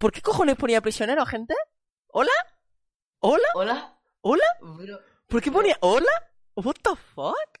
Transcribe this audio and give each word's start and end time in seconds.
¿Por 0.00 0.12
qué 0.12 0.22
cojones 0.22 0.56
ponía 0.56 0.80
prisionero, 0.80 1.26
gente? 1.26 1.54
¿Hola? 2.06 2.32
¿Hola? 3.18 3.44
¿Hola? 3.52 3.98
¿Hola? 4.22 4.44
¿Por 5.26 5.42
qué 5.42 5.52
ponía 5.52 5.76
hola? 5.80 6.10
¿What 6.54 6.76
the 6.82 6.96
fuck? 7.14 7.60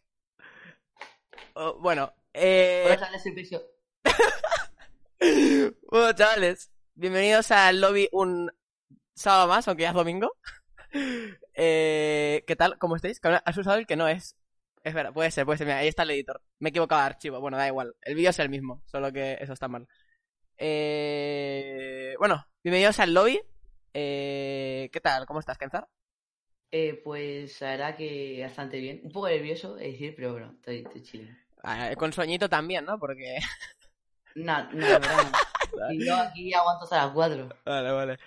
Oh, 1.52 1.74
bueno, 1.80 2.14
eh... 2.32 2.96
Hola, 2.96 3.10
piso. 3.34 3.62
Bueno, 5.90 6.14
chavales, 6.14 6.70
bienvenidos 6.94 7.50
al 7.50 7.78
lobby 7.78 8.08
un 8.10 8.50
sábado 9.14 9.46
más, 9.46 9.68
aunque 9.68 9.82
ya 9.82 9.90
es 9.90 9.94
domingo. 9.94 10.34
Eh, 11.62 12.42
¿Qué 12.46 12.56
tal? 12.56 12.78
¿Cómo 12.78 12.96
estáis? 12.96 13.20
¿Has 13.22 13.58
usado 13.58 13.76
el 13.76 13.86
que 13.86 13.96
no 13.96 14.08
es? 14.08 14.34
Espera, 14.82 15.12
puede 15.12 15.30
ser, 15.30 15.44
puede 15.44 15.58
ser. 15.58 15.66
Mira, 15.66 15.80
ahí 15.80 15.88
está 15.88 16.04
el 16.04 16.12
editor. 16.12 16.40
Me 16.58 16.68
he 16.68 16.70
equivocado 16.70 17.02
de 17.02 17.06
archivo. 17.06 17.38
Bueno, 17.38 17.58
da 17.58 17.66
igual. 17.66 17.94
El 18.00 18.14
vídeo 18.14 18.30
es 18.30 18.38
el 18.38 18.48
mismo, 18.48 18.82
solo 18.86 19.12
que 19.12 19.36
eso 19.40 19.52
está 19.52 19.68
mal. 19.68 19.86
Eh... 20.62 22.14
Bueno, 22.18 22.46
bienvenidos 22.62 23.00
al 23.00 23.14
lobby. 23.14 23.40
Eh... 23.94 24.90
¿Qué 24.92 25.00
tal? 25.00 25.24
¿Cómo 25.24 25.40
estás, 25.40 25.56
Kenzar? 25.56 25.88
Eh, 26.70 27.00
pues 27.02 27.58
la 27.62 27.70
verdad 27.70 27.96
que 27.96 28.40
bastante 28.42 28.78
bien. 28.78 29.00
Un 29.02 29.10
poco 29.10 29.28
nervioso, 29.28 29.78
es 29.78 29.92
decir, 29.92 30.12
pero 30.14 30.32
bueno, 30.32 30.52
estoy, 30.56 30.82
estoy 30.86 31.02
chilling. 31.02 31.38
Ah, 31.62 31.92
con 31.96 32.12
sueñito 32.12 32.50
también, 32.50 32.84
¿no? 32.84 32.98
Porque... 32.98 33.38
Nada, 34.34 34.68
verdad. 34.72 35.32
no. 35.32 35.90
Y 35.92 36.04
yo 36.04 36.16
aquí 36.16 36.52
aguanto 36.52 36.84
hasta 36.84 37.06
las 37.06 37.12
4. 37.14 37.48
Vale, 37.64 37.92
vale. 37.92 38.18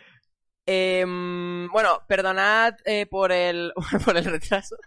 Em, 0.65 1.68
bueno, 1.68 2.02
perdonad 2.07 2.73
eh, 2.85 3.05
por 3.05 3.31
el 3.31 3.73
por 4.05 4.18
el 4.18 4.26
retraso. 4.26 4.77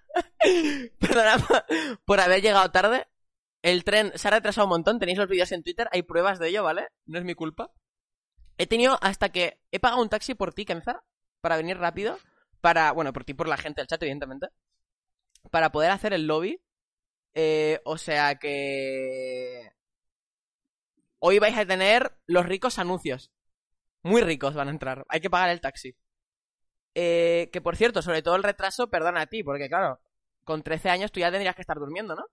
perdonad 0.99 1.41
por, 1.43 1.65
por 2.05 2.21
haber 2.21 2.43
llegado 2.43 2.71
tarde. 2.73 3.07
El 3.67 3.83
tren 3.83 4.13
se 4.15 4.29
ha 4.29 4.31
retrasado 4.31 4.67
un 4.67 4.71
montón. 4.71 5.01
Tenéis 5.01 5.19
los 5.19 5.27
vídeos 5.27 5.51
en 5.51 5.65
Twitter. 5.65 5.89
Hay 5.91 6.03
pruebas 6.03 6.39
de 6.39 6.51
ello, 6.51 6.63
¿vale? 6.63 6.87
No 7.05 7.19
es 7.19 7.25
mi 7.25 7.35
culpa. 7.35 7.73
He 8.59 8.69
tenido 8.69 8.97
hasta 9.03 9.31
que 9.31 9.61
he 9.73 9.81
pagado 9.81 10.01
un 10.01 10.09
taxi 10.09 10.37
por 10.37 10.55
ti, 10.55 10.65
Kenza, 10.65 11.03
para 11.41 11.57
venir 11.57 11.77
rápido. 11.77 12.17
Para, 12.61 12.93
bueno, 12.93 13.13
por 13.13 13.25
ti, 13.25 13.35
por 13.35 13.49
la 13.49 13.57
gente 13.57 13.81
del 13.81 13.89
chat, 13.89 14.01
evidentemente. 14.05 14.51
Para 15.51 15.73
poder 15.73 15.91
hacer 15.91 16.13
el 16.13 16.29
lobby. 16.29 16.63
Eh, 17.35 17.81
o 17.85 17.99
sea 17.99 18.37
que... 18.37 19.69
Hoy 21.19 21.41
vais 21.41 21.59
a 21.59 21.67
tener 21.67 22.17
los 22.27 22.47
ricos 22.47 22.79
anuncios. 22.79 23.33
Muy 24.05 24.23
ricos 24.23 24.55
van 24.55 24.69
a 24.69 24.71
entrar. 24.71 25.05
Hay 25.09 25.21
que 25.21 25.29
pagar 25.29 25.51
el 25.51 25.61
taxi. 25.61 25.97
Eh, 26.95 27.51
que 27.53 27.61
por 27.61 27.75
cierto, 27.75 28.01
sobre 28.01 28.23
todo 28.23 28.37
el 28.37 28.45
retraso, 28.45 28.91
perdona 28.91 29.23
a 29.23 29.27
ti, 29.27 29.43
porque 29.43 29.69
claro, 29.69 29.99
con 30.45 30.63
13 30.63 30.89
años 30.89 31.11
tú 31.11 31.19
ya 31.19 31.33
tendrías 31.33 31.57
que 31.57 31.63
estar 31.63 31.79
durmiendo, 31.81 32.15
¿no? 32.15 32.27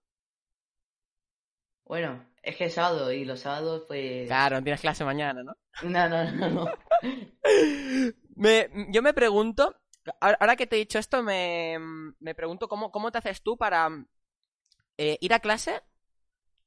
Bueno, 1.86 2.26
es 2.42 2.56
que 2.56 2.66
es 2.66 2.73
sábado 2.73 3.12
y 3.12 3.26
los 3.26 3.42
sábados, 3.42 3.84
pues. 3.88 4.28
Claro, 4.28 4.58
no 4.58 4.64
tienes 4.64 4.81
clase 4.81 5.03
mañana, 5.06 5.44
¿no? 5.44 5.53
No, 5.84 6.09
no, 6.09 6.31
no, 6.31 6.50
no. 6.50 6.67
Me, 8.36 8.67
yo 8.89 9.02
me 9.03 9.14
pregunto, 9.14 9.76
ahora 10.20 10.56
que 10.56 10.66
te 10.66 10.76
he 10.76 10.80
dicho 10.80 10.98
esto, 10.98 11.22
me, 11.22 11.78
me 12.20 12.34
pregunto 12.34 12.67
cómo, 12.67 12.92
cómo 12.92 13.11
te 13.11 13.20
haces 13.20 13.44
tú 13.44 13.58
para 13.58 13.89
eh, 14.98 15.17
ir 15.22 15.34
a 15.34 15.39
clase, 15.39 15.81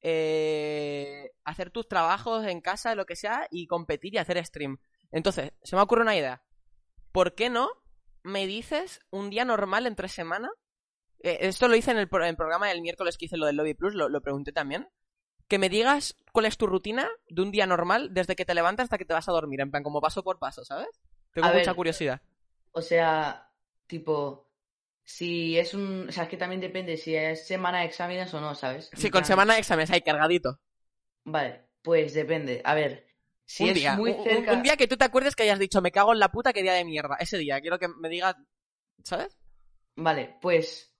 eh, 0.02 1.32
hacer 1.44 1.70
tus 1.70 1.88
trabajos 1.88 2.46
en 2.46 2.60
casa, 2.60 2.94
lo 2.94 3.04
que 3.06 3.16
sea, 3.16 3.48
y 3.50 3.66
competir 3.66 4.14
y 4.14 4.18
hacer 4.18 4.44
stream. 4.44 4.78
Entonces, 5.10 5.52
se 5.62 5.76
me 5.76 5.82
ocurre 5.82 6.02
una 6.02 6.16
idea. 6.16 6.42
¿Por 7.12 7.34
qué 7.34 7.50
no 7.50 7.68
me 8.22 8.46
dices 8.46 9.00
un 9.10 9.30
día 9.30 9.44
normal 9.44 9.86
entre 9.86 10.08
semana? 10.08 10.48
Eh, 11.20 11.38
esto 11.42 11.66
lo 11.68 11.76
hice 11.76 11.90
en 11.90 11.98
el, 11.98 12.08
pro- 12.08 12.22
en 12.22 12.30
el 12.30 12.36
programa 12.36 12.68
del 12.68 12.82
miércoles 12.82 13.16
que 13.18 13.24
hice 13.24 13.36
lo 13.36 13.46
del 13.46 13.56
Lobby 13.56 13.74
Plus, 13.74 13.94
lo, 13.94 14.08
lo 14.08 14.20
pregunté 14.20 14.52
también. 14.52 14.88
Que 15.48 15.58
me 15.58 15.68
digas 15.68 16.16
cuál 16.32 16.46
es 16.46 16.56
tu 16.56 16.66
rutina 16.66 17.08
de 17.28 17.42
un 17.42 17.50
día 17.52 17.66
normal 17.66 18.12
desde 18.14 18.36
que 18.36 18.44
te 18.44 18.54
levantas 18.54 18.84
hasta 18.84 18.98
que 18.98 19.04
te 19.04 19.14
vas 19.14 19.28
a 19.28 19.32
dormir, 19.32 19.60
en 19.60 19.70
plan 19.70 19.82
como 19.82 20.00
paso 20.00 20.22
por 20.24 20.38
paso, 20.38 20.64
¿sabes? 20.64 20.88
Tengo 21.32 21.46
A 21.46 21.52
mucha 21.52 21.74
ver, 21.74 21.74
curiosidad. 21.74 22.20
O 22.72 22.82
sea, 22.82 23.50
tipo. 23.86 24.50
Si 25.04 25.58
es 25.58 25.74
un. 25.74 26.08
O 26.08 26.12
sea, 26.12 26.24
es 26.24 26.28
que 26.30 26.36
también 26.36 26.60
depende 26.60 26.96
si 26.96 27.14
es 27.16 27.46
semana 27.46 27.80
de 27.80 27.86
exámenes 27.86 28.32
o 28.34 28.40
no, 28.40 28.54
¿sabes? 28.54 28.94
Sí, 28.94 29.10
con 29.10 29.24
semana 29.24 29.54
de 29.54 29.60
exámenes 29.60 29.90
ahí 29.92 30.00
cargadito. 30.02 30.58
Vale, 31.24 31.68
pues 31.82 32.14
depende. 32.14 32.62
A 32.64 32.74
ver, 32.74 33.06
si 33.44 33.64
un 33.64 33.68
es 33.68 33.74
día, 33.74 33.92
muy 33.92 34.14
un- 34.16 34.24
cerca. 34.24 34.54
un 34.54 34.62
día 34.62 34.76
que 34.76 34.86
tú 34.88 34.96
te 34.96 35.04
acuerdes 35.04 35.34
que 35.36 35.42
hayas 35.44 35.58
dicho, 35.58 35.80
me 35.82 35.92
cago 35.92 36.12
en 36.12 36.18
la 36.20 36.30
puta, 36.30 36.52
qué 36.52 36.62
día 36.62 36.74
de 36.74 36.84
mierda. 36.84 37.16
Ese 37.20 37.38
día, 37.38 37.60
quiero 37.60 37.78
que 37.78 37.88
me 37.88 38.08
digas, 38.08 38.36
¿sabes? 39.04 39.36
Vale, 39.96 40.38
pues 40.40 40.95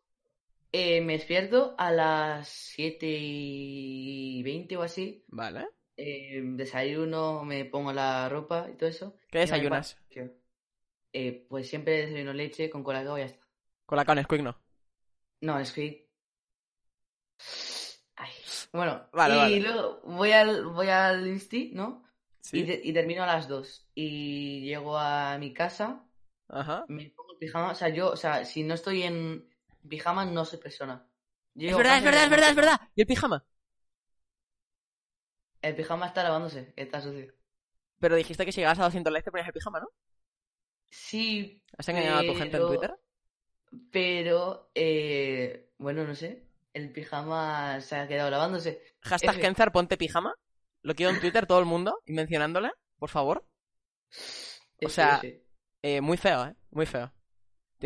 eh, 0.79 1.01
me 1.01 1.15
despierto 1.15 1.75
a 1.79 1.91
las 1.93 2.49
7 2.49 3.07
y 3.09 4.43
20 4.43 4.77
o 4.77 4.83
así. 4.83 5.25
Vale. 5.29 5.67
eh, 5.97 6.41
desayuno, 6.45 7.45
me 7.45 7.65
pongo 7.65 7.93
la 7.93 8.29
ropa 8.29 8.69
y 8.71 8.77
todo 8.77 8.89
eso. 8.89 9.17
¿Qué 9.31 9.39
desayunas? 9.41 9.99
Eh, 11.13 11.47
pues 11.49 11.69
siempre 11.69 12.07
desayuno 12.07 12.33
leche 12.35 12.69
con 12.69 12.83
colacao 12.85 13.17
y 13.19 13.21
ya 13.23 13.27
está. 13.27 13.47
Con 13.87 13.97
la 13.97 14.05
con 14.05 14.23
Squig 14.23 14.43
no. 14.43 14.61
No, 15.41 15.59
es 15.59 15.73
que... 15.73 16.11
Ay. 18.17 18.31
Bueno, 18.73 19.09
Vale, 19.13 19.35
y 19.35 19.39
vale. 19.39 19.61
luego 19.61 20.01
voy 20.05 20.33
al, 20.33 20.67
voy 20.67 20.89
al 20.89 21.27
Insti, 21.27 21.71
¿no? 21.75 22.05
Sí. 22.41 22.59
Y, 22.61 22.91
y 22.91 22.93
termino 22.93 23.23
a 23.23 23.27
las 23.27 23.49
2. 23.49 23.89
Y 23.95 24.61
llego 24.63 24.97
a 24.99 25.39
mi 25.39 25.53
casa, 25.53 26.05
Ajá. 26.49 26.85
me 26.89 27.11
pongo 27.11 27.33
el 27.33 27.39
pijama. 27.39 27.73
O 27.73 27.75
sea, 27.75 27.89
yo, 27.89 28.11
o 28.11 28.17
sea, 28.17 28.45
si 28.45 28.63
no 28.63 28.75
estoy 28.75 29.03
en 29.03 29.49
pijama, 29.89 30.25
no 30.25 30.45
soy 30.45 30.59
persona. 30.59 31.07
Es 31.55 31.77
verdad, 31.77 31.99
es 31.99 32.05
verdad, 32.05 32.25
es 32.25 32.31
verdad, 32.31 32.51
es 32.51 32.57
verdad. 32.57 32.81
¿Y 32.95 33.01
el 33.01 33.07
pijama? 33.07 33.45
El 35.63 35.75
pijama 35.75 36.07
está 36.07 36.23
lavándose, 36.23 36.73
está 36.77 37.01
sucio. 37.01 37.33
Pero 37.99 38.17
dijiste 38.17 38.45
que 38.45 38.53
si 38.53 38.61
llegabas 38.61 38.79
a 38.79 38.85
200 38.85 39.13
likes 39.13 39.25
te 39.25 39.31
ponías 39.31 39.47
el 39.49 39.55
pijama, 39.55 39.81
¿no? 39.81 39.89
Sí, 40.91 41.63
¿Has 41.77 41.89
engañado 41.89 42.19
a 42.19 42.25
tu 42.25 42.35
gente 42.35 42.57
en 42.57 42.67
Twitter? 42.67 42.95
pero, 43.91 44.71
eh, 44.75 45.71
bueno, 45.79 46.05
no 46.05 46.15
sé. 46.15 46.45
El 46.73 46.93
pijama 46.93 47.81
se 47.81 47.97
ha 47.97 48.07
quedado 48.07 48.31
lavándose. 48.31 48.83
Hashtag. 49.01 49.41
Kenzar, 49.41 49.73
ponte 49.73 49.97
pijama. 49.97 50.35
Lo 50.83 50.95
quiero 50.95 51.13
en 51.13 51.21
Twitter 51.21 51.47
todo 51.47 51.59
el 51.59 51.65
mundo 51.65 52.01
y 52.05 52.13
mencionándole, 52.13 52.71
por 52.99 53.11
favor. 53.11 53.47
O 54.85 54.91
sea. 54.91 55.23
Eh, 55.81 56.03
muy 56.03 56.19
feo, 56.19 56.45
¿eh? 56.45 56.55
Muy 56.71 56.85
feo. 56.85 57.11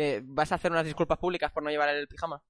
Te 0.01 0.19
vas 0.23 0.51
a 0.51 0.55
hacer 0.55 0.71
unas 0.71 0.85
disculpas 0.85 1.19
públicas 1.19 1.51
por 1.51 1.61
no 1.61 1.69
llevar 1.69 1.89
el 1.89 2.07
pijama. 2.07 2.41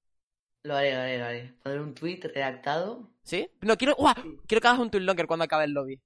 Lo 0.64 0.78
haré, 0.78 0.94
lo 0.94 1.02
haré, 1.02 1.18
lo 1.18 1.26
haré. 1.26 1.54
Poner 1.62 1.82
un 1.82 1.94
tweet 1.94 2.22
redactado. 2.34 3.12
¿Sí? 3.24 3.52
No, 3.60 3.76
quiero... 3.76 3.94
¡Uah! 3.98 4.16
Quiero 4.48 4.62
que 4.62 4.68
hagas 4.70 4.80
un 4.80 4.90
tweet 4.90 5.02
longer 5.02 5.28
cuando 5.28 5.44
acabe 5.44 5.66
el 5.66 5.74
lobby. 5.74 6.02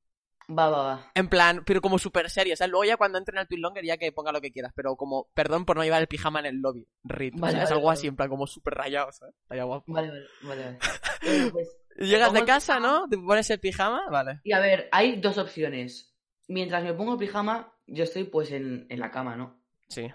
Va, 0.50 0.72
va, 0.72 0.82
va. 0.82 1.12
En 1.14 1.30
plan, 1.30 1.62
pero 1.64 1.82
como 1.82 2.00
súper 2.00 2.32
serio. 2.32 2.56
O 2.56 2.58
sea, 2.58 2.66
luego 2.66 2.84
ya 2.86 2.98
cuando 2.98 3.20
entre 3.20 3.36
en 3.36 3.42
el 3.42 3.48
tweet 3.48 3.60
longer 3.60 3.86
ya 3.86 3.98
que 3.98 4.12
ponga 4.12 4.32
lo 4.32 4.42
que 4.42 4.52
quieras. 4.52 4.74
Pero 4.76 4.96
como, 4.96 5.28
perdón 5.36 5.66
por 5.66 5.78
no 5.78 5.84
llevar 5.84 6.02
el 6.02 6.08
pijama 6.08 6.40
en 6.40 6.48
el 6.48 6.62
lobby. 6.62 6.88
Rit. 7.04 7.36
Vale, 7.38 7.54
o 7.54 7.58
sea, 7.58 7.64
es 7.66 7.72
algo 7.72 7.86
vale. 7.86 8.00
así, 8.00 8.08
en 8.08 8.16
plan, 8.16 8.28
como 8.28 8.48
súper 8.48 8.74
rayado, 8.74 9.12
¿sabes? 9.12 9.36
Estaría 9.44 9.66
guapo. 9.66 9.94
Vale, 9.94 10.10
vale, 10.42 10.66
vale. 10.66 10.80
pues, 11.52 11.78
Llegas 11.98 12.34
de 12.34 12.44
casa. 12.44 12.80
¿no? 12.80 13.08
Te 13.08 13.20
pones 13.20 13.48
el 13.52 13.60
pijama, 13.60 14.10
vale. 14.10 14.42
Y 14.44 14.52
a 14.54 14.60
ver, 14.60 14.90
hay 14.92 15.22
dos 15.22 15.38
opciones. 15.38 16.12
Mientras 16.48 16.84
me 16.84 16.96
pongo 16.96 17.14
el 17.14 17.20
pijama, 17.20 17.72
yo 17.86 18.04
estoy 18.04 18.24
pues 18.24 18.52
en, 18.52 18.88
en 18.90 19.00
la 19.00 19.12
cama, 19.12 19.36
¿no? 19.36 19.60
Sí. 19.90 20.12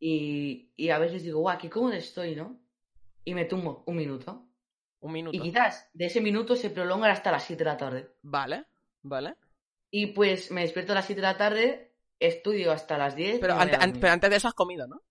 Y, 0.00 0.72
y 0.76 0.88
a 0.90 0.98
veces 0.98 1.22
digo, 1.22 1.40
guau, 1.40 1.58
qué 1.58 1.68
cómodo 1.70 1.92
estoy, 1.92 2.34
¿no? 2.34 2.58
Y 3.24 3.34
me 3.34 3.44
tumbo 3.44 3.84
un 3.86 3.96
minuto. 3.96 4.46
Un 5.00 5.12
minuto. 5.12 5.36
Y 5.36 5.40
quizás 5.40 5.88
de 5.92 6.06
ese 6.06 6.20
minuto 6.20 6.56
se 6.56 6.70
prolonga 6.70 7.10
hasta 7.12 7.30
las 7.30 7.44
7 7.44 7.62
de 7.64 7.70
la 7.70 7.76
tarde. 7.76 8.16
Vale, 8.22 8.64
vale. 9.02 9.36
Y 9.90 10.08
pues 10.08 10.50
me 10.50 10.62
despierto 10.62 10.92
a 10.92 10.96
las 10.96 11.06
7 11.06 11.20
de 11.20 11.26
la 11.26 11.36
tarde, 11.36 11.94
estudio 12.18 12.72
hasta 12.72 12.96
las 12.98 13.14
10. 13.14 13.40
Pero, 13.40 13.54
ante- 13.54 13.76
an- 13.76 14.04
antes 14.04 14.30
de 14.30 14.36
eso 14.36 14.48
has 14.48 14.54
comido, 14.54 14.86
¿no? 14.86 15.02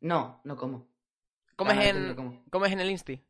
No, 0.00 0.40
no 0.44 0.56
como. 0.56 0.88
¿Comes 1.56 1.84
en, 1.86 2.08
no 2.08 2.16
como. 2.16 2.44
comes 2.50 2.72
en 2.72 2.80
el 2.80 2.90
Insti? 2.90 3.24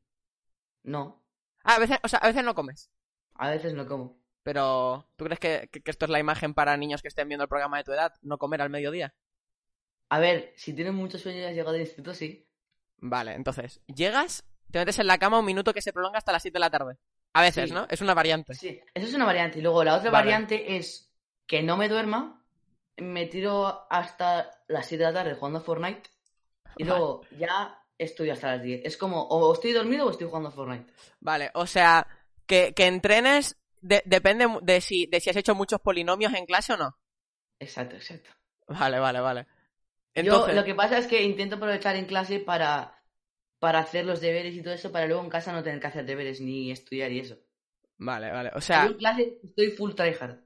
No, 0.85 1.23
Ah, 1.65 1.75
a 1.77 1.79
veces, 1.81 1.99
o 2.03 2.09
sea, 2.09 2.19
a 2.21 2.29
veces 2.29 2.45
no 2.45 2.55
comes. 2.55 2.91
a 3.35 3.51
veces 3.51 3.75
no 3.75 3.87
como. 3.87 4.19
Pero, 4.43 5.07
¿tú 5.17 5.25
crees 5.25 5.41
que, 5.41 5.69
que- 5.71 5.83
que 5.83 5.91
esto 5.91 6.05
es 6.07 6.11
la 6.11 6.19
imagen 6.21 6.55
para 6.55 6.77
niños 6.77 7.03
que 7.03 7.09
estén 7.09 7.29
viendo 7.29 7.43
el 7.45 7.49
programa 7.49 7.77
de 7.79 7.85
tu 7.85 7.93
edad? 7.93 8.15
¿No 8.23 8.39
comer 8.39 8.63
al 8.63 8.71
mediodía? 8.71 9.15
A 10.11 10.19
ver, 10.19 10.53
si 10.57 10.73
tienes 10.73 10.95
mucho 10.95 11.19
sueño 11.19 11.41
y 11.41 11.45
has 11.45 11.53
llegado 11.53 11.73
del 11.73 11.83
instituto, 11.83 12.15
sí. 12.15 12.47
Vale, 12.99 13.33
entonces, 13.35 13.81
llegas, 13.87 14.45
te 14.71 14.79
metes 14.79 14.99
en 14.99 15.07
la 15.07 15.19
cama 15.19 15.39
un 15.39 15.45
minuto 15.45 15.73
que 15.75 15.83
se 15.83 15.93
prolonga 15.93 16.19
hasta 16.19 16.33
las 16.33 16.43
7 16.43 16.55
de 16.57 16.61
la 16.61 16.71
tarde. 16.71 16.97
A 17.35 17.43
veces, 17.43 17.69
Sí. 17.69 17.75
¿no? 17.75 17.87
Es 17.91 18.01
una 18.01 18.15
variante. 18.15 18.55
Sí, 18.55 18.81
eso 18.95 19.07
es 19.07 19.15
una 19.15 19.27
variante. 19.27 19.59
Y 19.59 19.63
luego 19.63 19.85
la 19.85 19.97
otra 19.97 20.11
Vale. 20.11 20.25
variante 20.25 20.77
es 20.77 21.13
que 21.47 21.63
no 21.63 21.77
me 21.77 21.89
duerma, 21.89 22.43
me 22.97 23.27
tiro 23.27 23.87
hasta 23.91 24.51
las 24.67 24.87
7 24.87 25.05
de 25.05 25.13
la 25.13 25.19
tarde 25.23 25.35
jugando 25.35 25.59
a 25.59 25.63
Fortnite 25.63 26.11
y 26.77 26.85
Vale. 26.85 26.99
luego 26.99 27.21
ya 27.39 27.79
estudio 27.99 28.33
hasta 28.33 28.53
las 28.57 28.63
10. 28.63 28.81
Es 28.85 28.97
como 28.97 29.23
o 29.29 29.53
estoy 29.53 29.73
dormido 29.73 30.07
o 30.07 30.11
estoy 30.11 30.27
jugando 30.27 30.49
a 30.49 30.53
Fortnite. 30.53 30.93
Vale, 31.21 31.51
o 31.55 31.67
sea, 31.67 32.07
que, 32.47 32.73
que 32.75 32.87
entrenes 32.87 33.57
de- 33.81 34.03
depende 34.07 34.47
de 34.63 34.81
si, 34.81 35.07
de 35.07 35.21
si 35.21 35.31
has 35.31 35.37
hecho 35.37 35.55
muchos 35.55 35.81
polinomios 35.81 36.33
en 36.35 36.47
clase 36.47 36.73
o 36.73 36.77
no. 36.77 36.99
Exacto, 37.61 37.97
exacto. 37.97 38.31
Vale, 38.69 38.99
vale, 38.99 39.21
vale. 39.21 39.47
Entonces, 40.21 40.53
Yo 40.53 40.53
lo 40.53 40.65
que 40.65 40.75
pasa 40.75 40.99
es 40.99 41.07
que 41.07 41.23
intento 41.23 41.57
aprovechar 41.57 41.97
en 41.97 42.07
clase 42.07 42.41
para, 42.41 43.03
para 43.59 43.81
hacer 43.81 44.05
los 44.07 44.21
deberes 44.21 44.55
y 44.57 44.63
todo 44.63 44.75
eso, 44.75 44.93
para 44.93 45.07
luego 45.07 45.23
en 45.25 45.31
casa 45.31 45.53
no 45.53 45.63
tener 45.63 45.81
que 45.81 45.87
hacer 45.89 46.07
deberes 46.07 46.41
ni 46.41 46.71
estudiar 46.73 47.13
y 47.13 47.21
eso. 47.21 47.37
vale, 47.99 48.31
vale. 48.33 48.51
O 48.55 48.61
Yo 48.73 48.87
sea, 48.87 48.87
en 48.87 48.95
clase 48.95 49.39
estoy 49.43 49.73
full 49.73 49.93
tryhard. 49.95 50.41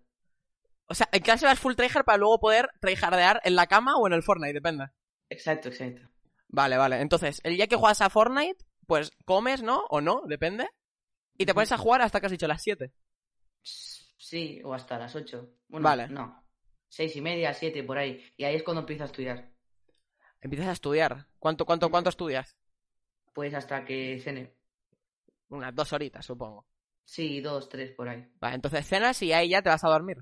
O 0.87 0.95
sea, 0.95 1.09
en 1.11 1.23
clase 1.27 1.45
vas 1.47 1.59
full 1.59 1.75
tryhard 1.75 2.05
para 2.05 2.19
luego 2.19 2.39
poder 2.39 2.69
tryhardear 2.81 3.41
en 3.45 3.57
la 3.57 3.67
cama 3.67 3.97
o 3.97 4.07
en 4.07 4.13
el 4.13 4.23
Fortnite, 4.23 4.53
depende. 4.55 4.87
Exacto, 5.31 5.69
exacto. 5.69 6.03
Vale, 6.49 6.77
vale. 6.77 7.01
Entonces, 7.01 7.41
el 7.45 7.57
día 7.57 7.67
que 7.67 7.75
juegas 7.77 8.01
a 8.01 8.11
Fortnite, 8.11 8.65
pues 8.87 9.11
comes, 9.25 9.63
¿no? 9.63 9.85
O 9.91 10.01
no, 10.01 10.23
depende. 10.27 10.69
Y 11.39 11.47
te 11.47 11.55
pones 11.55 11.73
a 11.73 11.79
jugar 11.79 12.03
hasta 12.03 12.21
que 12.21 12.27
has 12.27 12.33
dicho 12.33 12.49
las 12.49 12.63
7. 12.63 12.93
Sí, 14.17 14.61
o 14.65 14.73
hasta 14.75 14.99
las 14.99 15.15
8. 15.17 15.55
Bueno, 15.69 15.89
Vale. 15.89 16.09
no. 16.09 16.45
Seis 16.89 17.17
y 17.17 17.21
media, 17.21 17.55
siete, 17.55 17.83
por 17.85 17.99
ahí. 17.99 18.23
Y 18.37 18.45
ahí 18.45 18.55
es 18.57 18.63
cuando 18.63 18.81
empiezo 18.83 19.03
a 19.05 19.07
estudiar. 19.07 19.52
Empiezas 20.43 20.69
a 20.69 20.73
estudiar. 20.73 21.27
¿Cuánto, 21.39 21.65
cuánto, 21.65 21.91
cuánto 21.91 22.11
estudias? 22.11 22.57
Pues 23.33 23.55
hasta 23.55 23.85
que 23.85 24.21
cene. 24.23 24.53
Unas 25.49 25.75
dos 25.75 25.93
horitas, 25.93 26.27
supongo. 26.27 26.67
Sí, 27.05 27.41
dos, 27.41 27.69
tres, 27.69 27.93
por 27.93 28.09
ahí. 28.09 28.27
Vale, 28.41 28.57
entonces 28.57 28.87
cenas 28.87 29.23
y 29.23 29.33
ahí 29.33 29.51
ya 29.51 29.63
te 29.63 29.69
vas 29.71 29.85
a 29.85 29.89
dormir. 29.89 30.19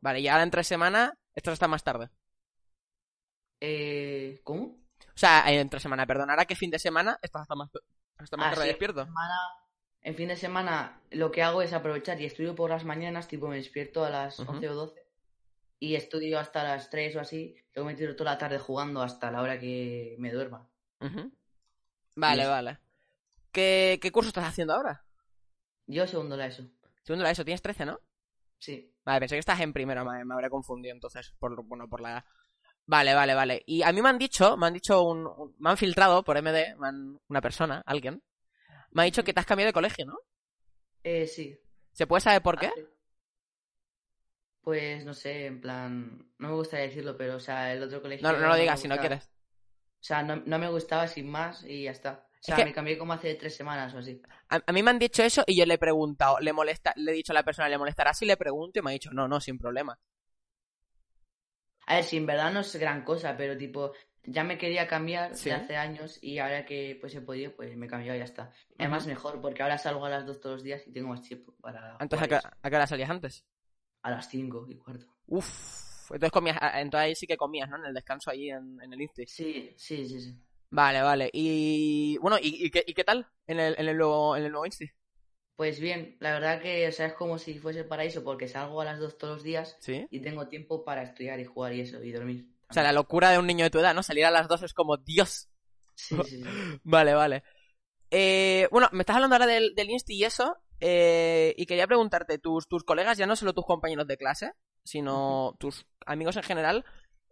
Vale, 0.00 0.20
y 0.20 0.28
ahora 0.28 0.42
entre 0.44 0.64
semana, 0.64 1.14
esto 1.34 1.50
está 1.52 1.66
más 1.68 1.82
tarde. 1.82 2.10
eh, 3.60 4.40
¿Cómo? 4.44 4.64
O 5.14 5.16
sea, 5.18 5.50
eh, 5.50 5.60
entre 5.60 5.80
semana, 5.80 6.06
perdón. 6.06 6.30
Ahora 6.30 6.44
que 6.44 6.56
fin 6.56 6.70
de 6.70 6.78
semana, 6.78 7.18
estás 7.22 7.42
hasta 7.42 7.54
más, 7.54 7.70
hasta 8.18 8.36
más 8.36 8.46
Ah, 8.46 8.50
tarde 8.50 8.64
sí, 8.64 8.68
despierto. 8.70 9.04
semana- 9.04 9.38
en 10.02 10.14
fin 10.16 10.28
de 10.28 10.36
semana 10.36 11.00
lo 11.10 11.30
que 11.30 11.42
hago 11.42 11.62
es 11.62 11.72
aprovechar 11.72 12.20
y 12.20 12.24
estudio 12.24 12.54
por 12.56 12.70
las 12.70 12.84
mañanas, 12.84 13.28
tipo 13.28 13.46
me 13.48 13.56
despierto 13.56 14.04
a 14.04 14.10
las 14.10 14.38
Ujú. 14.40 14.52
11 14.52 14.68
o 14.68 14.74
12 14.74 15.01
y 15.84 15.96
estudio 15.96 16.38
hasta 16.38 16.62
las 16.62 16.90
3 16.90 17.16
o 17.16 17.20
así, 17.20 17.56
luego 17.74 17.88
me 17.90 17.96
tiro 17.96 18.14
toda 18.14 18.32
la 18.32 18.38
tarde 18.38 18.58
jugando 18.60 19.02
hasta 19.02 19.32
la 19.32 19.42
hora 19.42 19.58
que 19.58 20.14
me 20.18 20.30
duerma. 20.30 20.68
Vale, 22.14 22.46
vale. 22.46 22.78
¿Qué, 23.50 23.98
¿Qué 24.00 24.12
curso 24.12 24.28
estás 24.28 24.44
haciendo 24.48 24.74
ahora? 24.74 25.04
Yo 25.86 26.06
segundo 26.06 26.36
la 26.36 26.46
ESO, 26.46 26.64
Segundo 27.02 27.24
la 27.24 27.32
ESO, 27.32 27.44
tienes 27.44 27.62
13, 27.62 27.84
¿no? 27.86 27.98
sí. 28.58 28.88
Vale, 29.04 29.18
pensé 29.18 29.34
que 29.34 29.40
estás 29.40 29.58
en 29.60 29.72
primero, 29.72 30.04
me, 30.04 30.24
me 30.24 30.34
habré 30.34 30.48
confundido 30.48 30.94
entonces, 30.94 31.34
por, 31.40 31.60
bueno, 31.64 31.88
por 31.88 32.00
la... 32.00 32.24
Vale, 32.86 33.14
vale, 33.14 33.34
vale. 33.34 33.62
Y 33.66 33.82
a 33.82 33.90
mí 33.92 34.00
me 34.00 34.08
han 34.08 34.18
dicho, 34.18 34.56
me 34.56 34.68
han 34.68 34.74
dicho 34.74 35.02
un... 35.02 35.26
un- 35.26 35.56
me 35.58 35.70
han 35.70 35.76
filtrado 35.76 36.22
por 36.22 36.36
MD, 36.36 36.76
me 36.78 36.86
han- 36.86 37.20
una 37.28 37.40
persona, 37.40 37.82
alguien, 37.84 38.22
me 38.92 39.02
ha 39.02 39.04
dicho 39.06 39.24
que 39.24 39.32
te 39.34 39.40
has 39.40 39.46
cambiado 39.46 39.70
de 39.70 39.72
colegio, 39.72 40.06
¿no? 40.06 40.16
Eh, 41.02 41.26
sí. 41.26 41.58
¿Se 41.92 42.06
puede 42.06 42.20
saber 42.20 42.40
por 42.42 42.56
qué? 42.56 42.66
Hace- 42.68 42.86
Pues 44.62 45.04
no 45.04 45.12
sé, 45.12 45.46
en 45.46 45.60
plan, 45.60 46.32
no 46.38 46.48
me 46.48 46.54
gusta 46.54 46.76
decirlo, 46.76 47.16
pero 47.16 47.36
o 47.36 47.40
sea, 47.40 47.72
el 47.72 47.82
otro 47.82 48.00
colegio... 48.00 48.26
No, 48.30 48.38
no 48.38 48.48
lo 48.48 48.54
digas 48.56 48.80
si 48.80 48.88
no 48.88 48.98
quieres. 48.98 49.24
O 49.24 50.04
sea, 50.04 50.22
no, 50.22 50.36
no 50.36 50.58
me 50.58 50.68
gustaba 50.68 51.06
sin 51.06 51.30
más 51.30 51.64
y 51.64 51.84
ya 51.84 51.92
está. 51.92 52.26
O 52.40 52.44
sea, 52.44 52.56
que- 52.56 52.64
me 52.64 52.72
cambié 52.72 52.98
como 52.98 53.12
hace 53.12 53.34
tres 53.34 53.54
semanas 53.54 53.94
o 53.94 53.98
así. 53.98 54.20
A, 54.50 54.60
a 54.66 54.72
mí 54.72 54.82
me 54.82 54.90
han 54.90 54.98
dicho 54.98 55.22
eso 55.22 55.44
y 55.46 55.56
yo 55.56 55.64
le 55.66 55.74
he 55.74 55.78
preguntado, 55.78 56.38
le 56.40 56.52
molesta, 56.52 56.92
le 56.96 57.12
he 57.12 57.14
dicho 57.14 57.32
a 57.32 57.34
la 57.34 57.44
persona, 57.44 57.68
¿le 57.68 57.78
molestará 57.78 58.12
si 58.14 58.24
le 58.26 58.36
pregunto? 58.36 58.78
Y 58.78 58.82
me 58.82 58.90
ha 58.90 58.92
dicho, 58.92 59.10
no, 59.12 59.26
no, 59.28 59.40
sin 59.40 59.58
problema. 59.58 59.98
A 61.86 61.96
ver, 61.96 62.04
si 62.04 62.16
en 62.16 62.26
verdad 62.26 62.52
no 62.52 62.60
es 62.60 62.74
gran 62.76 63.04
cosa, 63.04 63.36
pero 63.36 63.56
tipo, 63.56 63.92
ya 64.24 64.44
me 64.44 64.56
quería 64.58 64.86
cambiar 64.86 65.36
Sí. 65.36 65.50
de 65.50 65.52
hace 65.52 65.76
años 65.76 66.18
y 66.22 66.38
ahora 66.38 66.64
que 66.64 66.96
pues 67.00 67.14
he 67.14 67.20
podido, 67.20 67.54
pues 67.54 67.76
me 67.76 67.86
he 67.86 67.88
cambiado 67.88 68.16
y 68.16 68.18
ya 68.18 68.24
está. 68.24 68.50
Además, 68.78 69.02
Ujú. 69.02 69.10
mejor, 69.10 69.40
porque 69.40 69.62
ahora 69.62 69.78
salgo 69.78 70.04
a 70.06 70.10
las 70.10 70.26
dos 70.26 70.40
todos 70.40 70.56
los 70.56 70.62
días 70.62 70.82
y 70.86 70.92
tengo 70.92 71.08
más 71.08 71.22
tiempo 71.22 71.54
para. 71.60 71.96
Entonces, 72.00 72.24
¿a 72.24 72.28
qué, 72.28 72.48
a 72.62 72.70
qué 72.70 72.76
hora 72.76 72.86
salías 72.86 73.10
antes? 73.10 73.44
A 74.02 74.10
las 74.10 74.28
cinco 74.28 74.66
y 74.68 74.76
cuarto. 74.76 75.06
Uf, 75.26 76.10
entonces 76.10 76.30
comías, 76.32 76.58
ah, 76.60 76.80
entonces 76.80 77.04
ahí 77.06 77.14
sí 77.14 77.26
que 77.26 77.36
comías, 77.36 77.68
¿no? 77.68 77.76
En 77.76 77.86
el 77.86 77.94
descanso 77.94 78.30
allí 78.30 78.50
en, 78.50 78.80
en 78.82 78.92
el 78.92 79.00
Insti. 79.00 79.26
Sí, 79.26 79.72
sí, 79.76 80.08
sí, 80.08 80.20
sí. 80.20 80.36
Vale, 80.70 81.02
vale. 81.02 81.30
Y 81.32 82.16
bueno, 82.18 82.38
¿y, 82.40 82.66
y 82.66 82.70
qué, 82.70 82.82
y 82.86 82.94
qué 82.94 83.04
tal 83.04 83.26
en 83.46 83.60
el, 83.60 83.74
en 83.78 83.88
el 83.88 83.96
nuevo, 83.96 84.36
en 84.36 84.44
el 84.44 84.50
nuevo 84.52 84.66
Insti? 84.66 84.90
Pues 85.56 85.78
bien, 85.78 86.16
la 86.18 86.32
verdad 86.32 86.60
que, 86.60 86.88
o 86.88 86.92
sea, 86.92 87.06
es 87.06 87.12
como 87.12 87.38
si 87.38 87.58
fuese 87.58 87.80
el 87.80 87.86
paraíso 87.86 88.24
porque 88.24 88.48
salgo 88.48 88.80
a 88.80 88.84
las 88.84 88.98
dos 88.98 89.16
todos 89.18 89.34
los 89.34 89.42
días 89.44 89.76
Sí. 89.80 90.06
y 90.10 90.20
tengo 90.20 90.48
tiempo 90.48 90.84
para 90.84 91.02
estudiar 91.02 91.38
y 91.40 91.44
jugar 91.44 91.74
y 91.74 91.82
eso, 91.82 92.02
y 92.02 92.10
dormir. 92.10 92.46
O 92.68 92.72
sea, 92.74 92.82
la 92.82 92.92
locura 92.92 93.30
de 93.30 93.38
un 93.38 93.46
niño 93.46 93.64
de 93.64 93.70
tu 93.70 93.78
edad, 93.78 93.94
¿no? 93.94 94.02
Salir 94.02 94.24
a 94.24 94.30
las 94.30 94.48
dos 94.48 94.62
es 94.62 94.72
como, 94.74 94.96
Dios. 94.96 95.48
Sí, 95.94 96.16
sí, 96.24 96.42
sí. 96.42 96.44
Vale, 96.84 97.14
vale. 97.14 97.42
Eh, 98.10 98.66
bueno, 98.72 98.88
me 98.92 99.00
estás 99.02 99.16
hablando 99.16 99.36
ahora 99.36 99.46
del, 99.46 99.74
del 99.74 99.90
Insti 99.90 100.14
y 100.14 100.24
eso, 100.24 100.56
eh, 100.82 101.54
y 101.56 101.66
quería 101.66 101.86
preguntarte, 101.88 102.38
tus, 102.38 102.68
tus 102.68 102.84
colegas, 102.84 103.18
ya 103.18 103.26
no 103.26 103.36
solo 103.36 103.54
tus 103.54 103.66
compañeros 103.66 104.08
de 104.08 104.18
clase, 104.18 104.52
sino 104.84 105.56
tus 105.60 105.86
amigos 106.06 106.36
en 106.36 106.44
general, 106.44 106.84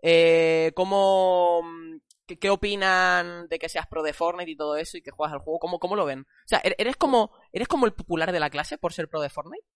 eh, 0.02 0.72
¿cómo, 0.76 1.62
qué, 2.26 2.38
qué 2.38 2.50
opinan 2.50 3.48
de 3.48 3.58
que 3.58 3.68
seas 3.68 3.86
pro 3.88 4.02
de 4.04 4.12
Fortnite 4.14 4.50
y 4.52 4.56
todo 4.56 4.76
eso 4.76 4.98
y 4.98 5.02
que 5.02 5.10
juegas 5.12 5.34
al 5.34 5.40
juego? 5.40 5.58
¿Cómo, 5.60 5.80
cómo 5.80 5.96
lo 5.96 6.06
ven? 6.06 6.20
O 6.22 6.48
sea, 6.48 6.62
¿er- 6.62 6.76
¿eres 6.78 6.96
como, 6.96 7.32
¿eres 7.52 7.68
como 7.68 7.86
el 7.86 7.94
popular 7.94 8.32
de 8.32 8.40
la 8.40 8.50
clase 8.50 8.78
por 8.78 8.92
ser 8.94 9.08
pro 9.08 9.20
de 9.20 9.30
Fortnite? 9.30 9.66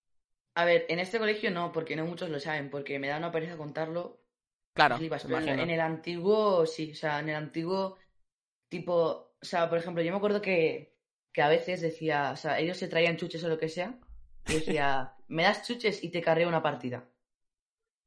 A 0.55 0.65
ver, 0.65 0.87
en 0.89 0.99
este 1.01 1.19
colegio 1.19 1.51
no, 1.51 1.73
porque 1.73 1.97
no 1.97 2.07
muchos 2.07 2.29
lo 2.31 2.39
saben, 2.41 2.71
porque 2.71 2.99
me 2.99 3.09
da 3.09 3.19
una 3.19 3.33
pereza 3.33 3.57
contarlo 3.57 4.21
Claro, 4.73 4.97
flipas, 4.97 5.25
pero 5.27 5.41
en 5.41 5.71
el 5.71 5.81
antiguo, 5.81 6.67
sí, 6.67 6.93
o 6.93 6.95
sea, 6.97 7.21
en 7.21 7.31
el 7.31 7.37
antiguo, 7.37 7.99
tipo, 8.69 8.95
o 9.43 9.45
sea, 9.45 9.69
por 9.71 9.79
ejemplo, 9.79 10.03
yo 10.05 10.13
me 10.13 10.19
acuerdo 10.19 10.43
que, 10.43 10.94
que 11.35 11.43
a 11.43 11.49
veces 11.49 11.83
decía, 11.83 12.31
o 12.33 12.37
sea, 12.37 12.59
ellos 12.59 12.79
se 12.79 12.89
traían 12.89 13.19
chuches 13.19 13.45
o 13.45 13.49
lo 13.49 13.59
que 13.59 13.69
sea, 13.69 13.99
y 14.47 14.55
decía, 14.55 15.15
me 15.29 15.43
das 15.43 15.67
chuches 15.67 16.03
y 16.03 16.11
te 16.11 16.23
carreo 16.23 16.49
una 16.49 16.63
partida. 16.63 17.07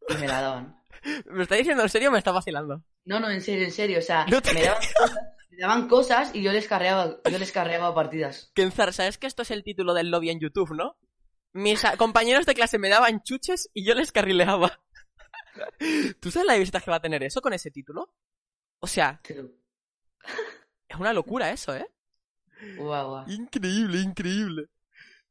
Y 0.09 0.15
me 0.15 0.27
la 0.27 0.41
daban. 0.41 0.81
¿Me 1.25 1.43
estás 1.43 1.57
diciendo 1.59 1.83
en 1.83 1.89
serio 1.89 2.09
o 2.09 2.11
me 2.13 2.17
estás 2.17 2.33
vacilando? 2.33 2.83
No, 3.05 3.19
no, 3.19 3.29
en 3.29 3.41
serio, 3.41 3.65
en 3.65 3.71
serio, 3.71 3.99
o 3.99 4.01
sea, 4.01 4.25
No 4.25 4.41
te- 4.41 4.53
me 4.53 4.61
daban 4.63 4.79
cosas, 4.97 5.17
me 5.51 5.57
daban 5.59 5.87
cosas 5.87 6.35
y 6.35 6.41
yo 6.41 6.51
les 6.53 6.67
carreaba, 6.67 7.17
yo 7.29 7.37
les 7.37 7.51
carreaba 7.51 7.93
partidas. 7.93 8.51
Kenzar, 8.55 8.93
¿sabes 8.93 9.17
que 9.17 9.27
esto 9.27 9.41
es 9.43 9.51
el 9.51 9.63
título 9.63 9.93
del 9.93 10.09
lobby 10.09 10.29
en 10.29 10.39
YouTube, 10.39 10.73
no? 10.73 10.97
Mis 11.53 11.83
compañeros 11.97 12.45
de 12.45 12.53
clase 12.55 12.77
me 12.79 12.89
daban 12.89 13.21
chuches 13.23 13.69
y 13.73 13.85
yo 13.85 13.93
les 13.93 14.11
carrileaba. 14.11 14.79
¿Tú 16.21 16.31
sabes 16.31 16.47
la 16.47 16.55
visita 16.55 16.79
que 16.79 16.91
va 16.91 16.97
a 16.97 17.01
tener 17.01 17.23
eso 17.23 17.41
con 17.41 17.53
ese 17.53 17.71
título? 17.71 18.13
O 18.79 18.87
sea, 18.87 19.19
es 19.23 20.97
una 20.99 21.13
locura 21.13 21.51
eso, 21.51 21.75
¿eh? 21.75 21.87
Guau, 22.77 23.09
guau. 23.09 23.29
Increíble, 23.29 23.99
increíble. 24.01 24.65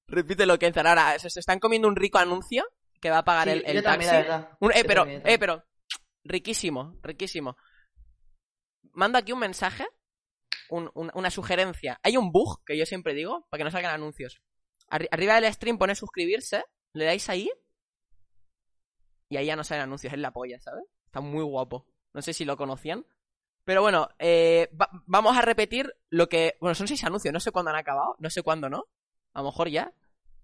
Repítelo, 0.08 0.58
Kenzar. 0.58 0.86
Ahora, 0.86 1.18
se, 1.18 1.30
se 1.30 1.40
están 1.40 1.58
comiendo 1.58 1.88
un 1.88 1.96
rico 1.96 2.18
anuncio 2.18 2.64
que 3.00 3.10
va 3.10 3.18
a 3.18 3.24
pagar 3.24 3.44
Sí, 3.48 3.50
el, 3.54 3.66
el 3.66 3.74
yo 3.76 3.82
taxi. 3.82 4.06
también, 4.06 4.10
la 4.12 4.18
verdad. 4.20 4.56
Un- 4.60 4.72
eh, 4.72 4.82
Yo 4.82 4.86
pero, 4.86 5.00
también, 5.02 5.22
eh, 5.26 5.38
pero, 5.38 5.64
riquísimo, 6.24 6.98
riquísimo. 7.02 7.56
Mando 8.92 9.18
aquí 9.18 9.32
un 9.32 9.40
mensaje, 9.40 9.86
un- 10.70 10.90
un- 10.94 11.10
una 11.14 11.30
sugerencia. 11.30 11.98
Hay 12.02 12.16
un 12.16 12.30
bug 12.32 12.62
que 12.64 12.78
yo 12.78 12.86
siempre 12.86 13.14
digo 13.14 13.46
para 13.50 13.58
que 13.60 13.64
no 13.64 13.70
salgan 13.70 13.94
anuncios. 13.94 14.40
Arri- 14.90 15.08
arriba 15.10 15.40
del 15.40 15.52
stream 15.52 15.76
pone 15.78 15.94
suscribirse, 15.94 16.64
le 16.92 17.04
dais 17.04 17.28
ahí 17.28 17.50
y 19.28 19.36
ahí 19.36 19.46
ya 19.46 19.56
no 19.56 19.64
salen 19.64 19.82
anuncios, 19.84 20.12
es 20.12 20.18
la 20.18 20.32
polla, 20.32 20.58
¿sabes? 20.60 20.84
Está 21.06 21.20
muy 21.20 21.42
guapo. 21.42 21.86
No 22.14 22.22
sé 22.22 22.32
si 22.32 22.44
lo 22.44 22.56
conocían. 22.56 23.04
Pero 23.66 23.82
bueno, 23.82 24.08
eh, 24.18 24.70
va- 24.80 24.88
vamos 25.06 25.36
a 25.36 25.42
repetir 25.42 25.92
lo 26.08 26.28
que... 26.28 26.56
Bueno, 26.60 26.74
son 26.76 26.86
seis 26.88 27.02
anuncios, 27.04 27.34
no 27.34 27.40
sé 27.40 27.50
cuándo 27.50 27.70
han 27.72 27.76
acabado, 27.76 28.14
no 28.20 28.30
sé 28.30 28.42
cuándo 28.42 28.70
no. 28.70 28.86
A 29.34 29.40
lo 29.40 29.46
mejor 29.46 29.68
ya. 29.68 29.92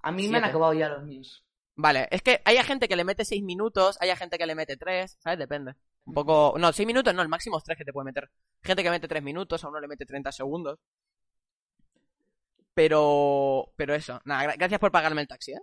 A 0.03 0.11
mí 0.11 0.29
me 0.29 0.39
han 0.39 0.45
acabado 0.45 0.75
ya 0.75 0.89
los 0.89 1.05
míos. 1.05 1.45
Vale, 1.77 2.09
es 2.11 2.21
que 2.21 2.43
hay 2.45 2.59
gente 2.65 2.89
que 2.89 2.97
le 2.97 3.05
mete 3.05 3.25
6 3.25 3.43
minutos, 3.43 3.97
hay 4.01 4.15
gente 4.17 4.37
que 4.39 4.45
le 4.47 4.55
mete 4.57 4.77
3, 4.77 5.17
¿sabes? 5.21 5.39
Depende. 5.39 5.77
Un 6.05 6.15
poco... 6.15 6.55
No, 6.59 6.73
6 6.73 6.85
minutos 6.87 7.15
no, 7.15 7.23
el 7.23 7.29
máximo 7.29 7.59
es 7.59 7.65
3 7.65 7.79
que 7.79 7.85
te 7.85 7.93
puede 7.93 8.07
meter. 8.07 8.29
Gente 8.63 8.83
que 8.83 8.91
mete 8.91 9.07
3 9.07 9.23
minutos, 9.23 9.63
a 9.63 9.69
uno 9.69 9.79
le 9.81 9.87
mete 9.89 10.05
30 10.05 10.33
segundos. 10.33 10.81
Pero... 12.75 13.73
Pero 13.77 13.95
eso. 13.95 14.21
Nada, 14.25 14.45
gra- 14.45 14.57
gracias 14.59 14.81
por 14.81 14.91
pagarme 14.91 15.21
el 15.23 15.29
taxi, 15.29 15.53
¿eh? 15.53 15.61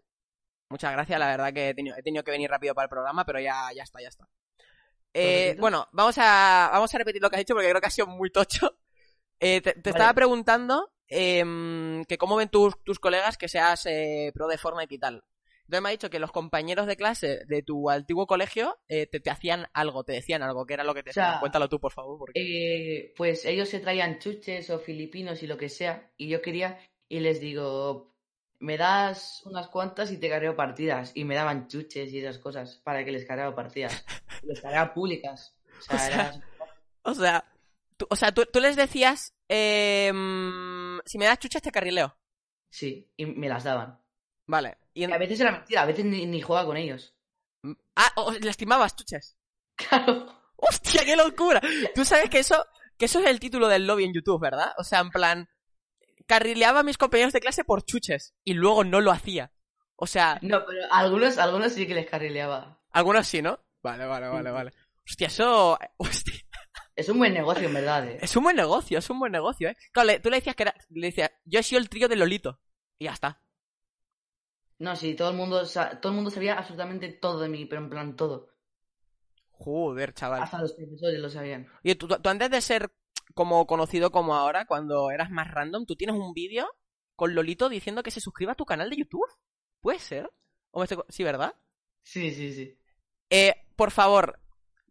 Muchas 0.69 0.91
gracias, 0.93 1.19
la 1.19 1.27
verdad 1.27 1.51
que 1.53 1.69
he 1.69 1.73
tenido, 1.73 1.95
he 1.97 2.03
tenido 2.03 2.23
que 2.23 2.31
venir 2.31 2.49
rápido 2.49 2.73
para 2.75 2.85
el 2.85 2.89
programa, 2.89 3.25
pero 3.25 3.39
ya, 3.39 3.69
ya 3.75 3.83
está, 3.83 4.01
ya 4.01 4.07
está. 4.07 4.27
Eh, 5.13 5.55
bueno, 5.59 5.87
vamos 5.91 6.17
a, 6.17 6.69
vamos 6.71 6.93
a 6.93 6.97
repetir 6.97 7.21
lo 7.21 7.29
que 7.29 7.35
has 7.37 7.41
dicho 7.41 7.53
porque 7.53 7.69
creo 7.69 7.81
que 7.81 7.87
ha 7.87 7.91
sido 7.91 8.07
muy 8.07 8.31
tocho. 8.31 8.77
Eh, 9.41 9.61
te 9.61 9.71
te 9.71 9.91
Vale. 9.91 9.91
estaba 9.91 10.13
preguntando 10.13 10.91
em, 11.07 12.03
que 12.03 12.17
cómo 12.17 12.35
ven 12.35 12.49
tus, 12.49 12.73
tus 12.83 12.99
colegas 12.99 13.37
que 13.37 13.47
seas 13.47 13.85
eh, 13.85 14.31
pro 14.33 14.49
de 14.49 14.57
Fortnite 14.57 14.93
y 14.95 14.99
tal. 14.99 15.23
Entonces 15.69 15.83
me 15.83 15.89
ha 15.89 15.91
dicho 15.91 16.09
que 16.09 16.19
los 16.19 16.31
compañeros 16.31 16.87
de 16.87 16.97
clase 16.97 17.45
de 17.45 17.61
tu 17.61 17.91
antiguo 17.91 18.25
colegio 18.25 18.79
eh, 18.87 19.05
te, 19.05 19.19
te 19.19 19.29
hacían 19.29 19.67
algo, 19.71 20.03
te 20.03 20.13
decían 20.13 20.41
algo, 20.41 20.65
que 20.65 20.73
era 20.73 20.83
lo 20.83 20.95
que 20.95 21.03
te 21.03 21.11
O 21.11 21.13
sea, 21.13 21.25
decían. 21.25 21.39
Cuéntalo 21.41 21.69
tú, 21.69 21.79
por 21.79 21.93
favor. 21.93 22.17
Porque... 22.17 22.33
Eh, 22.41 23.13
pues 23.15 23.45
ellos 23.45 23.69
se 23.69 23.79
traían 23.79 24.17
chuches 24.17 24.69
o 24.71 24.79
filipinos 24.79 25.43
y 25.43 25.47
lo 25.47 25.57
que 25.57 25.69
sea, 25.69 26.11
y 26.17 26.27
yo 26.27 26.41
quería, 26.41 26.79
y 27.07 27.19
les 27.19 27.39
digo, 27.39 28.08
me 28.59 28.77
das 28.77 29.41
unas 29.45 29.67
cuantas 29.69 30.11
y 30.11 30.17
te 30.17 30.29
carreo 30.29 30.55
partidas, 30.55 31.11
y 31.15 31.23
me 31.25 31.35
daban 31.35 31.67
chuches 31.67 32.11
y 32.11 32.19
esas 32.19 32.37
cosas 32.39 32.75
para 32.83 33.03
que 33.05 33.11
les 33.11 33.25
cargara 33.25 33.55
partidas. 33.55 34.05
Les 34.43 34.61
cargaba 34.61 34.93
públicas. 34.93 35.55
O 35.77 35.81
sea, 35.81 35.95
O 35.95 35.99
sea, 35.99 36.07
era- 36.07 36.41
O 37.03 37.13
sea, 37.13 37.45
tú, 37.97 38.07
o 38.09 38.15
sea, 38.15 38.31
tú, 38.33 38.45
tú 38.51 38.59
les 38.59 38.75
decías, 38.75 39.33
em, 39.47 40.99
si 41.05 41.17
me 41.17 41.25
das 41.25 41.39
chuchas 41.39 41.61
te 41.61 41.71
carrileo. 41.71 42.15
sí, 42.69 43.11
y 43.17 43.25
me 43.25 43.49
las 43.49 43.63
daban. 43.63 43.99
Vale. 44.47 44.77
Y 44.93 45.03
en- 45.03 45.09
Y 45.11 45.13
a 45.13 45.17
veces 45.17 45.39
era 45.39 45.51
mentira, 45.51 45.81
a 45.81 45.85
veces 45.85 46.05
ni, 46.05 46.25
ni 46.25 46.41
jugaba 46.41 46.65
con 46.67 46.77
ellos. 46.77 47.15
Ah, 47.95 48.11
o- 48.15 48.31
le 48.31 48.49
estimabas 48.49 48.95
chuches. 48.95 49.35
Claro. 49.89 50.27
¡Hostia, 50.57 51.05
qué 51.05 51.15
locura! 51.15 51.61
Tú 51.95 52.03
sabes 52.03 52.29
que 52.29 52.39
eso, 52.39 52.65
que 52.97 53.05
eso 53.05 53.19
es 53.19 53.27
el 53.27 53.39
título 53.39 53.69
del 53.69 53.87
lobby 53.87 54.03
en 54.03 54.13
YouTube, 54.13 54.41
¿verdad? 54.41 54.73
O 54.77 54.83
sea, 54.83 54.99
en 54.99 55.09
plan, 55.09 55.49
carrileaba 56.29 56.81
a 56.81 56.83
mis 56.83 56.97
compañeros 56.99 57.33
de 57.33 57.41
clase 57.41 57.63
por 57.63 57.83
chuches 57.83 58.35
y 58.43 58.53
luego 58.53 58.83
no 58.83 59.01
lo 59.01 59.11
hacía. 59.11 59.51
O 59.95 60.05
sea, 60.05 60.37
No, 60.43 60.63
pero 60.65 60.81
algunos, 60.91 61.39
algunos 61.39 61.73
sí 61.73 61.87
que 61.87 61.95
les 61.95 62.07
carrileaba. 62.07 62.79
algunos 62.91 63.27
sí, 63.27 63.41
¿no? 63.41 63.59
Vale, 63.81 64.05
vale, 64.05 64.27
vale, 64.27 64.51
vale. 64.51 64.71
Hostia, 65.05 65.27
eso... 65.27 65.77
Hostia. 65.97 66.35
Es 66.95 67.09
un 67.09 67.17
buen 67.17 67.33
negocio, 67.33 67.67
en 67.67 67.73
verdad, 67.73 68.07
eh. 68.07 68.19
Es 68.21 68.35
un 68.35 68.43
buen 68.43 68.55
negocio, 68.55 68.99
es 68.99 69.09
un 69.09 69.19
buen 69.19 69.31
negocio, 69.31 69.69
¿eh? 69.69 69.77
Claro, 69.91 70.07
le- 70.07 70.19
tú 70.19 70.29
le 70.29 70.37
decías 70.37 70.55
que 70.55 70.63
era... 70.63 70.75
Le 70.89 71.07
decías, 71.07 71.31
yo 71.45 71.59
he 71.59 71.63
sido 71.63 71.79
el 71.81 71.89
trío 71.89 72.07
de 72.07 72.15
Lolito. 72.15 72.59
Y 72.99 73.05
ya 73.05 73.13
está. 73.13 73.41
No, 74.77 74.95
sí, 74.95 75.15
todo 75.15 75.31
el 75.31 75.35
mundo, 75.35 75.63
todo 75.65 76.11
el 76.11 76.15
mundo 76.15 76.29
sabía 76.29 76.57
absolutamente 76.57 77.09
todo 77.09 77.39
de 77.41 77.49
mí, 77.49 77.65
pero 77.65 77.81
en 77.81 77.89
plan 77.89 78.15
todo. 78.15 78.53
Joder, 79.51 80.13
chaval. 80.13 80.43
Hasta 80.43 80.61
los 80.61 80.73
profesores 80.73 81.19
lo 81.19 81.29
sabían. 81.29 81.67
Oye, 81.83 81.95
tú, 81.95 82.07
tú 82.07 82.29
antes 82.29 82.49
de 82.49 82.61
ser 82.61 82.89
como 83.39 83.65
conocido 83.67 84.11
como 84.11 84.35
ahora, 84.35 84.65
cuando 84.65 85.11
eras 85.11 85.31
más 85.31 85.49
random, 85.49 85.85
tú 85.85 85.95
tienes 85.95 86.17
un 86.17 86.33
vídeo 86.33 86.67
con 87.15 87.35
Lolito 87.35 87.69
diciendo 87.69 88.03
que 88.03 88.11
se 88.11 88.19
suscriba 88.19 88.51
a 88.51 88.55
tu 88.55 88.65
canal 88.65 88.89
de 88.89 88.97
YouTube. 88.97 89.25
¿Puede 89.79 89.99
ser? 89.99 90.29
¿O 90.71 90.79
me 90.79 90.83
estoy 90.83 90.97
co- 90.97 91.05
Sí, 91.07 91.23
¿verdad? 91.23 91.55
Sí, 92.03 92.31
sí, 92.31 92.53
sí. 92.53 92.77
Eh, 93.29 93.53
por 93.77 93.91
favor, 93.91 94.41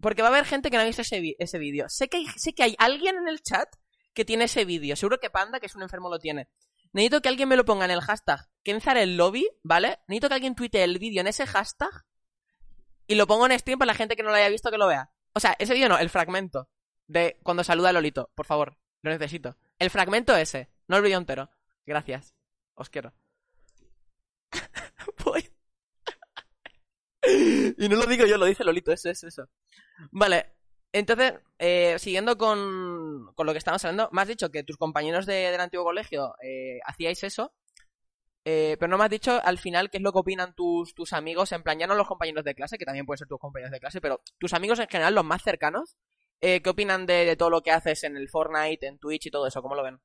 porque 0.01 0.23
va 0.23 0.29
a 0.29 0.31
haber 0.31 0.47
gente 0.47 0.71
que 0.71 0.79
no 0.79 0.83
ha 0.83 0.87
visto 0.87 1.03
ese, 1.03 1.21
vídeo. 1.59 1.85
Sé 1.91 2.09
que, 2.09 2.17
hay, 2.17 2.27
sé 2.39 2.55
que 2.55 2.63
hay 2.63 2.75
alguien 2.79 3.17
en 3.19 3.29
el 3.29 3.43
chat 3.43 3.69
que 4.15 4.25
tiene 4.25 4.45
ese 4.45 4.65
vídeo. 4.65 4.97
Seguro 4.97 5.19
que 5.21 5.29
Panda, 5.29 5.61
que 5.61 5.67
es 5.67 5.75
un 5.77 5.83
enfermo, 5.83 6.09
lo 6.09 6.19
tiene. 6.19 6.49
Necesito 6.95 7.21
que 7.21 7.29
alguien 7.29 7.51
me 7.51 7.57
lo 7.57 7.67
ponga 7.67 7.85
en 7.85 7.91
el 7.91 8.01
hashtag 8.01 8.49
Kenzar 8.63 8.97
el 8.97 9.19
lobby, 9.19 9.47
¿vale? 9.63 9.99
Necesito 10.09 10.29
que 10.29 10.35
alguien 10.37 10.55
tuitee 10.55 10.85
el 10.85 10.99
vídeo 10.99 11.21
en 11.21 11.27
ese 11.27 11.47
hashtag 11.47 11.91
y 13.07 13.15
lo 13.15 13.27
pongo 13.27 13.45
en 13.45 13.59
stream 13.59 13.79
para 13.79 13.93
la 13.93 13.95
gente 13.95 14.17
que 14.17 14.23
no 14.23 14.31
lo 14.31 14.37
haya 14.37 14.49
visto 14.49 14.71
que 14.71 14.79
lo 14.79 14.87
vea. 14.87 15.11
O 15.35 15.41
sea, 15.41 15.55
ese 15.59 15.75
vídeo 15.75 15.91
no, 15.91 15.99
el 15.99 16.09
fragmento 16.09 16.71
de 17.09 17.39
cuando 17.43 17.65
saluda 17.65 17.89
a 17.89 17.93
Lolito, 17.93 18.31
por 18.35 18.47
favor. 18.47 18.77
Lo 19.03 19.11
necesito. 19.11 19.57
El 19.79 19.91
fragmento 19.91 20.37
ese, 20.37 20.69
no 20.87 20.97
el 20.97 21.03
vídeo 21.03 21.19
entero. 21.19 21.51
Gracias. 21.87 22.35
Os 22.75 22.89
quiero. 22.91 23.13
Voy. 25.25 25.49
y 27.79 27.89
no 27.89 27.97
lo 27.97 28.07
digo 28.07 28.27
yo, 28.27 28.39
lo 28.39 28.47
dice 28.47 28.65
Lolito, 28.65 28.93
eso 28.93 29.11
es 29.11 29.23
eso. 29.25 29.49
Vale, 30.11 30.53
entonces, 30.93 31.35
eh, 31.59 31.97
siguiendo 31.99 32.39
con, 32.39 33.33
con 33.35 33.47
lo 33.47 33.53
que 33.53 33.59
estamos 33.59 33.85
hablando, 33.85 34.09
me 34.13 34.23
has 34.23 34.29
dicho 34.29 34.51
que 34.51 34.63
tus 34.63 34.77
compañeros 34.77 35.27
de- 35.27 35.51
del 35.51 35.61
antiguo 35.61 35.85
colegio 35.85 36.35
eh, 36.43 36.79
hacíais 36.87 37.23
eso, 37.25 37.53
eh, 38.45 38.77
pero 38.79 38.89
no 38.89 38.97
me 38.99 39.05
has 39.05 39.11
dicho 39.11 39.41
al 39.45 39.59
final 39.59 39.91
qué 39.91 39.99
es 39.99 40.03
lo 40.03 40.13
que 40.13 40.21
opinan 40.21 40.55
tus, 40.55 40.95
tus 40.95 41.13
amigos, 41.13 41.53
en 41.53 41.63
plan, 41.63 41.79
ya 41.79 41.87
no 41.87 41.95
los 41.95 42.07
compañeros 42.07 42.45
de 42.45 42.55
clase, 42.55 42.79
que 42.79 42.85
también 42.87 43.05
pueden 43.07 43.19
ser 43.19 43.29
tus 43.29 43.39
compañeros 43.39 43.73
de 43.73 43.81
clase, 43.81 44.01
pero 44.01 44.23
tus 44.39 44.55
amigos 44.55 44.79
en 44.79 44.89
general, 44.89 45.15
los 45.15 45.25
más 45.25 45.43
cercanos, 45.43 45.97
eh, 46.41 46.61
¿qué 46.63 46.71
opinan 46.71 47.07
de, 47.07 47.25
de 47.25 47.37
todo 47.37 47.51
lo 47.51 47.63
que 47.63 47.71
haces 47.71 48.05
en 48.05 48.17
el 48.17 48.29
Fortnite, 48.29 48.87
en 48.87 48.99
Twitch 48.99 49.27
y 49.27 49.31
todo 49.31 49.47
eso? 49.47 49.63
¿Cómo 49.63 49.75
lo 49.75 49.83
ven? 49.85 50.01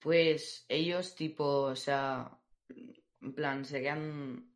Pues 0.00 0.66
ellos, 0.68 1.14
tipo, 1.14 1.44
o 1.62 1.76
sea, 1.76 2.38
en 3.20 3.34
plan, 3.34 3.64
se 3.64 3.80
quedan 3.80 4.54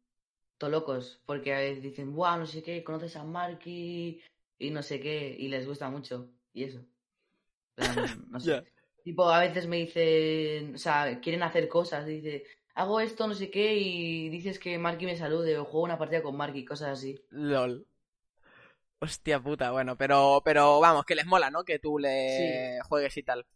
todo 0.58 0.70
locos, 0.70 1.22
porque 1.26 1.54
a 1.54 1.60
veces 1.60 1.82
dicen, 1.82 2.14
buah, 2.14 2.36
no 2.36 2.46
sé 2.46 2.62
qué, 2.62 2.84
conoces 2.84 3.16
a 3.16 3.24
Marky 3.24 4.22
y 4.58 4.70
no 4.70 4.82
sé 4.82 5.00
qué, 5.00 5.34
y 5.38 5.48
les 5.48 5.66
gusta 5.66 5.88
mucho, 5.90 6.30
y 6.52 6.64
eso. 6.64 6.84
Plan, 7.74 7.94
no 8.30 8.40
sé. 8.40 8.62
Tipo, 9.04 9.30
a 9.30 9.40
veces 9.40 9.66
me 9.66 9.78
dicen, 9.78 10.74
o 10.74 10.78
sea, 10.78 11.20
quieren 11.20 11.42
hacer 11.42 11.68
cosas, 11.68 12.04
dice, 12.06 12.44
hago 12.74 13.00
esto, 13.00 13.26
no 13.26 13.34
sé 13.34 13.50
qué, 13.50 13.74
y 13.76 14.28
dices 14.28 14.58
que 14.58 14.78
Marky 14.78 15.06
me 15.06 15.16
salude, 15.16 15.56
o 15.58 15.64
juego 15.64 15.84
una 15.84 15.98
partida 15.98 16.22
con 16.22 16.36
Marky, 16.36 16.64
cosas 16.64 16.90
así. 16.98 17.18
LOL. 17.30 17.86
Hostia 19.00 19.40
puta, 19.40 19.70
bueno, 19.70 19.96
pero, 19.96 20.42
pero 20.44 20.80
vamos, 20.80 21.04
que 21.04 21.14
les 21.14 21.26
mola, 21.26 21.50
¿no? 21.50 21.64
Que 21.64 21.78
tú 21.78 21.98
le 21.98 22.80
juegues 22.88 23.16
y 23.16 23.22
tal. 23.22 23.46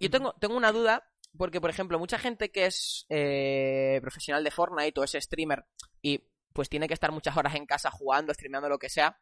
Yo 0.00 0.10
tengo, 0.10 0.34
tengo 0.40 0.56
una 0.56 0.72
duda, 0.72 1.08
porque, 1.36 1.60
por 1.60 1.70
ejemplo, 1.70 1.98
mucha 1.98 2.18
gente 2.18 2.50
que 2.50 2.66
es 2.66 3.06
eh, 3.08 3.98
profesional 4.02 4.42
de 4.42 4.50
Fortnite 4.50 4.98
o 4.98 5.04
es 5.04 5.12
streamer 5.12 5.64
y 6.02 6.24
pues 6.52 6.68
tiene 6.68 6.88
que 6.88 6.94
estar 6.94 7.12
muchas 7.12 7.36
horas 7.36 7.54
en 7.54 7.66
casa 7.66 7.90
jugando, 7.90 8.34
streameando 8.34 8.68
lo 8.68 8.78
que 8.78 8.88
sea, 8.88 9.20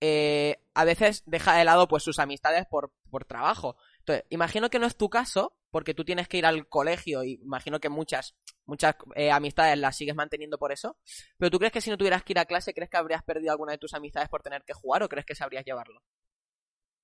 eh, 0.00 0.58
a 0.74 0.84
veces 0.84 1.22
deja 1.26 1.56
de 1.56 1.64
lado 1.64 1.88
pues 1.88 2.02
sus 2.02 2.18
amistades 2.18 2.66
por, 2.66 2.92
por 3.10 3.24
trabajo. 3.24 3.76
Entonces, 4.04 4.26
imagino 4.28 4.68
que 4.68 4.78
no 4.78 4.86
es 4.86 4.96
tu 4.96 5.08
caso, 5.08 5.56
porque 5.70 5.94
tú 5.94 6.04
tienes 6.04 6.28
que 6.28 6.36
ir 6.36 6.44
al 6.44 6.68
colegio 6.68 7.24
y 7.24 7.40
imagino 7.42 7.80
que 7.80 7.88
muchas, 7.88 8.36
muchas 8.66 8.96
eh, 9.14 9.30
amistades 9.30 9.78
las 9.78 9.96
sigues 9.96 10.14
manteniendo 10.14 10.58
por 10.58 10.72
eso. 10.72 10.98
Pero 11.38 11.50
tú 11.50 11.58
crees 11.58 11.72
que 11.72 11.80
si 11.80 11.88
no 11.88 11.96
tuvieras 11.96 12.22
que 12.22 12.34
ir 12.34 12.38
a 12.38 12.44
clase, 12.44 12.74
¿crees 12.74 12.90
que 12.90 12.98
habrías 12.98 13.22
perdido 13.22 13.52
alguna 13.52 13.72
de 13.72 13.78
tus 13.78 13.94
amistades 13.94 14.28
por 14.28 14.42
tener 14.42 14.62
que 14.64 14.74
jugar 14.74 15.02
o 15.02 15.08
crees 15.08 15.24
que 15.24 15.34
sabrías 15.34 15.64
llevarlo? 15.64 16.02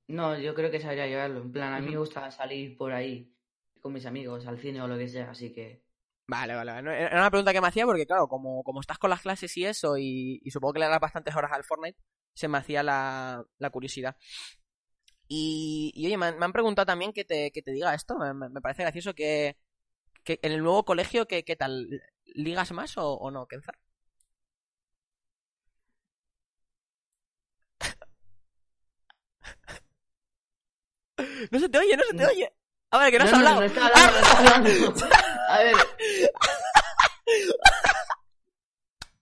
No, 0.09 0.38
yo 0.38 0.54
creo 0.54 0.71
que 0.71 0.80
sabría 0.80 1.07
llevarlo, 1.07 1.40
en 1.40 1.52
plan, 1.52 1.73
a 1.73 1.80
mí 1.80 1.88
me 1.88 1.97
gusta 1.97 2.30
salir 2.30 2.76
por 2.76 2.92
ahí 2.92 3.33
con 3.80 3.92
mis 3.95 4.04
amigos, 4.04 4.47
al 4.47 4.59
cine 4.59 4.83
o 4.83 4.88
lo 4.88 4.99
que 4.99 5.09
sea, 5.09 5.30
así 5.30 5.52
que... 5.54 5.85
Vale, 6.26 6.54
vale, 6.54 6.73
Era 6.73 7.16
una 7.16 7.30
pregunta 7.30 7.52
que 7.52 7.61
me 7.61 7.69
hacía 7.69 7.87
porque, 7.87 8.07
claro, 8.07 8.28
como, 8.28 8.62
como 8.62 8.80
estás 8.80 8.99
con 8.99 9.11
las 9.11 9.23
clases 9.23 9.57
y 9.57 9.64
eso, 9.64 9.97
y, 9.97 10.40
y 10.45 10.50
supongo 10.50 10.75
que 10.75 10.80
le 10.80 10.88
das 10.88 11.00
bastantes 11.00 11.35
horas 11.35 11.52
al 11.52 11.64
Fortnite, 11.64 11.99
se 12.35 12.49
me 12.49 12.59
hacía 12.59 12.83
la, 12.83 13.45
la 13.59 13.71
curiosidad. 13.71 14.16
Y, 15.32 15.92
y, 15.94 16.06
oye, 16.06 16.16
me 16.18 16.26
han, 16.26 16.38
me 16.40 16.44
han 16.44 16.52
preguntado 16.52 16.87
también 16.87 17.12
que 17.12 17.25
te, 17.25 17.52
que 17.52 17.62
te 17.62 17.70
diga 17.70 17.94
esto. 17.94 18.18
Me, 18.18 18.60
parece 18.60 18.82
gracioso 18.82 19.14
que, 19.14 19.56
que 20.25 20.40
en 20.42 20.50
el 20.50 20.62
nuevo 20.64 20.84
colegio, 20.84 21.28
¿qué, 21.28 21.44
qué 21.44 21.54
tal? 21.54 22.02
¿Ligas 22.26 22.72
más 22.72 22.99
o, 22.99 23.12
o 23.14 23.30
no, 23.30 23.46
Kenzar? 23.46 23.78
No 31.52 31.58
se 31.60 31.68
te 31.68 31.78
oye, 31.78 31.96
no 31.96 32.02
se 32.02 32.16
te 32.16 32.22
No. 32.25 32.28
oye. 32.28 32.52
A 32.90 32.99
ver, 32.99 33.12
que 33.12 33.18
no, 33.18 33.25
has 33.25 33.30
no, 33.30 33.37
hablado. 33.37 33.60
no 33.60 33.66
hablando, 33.66 34.08
no 34.10 34.16
estaba 34.16 34.38
hablando. 34.38 35.06
A 35.49 35.58
ver. 35.58 35.76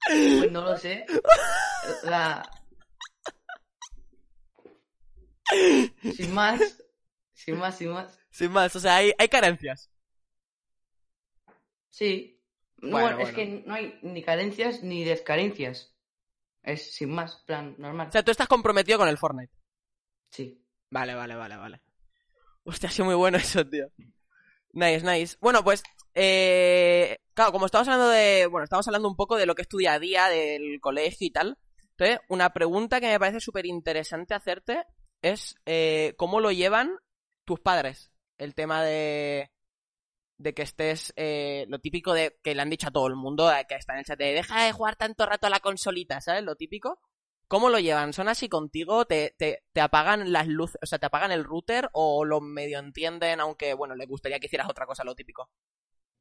Pues 0.08 0.50
no 0.52 0.62
lo 0.62 0.74
sé. 0.78 1.04
La... 2.04 2.42
Sin 6.14 6.34
más. 6.34 6.60
Sin 7.32 7.56
más, 7.56 7.76
sin 7.78 7.90
más. 7.90 8.18
Sin 8.30 8.52
más, 8.52 8.74
o 8.74 8.80
sea, 8.80 8.96
hay, 8.96 9.12
hay 9.18 9.28
carencias. 9.28 9.90
Sí. 11.88 12.40
No, 12.78 12.90
Bueno, 12.90 13.16
bueno, 13.16 13.28
es 13.28 13.34
que 13.34 13.62
no 13.66 13.74
hay 13.74 13.98
ni 14.02 14.22
carencias 14.22 14.82
ni 14.82 15.04
descarencias. 15.04 15.94
Es 16.62 16.94
sin 16.94 17.10
más, 17.10 17.36
plan 17.46 17.74
normal. 17.78 18.08
O 18.08 18.12
sea, 18.12 18.22
tú 18.22 18.30
estás 18.30 18.48
comprometido 18.48 18.98
con 18.98 19.08
el 19.08 19.18
Fortnite. 19.18 19.52
Sí. 20.30 20.64
Vale, 20.90 21.14
vale, 21.14 21.34
vale, 21.34 21.56
vale. 21.56 21.80
Hostia, 22.64 22.88
ha 22.88 22.92
sido 22.92 23.06
muy 23.06 23.14
bueno 23.14 23.38
eso, 23.38 23.66
tío. 23.66 23.90
Nice, 24.72 25.04
nice. 25.04 25.36
Bueno, 25.40 25.64
pues, 25.64 25.82
eh, 26.14 27.18
claro, 27.34 27.52
como 27.52 27.66
estamos 27.66 27.88
hablando 27.88 28.10
de, 28.10 28.46
bueno, 28.46 28.64
estamos 28.64 28.86
hablando 28.86 29.08
un 29.08 29.16
poco 29.16 29.36
de 29.36 29.46
lo 29.46 29.54
que 29.54 29.62
es 29.62 29.68
tu 29.68 29.78
día 29.78 29.94
a 29.94 29.98
día, 29.98 30.28
del 30.28 30.80
colegio 30.80 31.26
y 31.26 31.30
tal. 31.30 31.58
Entonces, 31.92 32.20
una 32.28 32.50
pregunta 32.50 33.00
que 33.00 33.08
me 33.08 33.18
parece 33.18 33.40
súper 33.40 33.66
interesante 33.66 34.34
hacerte 34.34 34.84
es, 35.22 35.56
eh, 35.66 36.14
¿cómo 36.16 36.40
lo 36.40 36.52
llevan 36.52 36.98
tus 37.44 37.60
padres? 37.60 38.10
El 38.38 38.54
tema 38.54 38.82
de, 38.84 39.50
de 40.38 40.54
que 40.54 40.62
estés, 40.62 41.12
eh, 41.16 41.66
lo 41.68 41.80
típico 41.80 42.14
de 42.14 42.38
que 42.42 42.54
le 42.54 42.62
han 42.62 42.70
dicho 42.70 42.88
a 42.88 42.92
todo 42.92 43.08
el 43.08 43.16
mundo, 43.16 43.52
eh, 43.52 43.66
que 43.68 43.74
está 43.76 43.94
en 43.94 44.00
el 44.00 44.04
chat, 44.04 44.18
de 44.18 44.32
deja 44.34 44.64
de 44.64 44.72
jugar 44.72 44.96
tanto 44.96 45.26
rato 45.26 45.46
a 45.46 45.50
la 45.50 45.60
consolita, 45.60 46.20
¿sabes? 46.20 46.44
Lo 46.44 46.56
típico. 46.56 47.00
¿Cómo 47.48 47.70
lo 47.70 47.78
llevan? 47.78 48.12
¿Son 48.12 48.28
así 48.28 48.48
contigo? 48.48 49.06
¿Te, 49.06 49.34
te, 49.38 49.64
te 49.72 49.80
apagan 49.80 50.32
las 50.32 50.46
luces? 50.48 50.78
O 50.82 50.86
sea, 50.86 50.98
¿te 50.98 51.06
apagan 51.06 51.32
el 51.32 51.44
router 51.44 51.88
o 51.92 52.24
lo 52.24 52.40
medio 52.40 52.78
entienden, 52.78 53.40
aunque, 53.40 53.74
bueno, 53.74 53.94
les 53.96 54.06
gustaría 54.08 54.38
que 54.38 54.46
hicieras 54.46 54.68
otra 54.70 54.86
cosa, 54.86 55.04
lo 55.04 55.14
típico? 55.14 55.50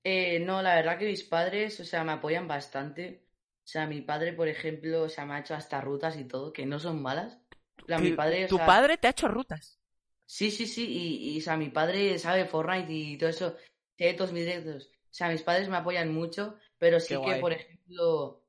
Eh, 0.04 0.40
no, 0.40 0.62
la 0.62 0.76
verdad 0.76 0.98
que 0.98 1.06
mis 1.06 1.24
padres, 1.24 1.80
o 1.80 1.86
sea, 1.86 2.04
me 2.04 2.14
apoyan 2.14 2.48
bastante. 2.48 3.26
O 3.64 3.68
sea, 3.68 3.86
mi 3.88 4.02
padre, 4.02 4.34
por 4.34 4.48
ejemplo, 4.48 5.04
o 5.04 5.10
sea, 5.10 5.26
me 5.26 5.36
ha 5.36 5.40
hecho 5.40 5.54
hasta 5.56 5.82
rutas 5.82 6.18
y 6.18 6.26
todo, 6.26 6.54
que 6.54 6.66
no 6.66 6.80
son 6.80 7.02
malas. 7.02 7.40
Tu- 7.88 8.16
padre, 8.16 8.46
o 8.46 8.48
tu 8.48 8.58
sea, 8.58 8.66
padre 8.66 8.98
te 8.98 9.08
ha 9.08 9.12
hecho 9.12 9.28
rutas. 9.28 9.80
Sí, 10.26 10.52
sí, 10.52 10.68
sí, 10.68 10.86
y, 10.86 11.36
y, 11.36 11.40
o 11.40 11.42
sea, 11.42 11.56
mi 11.56 11.70
padre 11.70 12.20
sabe 12.20 12.46
Fortnite 12.46 12.92
y 12.92 13.18
todo 13.18 13.30
eso, 13.30 13.56
tiene 13.96 14.14
todos 14.16 14.34
mis 14.34 14.46
directos. 14.46 14.88
O 14.88 15.14
sea, 15.18 15.30
mis 15.30 15.42
padres 15.42 15.70
me 15.70 15.78
apoyan 15.78 16.14
mucho, 16.14 16.56
pero 16.78 17.00
sí 17.00 17.10
Qué 17.10 17.14
que, 17.16 17.20
guay. 17.20 17.42
por 17.42 17.54
ejemplo, 17.54 18.44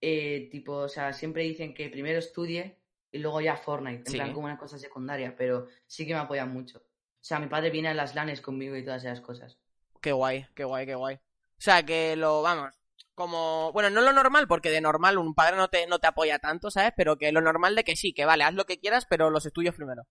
eh, 0.00 0.48
tipo, 0.50 0.72
o 0.72 0.88
sea, 0.88 1.12
siempre 1.12 1.42
dicen 1.42 1.74
que 1.74 1.90
primero 1.90 2.18
estudie 2.18 2.78
y 3.12 3.18
luego 3.18 3.40
ya 3.40 3.56
Fortnite, 3.56 3.98
en 3.98 4.06
Sí. 4.06 4.16
plan 4.16 4.32
como 4.32 4.46
una 4.46 4.58
cosa 4.58 4.78
secundaria, 4.78 5.36
pero 5.36 5.66
sí 5.86 6.06
que 6.06 6.14
me 6.14 6.20
apoyan 6.20 6.50
mucho. 6.52 6.78
O 6.78 7.24
sea, 7.28 7.38
mi 7.40 7.46
padre 7.48 7.70
viene 7.70 7.88
a 7.88 7.94
las 7.94 8.14
lanes 8.14 8.40
conmigo 8.40 8.76
y 8.76 8.84
todas 8.84 9.04
esas 9.04 9.20
cosas. 9.20 9.58
Qué 10.00 10.12
guay, 10.12 10.46
qué 10.54 10.64
guay, 10.64 10.86
qué 10.86 10.94
guay. 10.94 11.16
O 11.16 11.60
sea, 11.60 11.84
que 11.84 12.16
lo, 12.16 12.40
vamos, 12.42 12.72
como, 13.18 13.72
bueno, 13.72 13.90
no 13.90 14.00
lo 14.00 14.12
normal, 14.12 14.46
porque 14.48 14.70
de 14.70 14.80
normal 14.80 15.18
un 15.18 15.34
padre 15.34 15.56
no 15.56 15.68
te, 15.68 15.86
no 15.88 15.98
te 15.98 16.06
apoya 16.06 16.38
tanto, 16.38 16.70
¿sabes? 16.70 16.92
Pero 16.96 17.18
que 17.18 17.32
lo 17.32 17.40
normal 17.40 17.74
de 17.74 17.82
que 17.84 17.96
sí, 17.96 18.14
que 18.14 18.24
vale, 18.24 18.44
haz 18.44 18.54
lo 18.54 18.64
que 18.64 18.78
quieras, 18.78 19.06
pero 19.10 19.28
los 19.28 19.44
estudios 19.44 19.74
primero. 19.74 20.06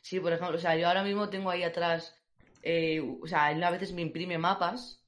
Sí, 0.00 0.18
por 0.20 0.32
ejemplo, 0.32 0.56
o 0.56 0.60
sea, 0.60 0.76
yo 0.76 0.88
ahora 0.88 1.02
mismo 1.04 1.28
tengo 1.28 1.50
ahí 1.50 1.62
atrás, 1.62 2.18
eh, 2.62 3.00
o 3.22 3.26
sea, 3.26 3.52
él 3.52 3.62
a 3.62 3.70
veces 3.70 3.92
me 3.92 4.02
imprime 4.02 4.38
mapas 4.38 5.04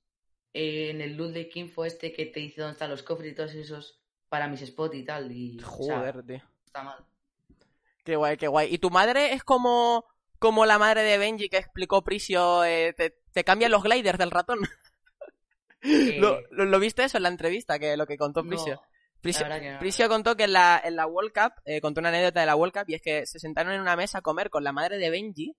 eh, 0.52 0.90
en 0.90 1.00
el 1.00 1.16
loot 1.16 1.32
de 1.32 1.48
Kinfo 1.48 1.84
este 1.86 2.12
que 2.12 2.26
te 2.26 2.40
dice 2.40 2.60
dónde 2.60 2.74
están 2.74 2.90
los 2.90 3.02
cofres 3.02 3.32
y 3.32 3.34
todos 3.34 3.54
esos 3.54 4.00
para 4.28 4.48
mis 4.48 4.60
spots 4.60 4.94
y 4.94 5.04
tal, 5.04 5.32
y 5.32 5.58
o 5.74 5.82
sea, 5.82 5.98
Joder, 5.98 6.22
tío. 6.24 6.42
está 6.66 6.82
mal. 6.82 7.04
Qué 8.04 8.16
guay, 8.16 8.36
qué 8.36 8.48
guay. 8.48 8.74
¿Y 8.74 8.78
tu 8.78 8.90
madre 8.90 9.32
es 9.32 9.44
como, 9.44 10.04
como 10.38 10.66
la 10.66 10.78
madre 10.78 11.02
de 11.02 11.18
Benji 11.18 11.48
que 11.48 11.56
explicó 11.58 12.02
Prisio, 12.02 12.64
eh, 12.64 12.92
te, 12.94 13.16
te 13.32 13.44
cambia 13.44 13.68
los 13.68 13.82
gliders 13.82 14.18
del 14.18 14.30
ratón? 14.30 14.58
Eh, 15.82 16.18
¿Lo, 16.20 16.40
lo, 16.50 16.64
lo 16.64 16.78
viste 16.78 17.04
eso 17.04 17.16
en 17.16 17.24
la 17.24 17.28
entrevista? 17.28 17.78
Que 17.78 17.96
lo 17.96 18.06
que 18.06 18.16
contó 18.16 18.44
Prisio. 18.44 18.74
no. 18.74 19.78
Prisio 19.78 20.08
contó 20.08 20.36
que 20.36 20.44
en 20.44 20.52
la, 20.52 20.80
en 20.84 20.96
la 20.96 21.06
World 21.06 21.32
Cup, 21.32 21.52
eh, 21.64 21.80
contó 21.80 22.00
una 22.00 22.08
anécdota 22.08 22.40
de 22.40 22.46
la 22.46 22.56
World 22.56 22.72
Cup, 22.74 22.84
y 22.88 22.94
es 22.94 23.02
que 23.02 23.26
se 23.26 23.38
sentaron 23.38 23.72
en 23.72 23.80
una 23.80 23.96
mesa 23.96 24.18
a 24.18 24.22
comer 24.22 24.50
con 24.50 24.64
la 24.64 24.72
madre 24.72 24.98
de 24.98 25.10
Benji, 25.10 25.56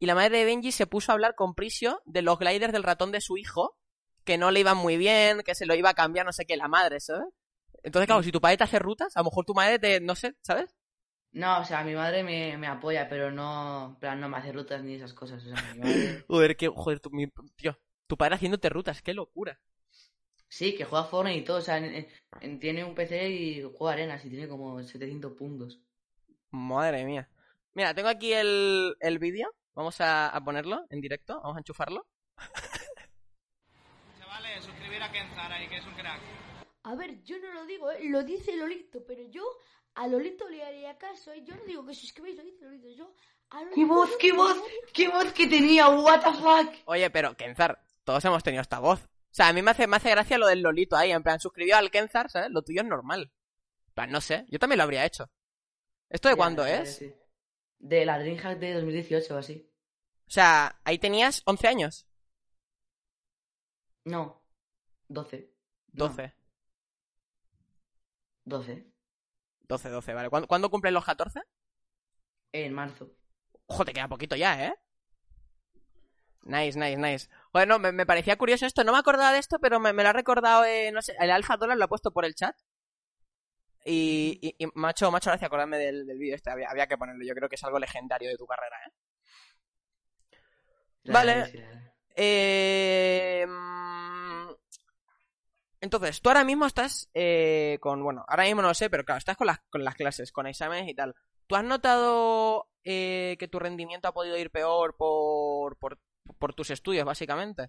y 0.00 0.06
la 0.06 0.14
madre 0.14 0.38
de 0.38 0.44
Benji 0.44 0.72
se 0.72 0.86
puso 0.86 1.12
a 1.12 1.14
hablar 1.14 1.34
con 1.36 1.54
Prisio 1.54 2.02
de 2.04 2.22
los 2.22 2.38
gliders 2.38 2.72
del 2.72 2.82
ratón 2.82 3.12
de 3.12 3.20
su 3.20 3.36
hijo, 3.36 3.76
que 4.24 4.38
no 4.38 4.50
le 4.50 4.60
iban 4.60 4.76
muy 4.76 4.96
bien, 4.96 5.42
que 5.44 5.54
se 5.54 5.66
lo 5.66 5.74
iba 5.74 5.90
a 5.90 5.94
cambiar, 5.94 6.26
no 6.26 6.32
sé 6.32 6.44
qué, 6.44 6.56
la 6.56 6.66
madre, 6.68 6.98
¿sabes? 7.00 7.26
Entonces, 7.82 8.06
claro, 8.06 8.22
si 8.22 8.32
tu 8.32 8.40
padre 8.40 8.56
te 8.56 8.64
hace 8.64 8.78
rutas, 8.78 9.16
a 9.16 9.20
lo 9.20 9.24
mejor 9.26 9.44
tu 9.44 9.54
madre 9.54 9.78
te, 9.78 10.00
no 10.00 10.14
sé, 10.14 10.34
¿sabes? 10.40 10.74
No, 11.32 11.60
o 11.60 11.64
sea, 11.64 11.82
mi 11.84 11.94
madre 11.94 12.22
me, 12.22 12.56
me 12.56 12.66
apoya, 12.66 13.08
pero 13.08 13.30
no, 13.30 13.96
plan, 14.00 14.20
no 14.20 14.28
me 14.28 14.38
hace 14.38 14.52
rutas 14.52 14.82
ni 14.82 14.94
esas 14.94 15.12
cosas. 15.12 15.42
O 15.44 15.46
sea, 15.54 15.72
mi 15.74 15.80
madre... 15.80 16.24
Joder, 16.28 16.56
que, 16.56 16.68
joder, 16.68 17.00
mi- 17.10 17.28
tío, 17.56 17.78
tu 18.06 18.16
padre 18.16 18.34
haciéndote 18.36 18.68
rutas, 18.68 19.02
qué 19.02 19.14
locura. 19.14 19.58
Sí, 20.48 20.76
que 20.76 20.84
juega 20.84 21.04
Fortnite 21.06 21.38
y 21.38 21.44
todo, 21.44 21.58
o 21.58 21.62
sea, 21.62 21.78
en- 21.78 22.06
en- 22.40 22.60
tiene 22.60 22.84
un 22.84 22.94
PC 22.94 23.28
y 23.28 23.62
juega 23.76 23.94
arenas 23.94 24.24
y 24.24 24.30
tiene 24.30 24.46
como 24.48 24.82
700 24.82 25.32
puntos. 25.32 25.80
Madre 26.50 27.04
mía. 27.04 27.28
Mira, 27.72 27.92
tengo 27.94 28.08
aquí 28.08 28.32
el, 28.32 28.94
el 29.00 29.18
vídeo. 29.18 29.52
Vamos 29.74 30.00
a, 30.00 30.28
a 30.28 30.44
ponerlo 30.44 30.86
en 30.90 31.00
directo. 31.00 31.40
Vamos 31.40 31.56
a 31.56 31.58
enchufarlo. 31.60 32.06
Chavales, 34.20 34.64
suscribir 34.64 35.02
a 35.02 35.10
Kenzar 35.10 35.52
ahí, 35.52 35.66
que 35.68 35.76
es 35.78 35.86
un 35.86 35.94
crack. 35.94 36.20
A 36.84 36.94
ver, 36.94 37.22
yo 37.24 37.38
no 37.38 37.52
lo 37.52 37.64
digo, 37.66 37.90
¿eh? 37.90 37.98
lo 38.08 38.22
dice 38.22 38.56
Lolito, 38.56 39.04
pero 39.06 39.22
yo 39.30 39.42
a 39.94 40.06
Lolito 40.06 40.48
le 40.48 40.62
haría 40.64 40.96
caso, 40.98 41.32
¿eh? 41.32 41.42
Yo 41.44 41.56
no 41.56 41.64
digo 41.64 41.84
que 41.86 41.94
suscribáis, 41.94 42.36
lo 42.36 42.44
dice 42.44 42.64
Lolito, 42.64 42.88
yo 42.90 43.12
a 43.50 43.60
Lolito... 43.62 43.74
¡Qué 43.74 43.84
voz, 43.86 44.10
qué 44.18 44.32
voz! 44.32 44.62
¡Qué 44.92 45.08
voz 45.08 45.32
que 45.32 45.46
tenía! 45.46 45.88
¡What 45.88 46.20
the 46.22 46.32
fuck! 46.34 46.74
Oye, 46.86 47.08
pero 47.10 47.34
Kenzar, 47.36 47.82
todos 48.04 48.24
hemos 48.24 48.42
tenido 48.42 48.60
esta 48.62 48.78
voz. 48.78 49.00
O 49.04 49.36
sea, 49.36 49.48
a 49.48 49.52
mí 49.52 49.62
me 49.62 49.72
hace, 49.72 49.86
me 49.86 49.96
hace 49.96 50.10
gracia 50.10 50.38
lo 50.38 50.46
del 50.46 50.62
Lolito 50.62 50.96
ahí. 50.96 51.10
En 51.10 51.22
plan, 51.22 51.40
suscribió 51.40 51.76
al 51.76 51.90
Kenzar, 51.90 52.30
¿sabes? 52.30 52.50
Lo 52.50 52.62
tuyo 52.62 52.82
es 52.82 52.86
normal. 52.86 53.32
En 53.88 53.94
plan, 53.94 54.10
no 54.10 54.20
sé. 54.20 54.46
Yo 54.48 54.58
también 54.58 54.78
lo 54.78 54.84
habría 54.84 55.04
hecho. 55.04 55.30
¿Esto 56.08 56.28
de 56.28 56.34
Ya, 56.34 56.36
cuándo 56.36 56.66
ya, 56.66 56.82
es? 56.82 56.96
sí. 56.96 57.14
De 57.78 58.04
la 58.06 58.18
Dreamhack 58.18 58.58
de 58.58 58.74
2018 58.74 59.34
o 59.34 59.38
así. 59.38 59.70
O 60.26 60.30
sea, 60.30 60.80
ahí 60.84 60.98
tenías 60.98 61.42
11 61.44 61.68
años. 61.68 62.06
No, 64.04 64.42
12. 65.08 65.50
No, 65.92 66.08
12. 66.08 66.34
12. 68.44 68.86
12, 69.66 69.88
12, 69.88 70.14
vale. 70.14 70.28
¿Cuándo, 70.30 70.46
¿cuándo 70.48 70.70
cumplen 70.70 70.94
los 70.94 71.04
14? 71.04 71.40
En 72.52 72.72
marzo. 72.72 73.10
Ojo, 73.66 73.84
te 73.84 73.92
queda 73.92 74.08
poquito 74.08 74.36
ya, 74.36 74.66
¿eh? 74.66 74.74
Nice, 76.42 76.78
nice, 76.78 76.96
nice. 76.98 77.28
Bueno, 77.54 77.78
me, 77.78 77.92
me 77.92 78.04
parecía 78.04 78.36
curioso 78.36 78.66
esto. 78.66 78.84
No 78.84 78.92
me 78.92 78.98
acordaba 78.98 79.32
de 79.32 79.38
esto, 79.38 79.58
pero 79.60 79.80
me, 79.80 79.94
me 79.94 80.02
lo 80.02 80.10
ha 80.10 80.12
recordado, 80.12 80.64
eh, 80.66 80.90
no 80.92 81.00
sé, 81.00 81.14
el 81.18 81.30
Alfa 81.30 81.56
Dólar 81.56 81.78
lo 81.78 81.84
ha 81.84 81.88
puesto 81.88 82.12
por 82.12 82.26
el 82.26 82.34
chat. 82.34 82.54
Y, 83.86 84.38
y, 84.42 84.56
y 84.64 84.68
me, 84.74 84.88
ha 84.88 84.90
hecho, 84.90 85.10
me 85.10 85.16
ha 85.16 85.18
hecho 85.18 85.30
gracia 85.30 85.46
acordarme 85.46 85.78
del, 85.78 86.06
del 86.06 86.18
vídeo 86.18 86.34
este. 86.34 86.50
Había, 86.50 86.68
había 86.70 86.86
que 86.86 86.98
ponerlo. 86.98 87.24
Yo 87.24 87.34
creo 87.34 87.48
que 87.48 87.56
es 87.56 87.64
algo 87.64 87.78
legendario 87.78 88.28
de 88.28 88.36
tu 88.36 88.46
carrera, 88.46 88.76
¿eh? 88.86 88.92
Vale. 91.04 91.52
Eh, 92.16 93.44
mm, 93.46 94.52
Entonces, 95.80 96.20
tú 96.22 96.30
ahora 96.30 96.44
mismo 96.44 96.66
estás 96.66 97.10
eh, 97.14 97.78
con, 97.80 98.02
bueno, 98.02 98.24
ahora 98.26 98.44
mismo 98.44 98.62
no 98.62 98.68
lo 98.68 98.74
sé, 98.74 98.88
pero 98.88 99.04
claro, 99.04 99.18
estás 99.18 99.36
con 99.36 99.46
las, 99.46 99.60
con 99.70 99.84
las 99.84 99.94
clases, 99.94 100.32
con 100.32 100.46
exámenes 100.46 100.88
y 100.88 100.94
tal. 100.94 101.14
¿Tú 101.46 101.56
has 101.56 101.64
notado 101.64 102.68
eh, 102.84 103.36
que 103.38 103.48
tu 103.48 103.58
rendimiento 103.58 104.08
ha 104.08 104.14
podido 104.14 104.36
ir 104.38 104.50
peor 104.50 104.96
por, 104.96 105.76
por, 105.78 105.98
por 106.38 106.54
tus 106.54 106.70
estudios, 106.70 107.04
básicamente? 107.04 107.64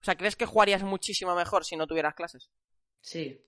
O 0.00 0.04
sea, 0.04 0.16
¿crees 0.16 0.36
que 0.36 0.46
jugarías 0.46 0.82
muchísimo 0.82 1.34
mejor 1.34 1.64
si 1.64 1.76
no 1.76 1.86
tuvieras 1.86 2.14
clases? 2.14 2.50
Sí. 3.00 3.40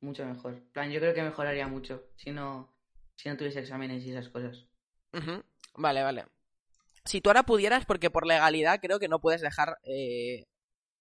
Mucho 0.00 0.24
mejor. 0.26 0.54
En 0.54 0.72
plan, 0.72 0.90
yo 0.90 1.00
creo 1.00 1.14
que 1.14 1.22
mejoraría 1.22 1.68
mucho 1.68 2.08
si 2.16 2.30
no, 2.32 2.74
si 3.14 3.28
no 3.28 3.36
tuviese 3.36 3.60
exámenes 3.60 4.04
y 4.04 4.10
esas 4.10 4.28
cosas. 4.28 4.66
Vale, 5.74 6.02
vale. 6.02 6.26
Si 7.04 7.20
tú 7.20 7.30
ahora 7.30 7.44
pudieras, 7.44 7.84
porque 7.86 8.10
por 8.10 8.26
legalidad 8.26 8.80
creo 8.80 8.98
que 8.98 9.08
no 9.08 9.20
puedes 9.20 9.40
dejar 9.40 9.78
eh, 9.84 10.46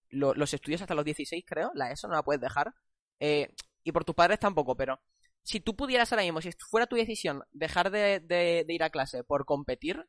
lo- 0.09 0.33
los 0.33 0.53
estudios 0.53 0.81
hasta 0.81 0.95
los 0.95 1.05
16, 1.05 1.43
creo, 1.47 1.71
la 1.73 1.91
ESO 1.91 2.07
no 2.07 2.15
la 2.15 2.23
puedes 2.23 2.41
dejar. 2.41 2.73
eh, 3.19 3.53
y 3.83 3.91
por 3.91 4.03
tus 4.05 4.15
padres 4.15 4.39
tampoco, 4.39 4.75
pero 4.75 4.99
si 5.43 5.59
tú 5.59 5.75
pudieras 5.75 6.11
ahora 6.11 6.23
mismo, 6.23 6.39
si 6.41 6.51
fuera 6.69 6.85
tu 6.87 6.95
decisión 6.95 7.43
dejar 7.51 7.89
de, 7.91 8.19
de- 8.19 8.63
de 8.67 8.73
ir 8.73 8.83
a 8.83 8.89
clase 8.91 9.23
por 9.23 9.45
competir, 9.45 10.07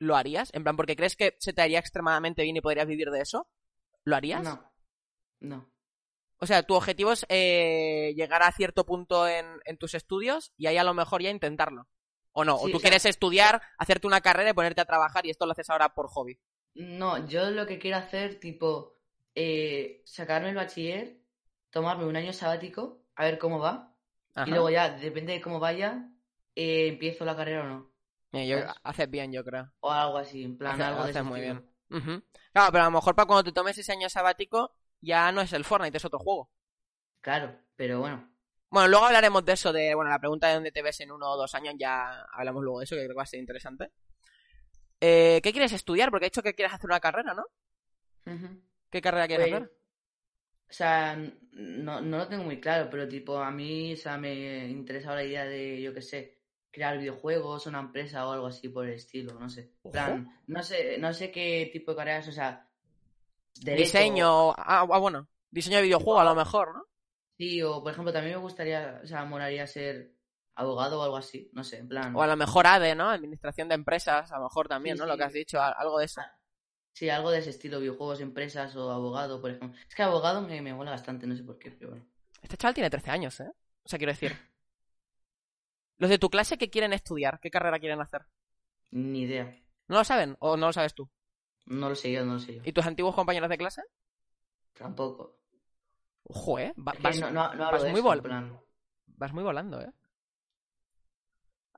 ¿lo 0.00 0.16
harías? 0.16 0.50
En 0.54 0.64
plan, 0.64 0.76
porque 0.76 0.96
crees 0.96 1.14
que 1.14 1.36
se 1.38 1.52
te 1.52 1.62
haría 1.62 1.78
extremadamente 1.78 2.42
bien 2.42 2.56
y 2.56 2.60
podrías 2.60 2.88
vivir 2.88 3.10
de 3.10 3.20
eso, 3.20 3.48
¿lo 4.02 4.16
harías? 4.16 4.42
No. 4.42 4.72
No. 5.38 5.70
O 6.38 6.46
sea, 6.46 6.62
tu 6.64 6.74
objetivo 6.74 7.12
es 7.12 7.24
eh, 7.28 8.12
llegar 8.16 8.42
a 8.42 8.50
cierto 8.50 8.84
punto 8.84 9.28
en, 9.28 9.46
en 9.64 9.76
tus 9.76 9.94
estudios 9.94 10.52
y 10.56 10.66
ahí 10.66 10.78
a 10.78 10.84
lo 10.84 10.94
mejor 10.94 11.22
ya 11.22 11.30
intentarlo. 11.30 11.86
¿O 12.32 12.44
no? 12.44 12.56
o 12.56 12.62
tú 12.62 12.66
o 12.66 12.70
sea- 12.70 12.80
quieres 12.80 13.04
estudiar, 13.06 13.60
hacerte 13.78 14.06
una 14.06 14.20
carrera 14.20 14.50
y 14.50 14.54
ponerte 14.54 14.80
a 14.80 14.84
trabajar 14.86 15.26
y 15.26 15.30
esto 15.30 15.46
lo 15.46 15.52
haces 15.52 15.68
ahora 15.70 15.92
por 15.94 16.08
hobby. 16.08 16.38
No, 16.74 17.26
yo 17.26 17.50
lo 17.50 17.66
que 17.66 17.78
quiero 17.78 17.96
hacer, 17.98 18.38
tipo, 18.40 18.96
eh, 19.34 20.02
sacarme 20.06 20.50
el 20.50 20.54
bachiller, 20.54 21.18
tomarme 21.70 22.04
un 22.06 22.16
año 22.16 22.32
sabático, 22.32 23.02
a 23.16 23.24
ver 23.24 23.38
cómo 23.38 23.58
va, 23.58 23.94
Ajá. 24.34 24.48
y 24.48 24.52
luego 24.52 24.70
ya, 24.70 24.90
depende 24.96 25.32
de 25.34 25.40
cómo 25.40 25.58
vaya, 25.58 26.08
eh, 26.54 26.86
empiezo 26.88 27.24
la 27.24 27.36
carrera 27.36 27.62
o 27.64 27.66
no. 27.68 27.89
Mira, 28.32 28.44
yo- 28.46 28.60
¿sabes? 28.60 28.80
haces 28.84 29.10
bien, 29.10 29.32
yo 29.32 29.44
creo. 29.44 29.72
O 29.80 29.90
algo 29.90 30.18
así, 30.18 30.42
en 30.44 30.56
plan, 30.58 30.80
algo 30.80 31.02
haces 31.02 31.24
muy 31.24 31.40
estilo. 31.40 31.62
bien. 31.90 32.22
Claro, 32.52 32.72
pero 32.72 32.84
a 32.84 32.86
lo 32.86 32.92
mejor 32.92 33.14
para 33.14 33.26
cuando 33.26 33.44
te 33.44 33.52
tomes 33.52 33.76
ese 33.78 33.92
año 33.92 34.08
sabático 34.08 34.72
ya 35.00 35.32
no 35.32 35.40
es 35.40 35.52
el 35.52 35.64
Fortnite, 35.64 35.96
es 35.96 36.04
otro 36.04 36.18
juego. 36.18 36.50
Claro, 37.22 37.56
pero 37.76 38.00
bueno. 38.00 38.28
Bueno, 38.70 38.88
luego 38.88 39.06
hablaremos 39.06 39.44
de 39.44 39.52
eso, 39.52 39.72
de 39.72 39.94
bueno, 39.94 40.10
la 40.10 40.18
pregunta 40.18 40.48
de 40.48 40.54
dónde 40.54 40.72
te 40.72 40.82
ves 40.82 40.98
en 41.00 41.10
uno 41.12 41.30
o 41.30 41.36
dos 41.36 41.54
años, 41.54 41.74
ya 41.78 42.22
hablamos 42.32 42.62
luego 42.62 42.78
de 42.80 42.84
eso, 42.84 42.94
que 42.96 43.00
creo 43.02 43.10
que 43.10 43.16
va 43.16 43.22
a 43.24 43.26
ser 43.26 43.40
interesante. 43.40 43.90
Eh, 45.00 45.40
¿Qué 45.42 45.52
quieres 45.52 45.72
estudiar? 45.72 46.10
Porque 46.10 46.26
he 46.26 46.30
dicho 46.30 46.42
que 46.42 46.54
quieres 46.54 46.72
hacer 46.74 46.86
una 46.88 47.00
carrera, 47.00 47.34
¿no? 47.34 47.44
¿Qué 48.90 49.00
carrera 49.02 49.26
quieres 49.26 49.46
Pues, 49.46 49.52
hacer? 49.52 49.70
O 50.70 50.72
sea, 50.72 51.16
no, 51.52 52.00
no 52.00 52.18
lo 52.18 52.28
tengo 52.28 52.44
muy 52.44 52.60
claro, 52.60 52.88
pero 52.90 53.08
tipo, 53.08 53.38
a 53.38 53.50
mí, 53.50 53.92
o 53.94 53.96
sea, 53.96 54.16
me 54.18 54.68
interesa 54.68 55.14
la 55.14 55.24
idea 55.24 55.44
de, 55.44 55.82
yo 55.82 55.92
qué 55.92 56.02
sé, 56.02 56.39
crear 56.70 56.98
videojuegos, 56.98 57.66
una 57.66 57.80
empresa 57.80 58.26
o 58.26 58.32
algo 58.32 58.46
así 58.46 58.68
por 58.68 58.86
el 58.86 58.94
estilo, 58.94 59.34
no 59.38 59.48
sé. 59.48 59.72
Plan, 59.90 60.42
no 60.46 60.62
sé, 60.62 60.98
no 60.98 61.12
sé 61.12 61.30
qué 61.30 61.68
tipo 61.72 61.92
de 61.92 61.96
carreras, 61.96 62.28
o 62.28 62.32
sea, 62.32 62.68
derecho, 63.60 63.84
Diseño. 63.84 64.50
Ah, 64.52 64.86
ah, 64.90 64.98
bueno. 64.98 65.28
Diseño 65.50 65.78
de 65.78 65.84
videojuego, 65.84 66.20
a 66.20 66.24
lo 66.24 66.34
mejor, 66.34 66.74
¿no? 66.74 66.86
Sí, 67.36 67.62
o 67.62 67.82
por 67.82 67.92
ejemplo, 67.92 68.12
también 68.12 68.36
me 68.36 68.42
gustaría, 68.42 69.00
o 69.02 69.06
sea, 69.06 69.24
molaría 69.24 69.66
ser 69.66 70.14
abogado 70.54 71.00
o 71.00 71.02
algo 71.02 71.16
así, 71.16 71.50
no 71.54 71.64
sé, 71.64 71.78
en 71.78 71.88
plan. 71.88 72.14
O 72.14 72.22
a 72.22 72.26
lo 72.26 72.36
mejor 72.36 72.66
ADE, 72.66 72.94
¿no? 72.94 73.08
Administración 73.08 73.68
de 73.68 73.74
empresas, 73.74 74.30
a 74.30 74.38
lo 74.38 74.44
mejor 74.44 74.68
también, 74.68 74.96
Sí, 74.96 75.00
¿no? 75.00 75.06
Lo 75.06 75.16
que 75.16 75.24
has 75.24 75.32
dicho, 75.32 75.60
algo 75.60 75.98
de 75.98 76.04
eso. 76.04 76.20
Sí, 76.92 77.08
algo 77.08 77.30
de 77.30 77.38
ese 77.38 77.50
estilo, 77.50 77.80
videojuegos, 77.80 78.20
empresas 78.20 78.76
o 78.76 78.90
abogado, 78.90 79.40
por 79.40 79.50
ejemplo. 79.50 79.78
Es 79.88 79.94
que 79.94 80.02
abogado 80.02 80.42
me, 80.42 80.60
me 80.60 80.74
mola 80.74 80.90
bastante, 80.90 81.26
no 81.26 81.34
sé 81.34 81.42
por 81.42 81.58
qué, 81.58 81.70
pero 81.70 81.90
bueno. 81.90 82.06
Este 82.42 82.56
chaval 82.56 82.74
tiene 82.74 82.90
13 82.90 83.10
años, 83.10 83.40
¿eh? 83.40 83.50
O 83.82 83.88
sea, 83.88 83.98
quiero 83.98 84.12
decir. 84.12 84.36
Los 86.00 86.08
de 86.08 86.18
tu 86.18 86.30
clase, 86.30 86.56
¿qué 86.56 86.70
quieren 86.70 86.94
estudiar? 86.94 87.38
¿Qué 87.40 87.50
carrera 87.50 87.78
quieren 87.78 88.00
hacer? 88.00 88.22
Ni 88.90 89.20
idea. 89.20 89.54
¿No 89.86 89.98
lo 89.98 90.04
saben? 90.04 90.34
¿O 90.40 90.56
no 90.56 90.68
lo 90.68 90.72
sabes 90.72 90.94
tú? 90.94 91.10
No 91.66 91.90
lo 91.90 91.94
sé 91.94 92.10
yo, 92.10 92.24
no 92.24 92.32
lo 92.34 92.38
sé 92.40 92.54
yo. 92.54 92.62
¿Y 92.64 92.72
tus 92.72 92.86
antiguos 92.86 93.14
compañeros 93.14 93.50
de 93.50 93.58
clase? 93.58 93.82
Tampoco. 94.72 95.36
Ojo, 96.24 96.58
¿eh? 96.58 96.72
Va- 96.78 96.94
vas, 97.02 97.20
no, 97.20 97.30
no, 97.30 97.54
no 97.54 97.64
hablo 97.66 97.70
vas 97.70 97.82
de 97.84 97.90
muy 97.90 98.00
eso, 98.00 98.08
vol- 98.08 98.16
en 98.16 98.22
plan. 98.22 98.60
vas 99.08 99.32
muy 99.34 99.44
volando, 99.44 99.82
¿eh? 99.82 99.90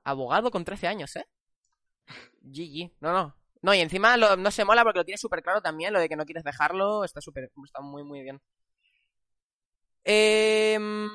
Abogado 0.05 0.51
con 0.51 0.63
13 0.63 0.87
años, 0.87 1.13
¿eh? 1.17 1.25
GG. 2.43 2.91
No, 3.01 3.11
no. 3.11 3.35
No, 3.61 3.73
y 3.73 3.79
encima 3.79 4.15
lo- 4.15 4.37
no 4.37 4.51
se 4.51 4.63
mola 4.63 4.83
porque 4.83 4.99
lo 4.99 5.05
tienes 5.05 5.19
súper 5.21 5.41
claro 5.43 5.61
también, 5.61 5.91
lo 5.91 5.99
de 5.99 6.07
que 6.07 6.15
no 6.15 6.25
quieres 6.25 6.45
dejarlo, 6.45 7.03
está 7.03 7.19
súper, 7.19 7.51
está 7.65 7.81
muy, 7.81 8.03
muy 8.05 8.21
bien. 8.21 8.41
Em, 10.05 11.09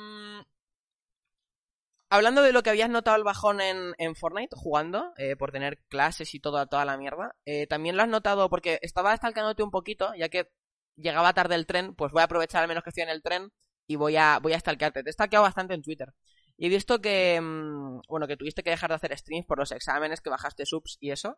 Hablando 2.10 2.42
de 2.42 2.52
lo 2.52 2.62
que 2.62 2.70
habías 2.70 2.88
notado 2.88 3.16
el 3.16 3.24
bajón 3.24 3.60
en, 3.60 3.94
en 3.98 4.16
Fortnite 4.16 4.56
jugando, 4.56 5.12
eh, 5.18 5.36
por 5.36 5.52
tener 5.52 5.78
clases 5.88 6.34
y 6.34 6.40
toda, 6.40 6.66
toda 6.66 6.84
la 6.86 6.96
mierda, 6.96 7.36
eh, 7.44 7.66
también 7.66 7.96
lo 7.96 8.02
has 8.02 8.08
notado 8.08 8.48
porque 8.48 8.78
estaba 8.82 9.14
stalkeándote 9.16 9.62
un 9.62 9.70
poquito, 9.70 10.14
ya 10.14 10.28
que 10.30 10.48
llegaba 10.96 11.34
tarde 11.34 11.54
el 11.54 11.66
tren, 11.66 11.94
pues 11.94 12.12
voy 12.12 12.22
a 12.22 12.24
aprovechar 12.24 12.62
al 12.62 12.68
menos 12.68 12.82
que 12.82 12.90
estoy 12.90 13.02
en 13.02 13.10
el 13.10 13.22
tren 13.22 13.50
y 13.86 13.96
voy 13.96 14.16
a, 14.16 14.38
voy 14.40 14.54
a 14.54 14.60
stalkearte. 14.60 15.02
Te 15.02 15.10
he 15.10 15.12
stalkeado 15.12 15.42
bastante 15.44 15.74
en 15.74 15.82
Twitter. 15.82 16.14
Y 16.56 16.66
he 16.66 16.68
visto 16.70 17.00
que, 17.00 17.40
mm, 17.40 18.00
bueno, 18.08 18.26
que 18.26 18.36
tuviste 18.36 18.62
que 18.62 18.70
dejar 18.70 18.90
de 18.90 18.96
hacer 18.96 19.16
streams 19.16 19.46
por 19.46 19.58
los 19.58 19.72
exámenes, 19.72 20.20
que 20.20 20.30
bajaste 20.30 20.66
subs 20.66 20.96
y 21.00 21.10
eso. 21.10 21.36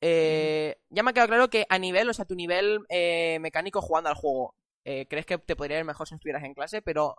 Eh, 0.00 0.76
ya 0.90 1.02
me 1.02 1.10
ha 1.10 1.12
quedado 1.12 1.28
claro 1.28 1.50
que 1.50 1.66
a 1.68 1.78
nivel, 1.78 2.08
o 2.08 2.14
sea, 2.14 2.24
tu 2.24 2.34
nivel 2.36 2.80
eh, 2.88 3.38
mecánico 3.40 3.82
jugando 3.82 4.10
al 4.10 4.16
juego, 4.16 4.54
eh, 4.84 5.06
crees 5.08 5.26
que 5.26 5.38
te 5.38 5.56
podría 5.56 5.78
ir 5.78 5.84
mejor 5.84 6.08
si 6.08 6.14
estuvieras 6.14 6.44
en 6.44 6.54
clase, 6.54 6.82
pero 6.82 7.16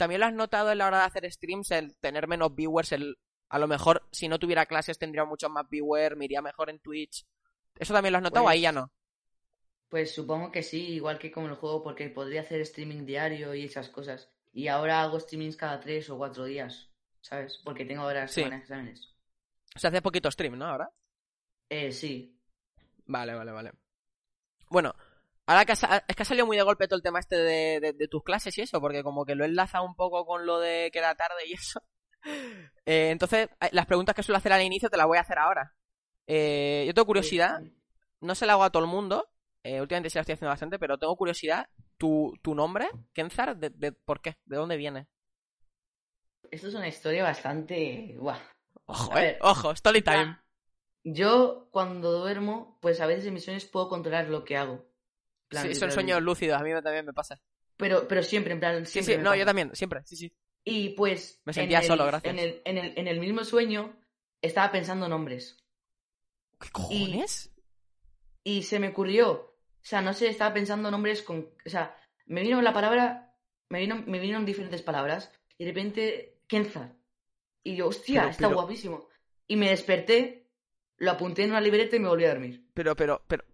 también 0.00 0.20
lo 0.20 0.26
has 0.26 0.32
notado 0.32 0.72
en 0.72 0.78
la 0.78 0.86
hora 0.86 0.98
de 0.98 1.04
hacer 1.04 1.30
streams, 1.30 1.70
el 1.72 1.94
tener 1.98 2.26
menos 2.26 2.54
viewers, 2.54 2.90
el 2.92 3.18
a 3.50 3.58
lo 3.58 3.68
mejor 3.68 4.08
si 4.10 4.28
no 4.28 4.38
tuviera 4.38 4.64
clases 4.64 4.98
tendría 4.98 5.24
muchos 5.26 5.50
más 5.50 5.68
viewers, 5.68 6.16
me 6.16 6.24
iría 6.24 6.40
mejor 6.40 6.70
en 6.70 6.78
Twitch. 6.78 7.26
¿Eso 7.78 7.92
también 7.92 8.12
lo 8.12 8.18
has 8.18 8.22
notado 8.24 8.44
Pues- 8.46 8.52
ahí 8.54 8.60
ya 8.62 8.72
no? 8.72 8.90
Pues 9.90 10.14
supongo 10.14 10.50
que 10.52 10.62
sí, 10.62 10.86
igual 10.94 11.18
que 11.18 11.30
como 11.32 11.48
el 11.48 11.54
juego, 11.56 11.82
porque 11.82 12.08
podría 12.08 12.40
hacer 12.42 12.60
streaming 12.62 13.04
diario 13.04 13.54
y 13.54 13.64
esas 13.64 13.88
cosas. 13.90 14.30
Y 14.52 14.68
ahora 14.68 15.02
hago 15.02 15.18
streamings 15.20 15.56
cada 15.56 15.80
tres 15.80 16.08
o 16.10 16.16
cuatro 16.16 16.44
días, 16.44 16.88
¿sabes? 17.20 17.60
Porque 17.64 17.84
tengo 17.84 18.02
ahora 18.02 18.26
Sí. 18.28 18.34
semanas 18.42 18.62
exámenes. 18.62 19.14
O 19.74 19.78
sea, 19.78 19.90
hace 19.90 20.00
poquito 20.00 20.30
stream, 20.30 20.56
¿no? 20.56 20.66
Ahora. 20.66 20.90
Eh, 21.68 21.92
sí. 21.92 22.40
Vale, 23.06 23.34
vale, 23.34 23.52
vale. 23.52 23.72
Bueno, 24.70 24.94
ahora 25.50 25.64
que 25.64 25.72
ha, 25.72 26.04
es 26.08 26.16
que 26.16 26.22
ha 26.22 26.26
salido 26.26 26.46
muy 26.46 26.56
de 26.56 26.62
golpe 26.62 26.86
todo 26.88 26.96
el 26.96 27.02
tema 27.02 27.18
este 27.20 27.36
de, 27.36 27.80
de- 27.80 27.92
de 27.92 28.08
tus 28.08 28.22
clases 28.24 28.56
y 28.58 28.62
eso, 28.62 28.80
porque 28.80 29.02
como 29.02 29.24
que 29.24 29.34
lo 29.34 29.44
he 29.44 29.48
enlazado 29.48 29.84
un 29.84 29.94
poco 29.96 30.24
con 30.26 30.46
lo 30.46 30.58
de 30.60 30.90
que 30.92 30.98
era 31.00 31.14
tarde 31.14 31.46
y 31.46 31.54
eso. 31.54 31.80
Eh, 32.86 33.10
entonces, 33.10 33.48
eh, 33.60 33.68
las 33.72 33.86
preguntas 33.86 34.14
que 34.14 34.22
suelo 34.22 34.38
hacer 34.38 34.52
al 34.52 34.62
inicio 34.62 34.90
te 34.90 34.96
las 34.96 35.06
voy 35.06 35.18
a 35.18 35.22
hacer 35.22 35.38
ahora. 35.38 35.74
Eh, 36.26 36.84
yo 36.86 36.94
tengo 36.94 37.06
curiosidad, 37.06 37.62
no 38.20 38.34
se 38.34 38.46
la 38.46 38.54
hago 38.54 38.64
a 38.64 38.70
todo 38.70 38.82
el 38.84 38.90
mundo, 38.90 39.28
eh, 39.62 39.80
últimamente 39.80 40.10
sí 40.10 40.18
la 40.18 40.22
estoy 40.22 40.34
haciendo 40.34 40.50
bastante, 40.52 40.78
pero 40.78 40.98
tengo 40.98 41.16
curiosidad. 41.16 41.68
¿Tu, 41.98 42.34
tu 42.42 42.54
nombre, 42.54 42.88
Kenzar, 43.14 43.56
de, 43.58 43.70
de- 43.70 43.92
por 43.92 44.20
qué? 44.22 44.36
¿De 44.46 44.56
dónde 44.56 44.76
viene? 44.76 45.08
Esto 46.50 46.68
es 46.68 46.74
una 46.74 46.86
historia 46.88 47.22
bastante... 47.24 48.14
Buah. 48.18 48.38
Ojo, 48.86 49.12
A 49.12 49.20
eh, 49.20 49.22
ver. 49.22 49.38
ojo, 49.40 49.70
story 49.72 50.02
time. 50.02 50.36
Yo, 51.04 51.68
cuando 51.72 52.10
duermo, 52.20 52.78
pues 52.80 53.00
a 53.02 53.06
veces 53.06 53.26
en 53.26 53.34
mis 53.34 53.44
sueños 53.44 53.66
puedo 53.66 53.88
controlar 53.90 54.28
lo 54.28 54.44
que 54.44 54.56
hago. 54.56 54.86
Plan, 55.50 55.66
Sí, 55.66 55.74
son 55.74 55.90
sueños 55.90 56.22
lúcidos, 56.22 56.58
a 56.58 56.64
mí 56.64 56.70
también 56.82 57.04
me 57.04 57.12
pasa. 57.12 57.38
Pero, 57.76 58.06
pero 58.08 58.22
siempre, 58.22 58.52
en 58.54 58.60
plan, 58.60 58.86
siempre 58.86 59.14
sí, 59.14 59.18
no, 59.18 59.24
pasa. 59.30 59.36
yo 59.36 59.44
también, 59.44 59.74
siempre, 59.74 60.00
sí, 60.06 60.16
sí. 60.16 60.32
Y 60.64 60.90
pues... 60.90 61.40
Me 61.44 61.50
en 61.50 61.54
sentía 61.54 61.80
el- 61.80 61.86
solo, 61.86 62.06
gracias. 62.06 62.32
En 62.32 62.38
el, 62.38 62.62
en, 62.64 62.78
el, 62.78 62.92
en 62.98 63.08
el 63.08 63.20
mismo 63.20 63.44
sueño 63.44 63.94
estaba 64.40 64.70
pensando 64.72 65.08
nombres. 65.08 65.56
¿Qué 66.60 66.70
cojones? 66.70 67.50
Y 68.44 68.62
se 68.62 68.78
me 68.78 68.88
ocurrió, 68.88 69.30
o 69.32 69.54
sea, 69.82 70.00
no 70.02 70.12
sé, 70.14 70.28
estaba 70.28 70.54
pensando 70.54 70.90
nombres 70.90 71.22
con, 71.22 71.50
o 71.66 71.68
sea, 71.68 71.96
me 72.26 72.42
vino 72.42 72.60
la 72.62 72.72
palabra, 72.72 73.34
me 73.68 73.80
vino, 73.80 73.96
me 74.06 74.18
vinieron 74.18 74.44
diferentes 74.46 74.82
palabras 74.82 75.30
y 75.58 75.64
de 75.64 75.70
repente 75.70 76.40
Kenza. 76.46 76.94
Y 77.62 77.76
yo, 77.76 77.88
hostia, 77.88 78.20
Pero- 78.22 78.30
está 78.30 78.48
pero- 78.48 78.54
guapísimo. 78.60 79.08
Y 79.46 79.56
me 79.56 79.70
desperté, 79.70 80.46
lo 80.98 81.10
apunté 81.10 81.42
en 81.44 81.50
una 81.50 81.60
libreta 81.60 81.96
y 81.96 81.98
me 81.98 82.08
volví 82.08 82.24
a 82.24 82.28
dormir. 82.30 82.66
Pero, 82.72 82.94
pero, 82.94 83.24
pero, 83.26 83.44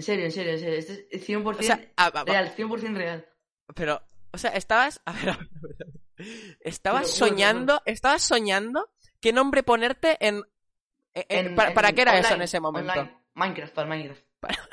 En 0.00 0.04
serio, 0.04 0.24
en 0.24 0.32
serio, 0.32 0.52
en 0.54 0.60
serio. 0.60 0.78
Este 0.78 1.08
es 1.14 1.28
100% 1.28 1.58
o 1.58 1.62
sea, 1.62 1.78
ah, 1.98 2.08
va- 2.08 2.24
va- 2.24 2.32
real, 2.32 2.54
100% 2.56 2.96
real. 2.96 3.28
pero, 3.74 4.00
o 4.32 4.38
sea, 4.38 4.52
estabas, 4.52 5.02
a 5.04 5.12
ver, 5.12 5.28
a 5.28 5.36
ver, 5.36 5.48
a 5.60 5.84
ver, 6.16 6.56
estabas 6.60 7.10
soñando, 7.10 7.82
estabas 7.84 8.22
soñando 8.22 8.90
qué 9.20 9.34
nombre 9.34 9.62
ponerte 9.62 10.16
en, 10.26 10.36
en- 11.12 11.24
en- 11.28 11.46
En- 11.48 11.54
para, 11.54 11.74
para 11.74 11.92
qué 11.92 12.00
era 12.00 12.18
eso 12.18 12.32
en 12.34 12.40
ese 12.40 12.60
momento. 12.60 12.90
online. 12.92 13.14
Minecraft, 13.34 13.74
para 13.74 13.88
Minecraft. 13.88 14.22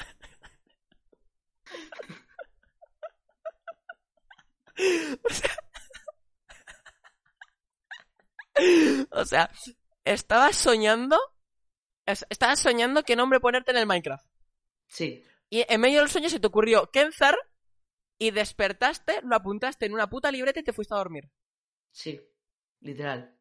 O 9.12 9.26
sea, 9.26 9.50
estabas 10.04 10.56
soñando, 10.56 11.18
es- 12.06 12.26
estabas 12.30 12.60
soñando 12.60 13.04
qué 13.04 13.16
nombre 13.16 13.40
ponerte 13.40 13.72
en 13.72 13.78
el 13.78 13.86
Minecraft. 13.86 14.26
Sí, 14.88 15.24
Y 15.50 15.66
en 15.68 15.82
medio 15.82 16.00
del 16.00 16.10
sueño 16.10 16.30
se 16.30 16.40
te 16.40 16.48
ocurrió 16.48 16.90
Kenzar 16.92 17.36
y 18.18 18.32
despertaste, 18.32 19.22
lo 19.24 19.36
apuntaste 19.36 19.86
en 19.86 19.94
una 19.94 20.10
puta 20.10 20.32
libreta 20.32 20.60
y 20.60 20.64
te 20.64 20.74
fuiste 20.74 20.94
a 20.94 20.98
dormir. 20.98 21.30
sí, 21.92 22.20
literal. 22.82 23.34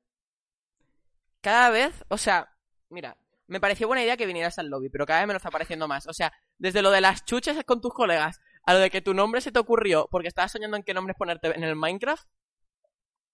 cada 1.41 1.71
vez, 1.71 2.05
o 2.09 2.19
sea, 2.19 2.49
mira, 2.91 3.17
me 3.47 3.61
pareció 3.61 3.87
buena 3.87 4.03
idea 4.03 4.17
que 4.17 4.27
vinieras 4.27 4.59
al 4.59 4.69
lobby, 4.69 4.89
pero 4.89 5.07
cada 5.07 5.21
vez 5.21 5.29
me 5.29 5.33
lo 5.35 5.39
está 5.39 5.51
pareciendo 5.51 5.87
más. 5.89 6.07
O 6.09 6.13
sea, 6.13 6.33
desde 6.59 6.83
lo 6.83 6.91
de 6.91 7.01
las 7.01 7.25
chuches 7.25 7.63
con 7.65 7.81
tus 7.81 7.95
colegas, 7.95 8.41
a 8.65 8.73
lo 8.75 8.81
de 8.81 8.91
que 8.91 9.01
tu 9.03 9.15
nombre 9.15 9.41
se 9.41 9.53
te 9.53 9.59
ocurrió 9.61 10.09
porque 10.11 10.29
estabas 10.29 10.51
soñando 10.53 10.77
en 10.77 10.83
qué 10.83 10.95
nombres 10.95 11.17
ponerte 11.17 11.55
en 11.57 11.63
el 11.63 11.77
Minecraft. 11.77 12.27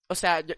O 0.08 0.14
sea, 0.14 0.40
yo, 0.40 0.54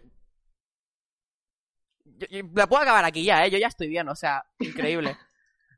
yo- 2.05 2.27
yo 2.29 2.41
la 2.53 2.67
puedo 2.67 2.81
acabar 2.81 3.05
aquí 3.05 3.23
ya, 3.23 3.45
¿eh? 3.45 3.51
Yo 3.51 3.57
ya 3.57 3.67
estoy 3.67 3.87
bien, 3.87 4.07
o 4.09 4.15
sea, 4.15 4.43
increíble. 4.59 5.15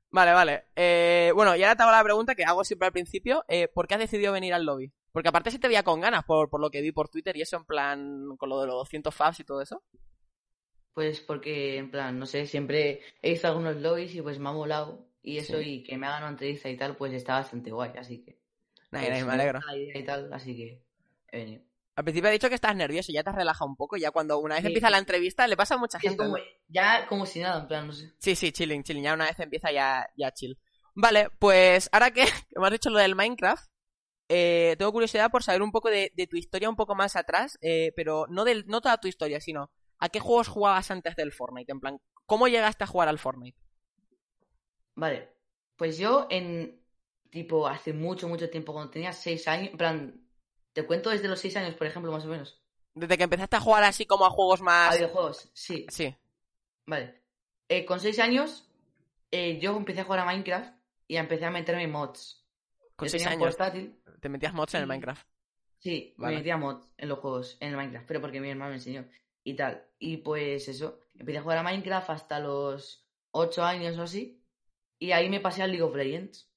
Vale, 0.10 0.32
vale. 0.34 0.66
Eh, 0.76 1.32
bueno, 1.36 1.56
y 1.56 1.64
ahora 1.64 1.76
te 1.76 1.84
hago 1.84 1.92
la 1.92 2.04
pregunta 2.04 2.34
que 2.36 2.44
hago 2.46 2.64
siempre 2.64 2.88
al 2.88 2.94
principio. 2.94 3.44
Eh, 3.48 3.68
¿Por 3.68 3.88
qué 3.88 3.96
has 3.96 4.00
decidido 4.00 4.32
venir 4.34 4.54
al 4.54 4.66
lobby? 4.66 4.92
Porque 5.12 5.30
aparte 5.30 5.52
se 5.52 5.60
te 5.60 5.68
veía 5.68 5.84
con 5.84 6.00
ganas 6.00 6.24
por, 6.24 6.50
por 6.50 6.62
lo 6.62 6.70
que 6.70 6.82
vi 6.82 6.92
por 6.92 7.10
Twitter 7.10 7.36
y 7.38 7.42
eso 7.42 7.58
en 7.58 7.66
plan 7.66 8.36
con 8.38 8.50
lo 8.50 8.62
de 8.62 8.68
los 8.68 8.76
200 8.76 9.14
fabs 9.14 9.40
y 9.40 9.44
todo 9.44 9.62
eso. 9.62 9.84
Pues 10.94 11.22
porque, 11.22 11.78
en 11.78 11.92
plan, 11.92 12.18
no 12.18 12.26
sé, 12.26 12.48
siempre 12.48 13.02
he 13.22 13.32
visto 13.32 13.48
algunos 13.48 13.76
lobbies 13.78 14.16
y 14.16 14.22
pues 14.22 14.40
me 14.40 14.50
ha 14.50 14.54
molado. 14.54 15.08
Y 15.22 15.38
eso, 15.38 15.58
Sí. 15.60 15.70
y 15.82 15.84
que 15.84 15.98
me 15.98 16.08
hagan 16.08 16.24
una 16.24 16.32
entrevista 16.32 16.70
y 16.70 16.78
tal, 16.78 16.96
pues 16.96 17.14
está 17.14 17.34
bastante 17.34 17.72
guay, 17.72 17.92
así 17.98 18.24
que... 18.24 18.40
Nah, 18.92 19.02
pues, 19.06 19.20
nah, 19.20 19.26
me 19.26 19.34
alegro. 19.34 19.60
y 19.94 20.04
tal, 20.04 20.32
así 20.34 20.56
que 20.56 20.84
he 21.32 21.38
venido. 21.38 21.64
Al 21.98 22.04
principio 22.04 22.30
he 22.30 22.34
dicho 22.34 22.48
que 22.48 22.54
estás 22.54 22.76
nervioso, 22.76 23.12
ya 23.12 23.24
te 23.24 23.32
has 23.32 23.36
relajado 23.36 23.68
un 23.68 23.76
poco, 23.76 23.98
ya 23.98 24.12
cuando 24.12 24.38
una 24.38 24.54
vez 24.54 24.62
Sí. 24.62 24.68
empieza 24.68 24.92
la 24.92 25.00
entrevista 25.00 25.48
le 25.48 25.58
pasa 25.58 25.74
a 25.74 25.78
mucha 25.80 26.00
gente. 26.00 26.24
ya 26.68 27.08
como 27.08 27.26
si 27.26 27.40
nada, 27.40 27.62
en 27.62 27.68
plan, 27.68 27.88
no 27.88 27.94
sé. 27.94 28.14
Sí, 28.20 28.36
sí, 28.36 28.52
chilling, 28.52 28.84
chilling. 28.84 29.04
Ya 29.04 29.16
una 29.16 29.26
vez 29.26 29.40
empieza 29.40 29.72
ya, 29.72 30.08
ya 30.16 30.32
chill. 30.32 30.60
Vale, 30.94 31.32
pues 31.40 31.90
ahora 31.92 32.12
que, 32.14 32.26
me 32.56 32.68
has 32.68 32.72
dicho 32.72 32.92
lo 32.92 33.00
del 33.00 33.16
Minecraft, 33.16 33.68
eh, 34.30 34.76
tengo 34.78 34.92
curiosidad 34.92 35.32
por 35.32 35.42
saber 35.42 35.64
un 35.64 35.72
poco 35.72 35.90
de, 35.90 36.12
de 36.14 36.28
tu 36.28 36.38
historia 36.38 36.70
un 36.70 36.76
poco 36.76 36.94
más 36.94 37.16
atrás, 37.16 37.58
eh, 37.62 37.94
pero 37.96 38.28
no, 38.30 38.46
del, 38.46 38.68
no 38.68 38.80
toda 38.80 39.00
tu 39.00 39.08
historia, 39.08 39.42
sino 39.42 39.72
a 39.98 40.10
qué 40.10 40.20
juegos 40.20 40.50
jugabas 40.50 40.92
antes 40.92 41.16
del 41.16 41.32
Fortnite. 41.32 41.72
En 41.72 41.80
plan, 41.80 41.98
¿cómo 42.28 42.48
llegaste 42.48 42.84
a 42.84 42.88
jugar 42.88 43.08
al 43.08 43.18
Fortnite? 43.18 43.58
Vale, 44.94 45.32
pues 45.76 45.98
yo 45.98 46.28
en, 46.30 46.80
tipo, 47.32 47.68
hace 47.68 47.92
mucho, 47.94 48.28
mucho 48.28 48.52
tiempo, 48.52 48.72
cuando 48.74 48.92
tenía 48.92 49.14
seis 49.14 49.48
años, 49.48 49.72
en 49.72 49.78
plan, 49.78 50.27
te 50.78 50.86
cuento 50.86 51.10
desde 51.10 51.28
los 51.28 51.40
seis 51.40 51.58
años, 51.58 51.74
por 51.74 51.88
ejemplo, 51.88 52.12
más 52.12 52.24
o 52.24 52.28
menos. 52.28 52.62
Desde 52.94 53.18
que 53.18 53.24
empezaste 53.24 53.56
a 53.56 53.60
jugar 53.60 53.84
así 53.84 54.06
como 54.06 54.28
a 54.28 54.30
juegos 54.30 54.62
A 54.62 54.64
más... 54.64 54.96
videojuegos, 54.96 55.50
sí. 55.52 55.88
Sí, 55.90 56.16
Vale. 56.86 57.24
Eh, 57.68 57.84
con 57.84 58.00
seis 58.00 58.20
años, 58.20 58.70
eh, 59.32 59.58
yo 59.60 59.76
empecé 59.76 60.02
a 60.02 60.04
jugar 60.04 60.20
a 60.20 60.26
Minecraft 60.26 60.72
y 61.08 61.18
empecé 61.18 61.46
a 61.46 61.50
meterme 61.52 61.88
mods. 61.88 62.46
con 62.96 63.08
Yo 63.08 63.10
seis 63.10 63.24
tenía 63.24 63.38
un 63.38 63.42
años 63.44 63.56
portátil. 63.56 64.00
te 64.22 64.30
metías 64.30 64.54
mods 64.54 64.76
en 64.76 64.82
el. 64.82 64.88
Minecraft. 64.88 65.28
Sí, 65.80 66.14
Vale. 66.18 66.36
me 66.36 66.40
metía 66.42 66.58
mods 66.58 66.88
en 66.98 67.10
los 67.10 67.18
juegos, 67.20 67.58
en 67.60 67.70
el 67.70 67.76
Minecraft, 67.78 68.08
pero 68.08 68.22
porque 68.22 68.40
mi 68.40 68.50
hermano 68.52 68.70
me 68.70 68.76
enseñó 68.78 69.10
y 69.44 69.56
tal. 69.56 69.84
Y 69.98 70.18
pues 70.18 70.68
eso, 70.68 71.08
empecé 71.16 71.40
a 71.40 71.42
jugar 71.42 71.58
a 71.58 71.64
Minecraft 71.64 72.10
hasta 72.12 72.40
los 72.40 73.08
8 73.32 73.64
años 73.64 73.98
o 73.98 74.04
así. 74.04 74.44
Y 75.00 75.12
ahí 75.12 75.28
me 75.30 75.40
pasé 75.40 75.64
al 75.64 75.72
League 75.72 75.84
of 75.84 75.96
Legends. 75.96 76.52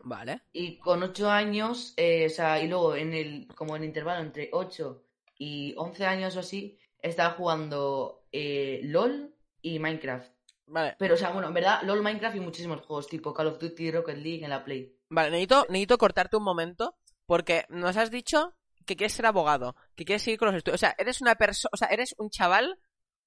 Vale. 0.00 0.42
Y 0.52 0.78
con 0.78 1.02
8 1.02 1.30
años, 1.30 1.94
eh, 1.96 2.26
o 2.26 2.30
sea, 2.30 2.62
y 2.62 2.68
luego 2.68 2.94
en 2.94 3.14
el, 3.14 3.48
como 3.54 3.76
en 3.76 3.82
el 3.82 3.88
intervalo 3.88 4.22
entre 4.22 4.50
8 4.52 5.02
y 5.38 5.74
11 5.76 6.06
años 6.06 6.36
o 6.36 6.40
así, 6.40 6.78
estaba 7.00 7.34
jugando 7.34 8.24
eh, 8.32 8.80
LOL 8.84 9.34
y 9.62 9.78
Minecraft. 9.78 10.32
Vale. 10.66 10.96
Pero, 10.98 11.14
o 11.14 11.16
sea, 11.16 11.30
bueno, 11.30 11.48
en 11.48 11.54
verdad, 11.54 11.80
LOL, 11.82 12.02
Minecraft 12.02 12.36
y 12.36 12.40
muchísimos 12.40 12.80
juegos, 12.82 13.08
tipo 13.08 13.32
Call 13.32 13.48
of 13.48 13.58
Duty, 13.58 13.90
Rocket 13.90 14.18
League 14.18 14.44
en 14.44 14.50
la 14.50 14.64
Play. 14.64 14.94
Vale, 15.08 15.30
necesito, 15.30 15.66
necesito 15.68 15.98
cortarte 15.98 16.36
un 16.36 16.44
momento 16.44 16.96
porque 17.26 17.64
nos 17.68 17.96
has 17.96 18.10
dicho 18.10 18.54
que 18.84 18.96
quieres 18.96 19.14
ser 19.14 19.26
abogado, 19.26 19.76
que 19.96 20.04
quieres 20.04 20.22
seguir 20.22 20.38
con 20.38 20.48
los 20.48 20.56
estudios. 20.56 20.78
O 20.78 20.84
sea, 20.84 20.94
eres 20.98 21.20
una 21.20 21.34
persona, 21.36 21.70
o 21.72 21.76
sea, 21.76 21.88
eres 21.88 22.14
un 22.18 22.30
chaval 22.30 22.78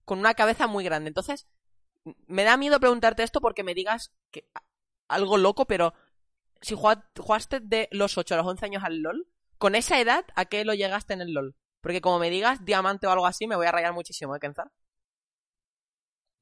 con 0.06 0.20
una 0.20 0.34
cabeza 0.34 0.68
muy 0.68 0.84
grande. 0.84 1.10
Entonces, 1.10 1.48
me 2.28 2.44
da 2.44 2.58
miedo 2.58 2.80
preguntarte 2.80 3.24
esto 3.24 3.42
porque 3.42 3.64
me 3.64 3.74
digas 3.74 4.12
que 4.32 4.48
algo 5.08 5.38
loco, 5.38 5.66
pero 5.66 5.94
si 6.62 6.76
jugaste 6.76 7.60
de 7.60 7.88
los 7.92 8.18
8 8.18 8.36
a 8.36 8.38
los 8.38 8.48
11 8.48 8.66
años 8.66 8.84
al 8.84 9.02
LOL, 9.02 9.28
con 9.58 9.76
esa 9.76 10.00
edad, 10.00 10.26
¿a 10.36 10.46
qué 10.46 10.64
lo 10.66 10.74
llegaste 10.74 11.14
en 11.14 11.22
el 11.22 11.34
LOL? 11.34 11.56
Porque 11.82 12.02
como 12.02 12.20
me 12.20 12.30
digas 12.30 12.64
diamante 12.66 13.08
o 13.08 13.12
algo 13.12 13.26
así, 13.26 13.48
me 13.48 13.56
voy 13.56 13.66
a 13.68 13.72
rayar 13.72 13.94
muchísimo, 13.94 14.36
¿eh, 14.36 14.40
Kenza? 14.40 14.72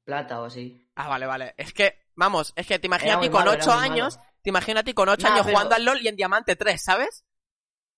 Plata 0.04 0.40
o 0.40 0.44
así. 0.46 0.88
Ah, 0.96 1.08
vale, 1.08 1.26
vale. 1.26 1.54
Es 1.56 1.72
que, 1.72 2.06
vamos, 2.14 2.52
es 2.56 2.66
que 2.66 2.78
te 2.78 2.86
imagino 2.86 3.12
Era 3.12 3.18
a 3.18 3.22
ti 3.22 3.28
con 3.30 3.38
malo, 3.40 3.52
era 3.52 3.62
8 3.62 3.74
muy 3.74 3.84
años, 3.84 4.16
malo. 4.16 4.30
te 4.42 4.50
imagino 4.50 4.80
a 4.80 4.82
ti 4.82 4.94
con 4.94 5.08
8 5.08 5.22
Nah, 5.26 5.32
años 5.34 5.46
pero- 5.46 5.56
jugando 5.56 5.74
al 5.76 5.84
LOL 5.84 6.02
y 6.02 6.08
en 6.08 6.16
diamante 6.16 6.56
3, 6.56 6.82
¿sabes? 6.82 7.24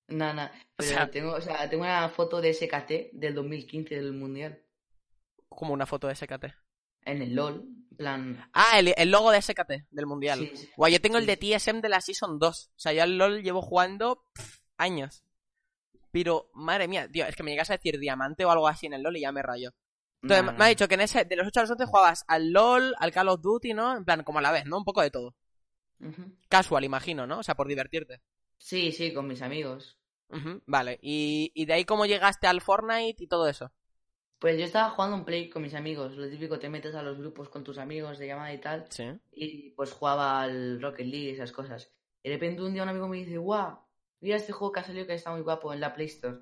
Nada, 0.09 0.33
nada. 0.35 0.53
Pero 0.77 0.91
sea- 0.91 1.11
tengo, 1.11 1.33
o 1.33 1.41
sea, 1.41 1.69
tengo 1.71 1.85
una 1.85 2.09
foto 2.09 2.41
de 2.41 2.51
SKT 2.53 3.11
del 3.13 3.35
2015 3.35 3.95
del 3.95 4.13
Mundial. 4.13 4.63
Como 5.49 5.73
una 5.73 5.87
foto 5.87 6.09
de 6.09 6.15
SKT. 6.17 6.55
En 7.05 7.23
el 7.23 7.35
LOL. 7.35 7.65
En 7.91 7.97
plan. 7.97 8.51
Ah, 8.53 8.79
el, 8.79 8.95
el 8.97 9.11
logo 9.11 9.31
de 9.31 9.43
SKT 9.43 9.73
del 9.91 10.07
mundial. 10.07 10.38
Sí, 10.38 10.53
sí. 10.57 10.71
Guay, 10.77 10.93
yo 10.95 11.01
tengo 11.01 11.19
el 11.19 11.27
de 11.27 11.37
TSM 11.37 11.81
de 11.81 11.88
la 11.88 12.01
Season 12.01 12.38
2. 12.38 12.71
O 12.75 12.79
sea, 12.79 12.93
yo 12.93 13.03
al 13.03 13.19
LOL 13.19 13.43
llevo 13.43 13.62
jugando 13.62 14.25
pff, 14.35 14.61
años. 14.79 15.25
Pero, 16.11 16.51
madre 16.55 16.88
mía, 16.88 17.09
tío, 17.11 17.27
es 17.27 17.37
que 17.37 17.43
me 17.43 17.51
llegas 17.51 17.71
a 17.71 17.77
decir 17.77 17.99
diamante 17.99 18.45
o 18.45 18.51
algo 18.51 18.69
así 18.69 18.87
en 18.87 18.93
el 18.95 19.03
LOL 19.03 19.17
y 19.17 19.23
ya 19.23 19.33
me 19.33 19.43
rayo. 19.43 19.73
Entonces, 20.23 20.45
Nah, 20.45 20.53
me 20.53 20.65
ha 20.65 20.69
dicho 20.69 20.87
que 20.87 20.95
en 20.95 21.01
ese, 21.01 21.25
de 21.25 21.37
los 21.37 21.47
8 21.47 21.61
a 21.61 21.62
los 21.65 21.71
11 21.73 21.87
jugabas 21.87 22.25
al 22.29 22.53
LOL, 22.53 22.95
al 22.99 23.12
Call 23.12 23.29
of 23.29 23.41
Duty, 23.41 23.75
¿no? 23.75 23.97
En 23.97 24.05
plan, 24.05 24.23
como 24.23 24.38
a 24.38 24.43
la 24.43 24.53
vez, 24.53 24.67
¿no? 24.67 24.77
Un 24.79 24.85
poco 24.85 25.03
de 25.03 25.11
todo. 25.11 25.35
Casual, 26.49 26.85
imagino, 26.85 27.27
¿no? 27.27 27.38
O 27.38 27.43
sea, 27.43 27.55
por 27.55 27.69
divertirte. 27.69 28.21
Sí, 28.59 28.93
sí, 28.93 29.12
con 29.12 29.27
mis 29.27 29.43
amigos. 29.43 29.99
Vale. 30.67 30.99
Y, 31.03 31.51
y 31.55 31.67
de 31.67 31.75
ahí 31.75 31.85
cómo 31.85 32.07
llegaste 32.07 32.47
al 32.47 32.61
Fortnite 32.61 33.23
y 33.23 33.27
todo 33.27 33.49
eso. 33.49 33.73
Pues 34.42 34.59
yo 34.59 34.64
estaba 34.64 34.90
jugando 34.90 35.16
un 35.16 35.24
play 35.24 35.48
con 35.48 35.62
mis 35.62 35.72
amigos. 35.72 36.16
Lo 36.16 36.28
típico, 36.28 36.59
te 36.59 36.68
metes 36.68 36.96
a 36.96 37.02
los 37.02 37.16
grupos 37.16 37.48
con 37.48 37.62
tus 37.62 37.78
amigos 37.78 38.18
de 38.18 38.26
llamada 38.26 38.52
y 38.52 38.59
tal. 38.59 38.87
Sí. 38.88 39.05
Y 39.31 39.70
pues 39.70 39.92
jugaba 39.92 40.42
al 40.42 40.83
Rocket 40.83 41.07
League 41.07 41.28
y 41.28 41.31
esas 41.31 41.52
cosas. 41.52 41.94
Y 42.24 42.28
de 42.28 42.35
repente 42.35 42.61
un 42.61 42.72
día 42.72 42.83
un 42.83 42.88
amigo 42.88 43.07
me 43.07 43.18
dice, 43.18 43.38
guau, 43.38 43.78
mira 44.18 44.35
este 44.35 44.50
juego 44.50 44.72
que 44.72 44.81
ha 44.81 44.85
salido 44.85 45.07
que 45.07 45.14
está 45.14 45.31
muy 45.31 45.42
guapo 45.42 45.72
en 45.72 45.78
la 45.78 45.94
Play 45.94 46.09
Store. 46.09 46.38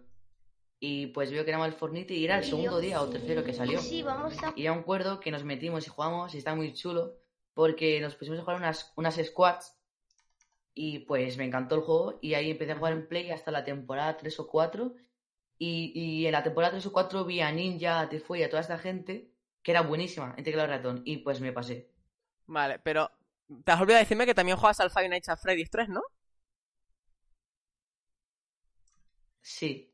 Y 0.78 1.08
pues 1.08 1.30
veo 1.30 1.44
que 1.44 1.50
era 1.50 1.62
el 1.62 1.74
Fortnite 1.74 2.14
y 2.14 2.24
era 2.24 2.38
el 2.38 2.44
segundo 2.44 2.80
día 2.80 3.02
o 3.02 3.10
tercero 3.10 3.44
que 3.44 3.52
salió. 3.52 3.78
Sí, 3.80 4.02
vamos 4.02 4.42
a... 4.42 4.54
Y 4.56 4.62
ya 4.62 4.72
me 4.72 4.80
acuerdo 4.80 5.20
que 5.20 5.30
nos 5.30 5.44
metimos 5.44 5.86
y 5.86 5.90
jugamos 5.90 6.34
y 6.34 6.38
está 6.38 6.54
muy 6.54 6.72
chulo 6.72 7.18
porque 7.52 8.00
nos 8.00 8.14
pusimos 8.14 8.38
a 8.38 8.42
jugar 8.44 8.56
unas, 8.56 8.94
unas 8.96 9.16
squads 9.22 9.78
y 10.72 11.00
pues 11.00 11.36
me 11.36 11.44
encantó 11.44 11.74
el 11.74 11.82
juego 11.82 12.18
y 12.22 12.32
ahí 12.32 12.50
empecé 12.50 12.72
a 12.72 12.78
jugar 12.78 12.94
en 12.94 13.08
Play 13.08 13.30
hasta 13.30 13.50
la 13.50 13.62
temporada 13.62 14.16
3 14.16 14.40
o 14.40 14.48
4 14.48 14.94
y, 15.60 15.92
y 15.94 16.26
en 16.26 16.32
la 16.32 16.42
temporada 16.42 16.72
3 16.72 16.86
o 16.86 16.92
4 16.92 17.24
vi 17.24 17.40
a 17.40 17.52
Ninja, 17.52 18.00
a 18.00 18.08
y 18.12 18.42
a 18.42 18.50
toda 18.50 18.62
esta 18.62 18.78
gente 18.78 19.30
que 19.62 19.70
era 19.72 19.82
buenísima 19.82 20.34
en 20.36 20.44
teclado 20.44 20.68
ratón 20.68 21.02
y 21.04 21.18
pues 21.18 21.40
me 21.40 21.52
pasé. 21.52 21.76
Vale, 22.46 22.78
pero 22.80 23.10
te 23.64 23.72
has 23.72 23.80
olvidado 23.80 23.98
de 23.98 24.04
decirme 24.04 24.26
que 24.26 24.34
también 24.34 24.58
juegas 24.58 24.80
al 24.80 24.90
Five 24.90 25.08
Nights 25.08 25.28
at 25.30 25.38
Freddy's 25.38 25.70
3, 25.70 25.88
¿no? 25.88 26.02
Sí, 29.42 29.92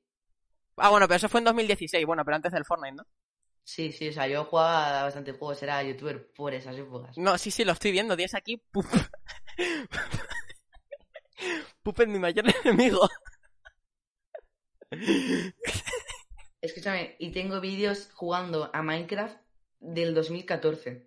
Ah, 0.77 0.89
bueno, 0.91 1.07
pero 1.07 1.17
eso 1.17 1.29
fue 1.29 1.41
en 1.41 1.45
2016, 1.45 2.07
bueno, 2.07 2.25
pero 2.25 2.37
antes 2.37 2.53
del 2.53 2.65
Fortnite, 2.65 2.97
¿no? 2.97 3.07
sí, 3.65 3.93
sí, 3.93 4.09
o 4.09 4.13
sea, 4.13 4.27
yo 4.29 4.45
jugaba 4.45 5.01
a 5.01 5.05
bastantes 5.05 5.37
juegos, 5.37 5.63
era 5.63 5.83
youtuber 5.83 6.33
por 6.33 6.55
esas 6.55 6.77
épocas. 6.79 7.17
No, 7.17 7.37
sí, 7.39 7.51
sí, 7.51 7.65
lo 7.65 7.73
estoy 7.73 7.93
viendo. 7.93 8.17
Tienes 8.17 8.35
aquí. 8.35 8.59
Pup. 8.71 8.87
Pup 11.83 12.01
es 12.01 12.09
mi 12.09 12.19
mayor 12.19 12.45
enemigo. 12.65 13.09
Escúchame, 16.61 17.17
y 17.19 17.31
tengo 17.33 17.61
vídeos 17.61 18.11
jugando 18.15 18.71
a 18.73 18.83
Minecraft 18.83 19.37
del 19.79 20.15
2014. 20.15 21.07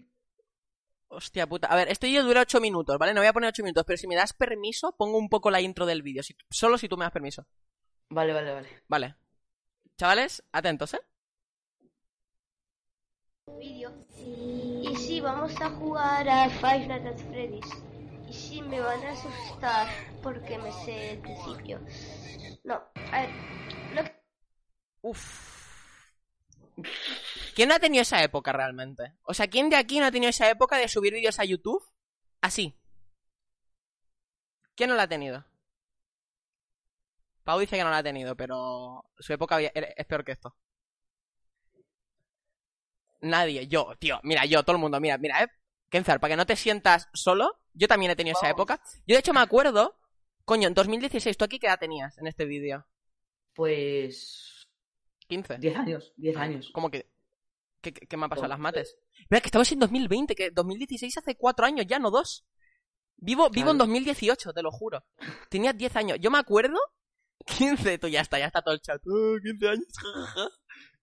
Hostia 1.07 1.47
puta. 1.47 1.67
A 1.67 1.75
ver, 1.75 1.89
esto 1.89 2.05
ya 2.07 2.21
dura 2.21 2.41
8 2.41 2.61
minutos, 2.61 2.97
¿vale? 2.99 3.13
No 3.13 3.21
voy 3.21 3.27
a 3.27 3.33
poner 3.33 3.49
8 3.49 3.63
minutos, 3.63 3.83
pero 3.85 3.97
si 3.97 4.07
me 4.07 4.15
das 4.15 4.31
permiso, 4.33 4.95
pongo 4.95 5.17
un 5.17 5.27
poco 5.27 5.49
la 5.49 5.59
intro 5.59 5.85
del 5.85 6.03
vídeo. 6.03 6.21
Si- 6.23 6.35
solo 6.49 6.77
si 6.77 6.87
tú 6.87 6.97
me 6.97 7.05
das 7.05 7.11
permiso. 7.11 7.47
Vale, 8.09 8.31
vale, 8.33 8.51
vale. 8.53 8.69
Vale. 8.87 9.15
Chavales, 9.97 10.43
atentos, 10.51 10.93
¿eh? 10.93 10.99
vídeo. 13.57 13.91
Y 14.15 14.95
sí, 14.95 15.19
vamos 15.19 15.59
a 15.59 15.69
jugar 15.71 16.29
a 16.29 16.49
Five 16.49 16.87
Nights 16.87 17.05
at 17.07 17.17
Freddy's. 17.29 17.65
Y 18.29 18.33
sí, 18.33 18.61
me 18.61 18.79
van 18.79 19.03
a 19.03 19.11
asustar 19.11 19.87
porque 20.21 20.57
me 20.59 20.71
sé 20.71 21.11
el 21.13 21.19
principio. 21.19 21.79
No, 22.63 22.75
a 23.11 23.21
ver, 23.21 23.29
lo 23.95 24.03
que- 24.03 24.23
Uf. 25.01 25.59
¿Quién 27.55 27.69
no 27.69 27.75
ha 27.75 27.79
tenido 27.79 28.03
esa 28.03 28.23
época 28.23 28.53
realmente? 28.53 29.13
O 29.23 29.33
sea, 29.33 29.47
¿quién 29.47 29.69
de 29.69 29.75
aquí 29.75 29.99
no 29.99 30.05
ha 30.05 30.11
tenido 30.11 30.29
esa 30.29 30.49
época 30.49 30.77
de 30.77 30.87
subir 30.87 31.13
vídeos 31.13 31.39
a 31.39 31.45
YouTube? 31.45 31.83
Así. 32.41 32.77
¿Quién 34.75 34.89
no 34.89 34.95
la 34.95 35.03
ha 35.03 35.07
tenido? 35.09 35.45
Pau 37.43 37.59
dice 37.59 37.75
que 37.77 37.83
no 37.83 37.89
la 37.89 37.97
ha 37.97 38.03
tenido, 38.03 38.35
pero 38.35 39.05
su 39.17 39.33
época 39.33 39.59
es 39.59 40.05
peor 40.05 40.23
que 40.23 40.33
esto. 40.33 40.55
Nadie, 43.21 43.67
yo, 43.67 43.95
tío, 43.99 44.19
mira, 44.23 44.45
yo, 44.45 44.63
todo 44.63 44.75
el 44.75 44.81
mundo, 44.81 44.99
mira, 44.99 45.17
mira, 45.17 45.43
eh. 45.43 45.47
Kenzar, 45.89 46.19
para 46.19 46.31
que 46.33 46.37
no 46.37 46.45
te 46.45 46.55
sientas 46.55 47.09
solo, 47.13 47.58
yo 47.73 47.87
también 47.87 48.11
he 48.11 48.15
tenido 48.15 48.37
esa 48.37 48.49
época. 48.49 48.81
Yo 49.07 49.15
de 49.15 49.19
hecho 49.19 49.33
me 49.33 49.39
acuerdo, 49.41 49.97
coño, 50.45 50.67
en 50.67 50.73
2016, 50.73 51.37
¿tú 51.37 51.45
aquí 51.45 51.59
qué 51.59 51.67
edad 51.67 51.79
tenías 51.79 52.17
en 52.17 52.27
este 52.27 52.45
vídeo? 52.45 52.85
Pues 53.53 54.67
15. 55.27 55.57
10 55.57 55.75
años, 55.75 56.13
10 56.17 56.37
años. 56.37 56.69
¿Cómo 56.73 56.89
que? 56.89 57.09
¿Qué, 57.81 57.93
qué- 57.93 58.07
qué 58.07 58.17
me 58.17 58.25
ha 58.25 58.29
pasado 58.29 58.47
las 58.47 58.59
mates? 58.59 58.97
Mira, 59.29 59.41
que 59.41 59.47
estamos 59.47 59.71
en 59.71 59.79
2020, 59.79 60.35
que 60.35 60.51
2016 60.51 61.17
hace 61.17 61.35
4 61.35 61.65
años 61.65 61.85
ya, 61.87 61.99
no 61.99 62.11
2. 62.11 62.45
Vivo, 63.17 63.49
vivo 63.49 63.71
en 63.71 63.77
Claro. 63.77 63.87
2018, 63.91 64.53
te 64.53 64.61
lo 64.61 64.71
juro. 64.71 65.05
Tenía 65.49 65.73
10 65.73 65.95
años. 65.95 66.17
Yo 66.21 66.31
me 66.31 66.37
acuerdo. 66.39 66.77
15, 67.45 67.97
tú 67.99 68.07
ya 68.07 68.21
está, 68.21 68.37
ya 68.39 68.45
está 68.47 68.61
todo 68.61 68.73
el 68.73 68.81
chat. 68.81 69.01
Oh, 69.07 69.37
15 69.43 69.67
años, 69.69 69.85
jajaja. 69.95 70.49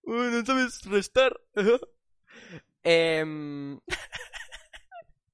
Oh, 0.05 0.13
no 0.15 0.45
sabes 0.47 0.83
restar. 0.85 1.39
Em, 2.83 3.81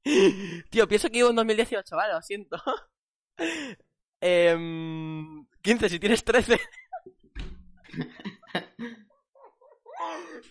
Tío, 0.71 0.89
pienso 0.89 1.09
que 1.09 1.19
vivo 1.19 1.31
en 1.31 1.37
2018, 1.37 1.97
vale, 1.97 2.15
lo 2.15 2.23
siento. 2.23 2.57
Em, 4.25 5.45
15, 5.63 5.89
si 5.89 5.99
tienes 5.99 6.23
13. 6.23 6.57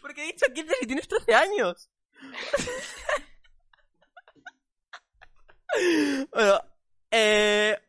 Porque 0.02 0.24
he 0.24 0.26
dicho 0.26 0.46
15 0.54 0.76
si 0.82 0.88
tienes 0.88 1.08
13 1.08 1.34
años. 1.34 1.90
bueno, 6.34 6.60
eh, 7.12 7.80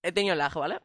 he 0.00 0.12
tenido 0.12 0.36
lag, 0.36 0.54
¿vale? 0.54 0.78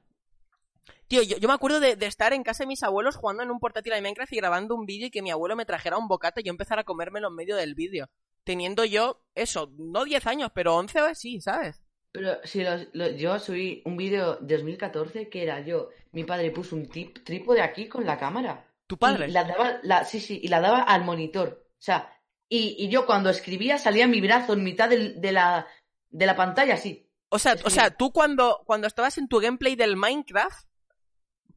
Tío, 1.07 1.21
yo, 1.21 1.37
yo 1.37 1.47
me 1.47 1.53
acuerdo 1.53 1.79
de, 1.79 1.95
de 1.95 2.07
estar 2.07 2.33
en 2.33 2.41
casa 2.41 2.63
de 2.63 2.67
mis 2.67 2.81
abuelos 2.81 3.15
jugando 3.15 3.43
en 3.43 3.51
un 3.51 3.59
portátil 3.59 3.93
de 3.93 4.01
Minecraft 4.01 4.33
y 4.33 4.37
grabando 4.37 4.73
un 4.73 4.87
vídeo 4.87 5.05
y 5.05 5.11
que 5.11 5.21
mi 5.21 5.29
abuelo 5.29 5.55
me 5.55 5.65
trajera 5.65 5.97
un 5.97 6.07
bocata 6.07 6.41
y 6.41 6.45
yo 6.45 6.49
empezara 6.49 6.81
a 6.81 6.85
comérmelo 6.85 7.27
en 7.27 7.35
medio 7.35 7.55
del 7.55 7.75
vídeo. 7.75 8.09
Teniendo 8.45 8.85
yo, 8.85 9.21
eso, 9.35 9.71
no 9.77 10.05
10 10.05 10.25
años, 10.27 10.51
pero 10.55 10.75
11 10.75 11.01
o 11.01 11.05
así, 11.05 11.41
¿sabes? 11.41 11.81
Pero 12.13 12.37
si 12.45 12.63
los- 12.63 12.87
lo- 12.93 13.09
yo 13.11 13.37
subí 13.39 13.81
un 13.85 13.97
vídeo 13.97 14.37
de 14.37 14.55
2014 14.55 15.27
que 15.29 15.43
era 15.43 15.59
yo, 15.59 15.89
mi 16.13 16.23
padre 16.23 16.51
puso 16.51 16.75
un 16.77 16.87
tip, 16.87 17.25
trípode 17.25 17.61
aquí 17.61 17.89
con 17.89 18.05
la 18.05 18.17
cámara. 18.17 18.65
¿Tu 18.87 18.97
padre? 18.97 19.27
Y 19.27 19.31
la 19.31 19.43
daba, 19.43 19.79
la, 19.83 20.05
sí, 20.05 20.19
sí, 20.21 20.39
y 20.41 20.47
la 20.47 20.61
daba 20.61 20.83
al 20.83 21.03
monitor. 21.03 21.67
O 21.71 21.81
sea, 21.81 22.09
y, 22.47 22.75
y 22.79 22.87
yo 22.89 23.05
cuando 23.05 23.29
escribía 23.31 23.77
salía 23.77 24.07
mi 24.07 24.21
brazo 24.21 24.53
en 24.53 24.63
mitad 24.63 24.87
del- 24.87 25.19
de, 25.19 25.31
la, 25.33 25.67
de 26.11 26.25
la 26.25 26.35
pantalla, 26.37 26.75
así. 26.75 27.09
O 27.29 27.39
sea, 27.39 27.55
o 27.65 27.69
sea, 27.71 27.89
tú 27.97 28.11
cuando, 28.13 28.61
cuando 28.65 28.85
estabas 28.87 29.17
en 29.17 29.27
tu 29.27 29.39
gameplay 29.39 29.75
del 29.75 29.97
Minecraft, 29.97 30.67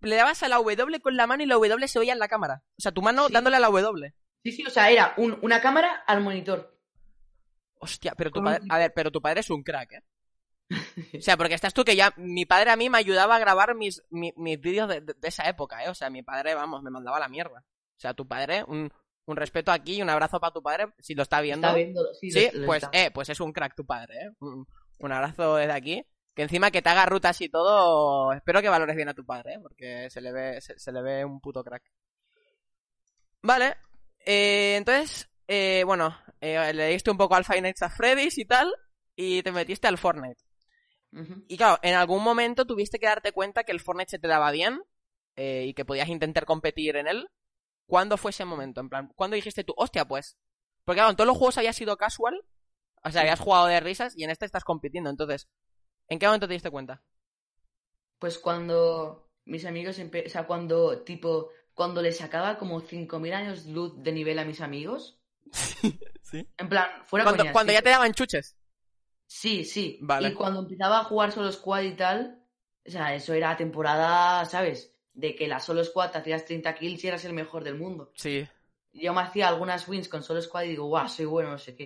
le 0.01 0.17
dabas 0.17 0.43
a 0.43 0.49
la 0.49 0.57
W 0.57 1.01
con 1.01 1.17
la 1.17 1.27
mano 1.27 1.43
y 1.43 1.47
la 1.47 1.55
W 1.57 1.87
se 1.87 1.99
veía 1.99 2.15
en 2.15 2.19
la 2.19 2.29
cámara. 2.29 2.63
O 2.79 2.81
sea, 2.81 2.93
tu 2.93 3.03
mano 3.03 3.27
Sí. 3.27 3.33
dándole 3.35 3.57
a 3.57 3.61
la 3.61 3.69
W. 3.69 4.15
Sí, 4.45 4.53
sí, 4.53 4.65
o 4.67 4.71
sea, 4.71 4.91
era 4.91 5.15
un- 5.19 5.39
una 5.43 5.61
cámara 5.61 6.03
al 6.07 6.21
monitor. 6.23 6.78
Hostia, 7.81 8.13
pero 8.17 8.31
tu 8.31 8.41
padre, 8.45 8.61
a 8.71 8.79
ver, 8.79 8.93
pero 8.95 9.11
tu 9.11 9.21
padre 9.23 9.41
es 9.41 9.51
un 9.51 9.63
crack, 9.63 9.93
¿eh? 9.93 10.03
O 11.19 11.23
sea, 11.23 11.37
porque 11.37 11.55
estás 11.55 11.73
tú 11.73 11.85
que 11.85 11.97
ya, 11.97 12.13
mi 12.17 12.45
padre 12.45 12.71
a 12.71 12.77
mí 12.77 12.91
me 12.91 12.99
ayudaba 12.99 13.37
a 13.37 13.39
grabar 13.39 13.75
mis, 13.75 14.03
mi- 14.11 14.35
mis 14.37 14.61
vídeos 14.61 14.89
de, 14.89 15.01
de- 15.01 15.15
de 15.15 15.29
esa 15.29 15.49
época, 15.49 15.85
¿eh? 15.85 15.89
O 15.89 15.95
sea, 15.95 16.11
mi 16.11 16.23
padre, 16.23 16.55
vamos, 16.55 16.83
me 16.83 16.91
mandaba 16.91 17.17
a 17.17 17.21
la 17.21 17.29
mierda. 17.29 17.61
O 17.61 18.01
sea, 18.01 18.15
tu 18.15 18.27
padre, 18.29 18.65
un, 18.65 18.93
un 19.27 19.37
respeto 19.37 19.73
aquí 19.73 19.97
y 19.97 20.03
un 20.03 20.11
abrazo 20.11 20.39
para 20.41 20.53
tu 20.53 20.63
padre, 20.63 20.89
si 20.99 21.15
lo 21.15 21.23
está 21.23 21.41
viendo. 21.41 21.67
Está 21.69 21.77
viéndolo, 21.77 22.15
sí, 22.15 22.31
Sí, 22.31 22.49
lo- 22.53 22.61
lo 22.61 22.67
pues, 22.67 22.83
está. 22.83 22.99
eh, 22.99 23.11
pues 23.11 23.29
es 23.31 23.41
un 23.41 23.53
crack 23.53 23.75
tu 23.75 23.87
padre, 23.87 24.15
¿eh? 24.27 24.31
Un, 24.41 24.67
un 24.99 25.13
abrazo 25.13 25.57
desde 25.57 25.73
aquí. 25.73 26.05
Que 26.35 26.43
encima 26.43 26.71
que 26.71 26.83
te 26.83 26.89
haga 26.89 27.05
rutas 27.07 27.41
y 27.41 27.49
todo, 27.49 28.33
espero 28.33 28.61
que 28.63 28.69
valores 28.69 28.95
bien 28.95 29.09
a 29.09 29.15
tu 29.15 29.25
padre, 29.27 29.55
¿eh? 29.55 29.59
Porque 29.61 30.09
se 30.11 30.21
le 30.21 30.31
ve, 30.33 30.61
se, 30.61 30.79
se 30.79 30.93
le 30.93 31.03
ve 31.03 31.25
un 31.25 31.41
puto 31.41 31.65
crack. 31.65 31.83
Vale, 33.43 33.77
eh, 34.25 34.77
entonces, 34.77 35.29
eh, 35.49 35.83
bueno, 35.85 36.15
eh, 36.41 36.73
le 36.75 36.89
diste 36.89 37.11
un 37.11 37.17
poco 37.17 37.35
al 37.35 37.45
Five 37.45 37.63
Nights 37.63 37.83
at 37.83 37.91
Freddy's 37.91 38.37
y 38.39 38.45
tal, 38.45 38.73
y 39.17 39.43
te 39.43 39.51
metiste 39.51 39.89
al 39.89 39.99
Fortnite. 39.99 40.41
Y 41.49 41.57
claro, 41.57 41.79
en 41.83 41.95
algún 41.95 42.23
momento 42.23 42.67
tuviste 42.67 42.99
que 42.99 43.07
darte 43.07 43.33
cuenta 43.33 43.65
que 43.65 43.73
el 43.73 43.81
Fortnite 43.81 44.11
se 44.11 44.19
te 44.19 44.29
daba 44.29 44.51
bien 44.51 44.83
eh, 45.37 45.65
y 45.67 45.73
que 45.73 45.87
podías 45.87 46.09
intentar 46.09 46.45
competir 46.45 46.97
en 46.97 47.09
él. 47.09 47.29
¿Cuándo 47.87 48.19
fue 48.19 48.31
ese 48.31 48.45
momento? 48.45 48.83
En 48.83 48.91
plan, 48.91 49.11
¿cuándo 49.17 49.35
dijiste 49.35 49.65
tú, 49.65 49.73
hostia, 49.79 50.07
pues? 50.07 50.37
Porque 50.85 50.99
claro, 50.99 51.11
en 51.11 51.17
todos 51.17 51.27
los 51.27 51.39
juegos 51.39 51.57
había 51.57 51.73
sido 51.73 51.97
casual, 51.97 52.45
o 53.03 53.11
sea, 53.11 53.23
habías 53.23 53.41
jugado 53.41 53.67
de 53.69 53.81
risas 53.81 54.13
y 54.17 54.25
en 54.25 54.31
este 54.31 54.45
estás 54.45 54.65
compitiendo. 54.65 55.09
Entonces, 55.09 55.49
¿en 56.09 56.19
qué 56.19 56.27
momento 56.27 56.47
te 56.47 56.53
diste 56.53 56.71
cuenta? 56.71 57.03
Pues 58.19 58.39
cuando 58.39 59.31
mis 59.47 59.65
amigos, 59.65 59.99
o 59.99 60.29
sea, 60.29 60.47
cuando, 60.47 61.03
tipo, 61.05 61.49
cuando 61.73 62.03
les 62.03 62.19
sacaba 62.19 62.59
como 62.59 62.83
5.000 62.83 63.33
años 63.33 63.65
luz 63.65 63.95
de 64.03 64.13
nivel 64.13 64.39
a 64.39 64.45
mis 64.45 64.61
amigos, 64.61 65.18
Sí. 66.23 66.47
en 66.59 66.69
plan, 66.69 66.91
fuera 67.07 67.25
Cuando, 67.25 67.43
coñas, 67.43 67.53
cuando 67.55 67.71
sí. 67.71 67.75
ya 67.79 67.83
te 67.83 67.89
daban 67.89 68.13
chuches. 68.13 68.55
Sí, 69.27 69.65
sí. 69.65 69.99
Vale. 70.03 70.29
Y 70.29 70.35
cuando 70.35 70.61
empezaba 70.61 71.01
a 71.01 71.05
jugar 71.05 71.33
solo 71.33 71.51
squad 71.51 71.83
y 71.85 71.93
tal, 71.93 72.45
o 72.87 72.91
sea, 72.91 73.15
eso 73.15 73.33
era 73.33 73.57
temporada, 73.57 74.45
¿sabes? 74.45 74.95
De 75.15 75.35
que 75.35 75.49
la 75.49 75.59
solo 75.59 75.83
squad 75.85 76.11
te 76.11 76.19
hacías 76.19 76.45
30 76.45 76.75
kills 76.75 77.03
y 77.03 77.09
eras 77.09 77.25
el 77.25 77.33
mejor 77.33 77.65
del 77.65 77.77
mundo. 77.77 78.13
Sí. 78.15 78.47
Yo 78.93 79.15
me 79.15 79.23
hacía 79.23 79.49
algunas 79.49 79.89
wins 79.89 80.09
con 80.09 80.23
solo 80.23 80.43
squad 80.43 80.65
y 80.65 80.69
digo, 80.71 80.85
guau, 80.87 81.09
soy 81.09 81.25
bueno, 81.25 81.51
no 81.51 81.59
sé 81.59 81.75
qué. 81.75 81.85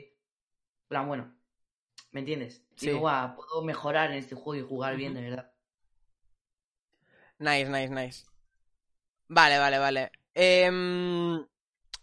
En 0.83 0.89
plan, 0.89 1.07
bueno, 1.07 1.33
¿me 2.11 2.21
entiendes? 2.21 2.65
Sí. 2.75 2.87
Digo, 2.87 2.99
guau, 3.01 3.37
puedo 3.37 3.63
mejorar 3.63 4.11
en 4.11 4.19
este 4.19 4.35
juego 4.35 4.65
y 4.65 4.69
jugar 4.69 4.97
bien, 4.97 5.15
de 5.15 5.21
verdad. 5.23 5.53
Nice, 7.39 7.69
nice, 7.69 7.91
nice. 7.91 8.25
Vale, 9.29 9.59
vale, 9.59 9.79
vale. 9.79 10.13
Em, 10.35 11.45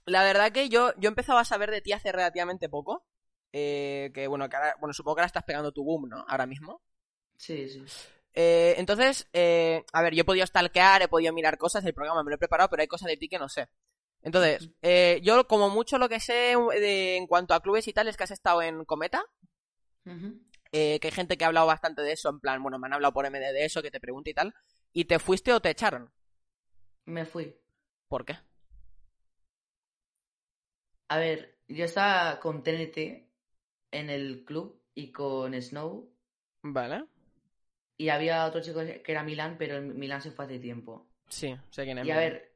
la 0.10 0.24
verdad 0.24 0.52
que 0.52 0.69
yo, 0.69 0.93
yo 0.98 1.10
empezaba 1.10 1.41
a 1.41 1.45
saber 1.45 1.72
de 1.72 1.82
ti 1.82 1.93
hace 1.93 2.12
relativamente 2.12 2.69
poco. 2.69 3.06
Eh, 3.52 4.12
que 4.13 4.28
bueno, 4.28 4.48
que 4.50 4.56
ahora, 4.58 4.76
bueno, 4.80 4.93
supongo 4.93 5.15
que 5.15 5.22
ahora 5.22 5.28
estás 5.28 5.43
pegando 5.43 5.72
tu 5.72 5.84
boom, 5.84 6.10
¿no? 6.10 6.24
Ahora 6.28 6.45
mismo. 6.45 6.82
Sí, 7.38 7.67
sí. 7.67 7.84
Eh, 8.34 8.76
entonces, 8.78 9.28
eh, 9.34 9.84
a 9.91 10.02
ver, 10.04 10.13
yo 10.13 10.22
he 10.22 10.26
podido 10.26 10.45
stalkear, 10.45 11.02
he 11.02 11.08
podido 11.08 11.34
mirar 11.34 11.58
cosas, 11.58 11.84
el 11.86 11.93
programa 11.93 12.24
me 12.24 12.30
lo 12.30 12.36
he 12.36 12.39
preparado, 12.39 12.69
pero 12.69 12.82
hay 12.82 12.88
cosas 12.88 13.08
de 13.08 13.17
ti 13.17 13.28
que 13.28 13.39
no 13.39 13.50
sé. 13.50 13.69
Entonces, 14.22 14.69
eh, 14.82 15.19
yo 15.24 15.48
como 15.48 15.69
mucho 15.69 15.98
lo 15.98 16.10
que 16.10 16.19
sé 16.19 16.56
de- 16.80 17.15
en 17.17 17.26
cuanto 17.26 17.54
a 17.54 17.62
clubes 17.62 17.88
y 17.88 17.93
tal 17.93 18.08
es 18.08 18.17
que 18.17 18.26
has 18.26 18.32
estado 18.32 18.62
en 18.62 18.86
Cometa, 18.86 19.24
que 20.72 21.00
hay 21.02 21.12
gente 21.12 21.38
que 21.38 21.43
ha 21.45 21.48
hablado 21.48 21.65
bastante 21.67 22.02
de 22.02 22.12
eso, 22.12 22.30
en 22.30 22.39
plan, 22.39 22.62
bueno, 22.62 22.78
me 22.78 22.88
han 22.88 22.93
hablado 22.93 23.13
por 23.13 23.26
MD 23.26 23.52
de 23.54 23.65
eso, 23.65 23.82
que 23.82 23.91
te 23.91 24.00
pregunte 24.00 24.30
y 24.30 24.34
tal, 24.34 24.54
y 24.93 25.06
te 25.06 25.19
fuiste 25.19 25.54
o 25.54 25.62
te 25.62 25.69
echaron. 25.69 26.12
Me 27.06 27.26
fui. 27.26 27.56
¿Por 28.08 28.26
qué? 28.26 28.38
A 31.10 31.17
ver, 31.19 31.58
yo 31.67 31.86
estaba 31.86 32.39
con 32.39 32.63
TNT 32.63 33.30
en 33.91 34.10
el 34.10 34.43
club 34.45 34.82
y 34.95 35.12
con 35.12 35.54
Snow 35.62 36.10
Vale. 36.63 37.08
y 37.98 38.10
había 38.10 38.45
otro 38.45 38.62
chico 38.62 38.80
que 38.80 39.04
era 39.12 39.24
Milan, 39.24 39.58
pero 39.58 39.82
Milan 39.82 40.22
se 40.22 40.32
fue 40.32 40.45
hace 40.45 40.60
tiempo. 40.60 41.08
Sí, 41.30 41.56
sé 41.72 41.84
quién 41.86 41.98
es. 42.00 42.08
Y 42.08 42.12
a 42.12 42.17
ver, 42.17 42.56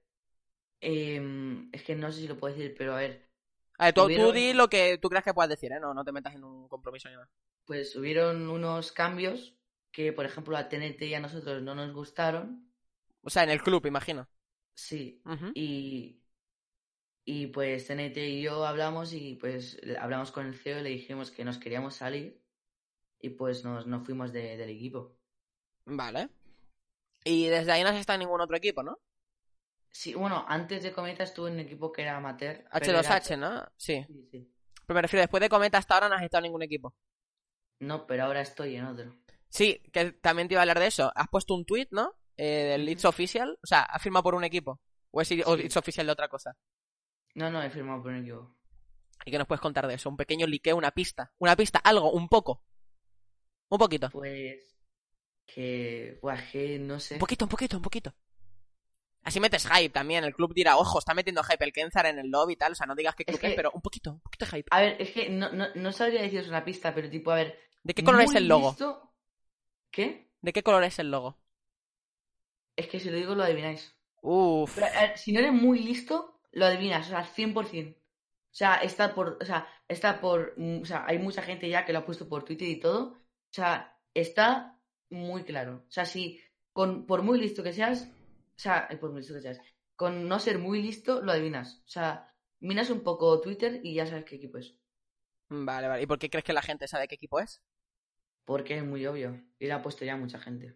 em, 0.82 1.70
es 1.72 1.84
que 1.84 1.96
no 1.96 2.12
sé 2.12 2.22
si 2.22 2.28
lo 2.28 2.38
puedo 2.38 2.54
decir, 2.56 2.76
pero 2.78 2.94
a 2.94 2.98
ver, 2.98 3.30
A 3.78 3.86
ver, 3.86 3.94
tú, 3.94 4.02
tú 4.02 4.06
hubieron- 4.06 4.34
di 4.34 4.54
lo 4.54 4.68
que 4.70 4.98
tú 4.98 5.10
creas 5.10 5.24
que 5.26 5.34
puedas 5.34 5.50
decir, 5.50 5.72
¿eh? 5.72 5.80
No, 5.80 5.94
no 5.94 6.04
te 6.04 6.12
metas 6.12 6.34
en 6.36 6.44
un 6.44 6.68
compromiso 6.68 7.10
ni 7.10 7.16
nada. 7.16 7.30
pues 7.66 7.96
hubieron 7.96 8.50
unos 8.50 8.92
cambios 8.92 9.56
que, 9.92 10.12
por 10.13 10.26
ejemplo, 10.26 10.58
a 10.58 10.68
TNT 10.70 11.08
y 11.08 11.13
a 11.13 11.20
nosotros 11.20 11.62
no 11.62 11.76
nos 11.76 11.94
gustaron. 11.94 12.70
O 13.24 13.30
sea, 13.30 13.44
en 13.44 13.50
el 13.52 13.62
club, 13.62 13.86
imagino. 13.86 14.28
Sí, 14.76 15.22
y, 15.54 16.23
y 17.26 17.48
pues 17.48 17.88
TNT 17.88 18.18
y 18.18 18.42
yo 18.42 18.66
hablamos 18.66 19.14
y 19.14 19.36
pues 19.36 19.80
hablamos 20.00 20.32
con 20.32 20.46
el 20.48 20.56
CEO 20.56 20.80
y 20.80 20.84
le 20.84 20.90
dijimos 20.90 21.32
que 21.32 21.46
nos 21.46 21.58
queríamos 21.58 21.96
salir 21.96 22.42
y 23.20 23.30
pues 23.30 23.64
nos, 23.64 23.88
nos 23.88 24.06
fuimos 24.06 24.34
de- 24.34 24.58
del 24.58 24.70
equipo. 24.70 25.18
Vale. 25.86 26.30
Y 27.24 27.48
desde 27.48 27.72
ahí 27.72 27.84
no 27.84 27.90
has 27.90 27.96
estado 27.96 28.16
en 28.16 28.22
ningún 28.28 28.42
otro 28.42 28.58
equipo, 28.58 28.84
¿no? 28.84 29.00
Sí, 29.92 30.14
bueno, 30.16 30.44
antes 30.48 30.84
de 30.84 30.92
Cometa 30.92 31.24
estuve 31.24 31.50
en 31.50 31.54
un 31.56 31.60
equipo 31.62 31.92
que 31.92 32.02
era 32.02 32.18
amateur. 32.18 32.66
pero 32.80 33.00
H2H, 33.00 33.28
era- 33.28 33.38
¿no? 33.38 33.66
Sí. 33.78 34.04
Sí, 34.08 34.28
sí. 34.32 34.50
Pero 34.86 34.96
me 34.96 35.02
refiero, 35.04 35.22
después 35.22 35.40
de 35.40 35.50
Cometa 35.50 35.78
hasta 35.78 35.94
ahora 35.94 36.10
no 36.10 36.16
has 36.16 36.24
estado 36.24 36.40
en 36.40 36.44
ningún 36.50 36.64
equipo. 36.64 36.94
No, 37.80 38.06
pero 38.08 38.24
ahora 38.26 38.42
estoy 38.42 38.76
en 38.76 38.86
otro. 38.86 39.16
Sí, 39.50 39.82
que 39.94 40.12
también 40.14 40.48
te 40.48 40.56
iba 40.56 40.62
a 40.62 40.64
hablar 40.64 40.80
de 40.80 40.88
eso. 40.88 41.12
Has 41.16 41.28
puesto 41.30 41.54
un 41.54 41.64
tweet, 41.64 41.88
¿no? 41.92 42.16
Eh, 42.38 42.70
del 42.72 42.90
It's 42.90 43.06
Official. 43.06 43.58
O 43.62 43.68
sea, 43.68 43.84
¿has 43.84 44.02
firmado 44.02 44.24
por 44.24 44.36
un 44.36 44.44
equipo? 44.44 44.82
¿O 45.12 45.22
es 45.22 45.28
Sí. 45.28 45.42
It's 45.64 45.78
Official 45.78 46.08
de 46.08 46.12
otra 46.12 46.28
cosa? 46.28 46.58
No, 47.36 47.50
no, 47.50 47.62
he 47.63 47.69
firmado 47.69 48.02
por 48.02 48.12
un 48.12 48.19
equipo. 48.19 48.56
¿Y 49.26 49.32
qué 49.32 49.38
nos 49.38 49.48
puedes 49.48 49.62
contar 49.62 49.88
de 49.88 49.96
eso? 49.96 50.10
Un 50.10 50.17
pequeño 50.17 50.46
liqueo, 50.48 50.76
una 50.76 50.91
pista. 50.91 51.32
Una 51.39 51.56
pista, 51.56 51.80
algo, 51.80 52.12
un 52.12 52.28
poco. 52.30 52.63
Un 53.69 53.80
poquito. 53.80 54.10
Pues 54.12 54.76
que, 55.46 56.19
que 56.52 56.80
no 56.80 57.00
sé. 57.00 57.15
Un 57.15 57.19
poquito, 57.19 57.46
un 57.46 57.50
poquito, 57.50 57.78
un 57.78 57.82
poquito. 57.84 58.13
Así 59.24 59.39
metes 59.39 59.65
hype 59.67 59.89
también. 59.93 60.24
El 60.26 60.34
club 60.36 60.54
dirá, 60.54 60.78
ojo, 60.78 61.00
está 61.00 61.13
metiendo 61.13 61.43
hype 61.43 61.63
el 61.63 61.72
Kenzar 61.74 62.06
en 62.06 62.19
el 62.19 62.30
lobby 62.30 62.54
y 62.54 62.58
tal. 62.58 62.74
O 62.74 62.76
sea, 62.76 62.86
no 62.86 62.96
digas 62.96 63.15
qué 63.15 63.24
Es 63.24 63.28
club 63.28 63.39
es, 63.43 63.50
que- 63.52 63.56
pero 63.56 63.72
un 63.74 63.82
poquito, 63.82 64.12
un 64.12 64.19
poquito 64.19 64.46
de 64.46 64.52
hype. 64.52 64.67
A 64.72 64.82
ver, 64.82 65.02
es 65.02 65.12
que 65.12 65.30
no, 65.30 65.50
no, 65.52 65.67
no 65.74 65.91
sabría 65.93 66.22
deciros 66.22 66.50
una 66.50 66.65
pista, 66.65 66.93
pero 66.93 67.10
tipo, 67.10 67.32
a 67.32 67.36
ver. 67.36 67.58
¿De 67.84 67.93
qué 67.93 68.04
color 68.04 68.22
es 68.22 68.36
el 68.36 68.48
logo? 68.48 68.69
listo- 68.72 69.13
¿Qué? 69.91 70.30
¿De 70.41 70.52
qué 70.54 70.62
color 70.63 70.84
es 70.84 71.00
el 71.00 71.10
logo? 71.12 71.38
Es 72.76 72.88
que 72.88 73.00
si 73.00 73.10
lo 73.10 73.17
digo 73.17 73.36
lo 73.36 73.43
adivináis. 73.43 73.96
Pero, 74.76 74.88
ver, 74.88 75.17
si 75.17 75.32
no 75.32 75.39
eres 75.39 75.54
muy 75.54 75.80
listo, 75.80 76.33
lo 76.54 76.66
adivinas, 76.66 77.08
o 77.08 77.10
sea, 77.10 77.26
100%. 77.26 77.96
O 77.96 78.56
sea, 78.56 78.76
está 78.78 79.13
por, 79.16 79.39
o 79.42 79.46
sea, 79.46 79.68
está 79.88 80.22
por, 80.22 80.54
mm, 80.58 80.82
o 80.84 80.86
sea, 80.86 81.06
hay 81.08 81.18
mucha 81.20 81.42
gente 81.42 81.68
ya 81.70 81.86
que 81.86 81.94
lo 81.94 82.00
ha 82.00 82.06
puesto 82.06 82.30
por 82.30 82.46
Twitter 82.46 82.68
y 82.68 82.80
todo. 82.80 83.13
O 83.13 83.54
sea, 83.54 84.00
está 84.13 84.80
muy 85.10 85.44
claro. 85.44 85.86
O 85.88 85.92
sea, 85.92 86.06
si 86.06 86.39
con, 86.72 87.06
por 87.06 87.24
muy 87.24 87.39
listo 87.39 87.63
que 87.63 87.74
seas, 87.74 88.10
o 88.56 88.60
sea, 88.60 88.88
eh, 88.89 88.98
por 88.98 89.12
muy 89.12 89.22
listo 89.22 89.34
que 89.34 89.42
seas, 89.42 89.60
con 89.96 90.28
no 90.28 90.39
ser 90.39 90.60
muy 90.60 90.82
listo, 90.82 91.22
lo 91.22 91.32
adivinas. 91.32 91.82
O 91.86 91.89
sea, 91.89 92.34
miras 92.60 92.89
un 92.89 93.02
poco 93.04 93.42
Twitter 93.42 93.82
y 93.84 93.96
ya 93.96 94.06
sabes 94.06 94.26
qué 94.26 94.36
equipo 94.36 94.60
es. 94.60 94.78
Vale, 95.50 95.88
vale. 95.88 96.04
¿Y 96.04 96.08
por 96.08 96.20
qué 96.20 96.30
crees 96.30 96.46
que 96.46 96.54
la 96.54 96.62
gente 96.62 96.88
sabe 96.88 97.08
qué 97.08 97.16
equipo 97.16 97.39
es? 97.39 97.62
Porque 98.46 98.78
es 98.78 98.84
muy 98.84 99.06
obvio. 99.06 99.42
Y 99.60 99.68
lo 99.68 99.76
ha 99.76 99.82
puesto 99.82 100.06
ya 100.06 100.16
mucha 100.18 100.39
gente. 100.39 100.76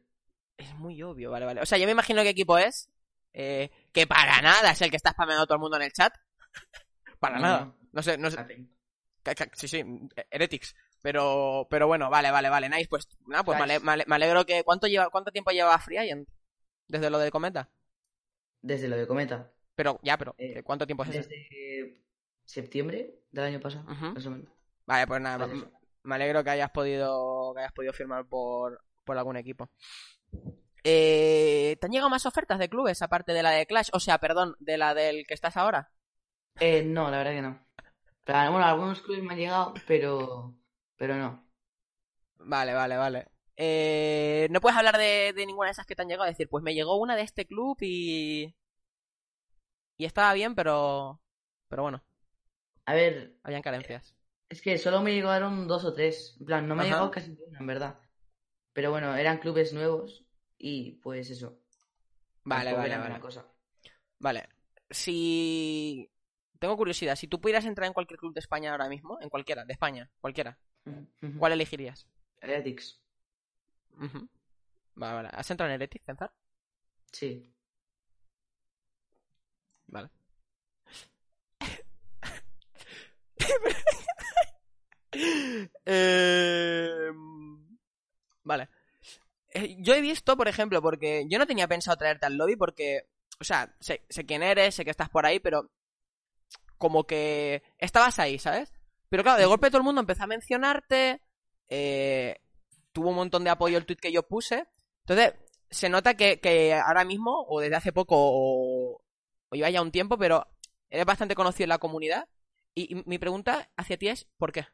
Es 0.58 0.74
muy 0.76 1.02
obvio, 1.04 1.30
vale, 1.32 1.46
vale. 1.46 1.62
O 1.62 1.66
sea, 1.66 1.78
yo 1.78 1.86
me 1.86 1.92
imagino 1.92 2.24
qué 2.24 2.30
equipo 2.30 2.58
es. 2.58 2.90
Eh, 3.34 3.70
que 3.92 4.08
para 4.08 4.42
nada 4.42 4.72
es 4.72 4.82
el 4.82 4.90
que 4.90 4.98
está 4.98 5.12
spameando 5.12 5.44
a 5.44 5.46
todo 5.46 5.56
el 5.56 5.62
mundo 5.62 5.78
en 5.78 5.84
el 5.84 5.92
chat. 5.94 6.14
para 7.20 7.36
No, 7.38 7.42
nada. 7.42 7.76
no. 7.92 8.02
Sé, 8.04 8.18
no 8.18 8.30
sé. 8.32 8.38
Sí, 9.54 9.68
sí, 9.68 9.84
Heretics. 10.32 10.76
Pero, 11.02 11.68
pero 11.70 11.86
bueno, 11.88 12.10
vale, 12.10 12.32
vale, 12.32 12.50
vale. 12.50 12.70
Nice, 12.70 12.88
pues, 12.90 13.08
nada, 13.28 13.44
pues 13.44 13.58
Cracks. 13.62 13.84
me 13.84 13.92
ale- 13.92 14.06
me 14.08 14.16
alegro 14.16 14.46
que. 14.46 14.64
¿Cuánto 14.64 14.88
lleva, 14.88 15.10
cuánto 15.10 15.32
tiempo 15.32 15.52
lleva 15.52 15.78
Free 15.80 15.98
Agent? 15.98 16.28
Desde 16.88 17.10
lo 17.10 17.20
de 17.20 17.30
Cometa. 17.32 17.70
Desde 18.62 18.88
lo 18.88 18.98
de 18.98 19.06
Cometa. 19.08 19.52
Pero, 19.76 20.00
ya, 20.02 20.18
pero, 20.18 20.34
Eh, 20.38 20.56
¿qué- 20.56 20.64
¿cuánto 20.64 20.86
tiempo 20.88 21.04
es 21.04 21.10
ese? 21.10 21.20
Desde 21.20 22.04
septiembre 22.46 23.20
del 23.32 23.44
año 23.44 23.60
pasado, 23.60 23.84
Ujú. 23.92 24.06
más 24.14 24.26
o 24.26 24.32
menos. 24.32 24.52
Vale, 24.86 25.06
pues 25.08 25.22
nada, 25.22 25.46
Pues 25.48 25.64
me 26.04 26.16
alegro 26.16 26.44
que 26.44 26.50
hayas 26.50 26.72
podido 26.72 27.54
que 27.54 27.60
hayas 27.62 27.74
podido 27.74 27.94
firmar 27.94 28.26
por, 28.26 28.82
por 29.06 29.18
algún 29.18 29.38
equipo. 29.38 29.70
Eh, 30.90 31.78
¿Te 31.82 31.86
han 31.86 31.92
llegado 31.92 32.10
más 32.10 32.26
ofertas 32.26 32.60
de 32.60 32.70
clubes 32.70 33.02
aparte 33.02 33.34
de 33.34 33.44
la 33.44 33.52
de 33.52 33.66
Clash? 33.68 33.90
O 33.94 34.00
sea, 34.00 34.20
perdón, 34.20 34.56
de 34.60 34.78
la 34.78 34.94
del 34.94 35.26
que 35.28 35.34
estás 35.34 35.58
ahora. 35.58 35.92
Eh, 36.60 36.84
no, 36.84 37.10
la 37.12 37.18
verdad 37.20 37.32
que 37.34 37.42
no. 37.42 37.68
Pero, 38.26 38.52
bueno, 38.52 38.66
algunos 38.66 39.02
clubes 39.02 39.24
me 39.24 39.34
han 39.34 39.40
llegado, 39.40 39.74
pero, 39.88 40.56
pero 40.98 41.16
no. 41.16 41.48
Vale, 42.40 42.74
vale, 42.74 42.98
vale. 42.98 43.28
Eh, 43.56 44.48
no 44.52 44.62
puedes 44.62 44.78
hablar 44.78 44.98
de, 44.98 45.34
de 45.36 45.46
ninguna 45.46 45.68
de 45.68 45.72
esas 45.74 45.86
que 45.86 45.96
te 45.96 46.02
han 46.04 46.08
llegado. 46.10 46.28
Decir, 46.30 46.48
pues 46.50 46.64
me 46.64 46.74
llegó 46.74 46.98
una 46.98 47.16
de 47.16 47.24
este 47.24 47.46
club 47.46 47.78
y. 47.82 48.56
Y 49.98 50.06
estaba 50.06 50.34
bien, 50.34 50.56
pero. 50.56 51.22
Pero 51.70 51.84
bueno, 51.84 52.04
A 52.86 52.96
ver, 52.96 53.38
habían 53.44 53.62
carencias. 53.62 54.16
es 54.50 54.62
que 54.62 54.78
solo 54.78 55.02
me 55.02 55.14
llegaron 55.14 55.68
dos 55.68 55.86
o 55.86 55.94
tres. 55.94 56.36
En 56.40 56.46
plan, 56.46 56.68
no 56.68 56.76
me 56.76 56.84
ha 56.84 56.86
llegado 56.86 57.12
casi 57.12 57.30
ninguna, 57.32 57.60
en 57.60 57.68
verdad. 57.68 58.00
Pero 58.74 58.92
bueno, 58.92 59.16
eran 59.18 59.40
clubes 59.40 59.74
nuevos 59.74 60.27
y 60.58 60.94
pues 60.94 61.30
eso. 61.30 61.60
Vale, 62.44 62.74
vale, 62.74 62.98
vale. 62.98 63.20
cosa. 63.20 63.46
Vale. 64.20 64.50
Si. 64.90 66.10
Tengo 66.60 66.76
curiosidad, 66.76 67.16
si 67.16 67.28
tú 67.28 67.40
pudieras 67.40 67.66
entrar 67.66 67.88
en 67.88 67.94
cualquier 67.94 68.20
club 68.20 68.34
de 68.34 68.40
España 68.40 68.72
ahora 68.72 68.90
mismo, 68.90 69.20
en 69.22 69.30
cualquiera, 69.30 69.64
de 69.64 69.74
España, 69.74 70.10
cualquiera. 70.20 70.58
¿cuál 71.38 71.52
elegirías? 71.52 72.08
Heretics. 72.42 73.00
Vale, 74.96 75.14
vale. 75.14 75.30
¿Has 75.34 75.52
entrado 75.52 75.70
en 75.70 75.76
Heretic, 75.76 76.04
pensar? 76.04 76.34
Sí. 77.12 77.48
Vale. 79.88 80.10
Eh, 85.90 87.12
Vale. 88.44 88.70
Eh, 89.58 89.76
Yo 89.80 89.94
he 89.96 90.02
visto, 90.02 90.36
por 90.38 90.48
ejemplo, 90.48 90.82
porque 90.82 91.26
yo 91.30 91.40
no 91.40 91.48
tenía 91.48 91.68
pensado 91.68 91.98
traerte 91.98 92.26
al 92.26 92.38
lobby 92.38 92.56
porque, 92.56 93.08
o 93.40 93.44
sea, 93.44 93.76
sé, 93.80 94.06
sé 94.10 94.26
quién 94.26 94.44
eres, 94.44 94.76
sé 94.76 94.84
que 94.86 94.92
estás 94.92 95.10
por 95.10 95.26
ahí, 95.26 95.40
pero 95.40 95.70
como 96.78 97.06
que 97.06 97.64
estabas 97.78 98.20
ahí, 98.20 98.40
¿sabes? 98.40 98.72
Pero 99.10 99.24
claro, 99.24 99.40
de 99.40 99.46
golpe 99.46 99.70
todo 99.70 99.80
el 99.80 99.84
mundo 99.84 100.02
empezó 100.02 100.24
a 100.24 100.28
mencionarte, 100.28 101.22
eh, 101.70 102.40
tuvo 102.92 103.10
un 103.10 103.16
montón 103.16 103.44
de 103.44 103.50
apoyo 103.50 103.78
el 103.78 103.86
tweet 103.86 103.98
que 103.98 104.12
yo 104.12 104.24
puse, 104.28 104.68
entonces 105.06 105.34
se 105.70 105.90
nota 105.90 106.16
que, 106.16 106.40
que 106.40 106.74
ahora 106.74 107.04
mismo, 107.06 107.46
o 107.50 107.60
desde 107.62 107.76
hace 107.76 107.94
poco, 107.94 108.16
o, 108.18 109.02
o 109.50 109.56
lleva 109.56 109.70
ya 109.70 109.82
un 109.82 109.92
tiempo, 109.92 110.18
pero 110.18 110.48
eres 110.90 111.06
bastante 111.06 111.36
conocido 111.36 111.66
en 111.66 111.70
la 111.70 111.80
comunidad, 111.80 112.28
y, 112.76 112.94
y 112.94 113.04
mi 113.06 113.18
pregunta 113.18 113.70
hacia 113.78 113.98
ti 113.98 114.10
es, 114.10 114.26
¿por 114.38 114.52
qué? 114.52 114.68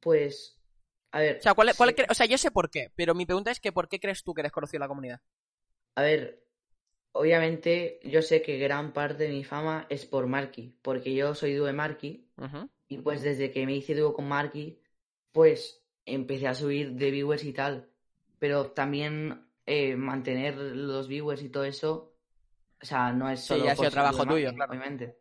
Pues, 0.00 0.58
a 1.12 1.20
ver. 1.20 1.38
O 1.38 1.42
sea, 1.42 1.54
¿cuál, 1.54 1.74
cuál 1.76 1.94
sí. 1.96 2.02
o 2.08 2.14
sea, 2.14 2.26
yo 2.26 2.38
sé 2.38 2.50
por 2.50 2.70
qué, 2.70 2.90
pero 2.96 3.14
mi 3.14 3.26
pregunta 3.26 3.50
es 3.50 3.60
que 3.60 3.72
¿por 3.72 3.88
qué 3.88 4.00
crees 4.00 4.22
tú 4.24 4.34
que 4.34 4.40
eres 4.42 4.52
conocido 4.52 4.78
en 4.78 4.82
la 4.82 4.88
comunidad? 4.88 5.20
A 5.94 6.02
ver, 6.02 6.44
obviamente 7.12 8.00
yo 8.04 8.22
sé 8.22 8.42
que 8.42 8.58
gran 8.58 8.92
parte 8.92 9.24
de 9.24 9.30
mi 9.30 9.44
fama 9.44 9.86
es 9.90 10.06
por 10.06 10.26
Marky, 10.26 10.78
porque 10.82 11.14
yo 11.14 11.34
soy 11.34 11.54
dúo 11.54 11.66
de 11.66 11.72
Marky 11.74 12.28
y 12.88 12.98
pues 12.98 13.22
desde 13.22 13.50
que 13.52 13.66
me 13.66 13.74
hice 13.76 13.94
dúo 13.94 14.14
con 14.14 14.28
Marky, 14.28 14.80
pues 15.32 15.84
empecé 16.06 16.48
a 16.48 16.54
subir 16.54 16.92
de 16.94 17.10
viewers 17.10 17.44
y 17.44 17.52
tal, 17.52 17.90
pero 18.38 18.72
también 18.72 19.46
eh, 19.66 19.96
mantener 19.96 20.56
los 20.56 21.08
viewers 21.08 21.42
y 21.42 21.50
todo 21.50 21.64
eso, 21.64 22.16
o 22.82 22.86
sea, 22.86 23.12
no 23.12 23.30
es 23.30 23.40
Sí, 23.40 23.46
solo 23.46 23.64
ya 23.64 23.72
ha 23.72 23.76
sido 23.76 23.90
trabajo 23.90 24.26
tuyo, 24.26 24.52
Marky, 24.52 24.54
claro. 24.54 24.72
obviamente. 24.72 25.18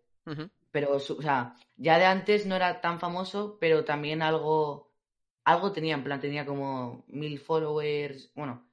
Pero, 0.72 0.96
o 0.96 1.00
sea, 1.00 1.56
ya 1.78 1.98
de 2.00 2.06
antes 2.06 2.46
no 2.46 2.56
era 2.56 2.82
tan 2.82 3.00
famoso, 3.00 3.58
pero 3.60 3.86
también 3.86 4.22
algo, 4.22 4.91
algo 5.44 5.72
tenía, 5.72 5.96
en 5.96 6.04
plan, 6.04 6.20
tenía 6.22 6.46
como 6.46 7.04
mil 7.08 7.40
followers, 7.40 8.32
bueno, 8.36 8.66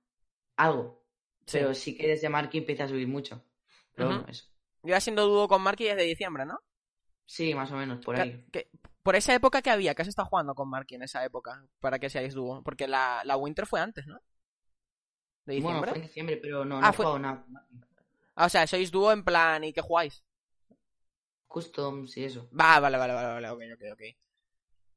algo. 0.57 1.05
Sí. 1.47 1.59
Pero 1.59 1.75
sí 1.75 1.97
que 1.97 2.09
desde 2.09 2.29
Marky 2.31 2.59
empecé 2.59 2.85
a 2.85 2.89
subir 2.89 3.09
mucho. 3.09 3.45
Pero 3.95 4.09
bueno, 4.09 4.27
eso. 4.29 4.45
Llevas 4.83 5.05
siendo 5.05 5.25
dúo 5.29 5.47
con 5.47 5.63
Marky 5.63 5.85
desde 5.85 6.03
diciembre, 6.03 6.45
¿no? 6.45 6.59
Sí, 7.27 7.55
más 7.55 7.71
o 7.71 7.77
menos, 7.77 8.01
por 8.05 8.17
ahí. 8.17 8.45
por 9.03 9.17
esa 9.17 9.35
época 9.35 9.63
que 9.63 9.71
había, 9.71 9.95
que 9.95 10.03
has 10.03 10.09
estado 10.09 10.29
jugando 10.29 10.55
con 10.55 10.69
Marky 10.69 10.95
en 10.97 11.03
esa 11.03 11.25
época, 11.25 11.65
para 11.81 11.99
que 11.99 12.11
seáis 12.11 12.35
dúo. 12.35 12.63
Porque 12.63 12.87
la, 12.89 13.23
la 13.25 13.37
Winter 13.37 13.67
fue 13.67 13.81
antes, 13.81 14.07
¿no? 14.07 14.21
¿De 15.47 15.55
Bueno, 15.55 15.59
diciembre? 15.61 15.91
fue 15.91 15.99
en 15.99 16.05
diciembre, 16.05 16.39
pero 16.41 16.65
no, 16.65 16.81
Ah, 16.81 16.83
no 16.83 16.91
he 16.91 16.93
fue- 16.93 17.07
jugado 17.07 17.19
nada. 17.19 17.45
Ah, 18.41 18.47
o 18.47 18.49
sea, 18.53 18.67
sois 18.67 18.91
dúo 18.95 19.09
en 19.13 19.23
plan, 19.29 19.65
¿y 19.65 19.73
qué 19.75 19.83
jugáis? 19.89 20.15
Customs 21.49 22.17
y 22.17 22.25
eso. 22.25 22.49
Va, 22.61 22.79
vale, 22.81 22.99
vale, 22.99 23.15
vale, 23.15 23.29
vale, 23.29 23.51
ok, 23.51 23.63
ok, 23.75 23.83
ok. 23.95 24.03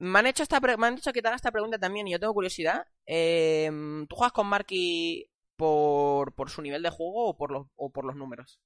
Me 0.01 0.17
han 0.19 0.25
hecho 0.25 0.41
esta 0.43 0.59
pre- 0.59 0.77
me 0.77 0.87
han 0.87 0.95
dicho 0.95 1.13
que 1.13 1.21
te 1.21 1.27
haga 1.27 1.35
esta 1.35 1.51
pregunta 1.51 1.77
también 1.77 2.07
y 2.07 2.11
yo 2.11 2.19
tengo 2.19 2.33
curiosidad. 2.33 2.85
Eh, 3.05 3.69
¿Tú 4.09 4.15
juegas 4.15 4.33
con 4.33 4.47
Marky 4.47 5.29
por, 5.55 6.33
por 6.33 6.49
su 6.49 6.61
nivel 6.63 6.81
de 6.81 6.89
juego 6.89 7.27
o 7.27 7.37
por 7.37 7.51
los, 7.51 7.67
o 7.75 7.91
por 7.91 8.05
los 8.05 8.15
números? 8.15 8.59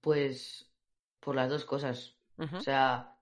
Pues 0.00 0.70
por 1.20 1.34
las 1.34 1.48
dos 1.48 1.64
cosas. 1.64 2.16
O 2.58 2.60
sea, 2.60 3.16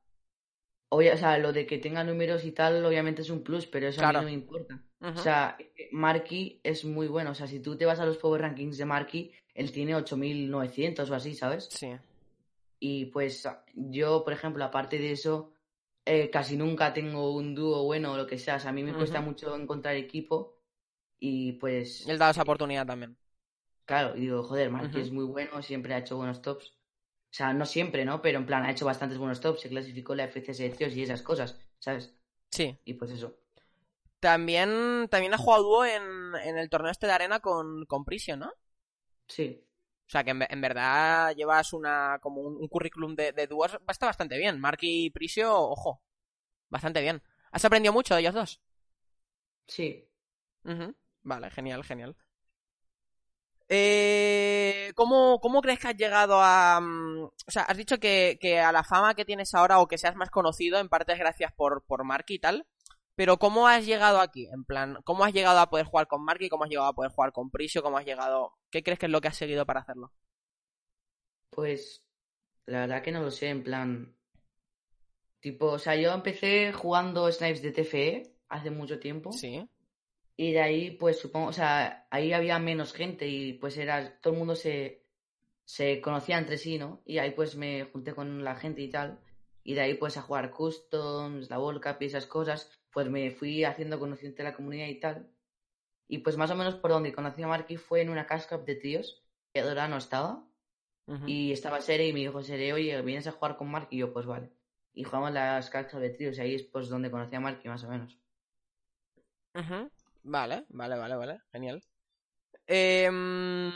obvia- 0.89 1.15
o 1.15 1.17
sea, 1.17 1.39
lo 1.39 1.53
de 1.53 1.67
que 1.67 1.79
tenga 1.79 2.05
números 2.05 2.45
y 2.45 2.53
tal, 2.53 2.85
obviamente 2.85 3.23
es 3.23 3.31
un 3.31 3.43
plus, 3.43 3.67
pero 3.67 3.89
eso 3.89 4.01
a 4.01 4.09
mí 4.09 4.13
no 4.21 4.27
me 4.27 4.33
importa. 4.33 4.83
O 5.21 5.23
sea, 5.23 5.57
Marky 5.93 6.61
es 6.65 6.85
muy 6.85 7.07
bueno. 7.09 7.31
O 7.31 7.35
sea, 7.35 7.47
si 7.47 7.61
tú 7.61 7.77
te 7.77 7.87
vas 7.87 8.01
a 8.01 8.07
los 8.07 8.19
Power 8.19 8.41
Rankings 8.41 8.77
de 8.79 8.85
Marky, 8.87 9.33
él 9.55 9.71
tiene 9.71 9.95
8900 9.95 11.11
o 11.11 11.15
así, 11.15 11.35
¿sabes? 11.35 11.69
Sí. 11.71 11.95
Y 12.79 13.07
pues 13.07 13.49
yo, 13.75 14.25
por 14.25 14.33
ejemplo, 14.33 14.65
aparte 14.65 14.99
de 14.99 15.13
eso, 15.13 15.53
eh, 16.05 16.31
casi 16.31 16.57
nunca 16.57 16.93
tengo 16.95 17.35
un 17.35 17.55
dúo 17.55 17.85
bueno 17.85 18.13
o 18.13 18.17
lo 18.17 18.27
que 18.27 18.39
sea. 18.39 18.57
O 18.57 18.61
sea, 18.61 18.71
a 18.71 18.73
mí 18.75 18.83
me 18.83 18.97
cuesta 18.97 19.21
mucho 19.21 19.57
encontrar 19.57 19.97
equipo. 19.97 20.59
Y 21.19 21.53
pues, 21.55 22.07
él 22.07 22.19
dado 22.19 22.31
esa 22.33 22.43
oportunidad 22.43 22.87
también. 22.87 23.17
claro, 23.85 24.17
y 24.17 24.21
digo, 24.21 24.43
joder, 24.43 24.71
Marky 24.71 25.01
Ujú. 25.01 25.07
es 25.07 25.11
muy 25.13 25.25
bueno, 25.25 25.63
siempre 25.63 25.95
ha 25.95 25.99
hecho 25.99 26.17
buenos 26.17 26.43
tops. 26.43 26.69
O 27.33 27.37
sea, 27.37 27.53
no 27.53 27.67
siempre, 27.67 28.05
¿no? 28.05 28.23
Pero 28.23 28.39
en 28.39 28.47
plan, 28.47 28.65
ha 28.65 28.71
hecho 28.71 28.87
bastantes 28.87 29.19
buenos 29.19 29.41
tops, 29.41 29.61
se 29.63 29.69
clasificó 29.69 30.15
la 30.15 30.25
FCS 30.25 30.63
de 30.65 30.71
Trios 30.71 30.95
y 30.97 31.03
esas 31.03 31.23
cosas, 31.23 31.61
¿sabes? 31.79 32.15
Sí. 32.51 32.79
Y 32.85 32.95
pues 32.95 33.13
eso. 33.13 33.39
También, 34.21 35.07
también 35.11 35.35
ha 35.35 35.39
jugado 35.39 35.63
dúo 35.65 35.85
en, 35.85 36.03
en 36.45 36.59
el 36.59 36.69
torneo 36.71 36.91
este 36.91 37.07
de 37.07 37.13
arena 37.13 37.39
con, 37.41 37.85
con 37.87 38.05
Prisio, 38.05 38.37
¿no? 38.37 38.53
Sí, 39.29 39.65
O 40.07 40.11
sea 40.11 40.23
que 40.25 40.31
en, 40.31 40.43
en 40.49 40.61
verdad 40.61 41.35
llevas 41.35 41.73
una 41.73 42.19
como 42.21 42.41
un, 42.43 42.57
un 42.57 42.69
currículum 42.69 43.15
de, 43.17 43.33
de 43.33 43.47
dúos 43.47 43.79
está 43.89 44.07
bastante 44.07 44.39
bien. 44.39 44.61
Marky 44.61 45.07
y 45.07 45.11
Prisio, 45.11 45.55
ojo. 45.57 46.03
Bastante 46.71 47.01
bien. 47.03 47.23
¿Has 47.53 47.65
aprendido 47.65 47.93
mucho 47.93 48.15
de 48.15 48.21
ellos 48.23 48.35
dos? 48.35 48.61
sí. 49.67 50.09
Vale, 51.25 51.51
genial, 51.51 51.83
genial. 51.83 52.17
Eh, 53.69 54.93
¿cómo, 54.95 55.41
¿Cómo 55.41 55.63
crees 55.63 55.79
que 55.81 55.89
has 55.89 55.97
llegado 55.97 56.41
a... 56.43 56.81
mm, 56.81 57.25
O 57.25 57.51
sea, 57.51 57.63
has 57.63 57.77
dicho 57.77 57.99
que, 57.99 58.39
que 58.41 58.61
a 58.61 58.73
la 58.73 58.85
fama 58.85 59.15
que 59.15 59.25
tienes 59.25 59.55
ahora 59.55 59.79
o 59.81 59.89
que 59.89 59.99
seas 59.99 60.17
más 60.17 60.31
conocido, 60.31 60.79
en 60.79 60.89
parte 60.89 61.13
es 61.15 61.19
gracias 61.19 61.53
por, 61.53 61.83
por 61.87 62.05
Marky 62.05 62.35
y 62.35 62.39
tal. 62.39 62.67
Pero 63.17 63.39
¿cómo 63.39 63.69
has 63.69 63.87
llegado 63.87 64.21
aquí? 64.21 64.49
En 64.53 64.65
plan, 64.65 64.99
¿cómo 65.05 65.25
has 65.25 65.33
llegado 65.33 65.61
a 65.61 65.71
poder 65.71 65.87
jugar 65.87 66.07
con 66.09 66.25
Marky? 66.25 66.49
¿Cómo 66.49 66.65
has 66.65 66.71
llegado 66.71 66.89
a 66.89 66.95
poder 66.95 67.13
jugar 67.13 67.33
con 67.33 67.51
Prisio? 67.51 67.83
¿Cómo 67.83 67.99
has 67.99 68.05
llegado...? 68.05 68.55
¿Qué 68.71 68.83
crees 68.83 68.99
que 68.99 69.07
es 69.07 69.13
lo 69.13 69.21
que 69.21 69.29
has 69.29 69.37
seguido 69.37 69.65
para 69.65 69.81
hacerlo? 69.81 70.13
Pues 71.51 72.05
la 72.67 72.81
verdad 72.81 73.03
que 73.03 73.13
no 73.13 73.23
lo 73.23 73.31
sé, 73.31 73.49
en 73.49 73.63
plan. 73.63 74.17
Tipo, 75.41 75.67
o 75.73 75.79
sea, 75.79 75.95
yo 75.95 76.13
empecé 76.13 76.73
jugando 76.73 77.31
Snipes 77.31 77.63
de 77.63 77.73
TFE 77.73 78.23
hace 78.49 78.71
mucho 78.71 78.99
tiempo. 78.99 79.31
Sí. 79.33 79.69
Y 80.37 80.53
de 80.53 80.61
ahí, 80.61 80.91
pues 80.93 81.21
supongo, 81.21 81.49
o 81.49 81.53
sea, 81.53 82.09
ahí 82.11 82.33
había 82.33 82.59
menos 82.59 82.93
gente 82.93 83.29
y 83.29 83.53
pues 83.53 83.77
era, 83.77 84.19
todo 84.21 84.33
el 84.33 84.39
mundo 84.39 84.57
se, 84.57 85.05
se 85.65 86.01
conocía 86.01 86.39
entre 86.39 86.59
sí, 86.59 86.79
¿no? 86.79 87.03
Y 87.05 87.19
ahí 87.19 87.31
pues 87.31 87.55
me 87.55 87.85
junté 87.85 88.15
con 88.15 88.43
la 88.43 88.57
gente 88.57 88.83
y 88.83 88.91
tal. 88.91 89.21
Y 89.63 89.75
de 89.75 89.83
ahí 89.83 89.95
pues 89.95 90.17
a 90.17 90.23
jugar 90.23 90.51
customs, 90.51 91.49
la 91.51 91.61
World 91.61 91.83
Cup 91.83 91.97
y 92.01 92.07
esas 92.07 92.27
cosas, 92.27 92.71
pues 92.95 93.11
me 93.11 93.33
fui 93.33 93.65
haciendo 93.65 93.99
conocimiento 93.99 94.43
de 94.43 94.49
la 94.49 94.55
comunidad 94.55 94.87
y 94.87 95.01
tal. 95.01 95.29
Y 96.07 96.19
pues 96.19 96.37
más 96.37 96.51
o 96.51 96.55
menos 96.55 96.77
por 96.77 96.93
donde 96.93 97.13
conocí 97.13 97.43
a 97.43 97.49
Marky 97.49 97.77
fue 97.77 98.01
en 98.01 98.09
una 98.09 98.27
Cash 98.27 98.47
Cup 98.47 98.65
de 98.65 98.77
tríos, 98.77 99.25
que 99.53 99.63
Dora 99.63 99.89
no 99.89 99.99
estaba. 99.99 100.47
Y 101.27 101.53
estaba 101.53 101.83
Sere 101.83 102.09
y 102.09 102.13
me 102.15 102.21
dijo 102.21 102.43
Sere, 102.43 102.73
oye, 102.73 103.03
¿vienes 103.03 103.27
a 103.27 103.33
jugar 103.33 103.57
con 103.57 103.71
Marky? 103.71 103.97
Y 103.97 103.99
yo, 103.99 104.13
pues 104.13 104.25
vale. 104.25 104.51
Y 104.95 105.05
jugamos 105.05 105.33
las 105.33 105.69
Cash 105.69 105.91
Cup 105.91 106.01
de 106.01 106.11
tríos 106.11 106.39
y 106.39 106.41
ahí 106.41 106.55
es 106.55 106.63
pues 106.63 106.89
donde 106.89 107.11
conocí 107.11 107.35
a 107.35 107.41
Marky 107.41 107.69
más 107.69 107.85
o 107.85 107.89
menos. 107.89 108.19
Vale, 110.23 110.65
vale, 110.69 110.97
vale, 110.97 111.17
vale. 111.17 111.41
Genial. 111.53 111.83
Em, 112.67 113.73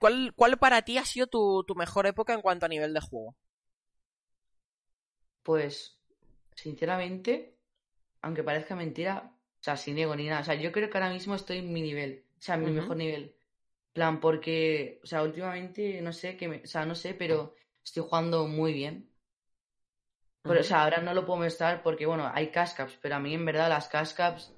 ¿cuál, 0.00 0.32
¿Cuál 0.34 0.58
para 0.58 0.82
ti 0.82 0.98
ha 0.98 1.04
sido 1.04 1.26
tu, 1.26 1.62
tu 1.64 1.74
mejor 1.74 2.06
época 2.06 2.32
en 2.32 2.40
cuanto 2.40 2.66
a 2.66 2.68
nivel 2.68 2.94
de 2.94 3.00
juego? 3.00 3.36
Pues, 5.44 5.93
sinceramente, 6.54 7.56
aunque 8.22 8.42
parezca 8.44 8.76
mentira, 8.76 9.32
o 9.60 9.62
sea, 9.62 9.76
sin 9.76 9.98
ego 9.98 10.16
ni 10.16 10.26
nada, 10.28 10.42
o 10.42 10.44
sea, 10.44 10.54
yo 10.54 10.72
creo 10.72 10.90
que 10.90 10.98
ahora 10.98 11.12
mismo 11.12 11.34
estoy 11.34 11.58
en 11.58 11.72
mi 11.72 11.82
nivel, 11.82 12.24
o 12.38 12.42
sea, 12.42 12.56
en 12.56 12.64
mi 12.64 12.72
mejor 12.72 12.96
nivel. 12.96 13.34
plan, 13.92 14.20
porque, 14.20 15.00
o 15.02 15.06
sea, 15.06 15.22
últimamente, 15.22 16.00
no 16.02 16.12
sé, 16.12 16.36
que 16.36 16.48
me, 16.48 16.62
o 16.64 16.66
sea, 16.66 16.86
no 16.86 16.94
sé, 16.94 17.14
pero 17.14 17.54
estoy 17.84 18.02
jugando 18.02 18.46
muy 18.48 18.72
bien. 18.72 19.10
Pero, 20.42 20.60
o 20.60 20.62
sea, 20.62 20.84
ahora 20.84 21.00
no 21.00 21.14
lo 21.14 21.24
puedo 21.24 21.40
mostrar 21.40 21.82
porque, 21.82 22.06
bueno, 22.06 22.30
hay 22.32 22.50
cash 22.50 22.74
caps, 22.74 22.98
pero 23.00 23.16
a 23.16 23.20
mí 23.20 23.34
en 23.34 23.44
verdad 23.46 23.68
las 23.68 23.88
cash 23.88 24.12
caps 24.12 24.52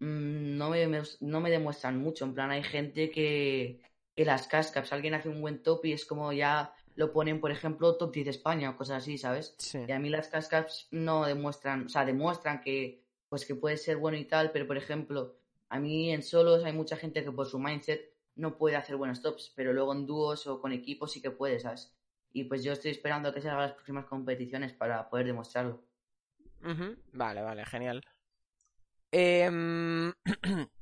mm, 0.00 0.56
no 0.56 0.70
me, 0.70 1.02
no 1.20 1.40
me 1.40 1.50
demuestran 1.50 1.98
mucho. 1.98 2.24
En 2.24 2.34
plan, 2.34 2.50
hay 2.50 2.64
gente 2.64 3.10
que, 3.10 3.80
que 4.16 4.24
las 4.24 4.48
cash 4.48 4.70
caps, 4.70 4.92
alguien 4.92 5.14
hace 5.14 5.28
un 5.28 5.40
buen 5.40 5.62
top 5.62 5.84
y 5.84 5.92
es 5.92 6.04
como 6.06 6.32
ya 6.32 6.74
lo 6.96 7.12
ponen, 7.12 7.40
por 7.40 7.50
ejemplo, 7.50 7.96
top 7.96 8.12
10 8.12 8.24
de 8.24 8.30
España 8.30 8.70
o 8.70 8.76
cosas 8.76 9.02
así, 9.02 9.18
¿sabes? 9.18 9.54
Sí. 9.58 9.80
Y 9.86 9.92
a 9.92 9.98
mí 9.98 10.10
las 10.10 10.28
cash 10.28 10.48
caps 10.48 10.88
no 10.90 11.26
demuestran, 11.26 11.86
o 11.86 11.88
sea, 11.88 12.04
demuestran 12.04 12.60
que, 12.60 13.04
pues 13.28 13.44
que 13.44 13.54
puede 13.54 13.76
ser 13.76 13.98
bueno 13.98 14.16
y 14.16 14.24
tal, 14.24 14.50
pero 14.50 14.66
por 14.66 14.76
ejemplo, 14.76 15.36
a 15.68 15.78
mí 15.78 16.12
en 16.12 16.22
solos 16.22 16.64
hay 16.64 16.72
mucha 16.72 16.96
gente 16.96 17.22
que 17.22 17.30
por 17.30 17.46
su 17.46 17.58
mindset 17.58 18.12
no 18.34 18.56
puede 18.56 18.76
hacer 18.76 18.96
buenos 18.96 19.22
tops, 19.22 19.52
pero 19.54 19.72
luego 19.72 19.92
en 19.92 20.06
dúos 20.06 20.46
o 20.46 20.60
con 20.60 20.72
equipos 20.72 21.12
sí 21.12 21.20
que 21.20 21.30
puede, 21.30 21.60
¿sabes? 21.60 21.94
Y 22.32 22.44
pues 22.44 22.64
yo 22.64 22.72
estoy 22.72 22.90
esperando 22.90 23.28
a 23.28 23.34
que 23.34 23.40
salgan 23.40 23.60
las 23.60 23.72
próximas 23.72 24.06
competiciones 24.06 24.72
para 24.72 25.08
poder 25.08 25.26
demostrarlo. 25.26 25.82
Vale, 27.12 27.42
vale, 27.42 27.64
genial. 27.64 28.02
Em, 29.10 30.12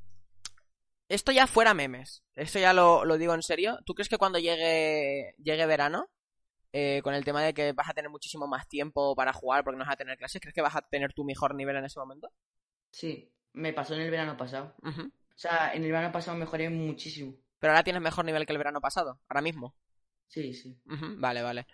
Esto 1.08 1.32
ya 1.32 1.46
fuera 1.46 1.74
memes. 1.74 2.22
Esto 2.34 2.58
ya 2.58 2.72
lo, 2.72 3.04
lo 3.04 3.18
digo 3.18 3.34
en 3.34 3.42
serio. 3.42 3.78
¿Tú 3.84 3.94
crees 3.94 4.08
que 4.08 4.18
cuando 4.18 4.38
llegue, 4.38 5.34
llegue 5.38 5.66
verano, 5.66 6.08
eh, 6.72 7.00
con 7.02 7.14
el 7.14 7.24
tema 7.24 7.42
de 7.42 7.54
que 7.54 7.72
vas 7.72 7.88
a 7.88 7.94
tener 7.94 8.10
muchísimo 8.10 8.46
más 8.46 8.66
tiempo 8.68 9.14
para 9.14 9.32
jugar 9.32 9.62
porque 9.64 9.78
no 9.78 9.84
vas 9.84 9.92
a 9.94 9.98
tener 9.98 10.16
clases, 10.18 10.40
¿crees 10.40 10.54
que 10.54 10.62
vas 10.62 10.74
a 10.76 10.82
tener 10.82 11.12
tu 11.12 11.24
mejor 11.24 11.54
nivel 11.54 11.76
en 11.76 11.84
ese 11.84 12.00
momento? 12.00 12.32
Sí, 12.90 13.30
me 13.52 13.72
pasó 13.72 13.94
en 13.94 14.00
el 14.00 14.10
verano 14.10 14.36
pasado. 14.36 14.74
O 14.82 15.36
sea, 15.36 15.72
en 15.74 15.84
el 15.84 15.90
verano 15.92 16.12
pasado 16.12 16.36
mejoré 16.36 16.68
muchísimo. 16.70 17.34
Pero 17.58 17.72
ahora 17.72 17.84
tienes 17.84 18.02
mejor 18.02 18.24
nivel 18.24 18.46
que 18.46 18.52
el 18.52 18.58
verano 18.58 18.80
pasado, 18.80 19.20
ahora 19.28 19.40
mismo. 19.42 19.74
Sí, 20.28 20.52
sí. 20.54 20.76
Vale, 20.84 21.42
vale. 21.42 21.66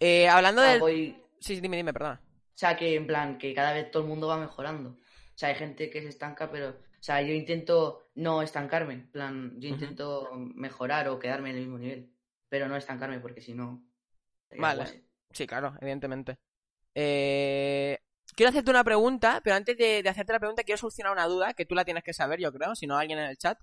Eh, 0.00 0.28
hablando 0.28 0.62
del... 0.62 0.80
voy- 0.80 1.20
Sí, 1.40 1.56
sí, 1.56 1.60
dime, 1.60 1.76
dime, 1.76 1.92
perdona. 1.92 2.20
O 2.24 2.56
sea, 2.56 2.76
que 2.76 2.94
en 2.94 3.06
plan, 3.06 3.36
que 3.36 3.52
cada 3.52 3.72
vez 3.74 3.90
todo 3.90 4.02
el 4.02 4.08
mundo 4.08 4.28
va 4.28 4.38
mejorando. 4.38 4.90
O 4.90 5.36
sea, 5.36 5.50
hay 5.50 5.54
gente 5.56 5.90
que 5.90 6.00
se 6.02 6.08
estanca, 6.08 6.50
pero... 6.50 6.70
O 6.70 7.02
sea, 7.02 7.20
yo 7.20 7.34
intento 7.34 8.03
no 8.14 8.42
estancarme. 8.42 8.94
En 8.94 9.10
plan, 9.10 9.60
yo 9.60 9.68
intento 9.68 10.30
mejorar 10.32 11.08
o 11.08 11.18
quedarme 11.18 11.50
en 11.50 11.56
el 11.56 11.62
mismo 11.62 11.78
nivel. 11.78 12.12
Pero 12.48 12.68
no 12.68 12.76
estancarme 12.76 13.20
porque 13.20 13.40
si 13.40 13.54
no... 13.54 13.84
Vale. 14.56 14.76
guase. 14.76 15.04
Sí, 15.30 15.46
claro, 15.46 15.74
evidentemente. 15.80 16.38
Eh, 16.94 17.98
Quiero 18.34 18.50
hacerte 18.50 18.70
una 18.70 18.84
pregunta, 18.84 19.40
pero 19.44 19.56
antes 19.56 19.76
de, 19.76 20.02
de 20.02 20.08
hacerte 20.08 20.32
la 20.32 20.40
pregunta 20.40 20.64
quiero 20.64 20.78
solucionar 20.78 21.12
una 21.12 21.26
duda 21.26 21.54
que 21.54 21.66
tú 21.66 21.74
la 21.74 21.84
tienes 21.84 22.02
que 22.02 22.12
saber, 22.12 22.40
yo 22.40 22.52
creo, 22.52 22.74
si 22.74 22.86
no 22.86 22.96
alguien 22.96 23.18
en 23.18 23.26
el 23.26 23.36
chat. 23.36 23.58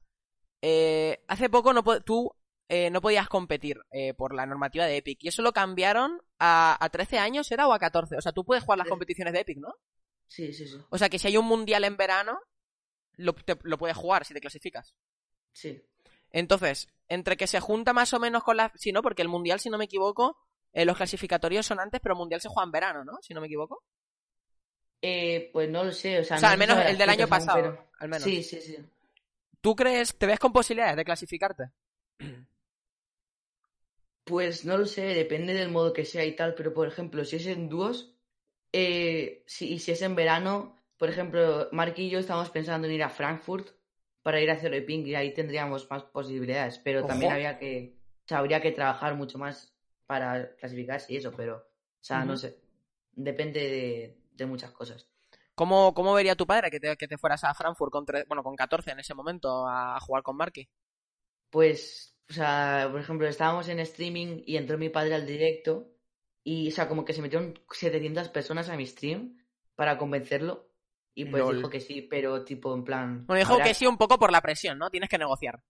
Eh, 0.62 1.24
hace 1.28 1.50
poco 1.50 1.74
no 1.74 1.84
tú 2.02 2.32
eh, 2.70 2.90
no 2.90 3.02
podías 3.02 3.28
competir 3.28 3.82
eh, 3.92 4.14
por 4.14 4.34
la 4.34 4.46
normativa 4.46 4.86
de 4.86 4.98
Epic 4.98 5.24
y 5.24 5.28
eso 5.28 5.42
lo 5.42 5.52
cambiaron 5.52 6.22
a, 6.40 6.78
a 6.80 6.90
13 6.90 7.18
años, 7.18 7.52
¿era? 7.52 7.68
O 7.68 7.74
a 7.74 7.80
14. 7.80 8.16
O 8.16 8.22
sea, 8.22 8.32
tú 8.32 8.46
puedes 8.46 8.64
jugar 8.64 8.78
las 8.78 8.88
competiciones 8.88 9.34
de 9.34 9.42
Epic, 9.42 9.58
¿no? 9.58 9.74
Sí, 10.28 10.54
sí, 10.54 10.68
sí. 10.68 10.78
O 10.90 10.98
sea, 10.98 11.10
que 11.10 11.20
si 11.20 11.28
hay 11.28 11.36
un 11.36 11.48
mundial 11.48 11.84
en 11.84 11.98
verano, 11.98 12.40
lo, 13.22 13.34
te- 13.34 13.58
lo 13.64 13.78
puedes 13.78 13.96
jugar 13.98 14.26
si 14.26 14.34
te 14.34 14.42
clasificas. 14.42 14.96
Sí. 15.54 15.82
Entonces, 16.32 16.88
entre 17.08 17.38
que 17.38 17.48
se 17.48 17.60
junta 17.60 17.94
más 17.94 18.14
o 18.14 18.20
menos 18.20 18.44
con 18.44 18.58
la... 18.58 18.72
Sí, 18.76 18.92
¿no? 18.92 19.02
Porque 19.02 19.22
el 19.22 19.28
mundial, 19.28 19.60
si 19.60 19.70
no 19.70 19.78
me 19.78 19.86
equivoco, 19.86 20.38
eh, 20.74 20.86
los 20.86 20.96
clasificatorios 20.98 21.66
son 21.66 21.80
antes, 21.80 22.00
pero 22.02 22.14
el 22.16 22.20
mundial 22.20 22.40
se 22.42 22.48
juega 22.50 22.66
en 22.66 22.72
verano, 22.72 23.04
¿no? 23.04 23.20
Si 23.22 23.34
no 23.34 23.42
me 23.42 23.48
equivoco. 23.48 23.84
Eh, 25.02 25.50
pues 25.52 25.70
no 25.70 25.84
lo 25.84 25.92
sé. 25.92 26.20
O 26.20 26.24
sea, 26.24 26.38
O 26.38 26.40
sea, 26.40 26.50
no 26.50 26.54
al 26.54 26.60
menos 26.60 26.78
el 26.86 26.98
del 26.98 27.10
año 27.10 27.28
pasado. 27.28 27.56
pero- 27.58 27.90
Al 28.00 28.08
menos. 28.10 28.24
Sí, 28.24 28.44
sí, 28.44 28.62
sí. 28.62 28.78
¿Tú 29.60 29.76
crees, 29.76 30.18
te 30.18 30.26
ves 30.26 30.40
con 30.40 30.54
posibilidades 30.54 30.96
de 30.96 31.06
clasificarte? 31.06 31.72
Pues 34.24 34.66
no 34.66 34.78
lo 34.78 34.86
sé, 34.86 35.02
depende 35.02 35.54
del 35.54 35.70
modo 35.72 35.94
que 35.94 36.06
sea 36.06 36.24
y 36.26 36.36
tal, 36.36 36.54
pero 36.56 36.74
por 36.74 36.88
ejemplo, 36.88 37.26
si 37.26 37.38
es 37.38 37.48
en 37.48 37.68
dúos, 37.70 38.14
eh, 38.72 39.44
si, 39.48 39.74
y 39.74 39.80
si 39.80 39.92
es 39.92 40.02
en 40.04 40.16
verano, 40.16 40.78
por 41.02 41.10
ejemplo, 41.10 41.68
Mark 41.74 41.96
y 41.98 42.10
yo 42.12 42.20
estamos 42.20 42.52
pensando 42.52 42.88
en 42.88 42.94
ir 42.94 43.04
a 43.04 43.10
Frankfurt 43.10 43.70
para 44.24 44.42
ir 44.42 44.52
a 44.52 44.58
Zero 44.58 44.78
y 44.78 44.82
Ping 44.82 45.06
y 45.08 45.16
ahí 45.16 45.34
tendríamos 45.34 45.90
más 45.92 46.04
posibilidades, 46.06 46.80
pero 46.80 47.06
Ojo. 47.06 47.08
también 47.08 47.32
había 47.32 47.58
que, 47.60 47.98
o 48.26 48.28
sea, 48.30 48.40
habría 48.40 48.62
que 48.62 48.72
trabajar 48.72 49.16
mucho 49.16 49.40
más 49.40 49.76
para 50.08 50.56
clasificarse 50.58 51.14
y 51.14 51.18
eso, 51.18 51.34
pero, 51.36 51.58
o 51.58 52.04
sea, 52.04 52.26
no 52.26 52.38
sé, 52.38 52.62
depende 53.14 53.62
de, 53.62 54.22
de 54.34 54.46
muchas 54.46 54.72
cosas. 54.72 55.10
¿Cómo, 55.56 55.94
cómo 55.94 56.14
vería 56.14 56.36
tu 56.36 56.46
padre 56.48 56.70
que 56.72 56.80
te, 56.80 56.98
que 56.98 57.08
te 57.08 57.18
fueras 57.18 57.44
a 57.46 57.54
Frankfurt 57.54 57.92
con, 57.92 58.06
tre- 58.06 58.26
bueno, 58.28 58.44
con 58.44 58.56
14 58.56 58.92
en 58.92 59.00
ese 59.00 59.14
momento 59.14 59.68
a 59.68 60.00
jugar 60.02 60.24
con 60.24 60.36
Marky? 60.38 60.68
Pues, 61.50 62.16
o 62.30 62.34
sea, 62.34 62.88
por 62.92 63.02
ejemplo, 63.02 63.28
estábamos 63.28 63.68
en 63.68 63.80
streaming 63.80 64.42
y 64.46 64.58
entró 64.58 64.78
mi 64.78 64.90
padre 64.90 65.16
al 65.16 65.26
directo 65.28 65.92
y, 66.44 66.70
o 66.70 66.72
sea, 66.72 66.88
como 66.88 67.06
que 67.06 67.14
se 67.14 67.22
metieron 67.22 67.60
700 67.72 68.30
personas 68.30 68.70
a 68.70 68.78
mi 68.78 68.86
stream 68.88 69.38
para 69.76 69.98
convencerlo 69.98 70.71
y 71.14 71.26
pues 71.26 71.44
Lol. 71.44 71.56
dijo 71.58 71.70
que 71.70 71.80
sí, 71.80 72.02
pero 72.04 72.44
tipo 72.44 72.74
en 72.74 72.84
plan... 72.84 73.26
Bueno, 73.28 73.40
dijo 73.40 73.54
habrá- 73.54 73.66
que 73.66 73.74
sí 73.74 73.86
un 73.86 73.98
poco 73.98 74.18
por 74.20 74.32
la 74.32 74.42
presión, 74.42 74.78
¿no? 74.78 74.90
Tienes 74.90 75.10
que 75.10 75.18
negociar. 75.18 75.62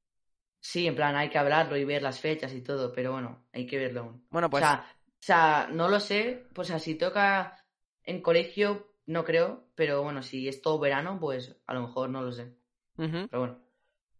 Sí, 0.59 0.85
en 0.87 0.95
plan, 0.95 1.15
hay 1.15 1.29
que 1.29 1.37
hablarlo 1.39 1.75
y 1.77 1.85
ver 1.85 2.03
las 2.03 2.19
fechas 2.19 2.53
y 2.53 2.61
todo, 2.61 2.91
pero 2.93 3.13
bueno, 3.13 3.45
hay 3.51 3.65
que 3.65 3.77
verlo 3.79 4.01
aún. 4.01 4.27
Bueno, 4.29 4.49
pues... 4.49 4.63
O 4.63 4.67
sea, 4.67 4.85
o 4.99 5.23
sea, 5.23 5.67
no 5.71 5.87
lo 5.87 5.99
sé, 5.99 6.47
pues 6.53 6.67
o 6.67 6.71
sea, 6.71 6.79
si 6.79 6.95
toca 6.95 7.63
en 8.03 8.21
colegio, 8.21 8.93
no 9.05 9.23
creo, 9.23 9.67
pero 9.75 10.03
bueno, 10.03 10.21
si 10.23 10.47
es 10.47 10.61
todo 10.61 10.79
verano, 10.79 11.19
pues 11.19 11.55
a 11.67 11.73
lo 11.73 11.81
mejor 11.81 12.09
no 12.09 12.21
lo 12.21 12.31
sé. 12.31 12.55
Pero 12.95 13.27
bueno, 13.39 13.59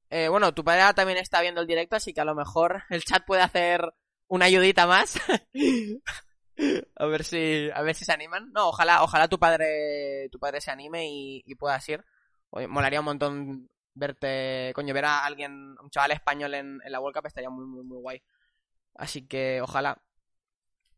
Eh, 0.10 0.28
bueno, 0.30 0.54
tu 0.54 0.64
padre 0.64 0.94
también 0.96 1.18
está 1.20 1.42
viendo 1.42 1.62
el 1.62 1.68
directo, 1.68 1.96
así 1.96 2.14
que 2.14 2.22
a 2.22 2.26
lo 2.26 2.36
mejor 2.36 2.84
el 2.90 3.04
chat 3.04 3.24
puede 3.26 3.42
hacer 3.44 3.82
una 4.28 4.46
ayudita 4.46 4.88
más. 4.88 5.20
a 6.96 7.06
ver 7.06 7.24
si, 7.24 7.70
a 7.74 7.82
ver 7.82 7.96
si 7.96 8.06
se 8.06 8.12
animan. 8.12 8.52
No, 8.54 8.70
ojalá, 8.70 9.04
ojalá 9.04 9.28
tu 9.28 9.40
padre, 9.40 10.30
tu 10.32 10.40
padre 10.40 10.62
se 10.62 10.72
anime 10.72 11.08
y, 11.10 11.44
y 11.46 11.56
puedas 11.56 11.88
ir. 11.90 12.04
Oye, 12.50 12.68
molaría 12.68 13.00
un 13.00 13.06
montón 13.06 13.70
verte, 13.94 14.72
coño, 14.76 14.94
ver 14.94 15.06
a 15.06 15.26
alguien, 15.26 15.76
un 15.82 15.90
chaval 15.90 16.12
español 16.12 16.54
en, 16.54 16.80
en 16.84 16.92
la 16.92 17.00
World 17.00 17.16
Cup 17.16 17.28
estaría 17.28 17.50
muy, 17.50 17.66
muy, 17.66 17.84
muy 17.84 17.98
guay. 18.00 18.22
Así 18.96 19.28
que 19.28 19.62
ojalá. 19.62 20.02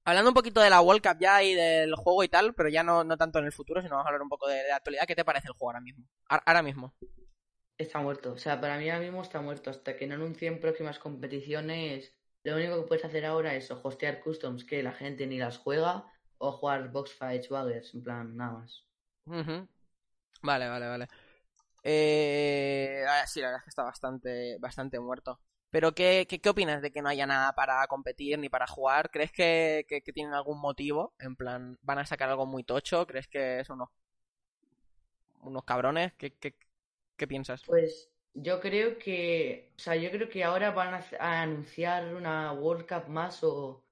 Hablando 0.05 0.31
un 0.31 0.35
poquito 0.35 0.59
de 0.59 0.69
la 0.69 0.81
World 0.81 1.01
Cup 1.01 1.17
ya 1.19 1.41
y 1.43 1.53
del 1.53 1.95
juego 1.95 2.23
y 2.23 2.27
tal, 2.27 2.53
pero 2.53 2.69
ya 2.69 2.83
no, 2.83 3.03
no 3.03 3.17
tanto 3.17 3.39
en 3.39 3.45
el 3.45 3.53
futuro, 3.53 3.81
sino 3.81 3.95
vamos 3.95 4.05
a 4.05 4.09
hablar 4.09 4.21
un 4.21 4.29
poco 4.29 4.47
de, 4.47 4.67
la 4.67 4.77
actualidad. 4.77 5.05
¿Qué 5.07 5.15
te 5.15 5.23
parece 5.23 5.47
el 5.47 5.53
juego 5.53 5.69
ahora 5.69 5.81
mismo? 5.81 6.05
Ahora 6.27 6.61
mismo. 6.61 6.93
está 7.77 7.99
muerto. 7.99 8.33
O 8.33 8.37
sea, 8.37 8.59
para 8.59 8.77
mí 8.77 8.89
ahora 8.89 9.03
mismo 9.03 9.21
está 9.21 9.39
muerto. 9.39 9.69
Hasta 9.69 9.95
que 9.95 10.05
no 10.05 10.15
anuncien 10.15 10.59
próximas 10.59 10.99
competiciones, 10.99 12.13
lo 12.43 12.55
único 12.55 12.81
que 12.81 12.87
puedes 12.87 13.05
hacer 13.05 13.25
ahora 13.25 13.55
es 13.55 13.69
o 13.71 13.81
hostear 13.83 14.21
customs 14.21 14.65
que 14.65 14.83
la 14.83 14.93
gente 14.93 15.27
ni 15.27 15.37
las 15.37 15.57
juega, 15.57 16.05
o 16.37 16.51
jugar 16.51 16.91
box 16.91 17.13
fights, 17.13 17.49
baggers, 17.49 17.93
en 17.93 18.03
plan, 18.03 18.35
nada 18.37 18.53
más. 18.59 18.85
Vale, 20.41 20.67
vale, 20.69 20.87
vale. 20.87 21.07
Eh... 21.83 23.03
ah, 23.07 23.25
Sí, 23.27 23.41
la 23.41 23.47
verdad 23.47 23.59
es 23.59 23.63
que 23.65 23.69
está 23.69 23.83
bastante, 23.83 24.57
bastante 24.59 24.99
muerto. 24.99 25.39
Pero 25.69 25.93
¿qué, 25.93 26.27
qué, 26.29 26.39
qué 26.39 26.49
opinas 26.49 26.81
de 26.81 26.91
que 26.91 27.01
no 27.01 27.09
haya 27.09 27.25
nada 27.25 27.53
para 27.53 27.85
competir 27.87 28.37
ni 28.39 28.49
para 28.49 28.67
jugar? 28.67 29.09
¿Crees 29.11 29.31
que, 29.31 29.85
que, 29.87 30.01
que 30.01 30.13
tienen 30.13 30.33
algún 30.33 30.59
motivo? 30.59 31.15
En 31.19 31.35
plan, 31.35 31.77
¿van 31.81 31.99
a 31.99 32.05
sacar 32.05 32.29
algo 32.29 32.45
muy 32.45 32.63
tocho? 32.63 33.07
¿Crees 33.07 33.27
que 33.27 33.63
son 33.65 33.77
unos, 33.77 33.89
unos 35.41 35.63
cabrones? 35.63 36.13
¿Qué, 36.13 36.31
qué, 36.37 36.55
qué 37.17 37.27
piensas? 37.27 37.63
Pues 37.63 38.12
yo 38.33 38.59
creo 38.59 38.97
que, 38.97 39.71
o 39.75 39.79
sea, 39.79 39.95
yo 39.95 40.09
creo 40.11 40.29
que 40.29 40.43
ahora 40.43 40.71
van 40.71 40.93
a, 40.93 41.41
anunciar 41.41 42.15
una 42.15 42.51
World 42.53 42.87
Cup 42.87 43.09
más 43.09 43.43
o, 43.43 43.83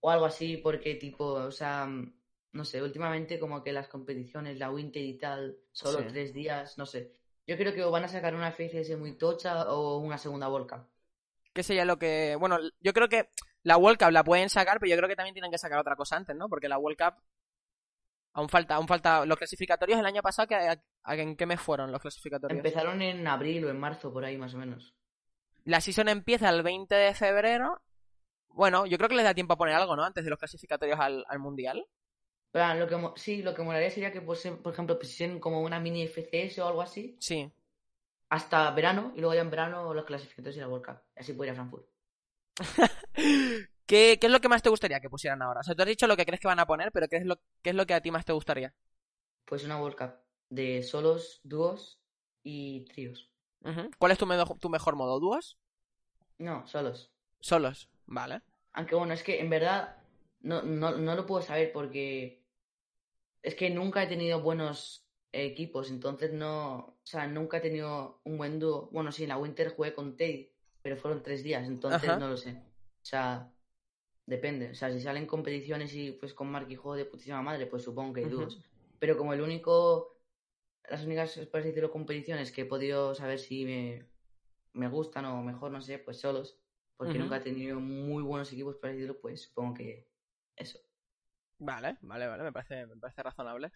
o 0.00 0.10
algo 0.10 0.26
así, 0.26 0.58
porque 0.58 0.94
tipo, 0.96 1.24
o 1.24 1.50
sea, 1.50 1.88
no 2.52 2.64
sé, 2.64 2.82
últimamente 2.82 3.38
como 3.38 3.62
que 3.62 3.72
las 3.72 3.88
competiciones, 3.88 4.58
la 4.58 4.70
Winter 4.70 5.02
y 5.02 5.18
tal, 5.18 5.58
solo 5.72 6.00
Sí. 6.00 6.06
tres 6.08 6.34
días, 6.34 6.78
no 6.78 6.86
sé. 6.86 7.12
Yo 7.46 7.56
creo 7.56 7.74
que 7.74 7.82
o 7.84 7.90
van 7.90 8.04
a 8.04 8.08
sacar 8.08 8.34
una 8.34 8.48
FCS 8.48 8.96
muy 8.96 9.16
tocha 9.18 9.70
o 9.72 9.98
una 9.98 10.18
segunda 10.18 10.48
World 10.48 10.70
Cup. 10.70 10.86
¿Qué 11.52 11.62
sería 11.62 11.84
lo 11.84 11.98
que...? 11.98 12.36
Bueno, 12.38 12.58
yo 12.80 12.92
creo 12.92 13.08
que 13.08 13.30
la 13.62 13.76
World 13.76 13.98
Cup 13.98 14.10
la 14.10 14.24
pueden 14.24 14.48
sacar, 14.50 14.78
pero 14.80 14.90
yo 14.90 14.96
creo 14.96 15.08
que 15.08 15.16
también 15.16 15.34
tienen 15.34 15.50
que 15.50 15.58
sacar 15.58 15.78
otra 15.78 15.96
cosa 15.96 16.16
antes, 16.16 16.34
¿no? 16.36 16.48
Porque 16.48 16.68
la 16.68 16.78
World 16.78 16.98
Cup... 16.98 17.14
Aún 18.34 18.48
falta, 18.48 18.74
aún 18.74 18.86
falta... 18.88 19.24
Los 19.24 19.38
clasificatorios 19.38 19.98
el 19.98 20.06
año 20.06 20.20
pasado, 20.22 20.48
¿que- 20.48 20.54
a- 20.56 20.82
a- 21.04 21.16
¿en 21.16 21.36
qué 21.36 21.46
mes 21.46 21.60
fueron 21.60 21.90
los 21.92 22.00
clasificatorios? 22.02 22.56
Empezaron 22.58 23.00
en 23.00 23.26
abril 23.26 23.64
o 23.64 23.70
en 23.70 23.78
marzo, 23.78 24.12
por 24.12 24.24
ahí 24.24 24.36
más 24.36 24.54
o 24.54 24.58
menos. 24.58 24.94
La 25.64 25.80
season 25.80 26.08
empieza 26.08 26.50
el 26.50 26.62
20 26.62 26.94
de 26.94 27.14
febrero. 27.14 27.80
Bueno, 28.48 28.86
yo 28.86 28.98
creo 28.98 29.08
que 29.08 29.14
les 29.16 29.24
da 29.24 29.34
tiempo 29.34 29.54
a 29.54 29.56
poner 29.56 29.74
algo, 29.74 29.96
¿no? 29.96 30.04
Antes 30.04 30.24
de 30.24 30.30
los 30.30 30.38
clasificatorios 30.38 30.98
al, 31.00 31.24
al 31.28 31.38
Mundial. 31.38 31.86
Pero 32.50 32.74
lo 32.74 32.86
que, 32.86 33.20
sí, 33.20 33.42
lo 33.42 33.54
que 33.54 33.62
molaría 33.62 33.90
sería 33.90 34.12
que, 34.12 34.20
por 34.20 34.36
ejemplo, 34.36 34.98
pusiesen 34.98 35.40
como 35.40 35.60
una 35.62 35.80
mini 35.80 36.06
FCS 36.06 36.58
o 36.60 36.68
algo 36.68 36.82
así, 36.82 37.16
Sí. 37.20 37.50
hasta 38.28 38.70
verano, 38.72 39.12
y 39.16 39.20
luego 39.20 39.34
ya 39.34 39.40
en 39.40 39.50
verano 39.50 39.92
los 39.94 40.04
clasificatorios 40.04 40.56
y 40.56 40.60
la 40.60 40.68
World 40.68 40.86
Cup. 40.86 40.98
Así 41.16 41.32
podría 41.32 41.54
Frankfurt. 41.54 41.86
¿Qué, 43.86 44.18
¿Qué 44.20 44.26
es 44.26 44.32
lo 44.32 44.40
que 44.40 44.48
más 44.48 44.62
te 44.62 44.70
gustaría 44.70 45.00
que 45.00 45.10
pusieran 45.10 45.42
ahora? 45.42 45.60
O 45.60 45.62
sea, 45.62 45.74
tú 45.74 45.82
has 45.82 45.88
dicho 45.88 46.06
lo 46.06 46.16
que 46.16 46.26
crees 46.26 46.40
que 46.40 46.48
van 46.48 46.60
a 46.60 46.66
poner, 46.66 46.92
pero 46.92 47.08
¿qué 47.08 47.16
es 47.16 47.24
lo, 47.26 47.36
qué 47.62 47.70
es 47.70 47.76
lo 47.76 47.86
que 47.86 47.94
a 47.94 48.00
ti 48.02 48.10
más 48.10 48.24
te 48.24 48.32
gustaría? 48.32 48.74
Pues 49.46 49.64
una 49.64 49.80
World 49.80 49.96
Cup 49.96 50.12
de 50.50 50.82
solos, 50.82 51.40
dúos 51.44 51.98
y 52.42 52.84
tríos. 52.84 53.30
¿Cuál 53.98 54.12
es 54.12 54.18
tu, 54.18 54.26
medo- 54.26 54.56
tu 54.60 54.68
mejor 54.70 54.94
modo? 54.96 55.18
¿Dúos? 55.20 55.58
No, 56.38 56.64
solos. 56.68 57.10
Solos. 57.40 57.88
Vale. 58.06 58.42
Aunque 58.72 58.94
bueno, 58.94 59.14
es 59.14 59.22
que 59.22 59.40
en 59.40 59.48
verdad 59.50 59.96
no, 60.40 60.62
no, 60.62 60.96
no 60.96 61.14
lo 61.14 61.26
puedo 61.26 61.42
saber 61.42 61.72
porque 61.72 62.42
es 63.42 63.54
que 63.54 63.70
nunca 63.70 64.02
he 64.02 64.06
tenido 64.06 64.40
buenos 64.42 65.06
equipos, 65.32 65.90
entonces 65.90 66.32
no, 66.32 66.76
o 66.78 67.00
sea, 67.04 67.26
nunca 67.26 67.58
he 67.58 67.60
tenido 67.60 68.20
un 68.24 68.38
buen 68.38 68.58
dúo. 68.58 68.88
Bueno, 68.92 69.12
sí, 69.12 69.24
en 69.24 69.30
la 69.30 69.38
Winter 69.38 69.74
jugué 69.76 69.94
con 69.94 70.16
Teddy, 70.16 70.52
pero 70.82 70.96
fueron 70.96 71.22
tres 71.22 71.42
días, 71.42 71.66
entonces 71.66 72.16
Ajá. 72.16 72.18
no 72.18 72.28
lo 72.28 72.36
sé. 72.36 72.62
O 73.02 73.06
sea, 73.06 73.52
depende. 74.26 74.70
O 74.70 74.74
sea, 74.74 74.92
si 74.92 75.00
salen 75.00 75.26
competiciones 75.26 75.94
y 75.94 76.12
pues 76.12 76.34
con 76.34 76.52
juego 76.52 76.94
de 76.94 77.04
putísima 77.04 77.42
madre, 77.42 77.66
pues 77.66 77.82
supongo 77.82 78.14
que 78.14 78.20
hay 78.20 78.28
dúos. 78.28 78.58
Pero 78.98 79.16
como 79.16 79.34
el 79.34 79.40
único, 79.40 80.16
las 80.88 81.04
únicas, 81.04 81.36
por 81.50 81.62
decirlo, 81.62 81.90
competiciones 81.90 82.52
que 82.52 82.62
he 82.62 82.66
podido 82.66 83.14
saber 83.14 83.38
si 83.38 83.64
me, 83.64 84.10
me 84.72 84.88
gustan 84.88 85.24
o 85.26 85.42
mejor, 85.42 85.72
no 85.72 85.80
sé, 85.80 85.98
pues 85.98 86.20
solos. 86.20 86.60
Porque 86.96 87.18
nunca 87.18 87.38
he 87.38 87.40
tenido 87.40 87.80
muy 87.80 88.22
buenos 88.22 88.52
equipos, 88.52 88.76
por 88.76 88.88
así 88.88 88.98
decirlo, 88.98 89.20
pues 89.20 89.42
supongo 89.42 89.74
que 89.74 90.08
eso. 90.56 90.78
Vale, 91.58 91.98
vale, 92.02 92.26
vale, 92.26 92.42
me 92.44 92.52
parece, 92.52 92.86
me 92.86 92.96
parece 92.96 93.22
razonable. 93.22 93.72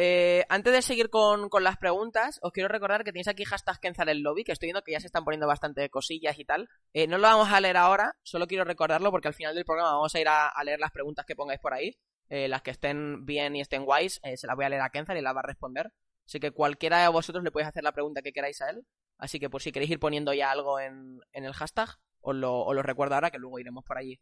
Eh, 0.00 0.44
antes 0.48 0.72
de 0.72 0.80
seguir 0.80 1.10
con, 1.10 1.48
con 1.48 1.64
las 1.64 1.76
preguntas, 1.76 2.38
os 2.42 2.52
quiero 2.52 2.68
recordar 2.68 3.02
que 3.02 3.10
tenéis 3.10 3.26
aquí 3.26 3.42
hashtag 3.42 3.80
Kenzar 3.80 4.08
el 4.08 4.20
lobby, 4.20 4.44
que 4.44 4.52
estoy 4.52 4.68
viendo 4.68 4.82
que 4.82 4.92
ya 4.92 5.00
se 5.00 5.06
están 5.06 5.24
poniendo 5.24 5.48
bastante 5.48 5.90
cosillas 5.90 6.38
y 6.38 6.44
tal. 6.44 6.68
Eh, 6.92 7.08
no 7.08 7.18
lo 7.18 7.24
vamos 7.24 7.50
a 7.50 7.60
leer 7.60 7.76
ahora, 7.76 8.14
solo 8.22 8.46
quiero 8.46 8.62
recordarlo 8.62 9.10
porque 9.10 9.26
al 9.26 9.34
final 9.34 9.56
del 9.56 9.64
programa 9.64 9.94
vamos 9.94 10.14
a 10.14 10.20
ir 10.20 10.28
a, 10.28 10.52
leer 10.62 10.78
las 10.78 10.92
preguntas 10.92 11.26
que 11.26 11.34
pongáis 11.34 11.58
por 11.58 11.74
ahí. 11.74 11.98
Eh, 12.28 12.46
las 12.46 12.62
que 12.62 12.70
estén 12.70 13.26
bien 13.26 13.56
y 13.56 13.60
estén 13.60 13.84
guays, 13.84 14.20
eh, 14.22 14.36
se 14.36 14.46
las 14.46 14.54
voy 14.54 14.66
a 14.66 14.68
leer 14.68 14.82
a 14.82 14.90
Kenzar 14.90 15.16
y 15.16 15.20
las 15.20 15.34
va 15.34 15.40
a 15.40 15.48
responder. 15.48 15.90
Así 16.24 16.38
que 16.38 16.52
cualquiera 16.52 17.02
de 17.02 17.08
vosotros 17.08 17.42
le 17.42 17.50
podéis 17.50 17.70
hacer 17.70 17.82
la 17.82 17.90
pregunta 17.90 18.22
que 18.22 18.32
queráis 18.32 18.62
a 18.62 18.70
él. 18.70 18.86
Así 19.18 19.40
que 19.40 19.50
por 19.50 19.62
si 19.62 19.72
queréis 19.72 19.90
ir 19.90 19.98
poniendo 19.98 20.32
ya 20.32 20.52
algo 20.52 20.78
en, 20.78 21.18
en 21.32 21.44
el 21.44 21.54
hashtag, 21.54 21.88
os 22.20 22.36
lo, 22.36 22.60
os 22.64 22.72
lo 22.72 22.82
recuerdo 22.84 23.16
ahora 23.16 23.32
que 23.32 23.38
luego 23.38 23.58
iremos 23.58 23.82
por 23.82 23.98
allí. 23.98 24.20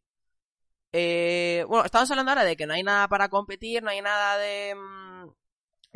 Eh, 0.93 1.67
bueno, 1.69 1.85
estamos 1.85 2.11
hablando 2.11 2.31
ahora 2.31 2.45
de 2.45 2.57
que 2.57 2.67
no 2.67 2.73
hay 2.73 2.83
nada 2.83 3.09
para 3.09 3.29
competir, 3.29 3.83
no 3.83 3.91
hay 3.91 4.01
nada 4.01 4.39
de, 4.39 4.75
mm, 4.75 5.29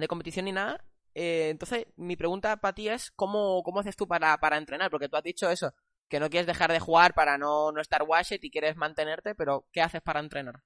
de 0.01 0.09
competición 0.09 0.44
ni 0.46 0.53
nada. 0.53 0.84
Eh, 1.14 1.48
entonces, 1.51 1.86
mi 1.96 2.16
pregunta 2.16 2.57
para 2.59 2.74
ti 2.74 2.88
es, 2.88 3.11
¿cómo, 3.12 3.62
cómo 3.62 3.80
haces 3.80 3.96
tú 3.96 4.07
para, 4.07 4.36
para 4.38 4.57
entrenar? 4.57 4.90
Porque 4.90 5.09
tú 5.09 5.16
has 5.16 5.22
dicho 5.22 5.51
eso, 5.51 5.74
que 6.09 6.20
no 6.20 6.30
quieres 6.30 6.46
dejar 6.46 6.72
de 6.72 6.80
jugar 6.80 7.14
para 7.14 7.38
no, 7.38 7.72
no 7.72 7.80
estar 7.80 8.03
washed 8.03 8.42
y 8.42 8.51
quieres 8.51 8.76
mantenerte, 8.76 9.34
pero 9.34 9.66
¿qué 9.72 9.82
haces 9.82 10.03
para 10.03 10.20
entrenar? 10.20 10.62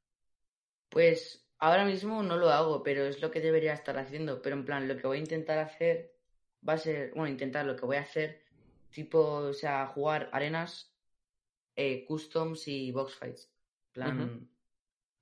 Pues 0.89 1.45
ahora 1.59 1.85
mismo 1.85 2.23
no 2.23 2.37
lo 2.37 2.51
hago, 2.51 2.83
pero 2.83 3.05
es 3.05 3.21
lo 3.21 3.31
que 3.31 3.41
debería 3.41 3.73
estar 3.73 3.99
haciendo. 3.99 4.43
Pero 4.43 4.57
en 4.57 4.65
plan, 4.65 4.89
lo 4.89 4.97
que 4.97 5.07
voy 5.07 5.19
a 5.19 5.21
intentar 5.21 5.59
hacer 5.59 6.15
va 6.67 6.75
a 6.75 6.79
ser, 6.79 7.13
bueno, 7.15 7.29
intentar 7.29 7.65
lo 7.65 7.77
que 7.77 7.87
voy 7.87 7.97
a 7.97 8.03
hacer, 8.03 8.43
tipo, 8.91 9.19
o 9.19 9.53
sea, 9.53 9.87
jugar 9.87 10.29
arenas, 10.33 10.95
eh, 11.77 12.05
customs 12.07 12.69
y 12.69 12.93
box 12.93 13.15
fights. 13.15 13.51
Plan, 13.93 14.49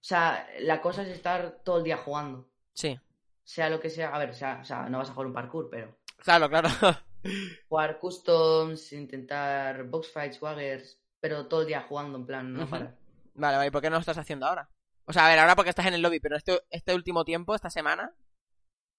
o 0.03 0.05
sea, 0.05 0.49
la 0.61 0.81
cosa 0.81 1.03
es 1.03 1.09
estar 1.09 1.63
todo 1.63 1.79
el 1.79 1.85
día 1.85 1.97
jugando. 1.97 2.49
Sí, 2.73 2.99
Sea 3.45 3.68
lo 3.70 3.78
que 3.80 3.90
sea, 3.90 4.14
a 4.14 4.18
ver, 4.18 4.30
o 4.30 4.34
sea, 4.34 4.61
o 4.62 4.64
sea, 4.64 4.88
no 4.88 4.99
vas 4.99 5.11
a 5.11 5.12
jugar 5.12 5.26
un 5.28 5.32
parkour, 5.32 5.68
pero 5.70 5.97
claro, 6.16 6.49
claro. 6.49 6.68
jugar 7.68 7.99
customs, 7.99 8.93
intentar 8.93 9.84
box 9.84 10.12
fights, 10.12 10.40
waggers, 10.43 11.01
pero 11.20 11.47
todo 11.49 11.62
el 11.62 11.66
día 11.68 11.82
jugando, 11.82 12.18
en 12.18 12.26
plan, 12.26 12.53
no 12.57 12.62
Ujú. 12.62 12.70
parar. 12.70 12.99
vale, 13.34 13.57
vale, 13.57 13.68
¿y 13.68 13.70
por 13.70 13.80
qué 13.82 13.90
no 13.90 13.97
lo 13.97 14.01
estás 14.01 14.18
haciendo 14.18 14.47
ahora? 14.47 14.68
O 15.07 15.12
sea, 15.12 15.26
a 15.26 15.28
ver, 15.30 15.38
ahora 15.38 15.57
porque 15.57 15.70
estás 15.70 15.86
en 15.86 15.95
el 15.95 16.03
lobby, 16.03 16.20
pero 16.20 16.36
este, 16.36 16.61
este 16.70 16.95
último 16.95 17.24
tiempo, 17.24 17.55
esta 17.55 17.70
semana, 17.70 18.12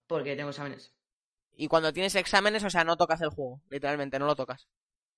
Porque 0.08 0.36
tengo 0.36 0.50
exámenes. 0.52 0.94
y 1.56 1.68
cuando 1.68 1.94
tienes 1.94 2.16
exámenes, 2.16 2.64
o 2.64 2.70
sea, 2.70 2.84
no 2.84 2.98
tocas 2.98 3.22
el 3.22 3.30
juego, 3.30 3.62
literalmente, 3.70 4.20
no 4.20 4.26
lo 4.26 4.36
tocas. 4.36 4.68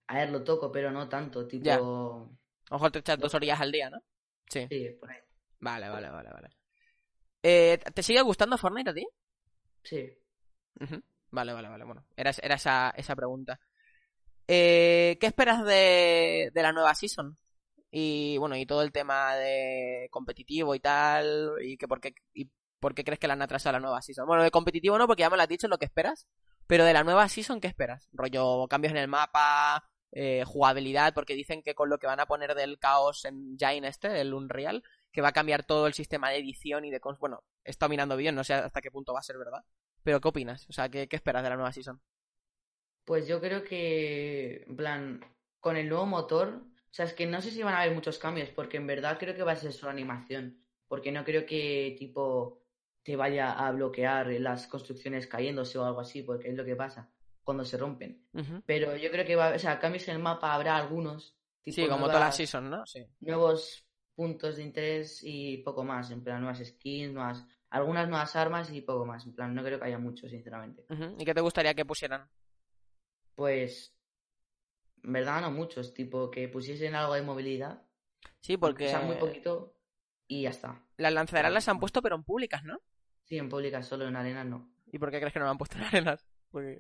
A 0.07 0.15
ver, 0.17 0.29
lo 0.31 0.43
toco, 0.43 0.71
pero 0.71 0.91
no 0.91 1.07
tanto, 1.09 1.47
tipo... 1.47 1.65
Ya. 1.65 1.75
A 1.75 1.79
lo 1.79 2.77
mejor 2.77 2.91
te 2.91 2.99
echas 2.99 3.19
dos 3.19 3.33
orillas 3.33 3.61
al 3.61 3.71
día, 3.71 3.89
¿no? 3.89 3.99
Sí. 4.49 4.67
Sí, 4.69 4.89
por 4.99 5.11
ahí. 5.11 5.19
Vale, 5.59 5.89
vale, 5.89 6.09
vale, 6.09 6.29
vale. 6.31 6.49
Eh, 7.47 7.77
¿Te 7.93 8.01
sigue 8.01 8.23
gustando 8.23 8.57
Fortnite 8.57 8.89
a 8.89 8.93
ti? 8.95 9.07
Sí. 9.83 10.09
Vale, 11.29 11.53
vale, 11.53 11.69
vale. 11.69 11.85
Bueno, 11.85 12.03
era, 12.17 12.31
era 12.41 12.55
esa, 12.55 12.89
esa 12.97 13.15
pregunta. 13.15 13.59
Eh, 14.47 15.15
¿Qué 15.21 15.27
esperas 15.27 15.63
de, 15.63 16.49
de 16.51 16.61
la 16.63 16.71
nueva 16.71 16.95
season? 16.95 17.37
Y 17.91 18.35
bueno, 18.39 18.55
y 18.55 18.65
todo 18.65 18.81
el 18.81 18.91
tema 18.91 19.35
de 19.35 20.07
competitivo 20.09 20.73
y 20.73 20.79
tal, 20.79 21.51
y 21.61 21.77
que 21.77 21.87
por 21.87 22.01
qué, 22.01 22.15
y 22.33 22.49
por 22.79 22.95
qué 22.95 23.03
crees 23.03 23.19
que 23.19 23.27
la 23.27 23.33
han 23.33 23.43
atrasado 23.43 23.73
la 23.73 23.79
nueva 23.79 24.01
season. 24.01 24.25
Bueno, 24.25 24.41
de 24.41 24.49
competitivo 24.49 24.97
no, 24.97 25.05
porque 25.05 25.21
ya 25.21 25.29
me 25.29 25.37
lo 25.37 25.43
has 25.43 25.49
dicho 25.49 25.67
lo 25.67 25.77
que 25.77 25.85
esperas, 25.85 26.27
pero 26.65 26.83
de 26.83 26.93
la 26.93 27.03
nueva 27.03 27.29
season, 27.29 27.61
¿qué 27.61 27.67
esperas? 27.67 28.09
Rollo, 28.11 28.67
cambios 28.67 28.89
en 28.89 28.97
el 28.97 29.07
mapa, 29.07 29.87
eh, 30.11 30.43
jugabilidad, 30.47 31.13
porque 31.13 31.35
dicen 31.35 31.61
que 31.61 31.75
con 31.75 31.91
lo 31.91 31.99
que 31.99 32.07
van 32.07 32.19
a 32.19 32.25
poner 32.25 32.55
del 32.55 32.79
caos 32.79 33.23
en 33.25 33.55
Jain 33.55 33.85
este, 33.85 34.19
el 34.19 34.33
Unreal, 34.33 34.83
que 35.15 35.21
va 35.21 35.29
a 35.29 35.33
cambiar 35.33 35.63
todo 35.65 35.87
el 35.87 35.93
sistema 35.93 36.29
de 36.29 36.37
edición 36.39 36.83
y 36.83 36.91
de... 36.91 36.99
cons- 36.99 37.17
Bueno, 37.19 37.41
he 37.63 37.69
estado 37.71 37.89
mirando 37.89 38.17
bien, 38.17 38.35
no 38.35 38.43
sé 38.43 38.53
hasta 38.53 38.81
qué 38.81 38.91
punto 38.91 39.13
va 39.13 39.19
a 39.19 39.23
ser 39.23 39.37
verdad. 39.37 39.63
Pero 40.03 40.19
¿qué 40.19 40.27
opinas? 40.27 40.67
O 40.69 40.73
sea, 40.73 40.89
¿qué, 40.89 41.07
qué 41.07 41.15
esperas 41.15 41.41
de 41.41 41.49
la 41.49 41.55
nueva 41.55 41.71
season? 41.71 42.01
Pues 43.05 43.27
yo 43.27 43.39
creo 43.39 43.63
que, 43.63 44.63
en 44.67 44.75
plan, 44.75 45.25
con 45.59 45.77
el 45.77 45.87
nuevo 45.87 46.05
motor, 46.05 46.49
o 46.65 46.93
sea, 46.93 47.05
es 47.05 47.13
que 47.13 47.25
no 47.25 47.41
sé 47.41 47.51
si 47.51 47.63
van 47.63 47.75
a 47.75 47.81
haber 47.81 47.93
muchos 47.95 48.17
cambios, 48.19 48.49
porque 48.49 48.77
en 48.77 48.87
verdad 48.87 49.17
creo 49.19 49.35
que 49.35 49.43
va 49.43 49.53
a 49.53 49.55
ser 49.55 49.71
solo 49.73 49.91
animación, 49.91 50.59
porque 50.87 51.11
no 51.11 51.23
creo 51.23 51.45
que, 51.45 51.95
tipo, 51.97 52.61
te 53.03 53.15
vaya 53.15 53.51
a 53.53 53.71
bloquear 53.71 54.27
las 54.41 54.67
construcciones 54.67 55.27
cayéndose 55.27 55.77
o 55.77 55.85
algo 55.85 56.01
así, 56.01 56.23
porque 56.23 56.49
es 56.49 56.55
lo 56.55 56.65
que 56.65 56.75
pasa 56.75 57.09
cuando 57.43 57.63
se 57.63 57.77
rompen. 57.77 58.27
Pero 58.65 58.97
yo 58.97 59.11
creo 59.11 59.25
que 59.25 59.35
va, 59.35 59.49
o 59.55 59.59
sea, 59.59 59.79
cambios 59.79 60.07
en 60.07 60.15
el 60.15 60.21
mapa 60.21 60.53
habrá 60.53 60.75
algunos, 60.75 61.37
tipo 61.61 61.75
Sí, 61.75 61.81
como 61.83 61.99
nuevas- 62.07 62.11
toda 62.15 62.25
la 62.25 62.31
season, 62.31 62.69
¿no? 62.69 62.85
Sí. 62.85 63.05
nuevos 63.21 63.84
puntos 64.15 64.55
de 64.57 64.63
interés 64.63 65.19
y 65.23 65.57
poco 65.57 65.83
más, 65.83 66.09
en 66.11 66.23
plan, 66.23 66.41
nuevas 66.41 66.63
skins, 66.65 67.13
nuevas, 67.13 67.45
algunas 67.69 68.07
nuevas 68.07 68.35
armas 68.35 68.71
y 68.71 68.81
poco 68.81 69.05
más, 69.05 69.25
en 69.25 69.33
plan, 69.33 69.53
no 69.53 69.63
creo 69.63 69.77
que 69.79 69.85
haya 69.85 69.99
mucho, 69.99 70.27
sinceramente. 70.29 70.85
¿Y 71.17 71.25
qué 71.25 71.33
te 71.33 71.41
gustaría 71.41 71.73
que 71.73 71.85
pusieran? 71.85 72.29
Pues, 73.35 73.93
en 75.03 75.13
verdad 75.13 75.41
no 75.41 75.51
muchos, 75.51 75.93
tipo 75.93 76.31
que 76.31 76.47
pusiesen 76.47 76.95
algo 76.95 77.13
de 77.13 77.21
movilidad, 77.21 77.83
Sí, 78.39 78.57
porque 78.57 78.85
o 78.87 78.89
sea, 78.89 79.01
muy 79.01 79.15
poquito 79.17 79.75
y 80.27 80.43
ya 80.43 80.49
está. 80.49 80.81
las 80.97 81.13
lanzaderas 81.13 81.51
las 81.51 81.67
han 81.67 81.79
puesto, 81.79 82.01
pero 82.01 82.15
en 82.15 82.23
públicas, 82.23 82.63
¿no? 82.63 82.79
Sí, 83.23 83.37
en 83.37 83.49
pública, 83.49 83.81
solo 83.83 84.07
en 84.07 84.15
arenas 84.15 84.45
no. 84.45 84.69
¿Y 84.91 84.99
por 84.99 85.11
qué 85.11 85.17
crees 85.19 85.33
que 85.33 85.39
no 85.39 85.45
lo 85.45 85.51
han 85.51 85.57
puesto 85.57 85.77
en 85.77 85.83
arenas? 85.83 86.25
Porque... 86.51 86.79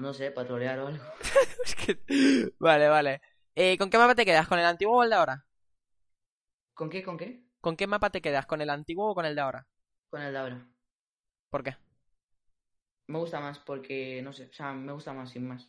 No 0.00 0.12
sé, 0.12 0.30
patrolear 0.32 0.78
o 0.80 0.86
algo. 0.88 1.04
es 1.64 1.74
que... 1.76 2.52
Vale, 2.58 2.88
vale. 2.88 3.20
Eh, 3.54 3.78
¿Con 3.78 3.90
qué 3.90 3.98
mapa 3.98 4.14
te 4.14 4.24
quedas? 4.24 4.46
¿Con 4.48 4.58
el 4.58 4.64
antiguo 4.64 4.98
o 4.98 5.04
el 5.04 5.10
de 5.10 5.16
ahora? 5.16 5.46
¿Con 6.78 6.88
qué? 6.90 7.02
¿Con 7.02 7.16
qué? 7.18 7.28
¿Con 7.60 7.76
qué 7.76 7.86
mapa 7.86 8.10
te 8.10 8.20
quedas? 8.20 8.46
¿Con 8.46 8.62
el 8.62 8.68
antiguo 8.70 9.10
o 9.10 9.14
con 9.14 9.24
el 9.24 9.36
de 9.36 9.40
ahora? 9.42 9.68
Con 10.10 10.20
el 10.22 10.32
de 10.32 10.38
ahora. 10.38 10.68
¿Por 11.50 11.62
qué? 11.62 11.76
Me 13.08 13.18
gusta 13.18 13.40
más 13.40 13.58
porque, 13.58 14.22
no 14.22 14.32
sé, 14.32 14.44
o 14.50 14.52
sea, 14.52 14.72
me 14.72 14.92
gusta 14.92 15.12
más 15.12 15.30
sin 15.30 15.48
más. 15.48 15.68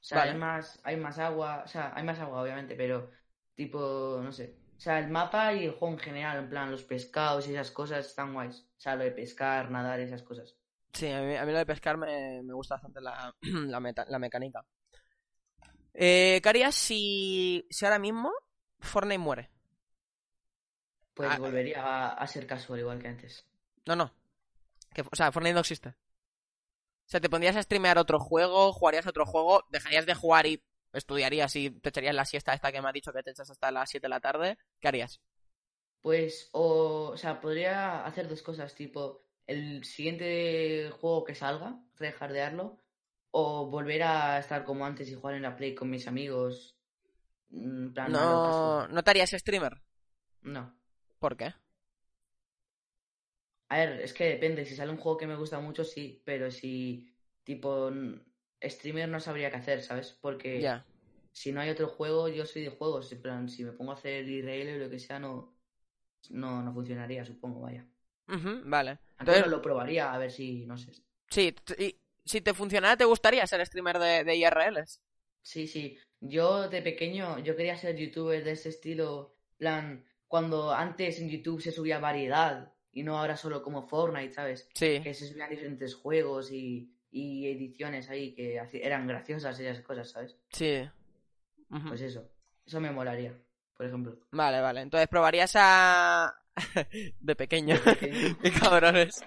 O 0.00 0.04
sea, 0.04 0.18
Vale. 0.18 0.32
hay 0.32 0.34
más, 0.34 0.80
hay 0.84 0.96
más 0.96 1.18
agua, 1.18 1.62
o 1.64 1.68
sea, 1.68 1.92
hay 1.94 2.02
más 2.04 2.18
agua 2.20 2.42
obviamente, 2.42 2.74
pero 2.76 3.10
tipo, 3.54 4.20
no 4.22 4.32
sé. 4.32 4.58
O 4.76 4.80
sea, 4.80 4.98
el 5.00 5.08
mapa 5.10 5.52
y 5.54 5.64
el 5.66 5.72
juego 5.72 5.94
en 5.94 6.00
general, 6.00 6.38
en 6.38 6.48
plan, 6.50 6.70
los 6.70 6.84
pescados 6.84 7.46
y 7.48 7.52
esas 7.52 7.70
cosas 7.70 8.06
están 8.06 8.32
guays. 8.32 8.60
O 8.78 8.80
sea, 8.80 8.96
lo 8.96 9.04
de 9.04 9.10
pescar, 9.12 9.70
nadar, 9.70 10.00
esas 10.00 10.22
cosas. 10.22 10.56
Sí, 10.92 11.06
a 11.10 11.20
mí, 11.22 11.36
a 11.36 11.44
mí 11.46 11.52
lo 11.52 11.58
de 11.58 11.66
pescar 11.66 11.96
me, 11.96 12.42
me 12.42 12.52
gusta 12.54 12.74
bastante 12.74 13.00
la, 13.00 13.34
la, 13.42 13.80
meta- 13.80 14.06
la 14.08 14.18
mecánica. 14.18 14.64
Eh, 15.94 16.40
¿Qué 16.42 16.48
harías 16.48 16.74
si, 16.74 17.66
si 17.70 17.84
ahora 17.84 17.98
mismo 17.98 18.32
Fortnite 18.80 19.18
muere? 19.18 19.50
Pues 21.14 21.30
Ah. 21.32 21.38
volvería 21.38 21.82
a, 21.82 22.08
a 22.14 22.26
ser 22.26 22.46
casual 22.46 22.80
igual 22.80 22.98
que 23.00 23.08
antes. 23.08 23.44
No, 23.86 23.96
no. 23.96 24.12
Que, 24.94 25.02
o 25.02 25.16
sea, 25.16 25.32
Fortnite 25.32 25.54
no 25.54 25.60
existe. 25.60 25.88
O 25.90 27.10
sea, 27.10 27.20
te 27.20 27.30
pondrías 27.30 27.56
a 27.56 27.62
streamear 27.62 27.98
otro 27.98 28.18
juego, 28.20 28.72
jugarías 28.72 29.06
otro 29.06 29.24
juego, 29.26 29.64
dejarías 29.70 30.06
de 30.06 30.14
jugar 30.14 30.46
y 30.46 30.62
estudiarías 30.92 31.54
y 31.56 31.70
te 31.70 31.88
echarías 31.88 32.14
la 32.14 32.24
siesta 32.24 32.52
esta 32.54 32.70
que 32.70 32.80
me 32.82 32.88
ha 32.88 32.92
dicho 32.92 33.12
que 33.12 33.22
te 33.22 33.30
echas 33.30 33.50
hasta 33.50 33.70
las 33.70 33.88
7 33.90 34.04
de 34.04 34.08
la 34.10 34.20
tarde. 34.20 34.58
¿Qué 34.80 34.88
harías? 34.88 35.20
Pues, 36.02 36.48
o, 36.52 37.10
o 37.12 37.16
sea, 37.16 37.40
podría 37.40 38.04
hacer 38.04 38.28
dos 38.28 38.42
cosas, 38.42 38.74
tipo, 38.74 39.24
el 39.46 39.84
siguiente 39.84 40.90
juego 41.00 41.24
que 41.24 41.34
salga, 41.34 41.80
rejardearlo, 41.96 42.78
o 43.30 43.66
volver 43.66 44.02
a 44.04 44.38
estar 44.38 44.64
como 44.64 44.86
antes 44.86 45.08
y 45.10 45.14
jugar 45.14 45.34
en 45.34 45.42
la 45.42 45.56
Play 45.56 45.74
con 45.74 45.90
mis 45.90 46.06
amigos. 46.06 46.77
Mm, 47.50 47.92
plan, 47.92 48.12
No. 48.12 48.88
¿no 48.88 49.02
te 49.02 49.10
harías 49.10 49.30
streamer? 49.30 49.80
No. 50.42 50.72
¿Por 51.18 51.36
qué? 51.36 51.54
A 53.70 53.76
ver, 53.78 54.00
es 54.00 54.12
que 54.14 54.24
depende, 54.24 54.64
si 54.64 54.74
sale 54.76 54.90
un 54.92 54.96
juego 54.98 55.18
que 55.18 55.26
me 55.26 55.36
gusta 55.36 55.60
mucho, 55.60 55.84
sí, 55.84 56.22
pero 56.24 56.50
si, 56.50 57.12
tipo, 57.44 57.90
streamer 58.62 59.08
no 59.08 59.20
sabría 59.20 59.50
qué 59.50 59.56
hacer, 59.56 59.82
¿sabes? 59.82 60.12
Porque 60.12 60.60
Ya. 60.62 60.84
si 61.32 61.52
no 61.52 61.60
hay 61.60 61.70
otro 61.70 61.88
juego, 61.88 62.28
yo 62.28 62.46
soy 62.46 62.62
de 62.62 62.70
juegos, 62.70 63.12
en 63.12 63.22
plan, 63.22 63.48
si 63.48 63.64
me 63.64 63.72
pongo 63.72 63.92
a 63.92 63.94
hacer 63.94 64.26
IRL 64.28 64.76
o 64.76 64.78
lo 64.84 64.90
que 64.90 64.98
sea, 64.98 65.18
no, 65.18 65.54
no, 66.30 66.62
no 66.62 66.72
funcionaría, 66.74 67.24
supongo, 67.26 67.60
vaya. 67.62 67.86
Ujú, 68.28 68.62
vale. 68.64 68.98
Antes 69.18 69.36
Entonces, 69.36 69.42
no 69.42 69.46
lo 69.48 69.60
probaría, 69.62 70.12
a 70.12 70.18
ver 70.18 70.30
si, 70.32 70.64
no 70.66 70.76
sé. 70.78 70.92
sí, 71.30 71.54
y 71.78 71.96
si 72.24 72.40
te 72.40 72.54
funcionara, 72.54 72.96
¿te 72.96 73.04
gustaría 73.04 73.46
ser 73.46 73.64
streamer 73.66 73.98
de, 73.98 74.24
de 74.24 74.36
IRLs? 74.36 75.00
Sí, 75.42 75.66
sí. 75.66 75.98
Yo 76.20 76.68
de 76.68 76.82
pequeño, 76.82 77.38
yo 77.38 77.56
quería 77.56 77.76
ser 77.76 77.96
youtuber 77.96 78.42
de 78.42 78.52
ese 78.52 78.70
estilo, 78.70 79.34
plan, 79.56 80.04
cuando 80.26 80.72
antes 80.72 81.20
en 81.20 81.30
YouTube 81.30 81.60
se 81.62 81.72
subía 81.72 81.98
variedad 81.98 82.72
y 82.92 83.02
no 83.02 83.18
ahora 83.18 83.36
solo 83.36 83.62
como 83.62 83.86
Fortnite, 83.86 84.32
¿sabes? 84.32 84.68
Sí. 84.74 85.00
Que 85.00 85.14
se 85.14 85.26
subían 85.26 85.50
diferentes 85.50 85.94
juegos 85.94 86.50
y, 86.50 86.92
y 87.10 87.46
ediciones 87.48 88.10
ahí 88.10 88.34
que 88.34 88.60
eran 88.72 89.06
graciosas 89.06 89.58
esas 89.60 89.80
cosas, 89.82 90.10
¿sabes? 90.10 90.36
Sí. 90.50 90.88
Pues 91.86 92.00
eso, 92.00 92.28
eso 92.66 92.80
me 92.80 92.90
molaría, 92.90 93.38
por 93.76 93.86
ejemplo. 93.86 94.18
Vale, 94.32 94.60
vale. 94.60 94.80
Entonces 94.80 95.08
probarías 95.08 95.52
a... 95.54 96.37
de 97.20 97.36
pequeño. 97.36 97.76
pequeño. 97.84 98.36
Qué 98.42 98.52
cabrones. 98.52 99.24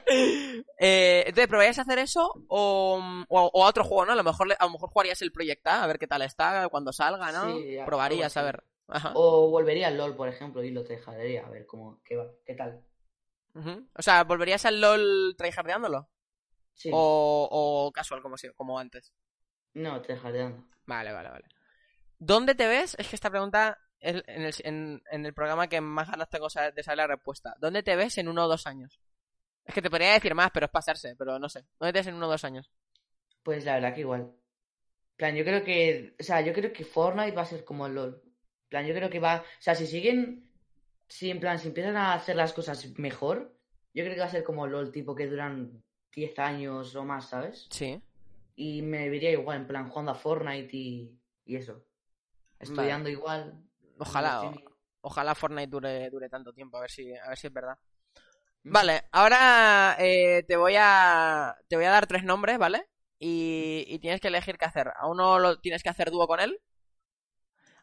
Eh, 0.77 1.23
entonces, 1.25 1.47
¿probarías 1.47 1.79
a 1.79 1.84
hacer 1.84 1.99
eso 1.99 2.32
o, 2.47 2.99
o, 3.29 3.49
o 3.53 3.65
a 3.65 3.67
otro 3.69 3.84
juego, 3.84 4.05
no? 4.05 4.13
A 4.13 4.15
lo 4.15 4.23
mejor 4.23 4.47
a 4.57 4.65
lo 4.65 4.71
mejor 4.71 4.89
jugarías 4.89 5.21
el 5.21 5.32
Project 5.32 5.65
A, 5.67 5.84
a 5.84 5.88
ver 5.88 5.99
qué 5.99 6.07
tal 6.07 6.21
está 6.21 6.67
cuando 6.69 6.91
salga, 6.93 7.32
¿no? 7.32 7.57
Sí, 7.57 7.77
Probarías, 7.86 8.36
a 8.38 8.43
ver. 8.43 8.63
Ajá. 8.88 9.11
O 9.15 9.49
volvería 9.49 9.88
al 9.88 9.97
LOL, 9.97 10.15
por 10.15 10.27
ejemplo, 10.27 10.63
y 10.63 10.71
lo 10.71 10.84
dejaría 10.84 11.45
a 11.45 11.49
ver 11.49 11.65
cómo, 11.65 12.01
qué 12.03 12.17
va, 12.17 12.27
qué 12.45 12.55
tal. 12.55 12.84
O 13.53 14.01
sea, 14.01 14.23
¿volverías 14.23 14.65
al 14.65 14.79
LOL 14.82 15.36
tryhardeándolo? 15.38 16.09
Sí, 16.73 16.89
O, 16.93 17.47
o 17.51 17.91
casual, 17.91 18.21
como, 18.21 18.36
como 18.55 18.79
antes. 18.79 19.13
no, 19.73 19.99
dejaría. 19.99 20.53
Vale, 20.86 21.11
vale, 21.11 21.29
vale. 21.29 21.45
¿Dónde 22.17 22.55
te 22.55 22.67
ves? 22.67 22.95
Es 22.99 23.07
que 23.07 23.15
esta 23.15 23.29
pregunta 23.29 23.77
en 24.02 24.41
el, 24.43 24.54
en, 24.64 25.04
en 25.12 25.26
el 25.26 25.34
programa 25.34 25.68
que 25.68 25.80
más 25.80 26.10
ganas 26.10 26.30
tengo 26.30 26.47
de 26.47 26.84
saber 26.84 26.97
la 26.97 27.08
respuesta. 27.08 27.56
¿Dónde 27.60 27.84
te 27.84 27.95
ves 27.95 28.18
en 28.18 28.28
uno 28.28 28.45
o 28.45 28.47
dos 28.47 28.68
años? 28.68 28.99
Es 29.64 29.74
que 29.74 29.82
te 29.82 29.89
podría 29.89 30.14
decir 30.14 30.34
más, 30.34 30.52
pero 30.52 30.66
es 30.66 30.72
pasarse, 30.72 31.16
pero 31.16 31.38
no 31.38 31.47
sé. 31.47 31.66
¿Dónde 31.80 31.93
te 31.93 31.99
ves 31.99 32.08
en 32.08 32.16
uno 32.16 32.28
o 32.28 32.32
dos 32.32 32.43
años? 32.43 32.72
Pues 33.43 33.64
la 33.64 33.76
verdad 33.76 33.93
que 33.93 34.02
igual. 34.02 34.22
En 34.22 35.18
plan, 35.18 35.36
yo 35.36 35.43
creo 35.43 35.64
que, 35.64 36.16
o 36.20 36.24
sea, 36.24 36.41
yo 36.41 36.52
creo 36.52 36.74
que 36.74 36.84
Fortnite 36.84 37.36
va 37.36 37.43
a 37.43 37.45
ser 37.45 37.64
como 37.64 37.86
el 37.86 37.93
LOL. 37.93 38.22
En 38.24 38.70
plan, 38.70 38.88
yo 38.88 38.95
creo 38.95 39.10
que 39.10 39.20
va, 39.20 39.41
o 39.41 39.62
sea, 39.62 39.76
si 39.76 39.86
siguen, 39.86 40.49
si 41.08 41.30
en 41.30 41.39
plan, 41.39 41.60
si 41.60 41.68
empiezan 41.68 41.95
a 41.95 42.14
hacer 42.14 42.36
las 42.36 42.54
cosas 42.54 42.97
mejor, 42.97 43.56
yo 43.93 44.04
creo 44.04 44.16
que 44.16 44.22
va 44.22 44.26
a 44.26 44.32
ser 44.32 44.43
como 44.43 44.66
el 44.66 44.72
LOL, 44.72 44.91
tipo 44.91 45.14
que 45.14 45.28
duran 45.28 45.84
10 46.16 46.39
años 46.39 46.95
o 46.95 47.06
más, 47.06 47.30
¿sabes? 47.30 47.68
Sí. 47.70 48.02
Y 48.56 48.82
me 48.82 49.10
vería 49.10 49.32
igual, 49.32 49.62
en 49.62 49.68
plan, 49.68 49.89
jugando 49.89 50.12
a 50.12 50.16
Fortnite 50.16 50.76
y, 50.76 51.20
y 51.45 51.56
eso. 51.56 51.86
Estudiando 52.60 53.10
igual. 53.10 53.62
Ojalá, 54.02 54.52
ojalá 55.02 55.36
Fortnite 55.36 55.70
dure, 55.70 56.10
dure 56.10 56.30
tanto 56.30 56.54
tiempo, 56.54 56.78
a 56.78 56.82
ver 56.82 56.91
si, 56.91 57.14
a 57.16 57.30
ver 57.30 57.38
si 57.38 57.47
es 57.47 57.54
verdad. 57.54 57.78
Mm. 58.64 58.72
Vale, 58.72 59.04
ahora 59.12 59.95
eh, 59.99 60.43
te 60.47 60.56
voy 60.56 60.76
a 60.78 61.56
te 61.68 61.76
voy 61.76 61.86
a 61.86 61.91
dar 61.91 62.08
tres 62.08 62.24
nombres, 62.24 62.58
¿vale? 62.58 62.88
Y, 63.20 63.86
y 63.88 63.99
tienes 63.99 64.20
que 64.20 64.30
elegir 64.30 64.58
qué 64.58 64.66
hacer. 64.66 64.91
A 64.95 65.08
uno 65.08 65.39
lo 65.39 65.60
tienes 65.60 65.84
que 65.84 65.89
hacer 65.89 66.10
dúo 66.10 66.28
con 66.28 66.39
él, 66.39 66.60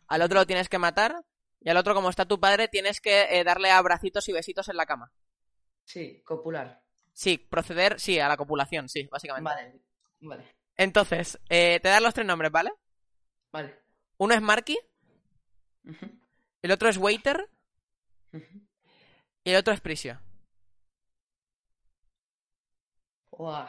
al 0.08 0.22
otro 0.22 0.40
lo 0.40 0.46
tienes 0.46 0.68
que 0.68 0.78
matar, 0.78 1.24
y 1.60 1.70
al 1.70 1.76
otro, 1.76 1.94
como 1.94 2.10
está 2.10 2.24
tu 2.24 2.38
padre, 2.38 2.68
tienes 2.68 3.00
que 3.00 3.26
eh, 3.30 3.44
darle 3.44 3.70
abracitos 3.70 4.28
y 4.28 4.32
besitos 4.32 4.68
en 4.68 4.76
la 4.76 4.86
cama. 4.86 5.12
Sí, 5.84 6.22
copular. 6.24 6.82
Sí, 7.12 7.38
proceder, 7.38 7.98
sí, 7.98 8.18
a 8.20 8.28
la 8.28 8.36
copulación, 8.36 8.88
sí, 8.88 9.08
básicamente. 9.10 9.44
Vale, 9.50 9.80
vale, 10.20 10.56
Entonces, 10.76 11.38
eh, 11.48 11.80
te 11.82 11.88
dan 11.88 12.02
los 12.02 12.14
tres 12.14 12.26
nombres, 12.26 12.52
¿vale? 12.52 12.70
vale. 13.50 13.82
Uno 14.18 14.34
es 14.34 14.40
Marky, 14.40 14.78
El 16.62 16.70
otro 16.70 16.88
es 16.88 16.96
Waiter 16.98 17.50
y 19.44 19.50
el 19.50 19.56
otro 19.56 19.72
es 19.74 19.80
Prisio. 19.80 20.20
Buah. 23.32 23.68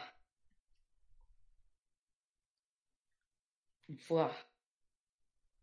Buah. 4.07 4.33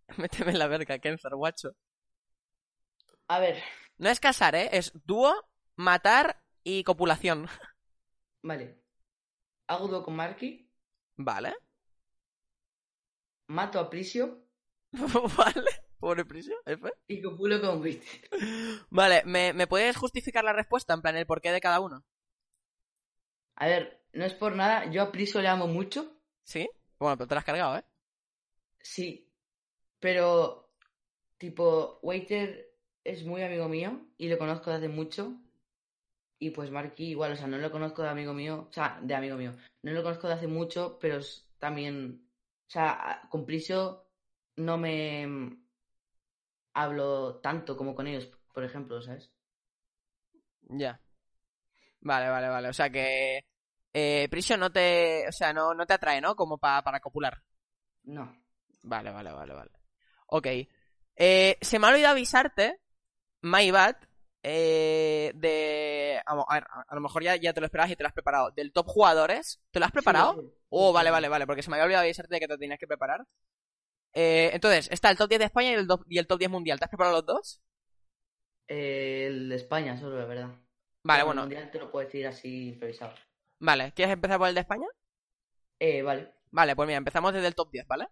Méteme 0.18 0.51
en 0.53 0.59
la 0.59 0.66
verga, 0.68 0.99
Kenzer, 0.99 1.34
guacho. 1.36 1.70
A 3.28 3.38
ver, 3.40 3.62
No 3.99 4.09
es 4.09 4.20
casar, 4.20 4.55
¿eh? 4.55 4.68
Es 4.72 4.92
dúo, 5.05 5.34
matar 5.76 6.42
y 6.64 6.82
copulación. 6.84 7.47
vale. 8.42 8.82
Hago 9.68 9.88
dúo 9.88 10.03
con 10.05 10.16
Marky, 10.16 10.70
Vale. 11.18 11.55
mato 13.49 13.78
a 13.80 13.90
Prisio 13.90 14.24
vale. 15.36 15.86
Pobre 16.07 16.24
Prisio, 16.24 16.54
F. 16.64 16.88
y 17.09 17.20
con 17.20 17.36
Wit. 17.82 18.00
Vale, 18.90 19.24
¿me, 19.24 19.52
¿me 19.52 19.66
puedes 19.66 19.96
justificar 19.96 20.44
la 20.44 20.52
respuesta? 20.52 20.94
En 20.94 21.02
plan, 21.02 21.16
el 21.16 21.26
porqué 21.26 21.50
de 21.50 21.61
cada 21.61 21.80
uno. 21.80 22.04
A 23.57 23.66
ver, 23.66 24.04
no 24.12 24.24
es 24.24 24.32
por 24.32 24.54
nada, 24.54 24.88
yo 24.88 25.02
a 25.02 25.11
Prisio 25.11 25.42
le 25.42 25.48
amo 25.48 25.66
mucho. 25.66 26.16
¿Sí? 26.44 26.70
Bueno, 27.00 27.16
pero 27.16 27.26
te 27.26 27.34
lo 27.34 27.38
has 27.40 27.44
cargado, 27.44 27.78
¿eh? 27.78 27.84
Sí, 28.78 29.32
pero 29.98 30.70
tipo, 31.38 31.98
Waiter 32.02 32.72
es 33.02 33.24
muy 33.24 33.42
amigo 33.42 33.68
mío 33.68 34.00
y 34.16 34.28
lo 34.28 34.38
conozco 34.38 34.70
de 34.70 34.76
hace 34.76 34.88
mucho. 34.88 35.34
Y 36.38 36.50
pues 36.50 36.70
Marky 36.70 37.09
igual, 37.09 37.32
o 37.32 37.36
sea, 37.36 37.48
no 37.48 37.59
lo 37.59 37.72
conozco 37.72 38.04
de 38.04 38.11
amigo 38.11 38.32
mío, 38.32 38.68
o 38.70 38.72
sea, 38.72 39.00
de 39.02 39.12
amigo 39.16 39.36
mío. 39.36 39.57
No 39.82 39.90
lo 39.90 40.04
conozco 40.04 40.28
de 40.28 40.34
hace 40.34 40.46
mucho, 40.46 41.00
pero 41.00 41.18
también, 41.59 42.28
o 42.68 42.70
sea, 42.70 43.26
con 43.28 43.44
Prisio 43.44 44.07
no 44.54 44.78
me 44.78 45.65
hablo 46.76 47.40
tanto 47.40 47.76
como 47.76 47.94
con 47.94 48.06
ellos, 48.06 48.28
por 48.54 48.62
ejemplo, 48.64 49.00
¿sabes? 49.02 49.32
Ya. 50.68 51.00
Vale, 52.00 52.28
vale, 52.28 52.48
vale. 52.48 52.68
O 52.68 52.72
sea 52.72 52.90
que. 52.90 53.40
Eh, 53.92 54.28
Prisio 54.30 54.56
no 54.56 54.70
te. 54.70 55.26
O 55.28 55.32
sea, 55.32 55.52
no, 55.52 55.74
no 55.74 55.86
te 55.86 55.94
atrae, 55.94 56.20
¿no? 56.20 56.34
Como 56.36 56.58
pa- 56.58 56.82
para 56.82 57.00
copular. 57.00 57.42
No. 58.04 58.36
Vale, 58.82 59.10
vale, 59.10 59.32
vale, 59.32 59.54
vale. 59.54 59.70
Ok. 60.28 60.46
Eh, 61.16 61.56
se 61.60 61.78
me 61.78 61.86
ha 61.86 61.90
olvidado 61.90 62.12
avisarte, 62.12 62.78
my 63.42 63.70
bad, 63.70 63.96
eh, 64.42 65.32
de... 65.34 66.20
A, 66.26 66.32
a 66.34 66.54
ver, 66.54 66.66
a 66.88 66.94
lo 66.94 67.00
mejor 67.00 67.22
ya, 67.22 67.36
ya 67.36 67.54
te 67.54 67.60
lo 67.60 67.66
esperabas 67.66 67.90
y 67.92 67.96
te 67.96 68.02
lo 68.02 68.08
has 68.08 68.12
preparado. 68.14 68.50
Del 68.50 68.72
top 68.72 68.86
jugadores, 68.86 69.60
¿te 69.70 69.80
lo 69.80 69.86
has 69.86 69.92
preparado? 69.92 70.34
Sí, 70.34 70.40
sí. 70.42 70.54
Oh, 70.68 70.92
vale, 70.92 71.10
vale, 71.10 71.28
vale, 71.28 71.46
porque 71.46 71.62
se 71.62 71.70
me 71.70 71.76
había 71.76 71.86
olvidado 71.86 72.04
avisarte 72.04 72.34
de 72.34 72.40
que 72.40 72.48
te 72.48 72.58
tenías 72.58 72.78
que 72.78 72.86
preparar. 72.86 73.24
Eh, 74.16 74.50
entonces, 74.52 74.88
está 74.90 75.10
el 75.10 75.16
top 75.18 75.28
10 75.28 75.38
de 75.40 75.44
España 75.46 75.70
y 75.70 75.74
el, 75.74 75.86
do- 75.86 76.04
y 76.08 76.18
el 76.18 76.26
top 76.26 76.38
10 76.40 76.50
mundial. 76.50 76.78
¿Te 76.80 76.86
has 76.86 76.90
preparado 76.90 77.16
los 77.18 77.26
dos? 77.26 77.60
Eh, 78.68 79.26
el 79.28 79.48
de 79.48 79.56
España 79.56 79.96
solo, 79.98 80.18
la 80.18 80.24
verdad. 80.26 80.50
Vale, 81.04 81.22
El 81.22 81.24
bueno, 81.24 81.42
mundial 81.42 81.70
te 81.70 81.78
lo 81.78 81.90
puedo 81.90 82.04
decir 82.06 82.26
así 82.26 82.68
improvisado. 82.68 83.14
vale. 83.58 83.92
¿Quieres 83.92 84.14
empezar 84.14 84.38
por 84.38 84.48
el 84.48 84.54
de 84.54 84.60
España? 84.62 84.86
Eh, 85.78 86.02
vale. 86.02 86.32
Vale, 86.50 86.74
pues 86.74 86.86
mira, 86.86 86.98
empezamos 86.98 87.32
desde 87.32 87.46
el 87.48 87.54
top 87.54 87.70
10, 87.70 87.86
¿vale? 87.86 88.08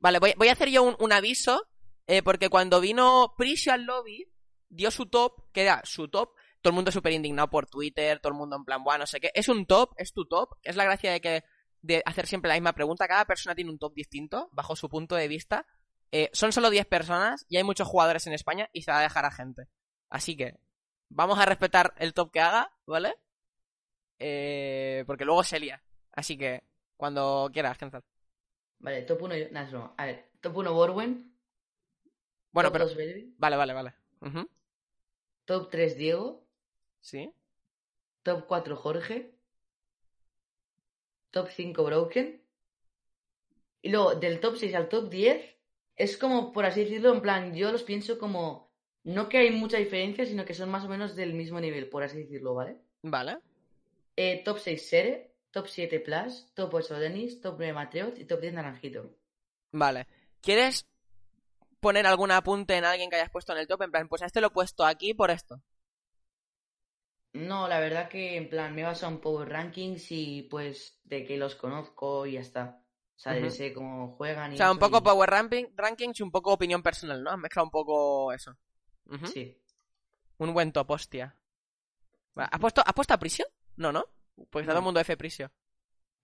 Vale, 0.00 0.18
voy, 0.18 0.34
voy 0.36 0.48
a 0.48 0.52
hacer 0.52 0.68
yo 0.70 0.82
un, 0.82 0.96
un 1.00 1.12
aviso, 1.12 1.68
eh, 2.06 2.22
porque 2.22 2.48
cuando 2.48 2.80
vino 2.80 3.34
Prisio 3.36 3.72
al 3.72 3.84
lobby, 3.84 4.24
dio 4.68 4.90
su 4.90 5.06
top, 5.06 5.50
que 5.52 5.62
era 5.62 5.80
su 5.84 6.08
top, 6.08 6.30
todo 6.62 6.70
el 6.70 6.74
mundo 6.74 6.92
súper 6.92 7.12
indignado 7.12 7.48
por 7.50 7.66
Twitter, 7.66 8.20
todo 8.20 8.32
el 8.32 8.38
mundo 8.38 8.56
en 8.56 8.64
plan, 8.64 8.82
bueno, 8.84 9.00
no 9.00 9.06
sé 9.06 9.20
qué. 9.20 9.30
Es 9.34 9.48
un 9.48 9.66
top, 9.66 9.92
es 9.96 10.12
tu 10.12 10.26
top, 10.26 10.50
es 10.62 10.76
la 10.76 10.84
gracia 10.84 11.12
de 11.12 11.20
que 11.20 11.44
de 11.82 12.02
hacer 12.04 12.26
siempre 12.26 12.48
la 12.48 12.54
misma 12.54 12.72
pregunta. 12.72 13.08
Cada 13.08 13.24
persona 13.24 13.54
tiene 13.54 13.70
un 13.70 13.78
top 13.78 13.94
distinto, 13.94 14.48
bajo 14.52 14.76
su 14.76 14.88
punto 14.88 15.14
de 15.14 15.28
vista. 15.28 15.66
Eh, 16.10 16.30
son 16.32 16.52
solo 16.52 16.70
10 16.70 16.86
personas 16.86 17.44
y 17.48 17.56
hay 17.56 17.64
muchos 17.64 17.86
jugadores 17.86 18.26
en 18.26 18.32
España 18.32 18.68
y 18.72 18.82
se 18.82 18.90
va 18.90 19.00
a 19.00 19.02
dejar 19.02 19.24
a 19.24 19.30
gente. 19.30 19.68
Así 20.08 20.36
que 20.36 20.58
vamos 21.08 21.38
a 21.38 21.44
respetar 21.44 21.94
el 21.98 22.14
top 22.14 22.32
que 22.32 22.40
haga, 22.40 22.72
¿vale? 22.86 23.14
Eh, 24.18 25.04
porque 25.06 25.24
luego 25.24 25.44
se 25.44 25.60
lía. 25.60 25.82
Así 26.12 26.36
que 26.36 26.64
cuando 26.96 27.50
quieras, 27.52 27.78
Kenzal. 27.78 28.04
Vale, 28.80 29.02
top 29.02 29.22
1. 29.22 29.34
Nada, 29.50 29.66
es 29.66 29.72
broma. 29.72 29.94
A 29.96 30.06
ver, 30.06 30.30
top 30.40 30.56
1 30.56 30.72
Borwen. 30.72 31.34
Bueno, 32.52 32.68
top 32.68 32.72
pero... 32.72 32.84
2 32.86 32.96
Belby. 32.96 33.34
Vale, 33.38 33.56
vale, 33.56 33.72
vale. 33.74 33.94
Top 35.44 35.70
3 35.70 35.96
Diego. 35.96 36.46
Sí. 37.00 37.32
Top 38.22 38.46
4 38.46 38.76
Jorge. 38.76 39.37
Top 41.38 41.50
5 41.50 41.84
Broken. 41.84 42.42
Y 43.80 43.90
luego 43.90 44.16
del 44.16 44.40
top 44.40 44.56
6 44.56 44.74
al 44.74 44.88
top 44.88 45.08
10 45.08 45.56
es 45.94 46.16
como, 46.16 46.50
por 46.50 46.66
así 46.66 46.80
decirlo, 46.80 47.14
en 47.14 47.20
plan, 47.20 47.54
yo 47.54 47.70
los 47.70 47.84
pienso 47.84 48.18
como, 48.18 48.72
no 49.04 49.28
que 49.28 49.38
hay 49.38 49.52
mucha 49.52 49.76
diferencia, 49.76 50.26
sino 50.26 50.44
que 50.44 50.52
son 50.52 50.68
más 50.68 50.84
o 50.84 50.88
menos 50.88 51.14
del 51.14 51.34
mismo 51.34 51.60
nivel, 51.60 51.88
por 51.88 52.02
así 52.02 52.18
decirlo, 52.18 52.54
¿vale? 52.54 52.78
Vale. 53.02 53.38
Eh, 54.16 54.42
top 54.44 54.58
6 54.58 54.88
Sere, 54.88 55.36
top 55.52 55.68
7 55.68 56.00
Plus, 56.00 56.52
top 56.54 56.74
8 56.74 56.98
Denis, 56.98 57.40
top 57.40 57.54
9 57.58 57.72
Mateos 57.72 58.18
y 58.18 58.24
top 58.24 58.40
10 58.40 58.54
Naranjito. 58.54 59.14
Vale. 59.70 60.08
¿Quieres 60.40 60.88
poner 61.78 62.08
algún 62.08 62.32
apunte 62.32 62.74
en 62.74 62.84
alguien 62.84 63.10
que 63.10 63.14
hayas 63.16 63.30
puesto 63.30 63.52
en 63.52 63.58
el 63.58 63.68
top? 63.68 63.82
En 63.82 63.92
plan, 63.92 64.08
pues 64.08 64.22
a 64.22 64.26
este 64.26 64.40
lo 64.40 64.48
he 64.48 64.50
puesto 64.50 64.84
aquí 64.84 65.14
por 65.14 65.30
esto. 65.30 65.62
No, 67.34 67.68
la 67.68 67.78
verdad 67.80 68.08
que 68.08 68.36
en 68.36 68.48
plan 68.48 68.74
me 68.74 68.80
he 68.80 68.84
basado 68.84 69.12
en 69.12 69.20
Power 69.20 69.48
Rankings 69.48 70.10
y 70.10 70.42
pues 70.50 71.00
de 71.04 71.24
que 71.24 71.36
los 71.36 71.54
conozco 71.54 72.26
y 72.26 72.32
ya 72.32 72.40
está. 72.40 72.82
O 73.16 73.18
sea, 73.20 73.36
Ujú. 73.38 73.50
sé 73.50 73.72
cómo 73.72 74.16
juegan 74.16 74.52
y 74.52 74.54
O 74.54 74.56
sea, 74.58 74.70
un 74.72 74.78
poco 74.78 74.98
y- 74.98 75.00
Power 75.02 75.28
ranking, 75.28 75.66
Rankings 75.76 76.20
y 76.20 76.22
un 76.22 76.30
poco 76.30 76.52
opinión 76.52 76.82
personal, 76.82 77.22
¿no? 77.22 77.30
Has 77.30 77.38
mezclado 77.38 77.66
un 77.66 77.70
poco 77.70 78.32
eso. 78.32 78.56
Sí. 79.32 79.60
Un 80.38 80.54
buen 80.54 80.72
top, 80.72 80.90
hostia. 80.90 81.34
¿Has 82.36 82.60
puesto, 82.60 82.82
¿Has 82.86 82.92
puesto 82.94 83.14
a 83.14 83.18
Prisio? 83.18 83.46
No, 83.76 83.90
¿no? 83.92 84.04
Pues 84.50 84.62
está 84.62 84.72
todo 84.72 84.78
el 84.78 84.82
No. 84.82 84.82
mundo 84.82 85.00
F 85.00 85.16
Prisio. 85.16 85.50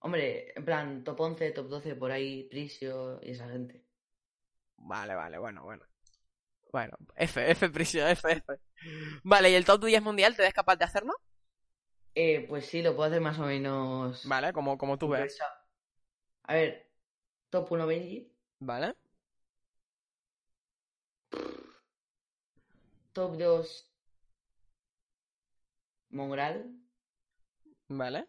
Hombre, 0.00 0.52
en 0.56 0.64
plan, 0.64 1.02
top 1.02 1.18
11, 1.20 1.50
top 1.50 1.66
12, 1.68 1.96
por 1.96 2.12
ahí, 2.12 2.44
Prisio 2.44 3.18
y 3.22 3.30
esa 3.32 3.48
gente. 3.48 3.84
Vale, 4.76 5.14
vale, 5.14 5.38
bueno, 5.38 5.64
bueno. 5.64 5.84
Bueno, 6.74 6.96
F, 7.14 7.36
F 7.52 7.68
Prisio, 7.70 8.04
F, 8.08 8.32
F. 8.32 8.58
Vale, 9.22 9.48
¿y 9.48 9.54
el 9.54 9.64
top 9.64 9.84
10 9.84 10.02
mundial 10.02 10.34
te 10.34 10.42
ves 10.42 10.52
capaz 10.52 10.74
de 10.74 10.84
hacerlo? 10.84 11.14
Eh, 12.16 12.46
pues 12.48 12.66
sí, 12.66 12.82
lo 12.82 12.96
puedo 12.96 13.06
hacer 13.08 13.20
más 13.20 13.38
o 13.38 13.44
menos. 13.46 14.24
Vale, 14.26 14.52
como, 14.52 14.76
como 14.76 14.98
tú 14.98 15.06
improvisado. 15.06 15.52
A 16.42 16.54
ver, 16.54 16.90
top 17.50 17.70
1 17.70 17.86
Benji, 17.86 18.28
Vale. 18.58 18.96
top 23.12 23.36
2 23.38 23.84
Mongral, 26.10 26.56
Vale. 27.88 28.26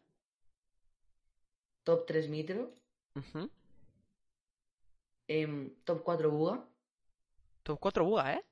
top 1.84 2.06
3 2.06 2.30
Mitro, 2.30 2.70
Ujú. 3.16 3.50
em, 5.28 5.70
top 5.86 6.04
4 6.04 6.30
Buga. 6.32 6.64
Top 7.66 7.80
4 7.80 8.06
buga, 8.06 8.34
¿eh? 8.34 8.46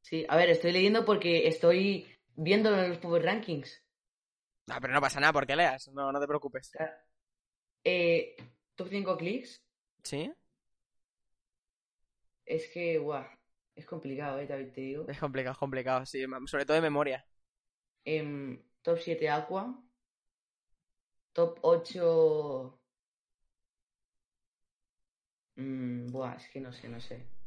Sí, 0.00 0.24
a 0.26 0.34
ver, 0.36 0.48
estoy 0.48 0.72
leyendo 0.72 1.04
porque 1.04 1.46
estoy 1.48 2.08
viéndolo 2.34 2.82
en 2.82 2.88
los 2.88 2.98
Power 2.98 3.22
Rankings. 3.22 3.84
Ah, 4.70 4.78
pero 4.80 4.94
no 4.94 5.02
pasa 5.02 5.20
nada 5.20 5.34
porque 5.34 5.54
leas, 5.54 5.88
no, 5.88 6.10
no 6.10 6.18
te 6.18 6.26
preocupes. 6.26 6.72
Eh, 7.84 8.36
top 8.74 8.88
5 8.88 9.18
clics. 9.18 9.62
¿Sí? 10.02 10.32
Es 12.46 12.70
que, 12.72 12.96
guau, 12.96 13.26
es 13.76 13.84
complicado, 13.84 14.38
eh, 14.38 14.46
David, 14.46 14.72
te 14.72 14.80
digo. 14.80 15.06
Es 15.06 15.18
complicado, 15.18 15.52
es 15.52 15.58
complicado, 15.58 16.06
sí, 16.06 16.24
sobre 16.46 16.64
todo 16.64 16.76
de 16.76 16.80
memoria. 16.80 17.26
Em, 18.06 18.62
top 18.80 18.98
7 18.98 19.28
Aqua. 19.28 19.78
Top 21.34 21.58
8. 21.60 22.80
Mm, 25.56 26.10
buah, 26.10 26.36
es 26.36 26.48
que 26.48 26.60
no 26.60 26.72
sé, 26.72 26.88
no 26.88 26.98
sé. 26.98 27.37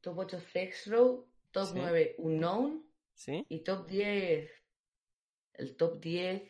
Top 0.00 0.18
8 0.18 0.40
Flexrow. 0.40 1.28
Top 1.50 1.66
Sí. 1.66 1.72
9 1.76 2.14
Unknown. 2.18 2.86
¿Sí? 3.14 3.44
Y 3.48 3.60
top 3.60 3.86
10. 3.86 4.50
El 5.54 5.76
top 5.76 6.00
10. 6.00 6.42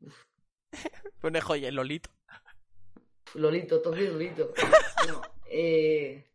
Pone 1.20 1.40
joya, 1.40 1.68
el 1.68 1.74
Lolito. 1.76 2.10
Lolito, 3.34 3.80
top 3.80 3.94
10 3.94 4.12
Lolito. 4.12 4.52
No, 5.08 5.20
eh, 5.46 6.30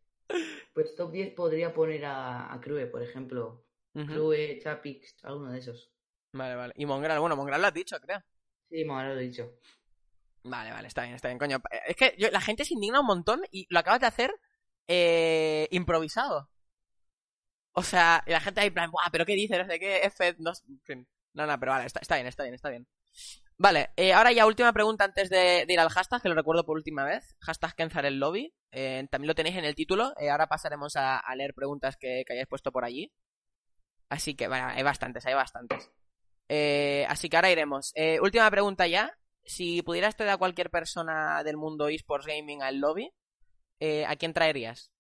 pues 0.74 0.94
top 0.96 1.12
10 1.12 1.34
podría 1.34 1.74
poner 1.74 2.04
a, 2.06 2.52
a 2.54 2.60
Crue, 2.60 2.86
por 2.88 3.02
ejemplo. 3.02 3.64
Ujú. 3.94 4.06
Crue, 4.08 4.60
Chapix, 4.62 5.24
alguno 5.24 5.52
de 5.52 5.60
esos. 5.60 5.90
Vale, 6.34 6.56
vale. 6.56 6.74
Y 6.76 6.86
Mongral, 6.86 7.20
bueno, 7.20 7.36
Mongral 7.38 7.62
lo 7.62 7.68
has 7.68 7.74
dicho, 7.74 7.98
creo. 8.02 8.22
Sí, 8.70 8.84
me 8.84 8.94
lo 9.04 9.14
he 9.18 9.22
dicho. 9.24 9.54
Vale, 10.44 10.72
vale, 10.72 10.88
está 10.90 11.04
bien, 11.04 11.16
está 11.16 11.30
bien, 11.30 11.38
coño. 11.40 11.62
Es 11.88 11.96
que 11.96 12.14
yo- 12.18 12.30
la 12.32 12.42
gente 12.42 12.66
se 12.66 12.74
indigna 12.74 13.00
un 13.00 13.06
montón 13.08 13.42
y 13.52 13.66
lo 13.70 13.80
acabas 13.80 14.02
de 14.02 14.08
hacer 14.08 14.32
eh, 14.88 15.68
improvisado. 15.72 16.50
O 17.74 17.84
sea, 17.84 18.24
y 18.26 18.32
la 18.32 18.40
gente 18.40 18.62
ahí 18.62 18.72
plan, 18.72 18.90
Buah, 18.90 19.10
pero 19.12 19.26
¿qué 19.26 19.34
dices? 19.34 19.58
No 19.60 19.72
sé 19.72 19.80
qué, 19.80 19.98
F, 20.04 20.36
no. 20.40 20.52
No, 21.34 21.46
no, 21.46 21.60
pero 21.60 21.72
vale, 21.74 21.86
está, 21.86 22.16
bien, 22.16 22.26
está 22.26 22.44
bien, 22.44 22.56
está 22.56 22.70
bien. 22.70 22.88
Vale, 23.60 23.92
eh, 23.96 24.14
ahora 24.14 24.32
ya 24.32 24.48
última 24.48 24.74
pregunta 24.74 25.04
antes 25.04 25.30
de, 25.30 25.66
ir 25.68 25.80
al 25.80 25.90
hashtag, 25.90 26.22
que 26.22 26.30
lo 26.30 26.36
recuerdo 26.36 26.66
por 26.66 26.78
última 26.78 27.04
vez. 27.04 27.36
Hashtag 27.40 27.76
Kenzar 27.76 28.06
el 28.06 28.20
lobby. 28.20 28.54
Eh, 28.72 29.08
también 29.12 29.28
lo 29.28 29.36
tenéis 29.36 29.58
en 29.58 29.66
el 29.66 29.76
título. 29.76 30.14
Eh, 30.20 30.32
ahora 30.32 30.48
pasaremos 30.48 30.96
a, 30.96 31.22
leer 31.36 31.54
preguntas 31.54 31.98
que, 31.98 32.24
hayáis 32.28 32.48
puesto 32.48 32.72
por 32.72 32.84
allí. 32.84 33.12
Así 34.10 34.36
que, 34.36 34.48
bueno, 34.48 34.68
hay 34.68 34.84
bastantes, 34.84 35.26
hay 35.26 35.36
bastantes. 35.36 35.92
Así 37.10 37.30
que 37.30 37.36
ahora 37.36 37.52
iremos. 37.52 37.94
Última 38.22 38.50
pregunta 38.50 38.88
ya. 38.88 39.16
Si 39.44 39.84
pudieras 39.84 40.16
traer 40.16 40.32
a 40.32 40.38
cualquier 40.38 40.72
persona 40.72 41.44
del 41.44 41.58
mundo 41.58 41.90
esports 41.90 42.26
gaming 42.26 42.64
al 42.64 42.80
lobby, 42.80 43.14
eh, 43.80 44.06
¿a 44.06 44.16
quién 44.16 44.34
traerías? 44.34 44.92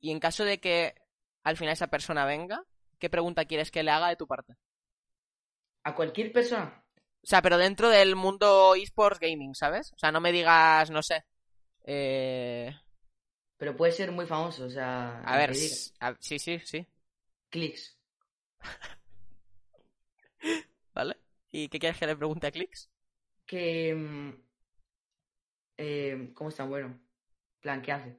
Y 0.00 0.10
en 0.12 0.20
caso 0.20 0.44
de 0.44 0.60
que 0.60 0.94
al 1.44 1.56
final 1.56 1.72
esa 1.74 1.88
persona 1.88 2.24
venga, 2.26 2.64
¿qué 2.98 3.08
pregunta 3.10 3.44
quieres 3.46 3.70
que 3.70 3.82
le 3.82 3.90
haga 3.92 4.08
de 4.08 4.16
tu 4.16 4.26
parte? 4.26 4.54
A 5.88 5.94
cualquier 5.94 6.32
persona. 6.32 6.66
O 7.24 7.26
sea, 7.26 7.40
pero 7.42 7.56
dentro 7.58 7.88
del 7.88 8.16
mundo 8.16 8.74
esports 8.74 9.20
gaming, 9.20 9.54
¿sabes? 9.54 9.92
O 9.92 9.98
sea, 9.98 10.10
no 10.12 10.20
me 10.20 10.32
digas, 10.32 10.90
no 10.90 11.02
sé. 11.02 11.24
Eh... 11.84 12.74
Pero 13.58 13.76
puede 13.76 13.92
ser 13.92 14.10
muy 14.12 14.26
famoso, 14.26 14.66
o 14.66 14.70
sea. 14.70 15.20
A 15.24 15.36
ver, 15.36 15.50
a- 16.00 16.16
sí, 16.20 16.38
sí, 16.38 16.60
sí. 16.64 16.86
Clics. 17.52 17.84
¿Vale? 20.94 21.16
¿Y 21.50 21.68
qué 21.68 21.78
quieres 21.78 21.98
que 21.98 22.06
le 22.06 22.16
pregunte 22.16 22.46
a 22.46 22.50
Clix? 22.52 22.88
Que. 23.46 23.94
mm, 23.94 24.32
eh, 25.76 26.30
¿cómo 26.34 26.50
es 26.50 26.56
tan 26.56 26.68
bueno? 26.70 26.98
Plan, 27.62 27.80
¿qué 27.80 27.92
hace? 27.92 28.18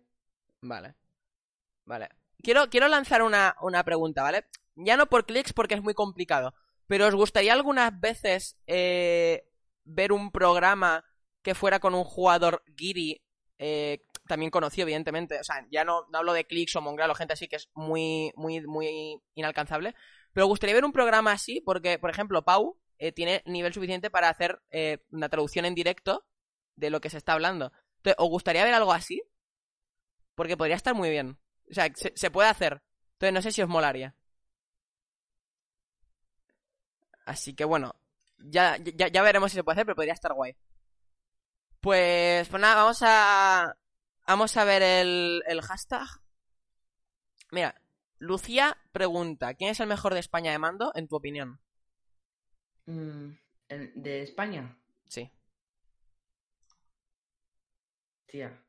Vale. 0.62 0.96
Vale. 1.86 2.10
Quiero, 2.42 2.70
quiero 2.70 2.88
lanzar 2.88 3.22
una, 3.22 3.56
una 3.62 3.84
pregunta, 3.84 4.24
¿vale? 4.24 4.46
Ya 4.76 4.98
no 4.98 5.06
por 5.06 5.26
clics 5.26 5.54
porque 5.54 5.76
es 5.76 5.84
muy 5.84 5.94
complicado. 5.94 6.56
Pero 6.88 7.08
¿os 7.08 7.16
gustaría 7.16 7.54
algunas 7.54 8.00
veces 8.00 8.58
eh, 8.68 9.46
ver 9.84 10.12
un 10.12 10.32
programa 10.32 11.06
que 11.42 11.56
fuera 11.56 11.80
con 11.80 11.94
un 11.94 12.04
jugador 12.04 12.64
Giri, 12.76 13.22
eh, 13.60 14.06
también 14.28 14.50
conocido, 14.50 14.86
evidentemente? 14.86 15.40
O 15.40 15.44
sea, 15.44 15.66
ya 15.70 15.84
no, 15.84 16.08
no 16.10 16.18
hablo 16.18 16.34
de 16.34 16.46
clics 16.46 16.76
o 16.76 16.82
mongrel 16.82 17.12
o 17.12 17.16
gente 17.16 17.34
así 17.34 17.48
que 17.48 17.58
es 17.58 17.70
muy, 17.74 18.32
muy, 18.36 18.62
muy 18.62 19.22
inalcanzable. 19.36 19.96
Pero 20.32 20.46
¿os 20.46 20.50
gustaría 20.50 20.76
ver 20.76 20.86
un 20.86 20.94
programa 20.94 21.34
así 21.34 21.62
porque, 21.62 22.00
por 22.00 22.10
ejemplo, 22.10 22.44
Pau 22.44 22.80
eh, 22.98 23.12
tiene 23.12 23.44
nivel 23.46 23.74
suficiente 23.74 24.10
para 24.10 24.30
hacer 24.30 24.62
eh, 24.72 25.00
una 25.12 25.30
traducción 25.30 25.66
en 25.66 25.76
directo 25.76 26.26
de 26.76 26.90
lo 26.90 27.02
que 27.02 27.10
se 27.10 27.18
está 27.18 27.34
hablando. 27.34 27.72
Entonces, 27.98 28.16
¿os 28.18 28.30
gustaría 28.30 28.64
ver 28.64 28.74
algo 28.74 28.94
así? 28.94 29.22
Porque 30.36 30.58
podría 30.58 30.76
estar 30.76 30.94
muy 30.96 31.10
bien. 31.10 31.38
O 31.70 31.74
sea, 31.74 31.90
se, 31.96 32.14
se 32.16 32.32
puede 32.32 32.50
hacer. 32.50 32.82
Entonces, 33.14 33.34
no 33.34 33.42
sé 33.42 33.52
si 33.52 33.62
os 33.62 33.70
molaría. 33.70 34.16
Así 37.26 37.54
que 37.54 37.66
bueno, 37.66 37.96
ya, 38.38 38.78
ya, 38.78 39.08
ya 39.08 39.22
veremos 39.22 39.52
si 39.52 39.56
se 39.58 39.64
puede 39.64 39.76
hacer, 39.76 39.86
pero 39.86 39.96
podría 39.96 40.14
estar 40.14 40.34
guay. 40.34 40.56
Pues, 41.80 42.48
pues 42.48 42.62
nada, 42.62 42.76
vamos 42.76 43.00
a. 43.02 43.76
Vamos 44.26 44.56
a 44.56 44.64
ver 44.64 44.82
el, 44.82 45.44
el 45.48 45.62
hashtag. 45.62 46.08
Mira, 47.52 47.76
Lucía 48.20 48.78
pregunta: 48.92 49.54
¿Quién 49.54 49.72
es 49.72 49.80
el 49.80 49.88
mejor 49.88 50.14
de 50.14 50.20
España 50.22 50.52
de 50.52 50.60
mando, 50.60 50.92
en 50.96 51.08
tu 51.08 51.16
opinión? 51.18 51.60
Mm, 52.86 53.32
¿el- 53.70 53.92
¿De 53.96 54.22
España? 54.24 54.78
Sí. 55.08 55.30
Tía. 58.28 58.63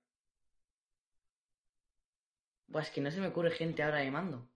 Pues 2.75 2.91
que 2.91 3.01
no 3.01 3.09
se 3.13 3.21
me 3.21 3.29
ocurre 3.29 3.53
gente 3.53 3.85
ahora 3.85 3.99
de 3.99 4.11
mando. 4.11 4.49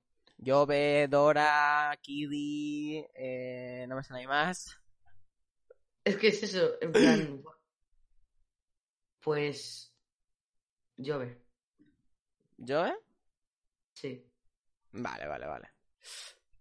Jove, 0.45 1.07
Dora, 1.09 1.97
Kiddy, 2.03 3.07
eh, 3.15 3.87
no 3.89 3.95
me 3.95 4.03
sale 4.03 4.27
más. 4.27 4.77
Es 6.03 6.17
que 6.17 6.27
es 6.27 6.43
eso, 6.43 6.69
en 6.81 6.91
plan. 6.91 7.43
pues. 9.21 9.95
Llove, 10.97 11.41
¿Jove? 12.59 12.97
sí. 13.95 14.27
Vale, 14.91 15.29
vale, 15.29 15.47
vale. 15.47 15.69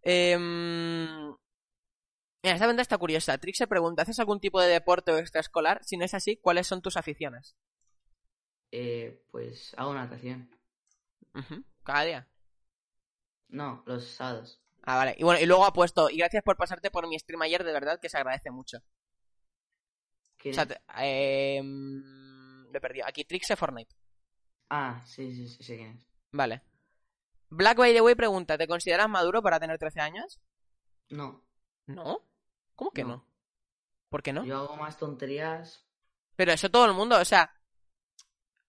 Em, 0.04 1.36
Mira, 2.44 2.54
esta 2.54 2.66
pregunta 2.66 2.84
está 2.84 3.00
curiosa. 3.00 3.36
Trix 3.40 3.58
se 3.58 3.66
pregunta, 3.66 4.04
¿haces 4.04 4.20
algún 4.20 4.40
tipo 4.40 4.62
de 4.62 4.68
deporte 4.68 5.12
o 5.12 5.18
extraescolar? 5.18 5.84
Si 5.84 5.98
no 5.98 6.06
es 6.06 6.14
así, 6.14 6.38
¿cuáles 6.38 6.68
son 6.68 6.84
tus 6.84 6.98
aficiones? 6.98 7.58
Eh, 8.72 9.24
pues 9.32 9.74
hago 9.76 9.96
natación. 9.96 10.56
Cada 11.84 12.04
día. 12.04 12.28
No, 13.50 13.84
los 13.86 14.06
sábados. 14.06 14.62
Ah, 14.84 14.96
vale. 14.98 15.16
Y 15.18 15.24
bueno, 15.24 15.40
y 15.42 15.46
luego 15.46 15.66
ha 15.66 15.74
puesto, 15.74 16.10
y 16.10 16.18
gracias 16.18 16.44
por 16.44 16.58
pasarte 16.58 16.90
por 16.92 17.08
mi 17.08 17.18
stream 17.20 17.42
ayer, 17.42 17.64
de 17.64 17.72
verdad 17.74 18.00
que 18.00 18.10
se 18.10 18.18
agradece 18.18 18.52
mucho. 18.52 18.80
¿Quién 20.38 20.54
O 20.54 20.56
sea, 20.56 20.66
te- 20.66 20.82
em, 20.98 22.66
lo 22.72 22.78
he 22.78 22.82
perdido. 22.82 23.06
Aquí, 23.08 23.26
Trix 23.26 23.48
de 23.48 23.56
Fortnite. 23.56 23.96
Ah, 24.70 25.02
sí, 25.06 25.34
sí, 25.34 25.48
sí, 25.48 25.64
sé 25.64 25.78
quién 25.78 25.92
es. 25.98 26.08
Vale. 26.32 26.62
Black 27.50 27.78
by 27.78 27.94
the 27.94 28.02
way 28.02 28.16
pregunta, 28.16 28.58
¿te 28.58 28.68
consideras 28.68 29.08
maduro 29.10 29.42
para 29.42 29.60
tener 29.60 29.78
13 29.78 30.02
años? 30.02 30.40
No, 31.10 31.44
No. 31.86 32.20
¿Cómo 32.76 32.92
que 32.92 33.04
no? 33.04 33.10
No. 33.10 33.28
¿Por 34.10 34.22
qué 34.22 34.32
no? 34.34 34.46
yo 34.46 34.58
hago 34.58 34.76
más 34.78 34.98
tonterías. 34.98 35.86
Pero 36.36 36.52
eso 36.52 36.70
todo 36.70 36.86
el 36.86 36.94
mundo, 36.94 37.20
o 37.20 37.26
sea, 37.26 37.52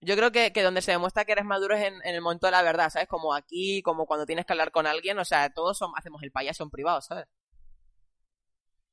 yo 0.01 0.17
creo 0.17 0.31
que, 0.33 0.53
que 0.53 0.63
donde 0.63 0.83
se 0.83 0.93
demuestra 0.93 1.25
que 1.25 1.33
eres 1.33 1.45
maduro 1.45 1.75
es 1.75 1.83
en, 1.85 1.95
en 2.05 2.15
el 2.15 2.21
momento 2.21 2.47
de 2.47 2.53
la 2.53 2.63
verdad, 2.63 2.91
¿sabes? 2.91 3.09
Como 3.09 3.35
aquí, 3.35 3.83
como 3.83 4.07
cuando 4.07 4.27
tienes 4.27 4.47
que 4.47 4.53
hablar 4.53 4.71
con 4.73 4.87
alguien, 4.87 5.19
o 5.19 5.25
sea, 5.25 5.51
todos 5.51 5.79
son- 5.79 5.93
hacemos 5.97 6.23
el 6.23 6.31
payaso 6.33 6.63
en 6.65 6.71
privado, 6.71 7.01
¿sabes? 7.01 7.27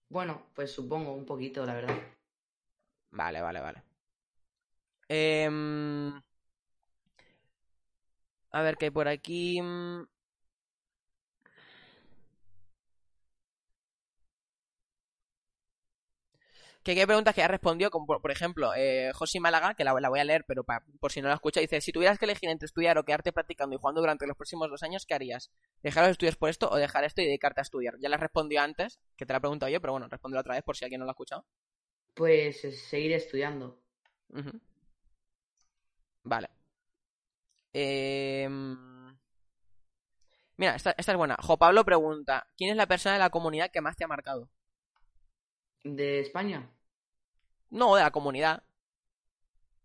Bueno, 0.09 0.41
pues 0.55 0.71
supongo 0.71 1.13
un 1.13 1.25
poquito, 1.25 1.63
la 1.63 1.75
verdad. 1.75 1.95
Vale, 3.11 3.41
vale, 3.41 3.59
vale. 3.61 3.83
Em, 5.09 6.21
A 8.51 8.61
ver 8.63 8.75
qué 8.77 8.85
hay 8.85 8.91
por 8.91 9.07
aquí. 9.07 9.61
Que 16.85 16.91
hay 16.99 17.05
preguntas 17.05 17.33
que 17.35 17.41
ya 17.41 17.47
respondió, 17.49 17.89
como 17.91 18.05
por, 18.05 18.21
por 18.21 18.31
ejemplo, 18.31 18.71
eh, 18.75 19.11
Josi 19.13 19.39
Málaga, 19.41 19.73
que 19.73 19.83
la, 19.83 19.93
la 19.99 20.07
voy 20.09 20.19
a 20.19 20.23
leer, 20.23 20.45
pero 20.47 20.63
pa- 20.63 20.83
por 21.01 21.11
si 21.11 21.21
no 21.21 21.27
la 21.27 21.33
escucha, 21.33 21.59
dice, 21.59 21.81
si 21.81 21.91
tuvieras 21.91 22.17
que 22.19 22.25
elegir 22.25 22.47
entre 22.49 22.67
estudiar 22.67 22.97
o 22.97 23.03
quedarte 23.03 23.33
practicando 23.33 23.75
y 23.75 23.79
jugando 23.79 24.01
durante 24.01 24.27
los 24.27 24.37
próximos 24.37 24.69
dos 24.69 24.83
años, 24.83 25.05
¿qué 25.05 25.15
harías? 25.15 25.51
¿Dejar 25.83 26.03
los 26.03 26.11
estudios 26.11 26.37
por 26.37 26.49
esto 26.49 26.69
o 26.69 26.77
dejar 26.77 27.03
esto 27.03 27.21
y 27.21 27.25
dedicarte 27.25 27.59
a 27.61 27.63
estudiar? 27.63 27.95
Ya 27.99 28.09
la 28.09 28.17
respondió 28.17 28.61
antes, 28.61 28.99
que 29.17 29.25
te 29.25 29.33
la 29.33 29.37
he 29.37 29.41
preguntado 29.41 29.71
yo, 29.71 29.81
pero 29.81 29.93
bueno, 29.93 30.07
respondió 30.07 30.39
otra 30.39 30.53
vez 30.55 30.63
por 30.63 30.77
si 30.77 30.85
alguien 30.85 30.99
no 30.99 31.05
lo 31.05 31.11
ha 31.11 31.13
escuchado. 31.13 31.45
Pues 32.13 32.61
seguir 32.89 33.13
estudiando. 33.13 33.79
Vale. 36.23 36.49
Em, 37.73 38.55
Mira, 40.57 40.75
esta, 40.75 40.91
esta 40.97 41.11
es 41.13 41.17
buena. 41.17 41.37
Jo 41.41 41.57
Pablo 41.57 41.85
pregunta, 41.85 42.45
¿quién 42.57 42.69
es 42.71 42.75
la 42.77 42.87
persona 42.87 43.13
de 43.13 43.19
la 43.19 43.29
comunidad 43.29 43.71
que 43.71 43.79
más 43.81 43.95
te 43.95 44.03
ha 44.03 44.07
marcado? 44.07 44.49
¿De 45.85 46.19
España? 46.19 46.69
No, 47.75 47.93
de 47.95 48.03
la 48.03 48.11
comunidad. 48.11 48.63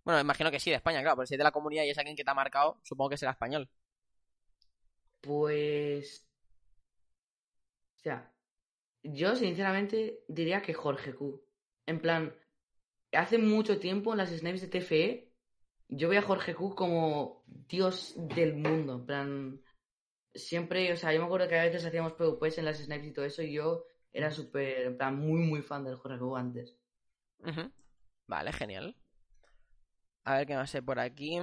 Bueno, 0.05 0.21
imagino 0.21 0.51
que 0.53 0.61
sí, 0.61 0.71
de 0.71 0.77
España, 0.77 1.03
claro, 1.03 1.17
pero 1.17 1.27
si 1.27 1.35
es 1.35 1.39
de 1.39 1.45
la 1.45 1.51
comunidad 1.51 1.83
y 1.83 1.91
es 1.91 1.99
alguien 1.99 2.15
que 2.15 2.23
te 2.23 2.31
ha 2.31 2.35
marcado, 2.35 2.79
supongo 2.85 3.11
que 3.11 3.17
será 3.17 3.33
español. 3.33 3.69
Pues... 5.21 6.25
O 7.97 7.99
sea, 7.99 8.33
yo 9.03 9.35
sinceramente 9.35 10.23
diría 10.29 10.63
que 10.63 10.73
Jorge 10.73 11.15
Q. 11.15 11.43
En 11.87 12.01
plan, 12.01 12.33
hace 13.13 13.39
mucho 13.39 13.81
tiempo 13.81 14.13
en 14.13 14.19
las 14.19 14.31
snaps 14.31 14.61
de 14.61 14.69
TFE, 14.69 15.33
yo 15.89 16.09
veía 16.09 16.21
a 16.21 16.25
Jorge 16.25 16.55
Q 16.55 16.77
como 16.77 17.43
Dios 17.47 18.15
del 18.17 18.55
mundo. 18.55 18.95
En 18.95 19.07
plan, 19.07 19.63
siempre, 20.33 20.93
o 20.93 20.97
sea, 20.97 21.13
yo 21.13 21.19
me 21.19 21.27
acuerdo 21.27 21.49
que 21.49 21.59
a 21.59 21.65
veces 21.65 21.85
hacíamos 21.85 22.13
PvPs 22.13 22.59
en 22.59 22.67
las 22.67 22.79
snaps 22.79 23.07
y 23.07 23.13
todo 23.13 23.25
eso, 23.25 23.43
y 23.43 23.53
yo 23.53 23.85
era 24.13 24.31
súper, 24.31 24.87
en 24.87 24.97
plan, 24.97 25.17
muy, 25.19 25.41
muy 25.41 25.61
fan 25.61 25.83
del 25.83 25.97
Jorge 25.97 26.19
Q 26.21 26.37
antes. 26.37 26.77
Vale, 28.31 28.53
genial. 28.53 28.95
A 30.25 30.37
ver 30.39 30.47
qué 30.47 30.55
más 30.57 30.75
hay 30.75 30.81
por 30.81 30.99
aquí. 30.99 31.39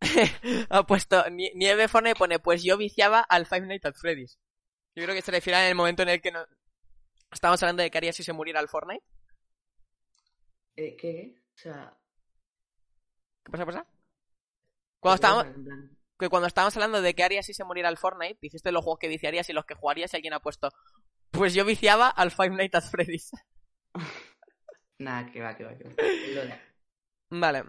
ha 0.70 0.86
puesto 0.86 1.24
Nie- 1.30 1.52
Nieve 1.54 1.88
Forne 1.88 2.14
pone, 2.14 2.38
pues 2.38 2.62
yo 2.62 2.76
viciaba 2.76 3.20
al 3.20 3.46
Five 3.46 3.66
Nights 3.66 3.86
at 3.86 3.94
Freddy's. 3.94 4.38
Yo 4.94 5.04
creo 5.04 5.14
que 5.14 5.22
se 5.22 5.30
refiere 5.32 5.58
en 5.60 5.66
el 5.68 5.74
momento 5.74 6.02
en 6.02 6.08
el 6.10 6.20
que 6.20 6.32
no... 6.32 6.44
Estábamos 7.32 7.62
hablando 7.62 7.82
de 7.82 7.90
qué 7.90 7.98
haría 7.98 8.12
si 8.12 8.22
se 8.22 8.32
muriera 8.32 8.60
al 8.60 8.68
Fortnite. 8.68 9.04
Eh, 10.76 10.96
¿Qué? 10.96 11.34
O 11.54 11.58
sea... 11.58 11.96
¿Qué 13.44 13.50
pasa, 13.52 13.66
pasa? 13.66 13.86
Cuando 15.00 15.14
¿qué 15.14 15.14
estábamos, 15.14 15.46
que 16.18 16.28
cuando 16.28 16.48
estábamos 16.48 16.76
hablando 16.76 17.00
de 17.02 17.14
qué 17.14 17.24
haría 17.24 17.42
si 17.42 17.54
se 17.54 17.64
muriera 17.64 17.88
al 17.88 17.98
Fortnite, 17.98 18.38
dijiste 18.40 18.72
los 18.72 18.82
juegos 18.84 18.98
que 18.98 19.08
viciarías 19.08 19.48
y 19.48 19.52
los 19.52 19.64
que 19.66 19.74
jugarías 19.74 20.12
y 20.12 20.16
alguien 20.16 20.34
ha 20.34 20.40
puesto, 20.40 20.70
pues 21.36 21.54
yo 21.54 21.64
viciaba 21.64 22.08
al 22.08 22.30
Five 22.30 22.50
Nights 22.50 22.74
at 22.74 22.84
Freddy's. 22.90 23.30
Nada, 24.98 25.30
que 25.30 25.40
va, 25.42 25.56
que 25.56 25.64
va, 25.64 25.76
que 25.76 25.84
va. 25.84 26.58
Vale. 27.30 27.64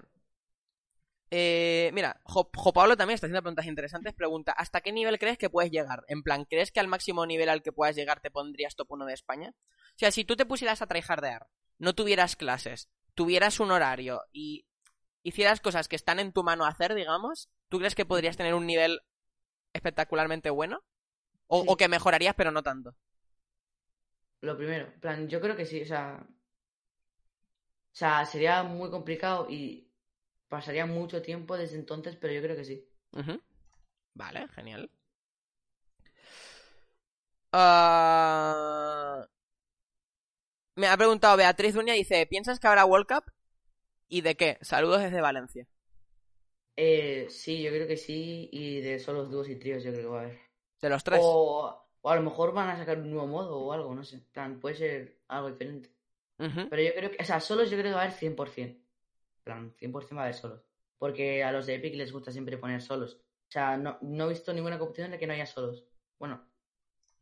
Eh, 1.30 1.90
mira, 1.94 2.22
Jo, 2.24 2.50
Jo 2.56 2.72
Pablo 2.72 2.96
también 2.96 3.16
está 3.16 3.28
haciendo 3.28 3.42
preguntas 3.42 3.66
interesantes. 3.66 4.14
Pregunta, 4.14 4.54
¿hasta 4.54 4.80
qué 4.82 4.92
nivel 4.94 5.20
crees 5.20 5.38
que 5.38 5.50
puedes 5.50 5.72
llegar? 5.72 6.04
En 6.08 6.24
plan, 6.24 6.46
¿crees 6.46 6.72
que 6.72 6.80
al 6.80 6.88
máximo 6.88 7.26
nivel 7.26 7.50
al 7.50 7.62
que 7.62 7.74
puedas 7.74 7.96
llegar 7.96 8.22
te 8.22 8.32
pondrías 8.32 8.76
top 8.76 8.92
1 8.92 9.06
de 9.06 9.14
España? 9.14 9.50
O 9.50 9.98
sea, 9.98 10.12
si 10.12 10.24
tú 10.24 10.36
te 10.38 10.46
pusieras 10.46 10.82
a 10.82 10.88
tryhardear, 10.88 11.48
no 11.80 11.94
tuvieras 11.96 12.36
clases, 12.38 12.90
tuvieras 13.14 13.60
un 13.60 13.72
horario 13.72 14.22
y 14.32 14.66
hicieras 15.24 15.60
cosas 15.60 15.90
que 15.90 15.98
están 15.98 16.20
en 16.20 16.32
tu 16.32 16.44
mano 16.44 16.66
hacer, 16.66 16.94
digamos, 16.96 17.50
¿tú 17.68 17.80
crees 17.80 17.96
que 17.96 18.06
podrías 18.06 18.38
tener 18.38 18.54
un 18.54 18.66
nivel 18.66 19.02
espectacularmente 19.74 20.50
bueno? 20.50 20.82
O, 21.48 21.62
Sí. 21.62 21.68
o 21.70 21.76
que 21.78 21.88
mejorarías, 21.90 22.36
pero 22.36 22.52
no 22.52 22.64
tanto. 22.64 22.96
Lo 24.48 24.56
primero, 24.56 24.86
en 24.86 25.00
plan, 25.02 25.28
yo 25.28 25.42
creo 25.42 25.58
que 25.58 25.66
sí, 25.66 25.82
o 25.82 25.86
sea. 25.86 26.26
O 26.26 27.96
sea, 28.00 28.26
sería 28.26 28.64
muy 28.64 28.90
complicado 28.90 29.48
y 29.50 29.92
pasaría 30.48 30.86
mucho 30.86 31.22
tiempo 31.22 31.58
desde 31.58 31.76
entonces, 31.76 32.16
pero 32.16 32.32
yo 32.34 32.42
creo 32.42 32.56
que 32.56 32.64
sí. 32.64 32.88
Vale, 34.14 34.48
genial. 34.56 34.90
Ah, 37.52 39.28
Me 40.78 40.88
ha 40.88 40.96
preguntado 40.96 41.36
Beatriz 41.36 41.76
Uña, 41.76 41.94
dice, 41.94 42.26
¿piensas 42.26 42.60
que 42.60 42.68
habrá 42.68 42.86
World 42.86 43.08
Cup? 43.08 43.26
¿Y 44.08 44.22
de 44.22 44.38
qué? 44.38 44.58
Saludos 44.62 45.02
desde 45.02 45.20
Valencia. 45.20 45.68
Eh, 46.78 47.28
sí, 47.30 47.64
yo 47.64 47.72
creo 47.72 47.88
que 47.88 47.98
sí, 47.98 48.48
y 48.54 48.80
de 48.80 49.00
solos 49.00 49.30
dúos 49.30 49.50
y 49.50 49.58
tríos 49.58 49.84
yo 49.84 49.92
creo 49.92 50.04
que 50.04 50.08
va 50.08 50.20
a 50.22 50.24
haber. 50.24 50.40
De 50.82 50.90
los 50.90 51.04
tres. 51.04 51.20
O, 51.22 51.87
o 52.08 52.10
a 52.10 52.16
lo 52.16 52.22
mejor 52.22 52.54
van 52.54 52.70
a 52.70 52.78
sacar 52.78 52.98
un 53.00 53.10
nuevo 53.12 53.28
modo 53.28 53.60
o 53.60 53.74
algo, 53.74 53.94
no 53.94 54.04
sé. 54.04 54.22
Plan, 54.32 54.60
puede 54.62 54.76
ser 54.76 55.20
algo 55.28 55.50
diferente. 55.52 55.90
Pero 56.70 56.82
yo 56.82 56.94
creo 56.96 57.12
que, 57.12 57.18
o 57.20 57.26
sea, 57.26 57.40
solos 57.42 57.70
yo 57.70 57.78
creo 57.78 57.92
que 57.92 57.96
va 57.96 58.02
a 58.04 58.06
haber 58.06 58.16
100%. 58.18 58.78
En 59.40 59.44
plan, 59.44 59.74
100% 59.78 60.16
va 60.16 60.22
a 60.22 60.26
haber 60.26 60.36
solos. 60.36 60.62
Porque 60.98 61.44
a 61.44 61.52
los 61.52 61.66
de 61.66 61.76
Epic 61.76 61.96
les 61.96 62.12
gusta 62.14 62.32
siempre 62.32 62.58
poner 62.58 62.82
solos. 62.82 63.16
O 63.16 63.52
sea, 63.52 63.76
no, 63.78 63.98
no 64.02 64.26
he 64.26 64.30
visto 64.30 64.54
ninguna 64.54 64.80
competición 64.80 65.06
en 65.08 65.12
la 65.12 65.18
que 65.18 65.28
no 65.28 65.34
haya 65.34 65.46
solos. 65.46 65.84
Bueno, 66.18 66.48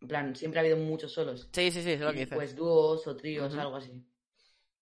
en 0.02 0.08
plan, 0.08 0.36
siempre 0.36 0.60
ha 0.60 0.62
habido 0.62 0.78
muchos 0.78 1.12
solos. 1.14 1.50
Sí, 1.52 1.72
sí, 1.72 1.82
sí, 1.82 1.92
es 1.94 2.00
lo 2.02 2.12
que 2.14 2.20
dices. 2.20 2.36
pues 2.36 2.56
dúos 2.56 3.08
o 3.08 3.16
tríos, 3.16 3.56
algo 3.56 3.78
así. 3.78 3.92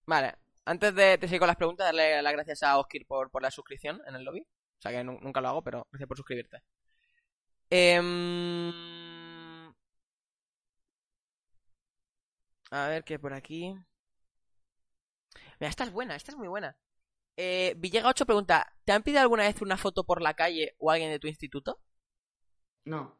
Vale, 0.05 0.33
antes 0.65 0.93
de, 0.95 1.17
de 1.17 1.27
seguir 1.27 1.39
con 1.39 1.47
las 1.47 1.55
preguntas, 1.55 1.85
darle 1.87 2.21
las 2.21 2.33
gracias 2.33 2.61
a 2.63 2.77
Oskir 2.77 3.05
por, 3.07 3.31
por 3.31 3.41
la 3.41 3.51
suscripción 3.51 4.01
en 4.05 4.15
el 4.15 4.23
lobby. 4.25 4.41
O 4.41 4.81
sea 4.81 4.91
que 4.91 5.03
nu- 5.03 5.19
nunca 5.21 5.39
lo 5.39 5.47
hago, 5.47 5.61
pero 5.63 5.87
gracias 5.91 6.07
por 6.09 6.17
suscribirte. 6.17 6.61
Em, 7.69 8.71
A 12.73 12.89
ver 12.89 13.05
qué 13.05 13.17
por 13.17 13.31
aquí. 13.33 13.73
Mira, 15.59 15.69
esta 15.69 15.83
es 15.83 15.91
buena, 15.91 16.15
esta 16.15 16.31
es 16.31 16.37
muy 16.37 16.47
buena. 16.47 16.77
Eh, 17.37 17.75
Villega8 17.77 18.25
pregunta: 18.25 18.75
¿Te 18.85 18.93
han 18.93 19.03
pedido 19.03 19.21
alguna 19.21 19.43
vez 19.45 19.61
una 19.61 19.77
foto 19.77 20.05
por 20.05 20.21
la 20.21 20.35
calle 20.35 20.75
o 20.79 20.91
alguien 20.91 21.11
de 21.11 21.19
tu 21.19 21.27
instituto? 21.27 21.79
No, 22.85 23.17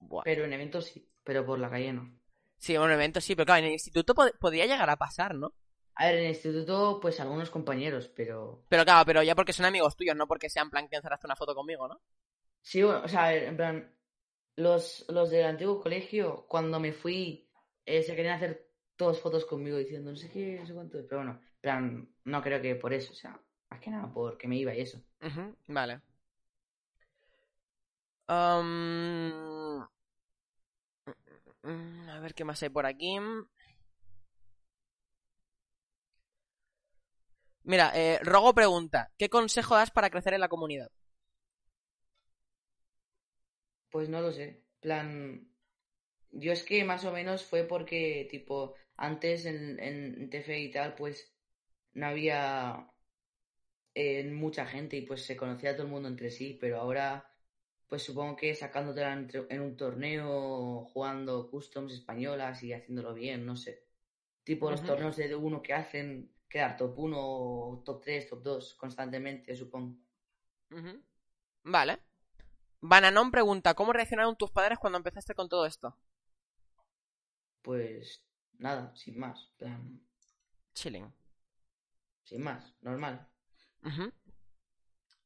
Buah. 0.00 0.24
pero 0.24 0.44
en 0.44 0.52
eventos 0.52 0.86
sí, 0.86 1.08
pero 1.22 1.46
por 1.46 1.58
la 1.60 1.70
calle 1.70 1.92
no. 1.92 2.10
Sí, 2.56 2.74
en 2.74 2.80
un 2.80 2.90
evento 2.90 3.20
sí, 3.20 3.34
pero 3.36 3.44
claro, 3.44 3.58
en 3.60 3.66
el 3.66 3.72
instituto 3.72 4.14
pod- 4.14 4.38
podría 4.38 4.64
llegar 4.66 4.88
a 4.88 4.96
pasar, 4.96 5.34
¿no? 5.34 5.54
A 5.94 6.04
ver, 6.06 6.16
en 6.16 6.20
el 6.24 6.28
instituto, 6.28 6.98
pues 7.00 7.18
algunos 7.20 7.48
compañeros, 7.50 8.06
pero... 8.08 8.62
Pero 8.70 8.84
claro, 8.84 9.06
pero 9.06 9.22
ya 9.22 9.36
porque 9.36 9.52
son 9.52 9.66
amigos 9.66 9.94
tuyos, 9.96 10.16
no 10.16 10.26
porque 10.26 10.50
sean 10.50 10.68
plan 10.70 10.88
que 10.88 10.96
encerraste 10.96 11.28
una 11.28 11.36
foto 11.36 11.54
conmigo, 11.54 11.86
¿no? 11.86 12.00
Sí, 12.62 12.82
bueno, 12.82 13.02
o 13.04 13.08
sea, 13.08 13.26
a 13.26 13.32
ver, 13.32 13.44
en 13.44 13.56
plan, 13.56 13.94
los, 14.56 15.04
los 15.08 15.30
del 15.30 15.46
antiguo 15.46 15.80
colegio, 15.82 16.46
cuando 16.48 16.80
me 16.80 16.92
fui, 16.92 17.50
eh, 17.86 18.02
se 18.02 18.14
querían 18.16 18.36
hacer 18.36 18.68
todas 18.96 19.18
fotos 19.20 19.44
conmigo 19.44 19.76
diciendo 19.76 20.10
no 20.10 20.16
sé 20.16 20.30
qué, 20.30 20.58
no 20.60 20.66
sé 20.66 20.74
cuánto, 20.74 20.98
pero 21.08 21.18
bueno, 21.22 21.32
en 21.32 21.60
plan, 21.60 22.08
no 22.24 22.42
creo 22.42 22.60
que 22.62 22.74
por 22.76 22.92
eso, 22.92 23.12
o 23.12 23.16
sea, 23.16 23.40
más 23.70 23.80
que 23.80 23.90
nada 23.90 24.12
porque 24.12 24.48
me 24.48 24.56
iba 24.56 24.74
y 24.74 24.80
eso. 24.80 25.00
Vale. 25.68 26.00
Mm, 28.28 29.82
A 32.10 32.20
ver 32.20 32.34
qué 32.34 32.44
más 32.44 32.62
hay 32.62 32.68
por 32.70 32.86
aquí. 32.86 33.16
Mira, 37.64 37.90
eh, 37.94 38.18
Rogo 38.22 38.54
pregunta, 38.54 39.10
¿qué 39.18 39.28
consejo 39.28 39.74
das 39.74 39.90
para 39.90 40.10
crecer 40.10 40.34
en 40.34 40.40
la 40.40 40.48
comunidad? 40.48 40.90
Pues 43.90 44.08
no 44.08 44.20
lo 44.20 44.32
sé, 44.32 44.44
en 44.48 44.62
plan, 44.80 45.48
yo 46.32 46.52
es 46.52 46.64
que 46.64 46.84
más 46.84 47.04
o 47.04 47.12
menos 47.12 47.44
fue 47.44 47.64
porque, 47.64 48.26
tipo, 48.30 48.74
antes 48.96 49.46
en, 49.46 49.78
en 49.80 50.30
TF 50.30 50.48
y 50.58 50.70
tal, 50.70 50.94
pues 50.94 51.32
no 51.94 52.06
había 52.06 52.92
eh, 53.94 54.24
mucha 54.30 54.66
gente 54.66 54.96
y 54.96 55.02
pues 55.02 55.24
se 55.24 55.36
conocía 55.36 55.74
todo 55.74 55.84
el 55.84 55.92
mundo 55.92 56.08
entre 56.08 56.30
sí, 56.30 56.56
pero 56.60 56.78
ahora, 56.80 57.30
pues 57.88 58.02
supongo 58.02 58.36
que 58.36 58.54
sacándotela 58.54 59.12
en 59.50 59.60
un 59.60 59.76
torneo, 59.76 60.84
jugando 60.92 61.50
customs 61.50 61.92
españolas 61.92 62.62
y 62.62 62.72
haciéndolo 62.72 63.12
bien, 63.12 63.44
no 63.44 63.54
sé. 63.56 63.84
Tipo 64.44 64.70
los 64.70 64.82
torneos 64.82 65.16
de 65.16 65.34
uno 65.36 65.62
que 65.62 65.74
hacen 65.74 66.32
quedar 66.48 66.76
top 66.76 66.98
1, 66.98 67.82
top 67.84 68.02
3, 68.02 68.28
top 68.28 68.42
2 68.42 68.74
constantemente, 68.74 69.54
supongo. 69.54 69.96
Vale. 71.64 72.00
Bananón 72.80 73.30
pregunta, 73.30 73.74
¿cómo 73.74 73.92
reaccionaron 73.92 74.36
tus 74.36 74.50
padres 74.50 74.78
cuando 74.78 74.96
empezaste 74.96 75.34
con 75.34 75.48
todo 75.48 75.66
esto? 75.66 75.96
Pues 77.62 78.24
nada, 78.58 78.94
sin 78.96 79.18
más, 79.18 79.52
plan, 79.56 80.00
Chilling. 80.74 81.12
sin 82.24 82.42
más, 82.42 82.74
normal. 82.80 83.28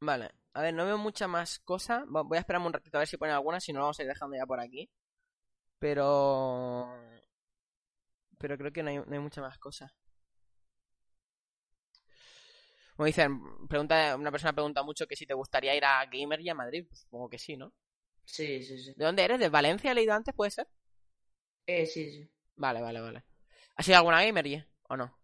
Vale. 0.01 0.31
A 0.53 0.63
ver, 0.63 0.73
no 0.75 0.87
veo 0.87 0.97
mucha 0.99 1.27
más 1.29 1.59
cosa. 1.59 2.05
Voy 2.07 2.37
a 2.37 2.41
esperar 2.41 2.63
un 2.63 2.73
ratito 2.73 2.97
a 2.97 3.01
ver 3.01 3.09
si 3.09 3.17
ponen 3.19 3.35
alguna, 3.35 3.61
si 3.61 3.73
no 3.73 3.81
vamos 3.81 3.99
a 3.99 4.03
ir 4.03 4.09
dejando 4.09 4.37
ya 4.37 4.47
por 4.47 4.61
aquí. 4.61 4.91
Pero... 5.79 6.89
Pero 8.39 8.57
creo 8.59 8.73
que 8.73 8.83
no 8.83 8.91
hay, 8.91 8.97
no 8.99 9.13
hay 9.13 9.19
mucha 9.19 9.41
más 9.41 9.59
cosa. 9.59 9.95
Como 12.97 13.07
dicen, 13.07 13.69
pregunta, 13.69 14.17
una 14.17 14.31
persona 14.31 14.55
pregunta 14.55 14.83
mucho 14.83 15.07
que 15.07 15.17
si 15.17 15.27
te 15.27 15.35
gustaría 15.35 15.75
ir 15.77 15.85
a 15.85 16.05
Gamer 16.07 16.41
y 16.41 16.49
a 16.49 16.55
Madrid. 16.55 16.87
Pues 16.89 17.01
supongo 17.01 17.29
que 17.29 17.39
sí, 17.39 17.57
¿no? 17.57 17.75
Sí, 18.25 18.63
sí, 18.63 18.79
sí. 18.83 18.95
¿De 18.97 19.05
dónde 19.05 19.25
eres? 19.25 19.39
¿De 19.39 19.51
Valencia 19.51 19.93
he 19.93 19.95
leído 19.95 20.15
antes? 20.15 20.35
¿Puede 20.35 20.51
ser? 20.51 20.67
Eh, 21.67 21.87
sí, 21.87 22.11
sí. 22.11 22.31
Vale, 22.57 22.81
vale, 22.81 23.01
vale. 23.01 23.25
¿Has 23.77 23.87
ido 23.89 23.97
a 23.97 23.99
alguna 23.99 24.23
Gamer 24.25 24.47
y 24.47 24.65
o 24.89 24.97
no? 24.97 25.19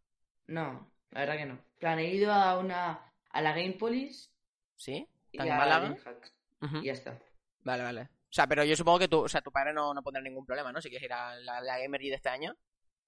No, 0.49 0.93
la 1.11 1.21
verdad 1.21 1.37
que 1.37 1.47
no. 1.47 1.65
Plan, 1.79 1.99
he 1.99 2.09
ido 2.13 2.33
a 2.33 2.59
una, 2.59 3.13
a 3.31 3.43
la 3.43 3.51
Gamepolis 3.53 4.31
¿Sí? 4.77 5.09
y 5.31 5.39
¿Tan 5.39 5.51
a 5.53 5.57
Málaga? 5.57 5.89
DreamHack, 5.89 6.33
Ujú. 6.63 6.77
y 6.79 6.85
ya 6.87 6.93
está. 6.93 7.19
Vale, 7.61 7.83
vale. 7.83 8.03
O 8.03 8.35
sea, 8.35 8.47
pero 8.47 8.65
yo 8.65 8.75
supongo 8.77 8.99
que 8.99 9.09
tu, 9.09 9.21
o 9.25 9.29
sea, 9.29 9.41
tu 9.41 9.53
padre 9.53 9.73
no, 9.73 9.95
no 9.95 10.03
pondrá 10.03 10.23
ningún 10.23 10.45
problema, 10.45 10.73
¿no? 10.73 10.81
Si 10.83 10.89
quieres 10.89 11.05
ir 11.05 11.13
a 11.13 11.37
la, 11.37 11.61
la 11.61 11.79
Gamer 11.79 12.03
y 12.03 12.09
de 12.09 12.17
este 12.17 12.29
año. 12.29 12.57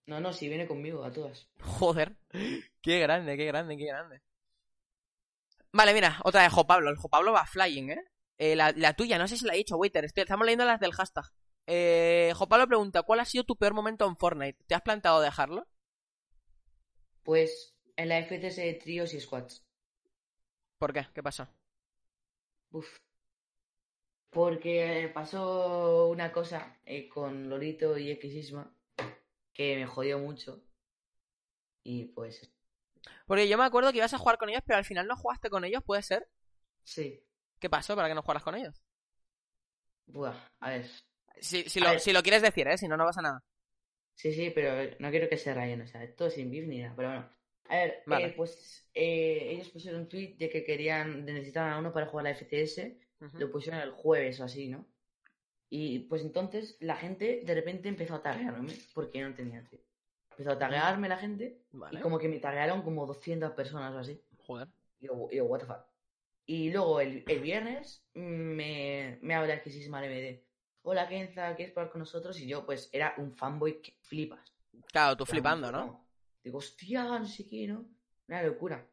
No, 0.07 0.21
no, 0.21 0.33
si 0.33 0.49
viene 0.49 0.67
conmigo 0.67 1.03
a 1.05 1.13
todas. 1.13 1.49
Joder, 1.61 2.17
qué 2.83 3.01
grande, 3.01 3.37
qué 3.37 3.47
grande, 3.47 3.77
qué 3.77 3.87
grande. 3.87 4.23
Vale, 5.73 5.93
mira, 5.93 6.21
otra 6.25 6.43
de 6.43 6.51
Jo 6.51 6.67
Pablo. 6.67 6.91
El 6.91 6.97
Jo 6.97 7.09
Pablo 7.09 7.33
va 7.33 7.47
flying, 7.47 7.91
¿eh? 7.91 8.05
Eh, 8.39 8.55
la, 8.57 8.73
la 8.77 8.95
tuya, 8.95 9.19
no 9.19 9.27
sé 9.29 9.37
si 9.37 9.45
la 9.45 9.55
he 9.55 9.59
dicho, 9.59 9.77
waiter. 9.77 10.05
estoy- 10.05 10.23
estamos 10.23 10.45
leyendo 10.47 10.65
las 10.65 10.81
del 10.81 10.93
hashtag. 10.93 11.25
Eh, 11.67 12.33
Jo 12.37 12.49
Pablo 12.49 12.67
pregunta, 12.67 13.03
¿cuál 13.03 13.21
ha 13.21 13.25
sido 13.27 13.45
tu 13.45 13.57
peor 13.57 13.75
momento 13.75 14.07
en 14.07 14.17
Fortnite? 14.17 14.59
¿Te 14.67 14.75
has 14.75 14.83
planteado 14.83 15.21
dejarlo? 15.21 15.67
Pues 17.25 17.75
en 17.97 18.09
la 18.09 18.19
FTS 18.21 18.63
de 18.63 18.75
tríos 18.75 19.15
y 19.15 19.21
squads. 19.21 19.65
¿Por 20.79 20.93
qué? 20.93 21.07
¿Qué 21.15 21.23
pasó? 21.23 21.49
Uf. 22.73 22.99
Porque 24.29 25.11
pasó 25.15 26.09
una 26.09 26.31
cosa 26.31 26.77
eh, 26.85 27.09
con 27.09 27.49
Lolito 27.49 27.97
y 27.97 28.15
Xisma 28.17 28.71
que 29.55 29.77
me 29.77 29.87
jodió 29.87 30.19
mucho. 30.19 30.63
Y 31.85 32.07
pues, 32.07 32.51
Porque 33.27 33.49
yo 33.49 33.59
me 33.59 33.65
acuerdo 33.65 33.91
que 33.93 33.99
ibas 33.99 34.15
a 34.15 34.19
jugar 34.19 34.39
con 34.39 34.49
ellos, 34.49 34.63
pero 34.67 34.79
al 34.79 34.85
final 34.87 35.07
no 35.07 35.15
jugaste 35.17 35.51
con 35.51 35.65
ellos, 35.65 35.83
¿puede 35.85 36.03
ser? 36.03 36.27
sí. 36.85 37.25
¿Qué 37.59 37.69
pasó 37.69 37.97
para 37.97 38.07
que 38.09 38.15
no 38.15 38.23
jugaras 38.23 38.45
con 38.45 38.55
ellos? 38.55 38.81
Buah, 40.09 40.39
a 40.61 40.71
ver. 40.71 40.87
Si, 41.41 41.65
si, 41.65 41.81
lo, 41.81 41.99
si 41.99 42.13
lo 42.13 42.23
quieres 42.23 42.43
decir, 42.43 42.67
¿eh? 42.69 42.79
Si 42.79 42.89
no, 42.89 42.97
no 42.97 43.05
pasa 43.05 43.23
nada. 43.23 43.43
Sí, 44.15 44.33
sí, 44.33 44.51
pero 44.55 44.97
no 45.01 45.11
quiero 45.11 45.29
que 45.29 45.37
se 45.37 45.53
rayen, 45.53 45.83
o 45.83 45.87
sea, 45.87 46.03
esto 46.05 46.31
sin 46.31 46.51
beef 46.51 46.67
ni 46.67 46.79
nada, 46.81 46.95
pero 46.97 47.09
bueno. 47.09 47.29
A 47.69 47.77
ver, 47.77 48.03
Vale. 48.07 48.27
eh, 48.27 48.35
pues 48.37 48.89
eh, 48.95 49.49
ellos 49.51 49.71
pusieron 49.71 50.03
un 50.03 50.09
tweet 50.09 50.37
de 50.39 50.49
que 50.51 50.65
querían, 50.65 51.25
de 51.27 51.33
necesitaban 51.33 51.73
a 51.73 51.79
uno 51.79 51.93
para 51.93 52.07
jugar 52.07 52.25
la 52.25 52.31
FCS, 52.31 52.99
Ujú. 53.21 53.39
lo 53.39 53.51
pusieron 53.51 53.81
el 53.81 53.91
jueves 53.91 54.39
o 54.41 54.45
así, 54.45 54.69
¿no? 54.69 54.87
Y 55.71 56.01
pues 56.01 56.23
entonces 56.23 56.77
la 56.81 56.97
gente 56.97 57.43
de 57.45 57.55
repente 57.55 57.89
empezó 57.89 58.15
a 58.15 58.23
taguearme, 58.23 58.75
porque 58.95 59.21
no 59.23 59.35
tenía 59.35 59.65
tweet. 59.65 59.81
Empezó 60.31 60.53
a 60.53 60.59
taguearme 60.59 61.09
la 61.09 61.17
gente 61.17 61.59
Vale. 61.73 61.99
y 61.99 62.03
como 62.03 62.19
que 62.19 62.29
me 62.29 62.39
taguearon 62.39 62.83
como 62.83 63.07
200 63.07 63.53
personas 63.53 63.93
o 63.95 63.99
así. 63.99 64.21
Joder. 64.47 64.69
Y 65.01 65.07
yo, 65.07 65.29
yo, 65.31 65.45
what 65.47 65.61
the 65.61 65.67
fuck. 65.67 65.85
Y 66.47 66.71
luego 66.71 67.01
el, 67.01 67.25
el 67.27 67.41
viernes 67.41 68.05
me, 68.15 69.19
me 69.23 69.35
habla 69.35 69.59
Xisma 69.65 70.05
MD. 70.05 70.44
Hola 70.87 71.09
Kenza, 71.09 71.57
¿quieres 71.57 71.73
jugar 71.73 71.89
con 71.89 72.01
nosotros? 72.01 72.39
Y 72.39 72.47
yo 72.47 72.67
pues 72.67 72.91
era 72.93 73.15
un 73.17 73.33
fanboy 73.33 73.81
que 73.81 73.97
flipas. 74.03 74.53
Claro, 74.93 75.17
tú 75.17 75.25
flipando, 75.25 75.73
¿no? 75.73 76.07
Digo, 76.43 76.59
hostia, 76.59 77.05
no 77.05 77.27
sé 77.27 77.47
qué, 77.47 77.67
¿no? 77.67 77.87
Una 78.29 78.43
locura. 78.43 78.87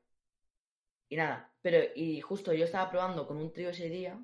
Y 1.10 1.18
nada, 1.18 1.52
pero 1.62 1.80
y 1.94 2.22
justo 2.22 2.54
yo 2.54 2.64
estaba 2.64 2.90
probando 2.90 3.28
con 3.28 3.36
un 3.36 3.52
trío 3.52 3.72
ese 3.72 3.90
día 3.90 4.18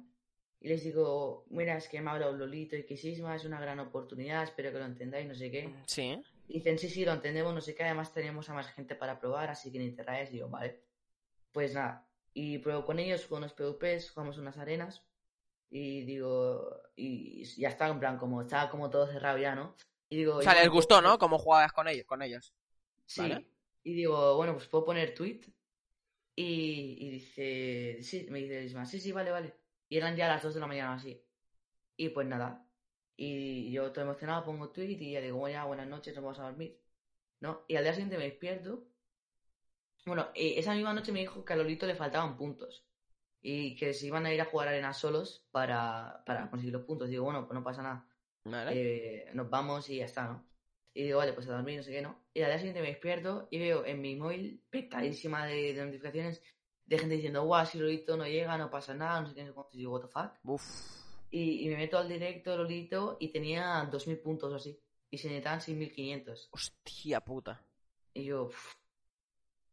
y 0.62 0.70
les 0.70 0.82
digo, 0.82 1.46
mira, 1.50 1.76
es 1.76 1.90
que 1.90 2.00
me 2.00 2.10
ha 2.10 2.14
hablado 2.14 2.38
Lolito 2.38 2.78
y 2.78 2.86
que 2.86 2.96
Sisma 2.96 3.36
es 3.36 3.44
una 3.44 3.60
gran 3.60 3.80
oportunidad, 3.82 4.44
espero 4.44 4.72
que 4.72 4.80
lo 4.80 4.86
entendáis, 4.86 5.28
no 5.28 5.36
sé 5.36 5.52
qué. 5.52 5.70
Sí. 5.88 6.24
Y 6.48 6.60
dicen, 6.60 6.80
sí, 6.80 6.90
sí, 6.90 7.04
lo 7.04 7.12
entendemos, 7.12 7.54
no 7.54 7.60
sé 7.60 7.76
qué, 7.76 7.84
además 7.84 8.14
tenemos 8.14 8.50
a 8.50 8.54
más 8.54 8.68
gente 8.68 8.96
para 8.96 9.20
probar, 9.20 9.50
así 9.50 9.74
que 9.74 9.80
ni 9.80 9.92
te. 9.92 10.06
Digo, 10.32 10.48
vale. 10.48 10.80
Pues 11.52 11.74
nada, 11.74 12.08
y 12.34 12.60
pruebo 12.60 12.86
con 12.86 12.98
ellos, 12.98 13.26
juego 13.26 13.44
unos 13.44 13.52
PvPs, 13.52 14.12
jugamos 14.12 14.38
unas 14.38 14.58
arenas 14.58 15.04
y 15.70 16.04
digo, 16.06 16.82
y 16.96 17.44
ya 17.60 17.70
está, 17.70 17.88
en 17.88 18.00
plan, 18.00 18.18
como 18.18 18.42
estaba 18.42 18.70
como 18.70 18.90
todo 18.90 19.08
cerrado 19.08 19.38
ya, 19.38 19.56
¿no? 19.56 19.76
Y 20.10 20.18
digo, 20.18 20.38
O 20.38 20.42
sea, 20.42 20.54
les 20.54 20.70
puedo 20.70 20.74
gustó, 20.76 21.02
¿no? 21.02 21.18
Cómo 21.18 21.38
jugabas 21.38 21.74
con 21.74 21.88
ellos, 21.88 22.06
con 22.06 22.22
ellos. 22.22 22.54
Sí. 23.06 23.22
Vale. 23.22 23.48
Y 23.84 23.94
digo, 23.94 24.36
bueno, 24.36 24.54
pues 24.54 24.68
puedo 24.68 24.86
poner 24.86 25.14
tweet. 25.14 25.42
Y, 26.36 26.98
y 27.00 27.10
dice, 27.10 27.98
sí, 28.04 28.28
me 28.30 28.40
dice 28.40 28.64
Isma, 28.64 28.86
sí, 28.86 29.00
sí, 29.00 29.12
vale, 29.12 29.32
vale. 29.32 29.56
Y 29.90 29.98
eran 29.98 30.16
ya 30.16 30.28
las 30.28 30.44
2 30.44 30.54
de 30.54 30.60
la 30.60 30.68
mañana 30.68 30.94
así. 30.94 31.22
Y 31.98 32.10
pues 32.10 32.28
nada. 32.28 32.66
Y 33.16 33.72
yo 33.72 33.92
todo 33.92 34.06
emocionado 34.06 34.46
pongo 34.46 34.70
tweet 34.70 34.98
y 35.00 35.12
ya 35.14 35.22
digo, 35.22 35.38
bueno, 35.38 35.54
ya, 35.54 35.66
buenas 35.66 35.88
noches, 35.88 36.14
nos 36.16 36.24
vamos 36.24 36.40
a 36.40 36.44
dormir. 36.44 36.80
¿No? 37.40 37.66
Y 37.68 37.76
al 37.76 37.84
día 37.84 37.94
siguiente 37.94 38.18
me 38.18 38.26
despierto. 38.26 38.88
Bueno, 40.06 40.30
eh, 40.36 40.56
esa 40.58 40.74
misma 40.74 40.94
noche 40.94 41.12
me 41.12 41.20
dijo 41.20 41.44
que 41.44 41.54
a 41.54 41.56
Lolito 41.56 41.86
le 41.86 41.96
faltaban 41.96 42.38
puntos. 42.38 42.87
Y 43.42 43.76
que 43.76 43.94
se 43.94 44.08
iban 44.08 44.26
a 44.26 44.34
ir 44.34 44.42
a 44.42 44.46
jugar 44.46 44.68
arenas 44.70 44.98
solos 44.98 45.46
para, 45.52 46.24
para 46.26 46.50
conseguir 46.50 46.74
los 46.74 46.84
puntos. 46.84 47.10
Digo, 47.10 47.24
bueno, 47.24 47.48
pues 47.48 47.54
no 47.58 47.64
pasa 47.64 47.82
nada 47.84 48.08
Vale. 48.44 48.72
eh, 48.74 49.30
nos 49.34 49.50
vamos 49.50 49.90
y 49.90 49.98
ya 49.98 50.06
está, 50.06 50.26
¿no? 50.28 50.46
Y 50.94 51.04
digo, 51.04 51.20
vale, 51.20 51.34
pues 51.34 51.48
a 51.48 51.52
dormir, 51.54 51.78
no 51.78 51.84
sé 51.84 51.92
qué, 51.92 52.02
¿no? 52.02 52.24
Y 52.34 52.42
al 52.42 52.48
día 52.50 52.58
siguiente 52.58 52.82
me 52.82 52.88
despierto 52.88 53.48
y 53.52 53.60
veo 53.60 53.86
en 53.86 54.02
mi 54.02 54.16
móvil 54.16 54.64
petadísima 54.70 55.46
de, 55.46 55.74
de 55.74 55.86
notificaciones 55.86 56.42
de 56.86 56.98
gente 56.98 57.16
diciendo, 57.16 57.44
guau, 57.44 57.66
si 57.66 57.78
Lolito 57.78 58.18
no 58.18 58.26
llega, 58.26 58.58
no 58.58 58.72
pasa 58.72 58.94
nada, 58.96 59.22
no 59.22 59.28
sé 59.28 59.36
qué, 59.36 59.42
no 59.42 59.48
sé 59.50 59.54
cuánto. 59.54 59.76
Y 59.76 59.78
digo, 59.80 59.94
what 59.94 60.02
the 60.02 60.08
fuck. 60.08 60.32
Uf. 60.44 60.64
Y, 61.30 61.66
y 61.66 61.70
me 61.70 61.76
meto 61.78 61.98
al 62.00 62.10
directo 62.10 62.58
Lolito 62.58 63.18
y 63.20 63.32
tenía 63.32 63.88
2.000 63.92 64.22
puntos 64.22 64.52
o 64.52 64.56
así. 64.56 64.80
Y 65.12 65.18
se 65.20 65.28
necesitaban 65.28 65.60
6.500. 65.60 66.48
Hostia 66.52 67.22
puta. 67.22 67.62
Y 68.14 68.24
yo, 68.24 68.46
"Uf, 68.46 68.74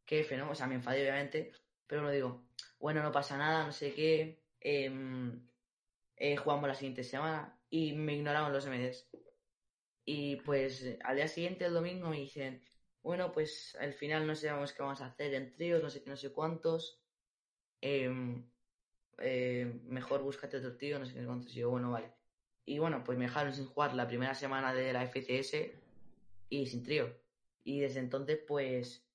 qué 0.05 0.21
F, 0.21 0.37
¿no? 0.37 0.51
O 0.51 0.55
sea, 0.55 0.67
me 0.67 0.75
enfadé 0.75 1.01
obviamente, 1.03 1.53
pero 1.87 2.03
lo 2.03 2.11
digo, 2.11 2.45
bueno, 2.79 3.03
no 3.03 3.13
pasa 3.13 3.37
nada, 3.37 3.67
no 3.67 3.73
sé 3.73 3.95
qué, 3.95 4.43
em, 4.61 5.49
eh, 6.17 6.37
jugamos 6.37 6.69
la 6.69 6.75
siguiente 6.75 7.05
semana 7.05 7.59
y 7.71 7.93
me 7.93 8.15
ignoraron 8.15 8.53
los 8.53 8.67
MDs. 8.67 9.09
Y 10.05 10.37
pues 10.37 10.97
al 11.03 11.17
día 11.17 11.29
siguiente, 11.29 11.65
el 11.65 11.75
domingo, 11.75 12.09
me 12.11 12.19
dicen, 12.19 12.63
bueno, 13.03 13.33
pues 13.33 13.77
al 13.81 13.93
final 13.95 14.27
no 14.27 14.35
sabemos 14.35 14.73
qué 14.73 14.83
vamos 14.83 15.01
a 15.01 15.07
hacer 15.07 15.35
en 15.35 15.53
tríos, 15.53 15.83
no 15.83 15.91
sé 15.91 16.03
qué, 16.03 16.11
no 16.11 16.17
sé 16.17 16.33
cuántos. 16.33 17.01
em, 17.81 18.51
eh, 19.19 19.81
mejor 19.85 20.23
búscate 20.23 20.57
otro 20.59 20.77
tío, 20.77 20.99
no 20.99 21.07
sé 21.07 21.15
qué 21.15 21.25
cuántos. 21.27 21.55
Y 21.57 21.61
yo, 21.61 21.71
bueno, 21.71 21.91
vale. 21.91 22.13
Y 22.67 22.79
bueno, 22.79 23.05
pues 23.05 23.19
me 23.19 23.27
dejaron 23.27 23.53
sin 23.55 23.67
jugar 23.67 23.95
la 23.95 24.09
primera 24.09 24.35
semana 24.35 24.73
de 24.75 24.93
la 24.93 25.03
FCS 25.05 25.73
y 26.49 26.67
sin 26.67 26.83
trío. 26.83 27.15
Y 27.65 27.81
desde 27.81 28.01
entonces, 28.01 28.41
pues, 28.47 29.07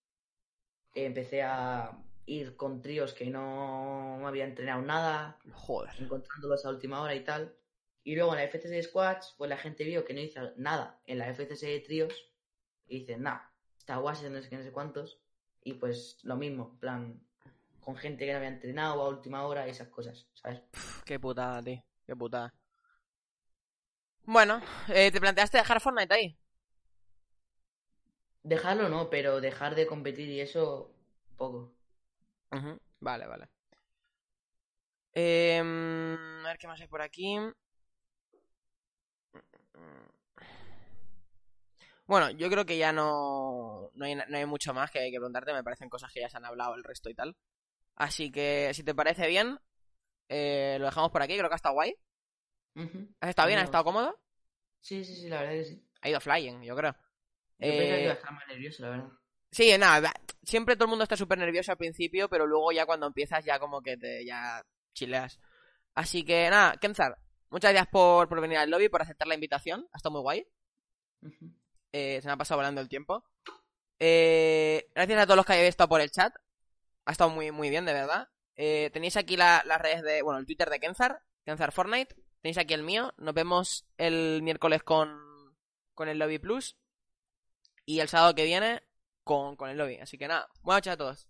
empecé 0.93 1.41
a 1.43 1.97
ir 2.29 2.55
con 2.55 2.81
tríos 2.81 3.13
que 3.13 3.25
no 3.25 4.25
había 4.27 4.45
entrenado 4.45 4.81
nada, 4.83 5.39
Joder. 5.51 5.93
encontrándolos 5.99 6.63
a 6.63 6.69
última 6.69 7.01
hora 7.01 7.15
y 7.15 7.23
tal. 7.23 7.55
Y 8.03 8.15
luego 8.15 8.33
en 8.33 8.39
la 8.39 8.47
FCS 8.47 8.69
de 8.69 8.83
Squads, 8.83 9.35
pues 9.37 9.49
la 9.49 9.57
gente 9.57 9.83
vio 9.83 10.05
que 10.05 10.13
no 10.13 10.19
hice 10.21 10.39
nada 10.55 11.01
en 11.05 11.17
la 11.17 11.33
FCS 11.33 11.61
de 11.61 11.79
tríos 11.79 12.31
y 12.87 12.99
dicen, 12.99 13.23
nah, 13.23 13.39
está 13.77 13.99
Washington, 13.99 14.33
no 14.33 14.41
sé 14.41 14.49
qué, 14.49 14.57
no 14.57 14.63
sé 14.63 14.71
cuántos. 14.71 15.19
Y 15.63 15.73
pues 15.73 16.19
lo 16.23 16.35
mismo, 16.35 16.69
en 16.73 16.79
plan, 16.79 17.27
con 17.79 17.97
gente 17.97 18.25
que 18.25 18.31
no 18.31 18.37
había 18.37 18.49
entrenado 18.49 19.01
a 19.01 19.09
última 19.09 19.45
hora 19.45 19.67
y 19.67 19.71
esas 19.71 19.89
cosas, 19.89 20.27
¿sabes? 20.35 20.61
Pf, 20.71 21.03
Qué 21.05 21.19
putada, 21.19 21.61
tío. 21.63 21.83
Qué 22.05 22.15
putada. 22.15 22.53
Bueno, 24.23 24.61
eh, 24.89 25.11
¿te 25.11 25.19
planteaste 25.19 25.57
dejar 25.57 25.81
Fortnite 25.81 26.13
ahí? 26.13 26.37
Dejarlo 28.43 28.87
no, 28.87 29.09
pero 29.09 29.41
dejar 29.41 29.73
de 29.75 29.87
competir 29.87 30.29
y 30.29 30.39
eso, 30.39 30.93
poco. 31.35 31.78
Vale, 32.99 33.27
vale. 33.27 33.49
Em, 35.13 35.65
a 36.45 36.49
ver 36.49 36.57
qué 36.57 36.67
más 36.67 36.79
hay 36.81 36.87
por 36.87 37.01
aquí. 37.01 37.37
Bueno, 42.05 42.31
yo 42.31 42.49
creo 42.49 42.65
que 42.65 42.77
ya 42.77 42.91
no, 42.91 43.91
no, 43.93 44.05
hay, 44.05 44.15
no 44.15 44.37
hay 44.37 44.45
mucho 44.45 44.73
más 44.73 44.89
que, 44.91 44.99
que 45.11 45.17
preguntarte. 45.17 45.53
Me 45.53 45.63
parecen 45.63 45.89
cosas 45.89 46.11
que 46.11 46.21
ya 46.21 46.29
se 46.29 46.37
han 46.37 46.45
hablado 46.45 46.75
el 46.75 46.83
resto 46.83 47.09
y 47.09 47.13
tal. 47.13 47.35
Así 47.95 48.31
que, 48.31 48.71
si 48.73 48.83
te 48.83 48.95
parece 48.95 49.27
bien, 49.27 49.59
eh, 50.29 50.77
lo 50.79 50.85
dejamos 50.85 51.11
por 51.11 51.21
aquí. 51.21 51.37
Creo 51.37 51.49
que 51.49 51.55
ha 51.55 51.57
estado 51.57 51.75
guay. 51.75 51.95
Ujú. 52.75 53.07
¿Has 53.21 53.29
estado 53.29 53.47
bien? 53.47 53.59
¿Has 53.59 53.65
estado 53.65 53.83
cómodo? 53.83 54.19
Sí, 54.81 55.03
sí, 55.03 55.15
sí, 55.15 55.29
la 55.29 55.41
verdad 55.41 55.53
que 55.53 55.65
sí. 55.65 55.83
Ha 56.01 56.09
ido 56.09 56.19
flying, 56.19 56.61
yo 56.63 56.75
creo. 56.75 56.95
Yo 57.59 57.75
pensaba 57.75 57.97
que 57.97 58.01
Eh, 58.01 58.03
iba 58.03 58.13
a 58.13 58.15
estar 58.15 58.31
más 58.31 58.47
nervioso, 58.47 58.83
la 58.83 58.89
verdad. 58.89 59.09
Sí, 59.51 59.75
nada, 59.77 60.13
siempre 60.43 60.75
todo 60.75 60.85
el 60.85 60.89
mundo 60.89 61.03
está 61.03 61.17
súper 61.17 61.37
nervioso 61.39 61.71
al 61.71 61.77
principio, 61.77 62.29
pero 62.29 62.45
luego 62.45 62.71
ya 62.71 62.85
cuando 62.85 63.07
empiezas 63.07 63.43
ya 63.43 63.59
como 63.59 63.81
que 63.81 63.97
te 63.97 64.23
ya 64.25 64.63
chileas. 64.93 65.39
Así 65.95 66.23
que 66.23 66.49
nada, 66.49 66.77
Kenzar, 66.77 67.17
muchas 67.49 67.71
gracias 67.71 67.91
por, 67.91 68.29
por 68.29 68.41
venir 68.41 68.57
al 68.59 68.69
lobby, 68.69 68.89
por 68.89 69.01
aceptar 69.01 69.27
la 69.27 69.33
invitación, 69.35 69.87
ha 69.91 69.97
estado 69.97 70.13
muy 70.13 70.21
guay, 70.21 70.47
eh, 71.91 72.19
se 72.21 72.27
me 72.27 72.33
ha 72.33 72.37
pasado 72.37 72.59
volando 72.59 72.81
el 72.81 72.89
tiempo. 72.89 73.25
Eh, 73.99 74.89
gracias 74.95 75.19
a 75.19 75.25
todos 75.25 75.37
los 75.37 75.45
que 75.45 75.53
habéis 75.53 75.69
estado 75.69 75.89
por 75.89 76.01
el 76.01 76.11
chat, 76.11 76.33
ha 77.05 77.11
estado 77.11 77.29
muy, 77.31 77.51
muy 77.51 77.69
bien, 77.69 77.85
de 77.85 77.93
verdad. 77.93 78.29
Eh, 78.55 78.89
tenéis 78.93 79.17
aquí 79.17 79.35
la- 79.35 79.63
las 79.65 79.81
redes 79.81 80.03
de, 80.03 80.21
bueno, 80.21 80.39
el 80.39 80.45
Twitter 80.45 80.69
de 80.69 80.79
Kenzar, 80.79 81.21
Kenzar 81.43 81.71
Fortnite, 81.71 82.15
tenéis 82.41 82.57
aquí 82.59 82.73
el 82.75 82.83
mío, 82.83 83.13
nos 83.17 83.33
vemos 83.33 83.87
el 83.97 84.41
miércoles 84.43 84.83
con, 84.83 85.19
con 85.95 86.07
el 86.07 86.19
Lobby 86.19 86.37
Plus. 86.39 86.77
Y 87.85 87.99
el 88.01 88.07
sábado 88.07 88.35
que 88.35 88.43
viene 88.45 88.83
con, 89.29 89.55
con 89.55 89.69
el 89.69 89.77
lobby. 89.77 89.97
Así 89.97 90.17
que 90.17 90.27
nada, 90.27 90.49
buenas 90.63 90.79
noches 90.79 90.93
a 90.93 90.97
todos. 90.97 91.27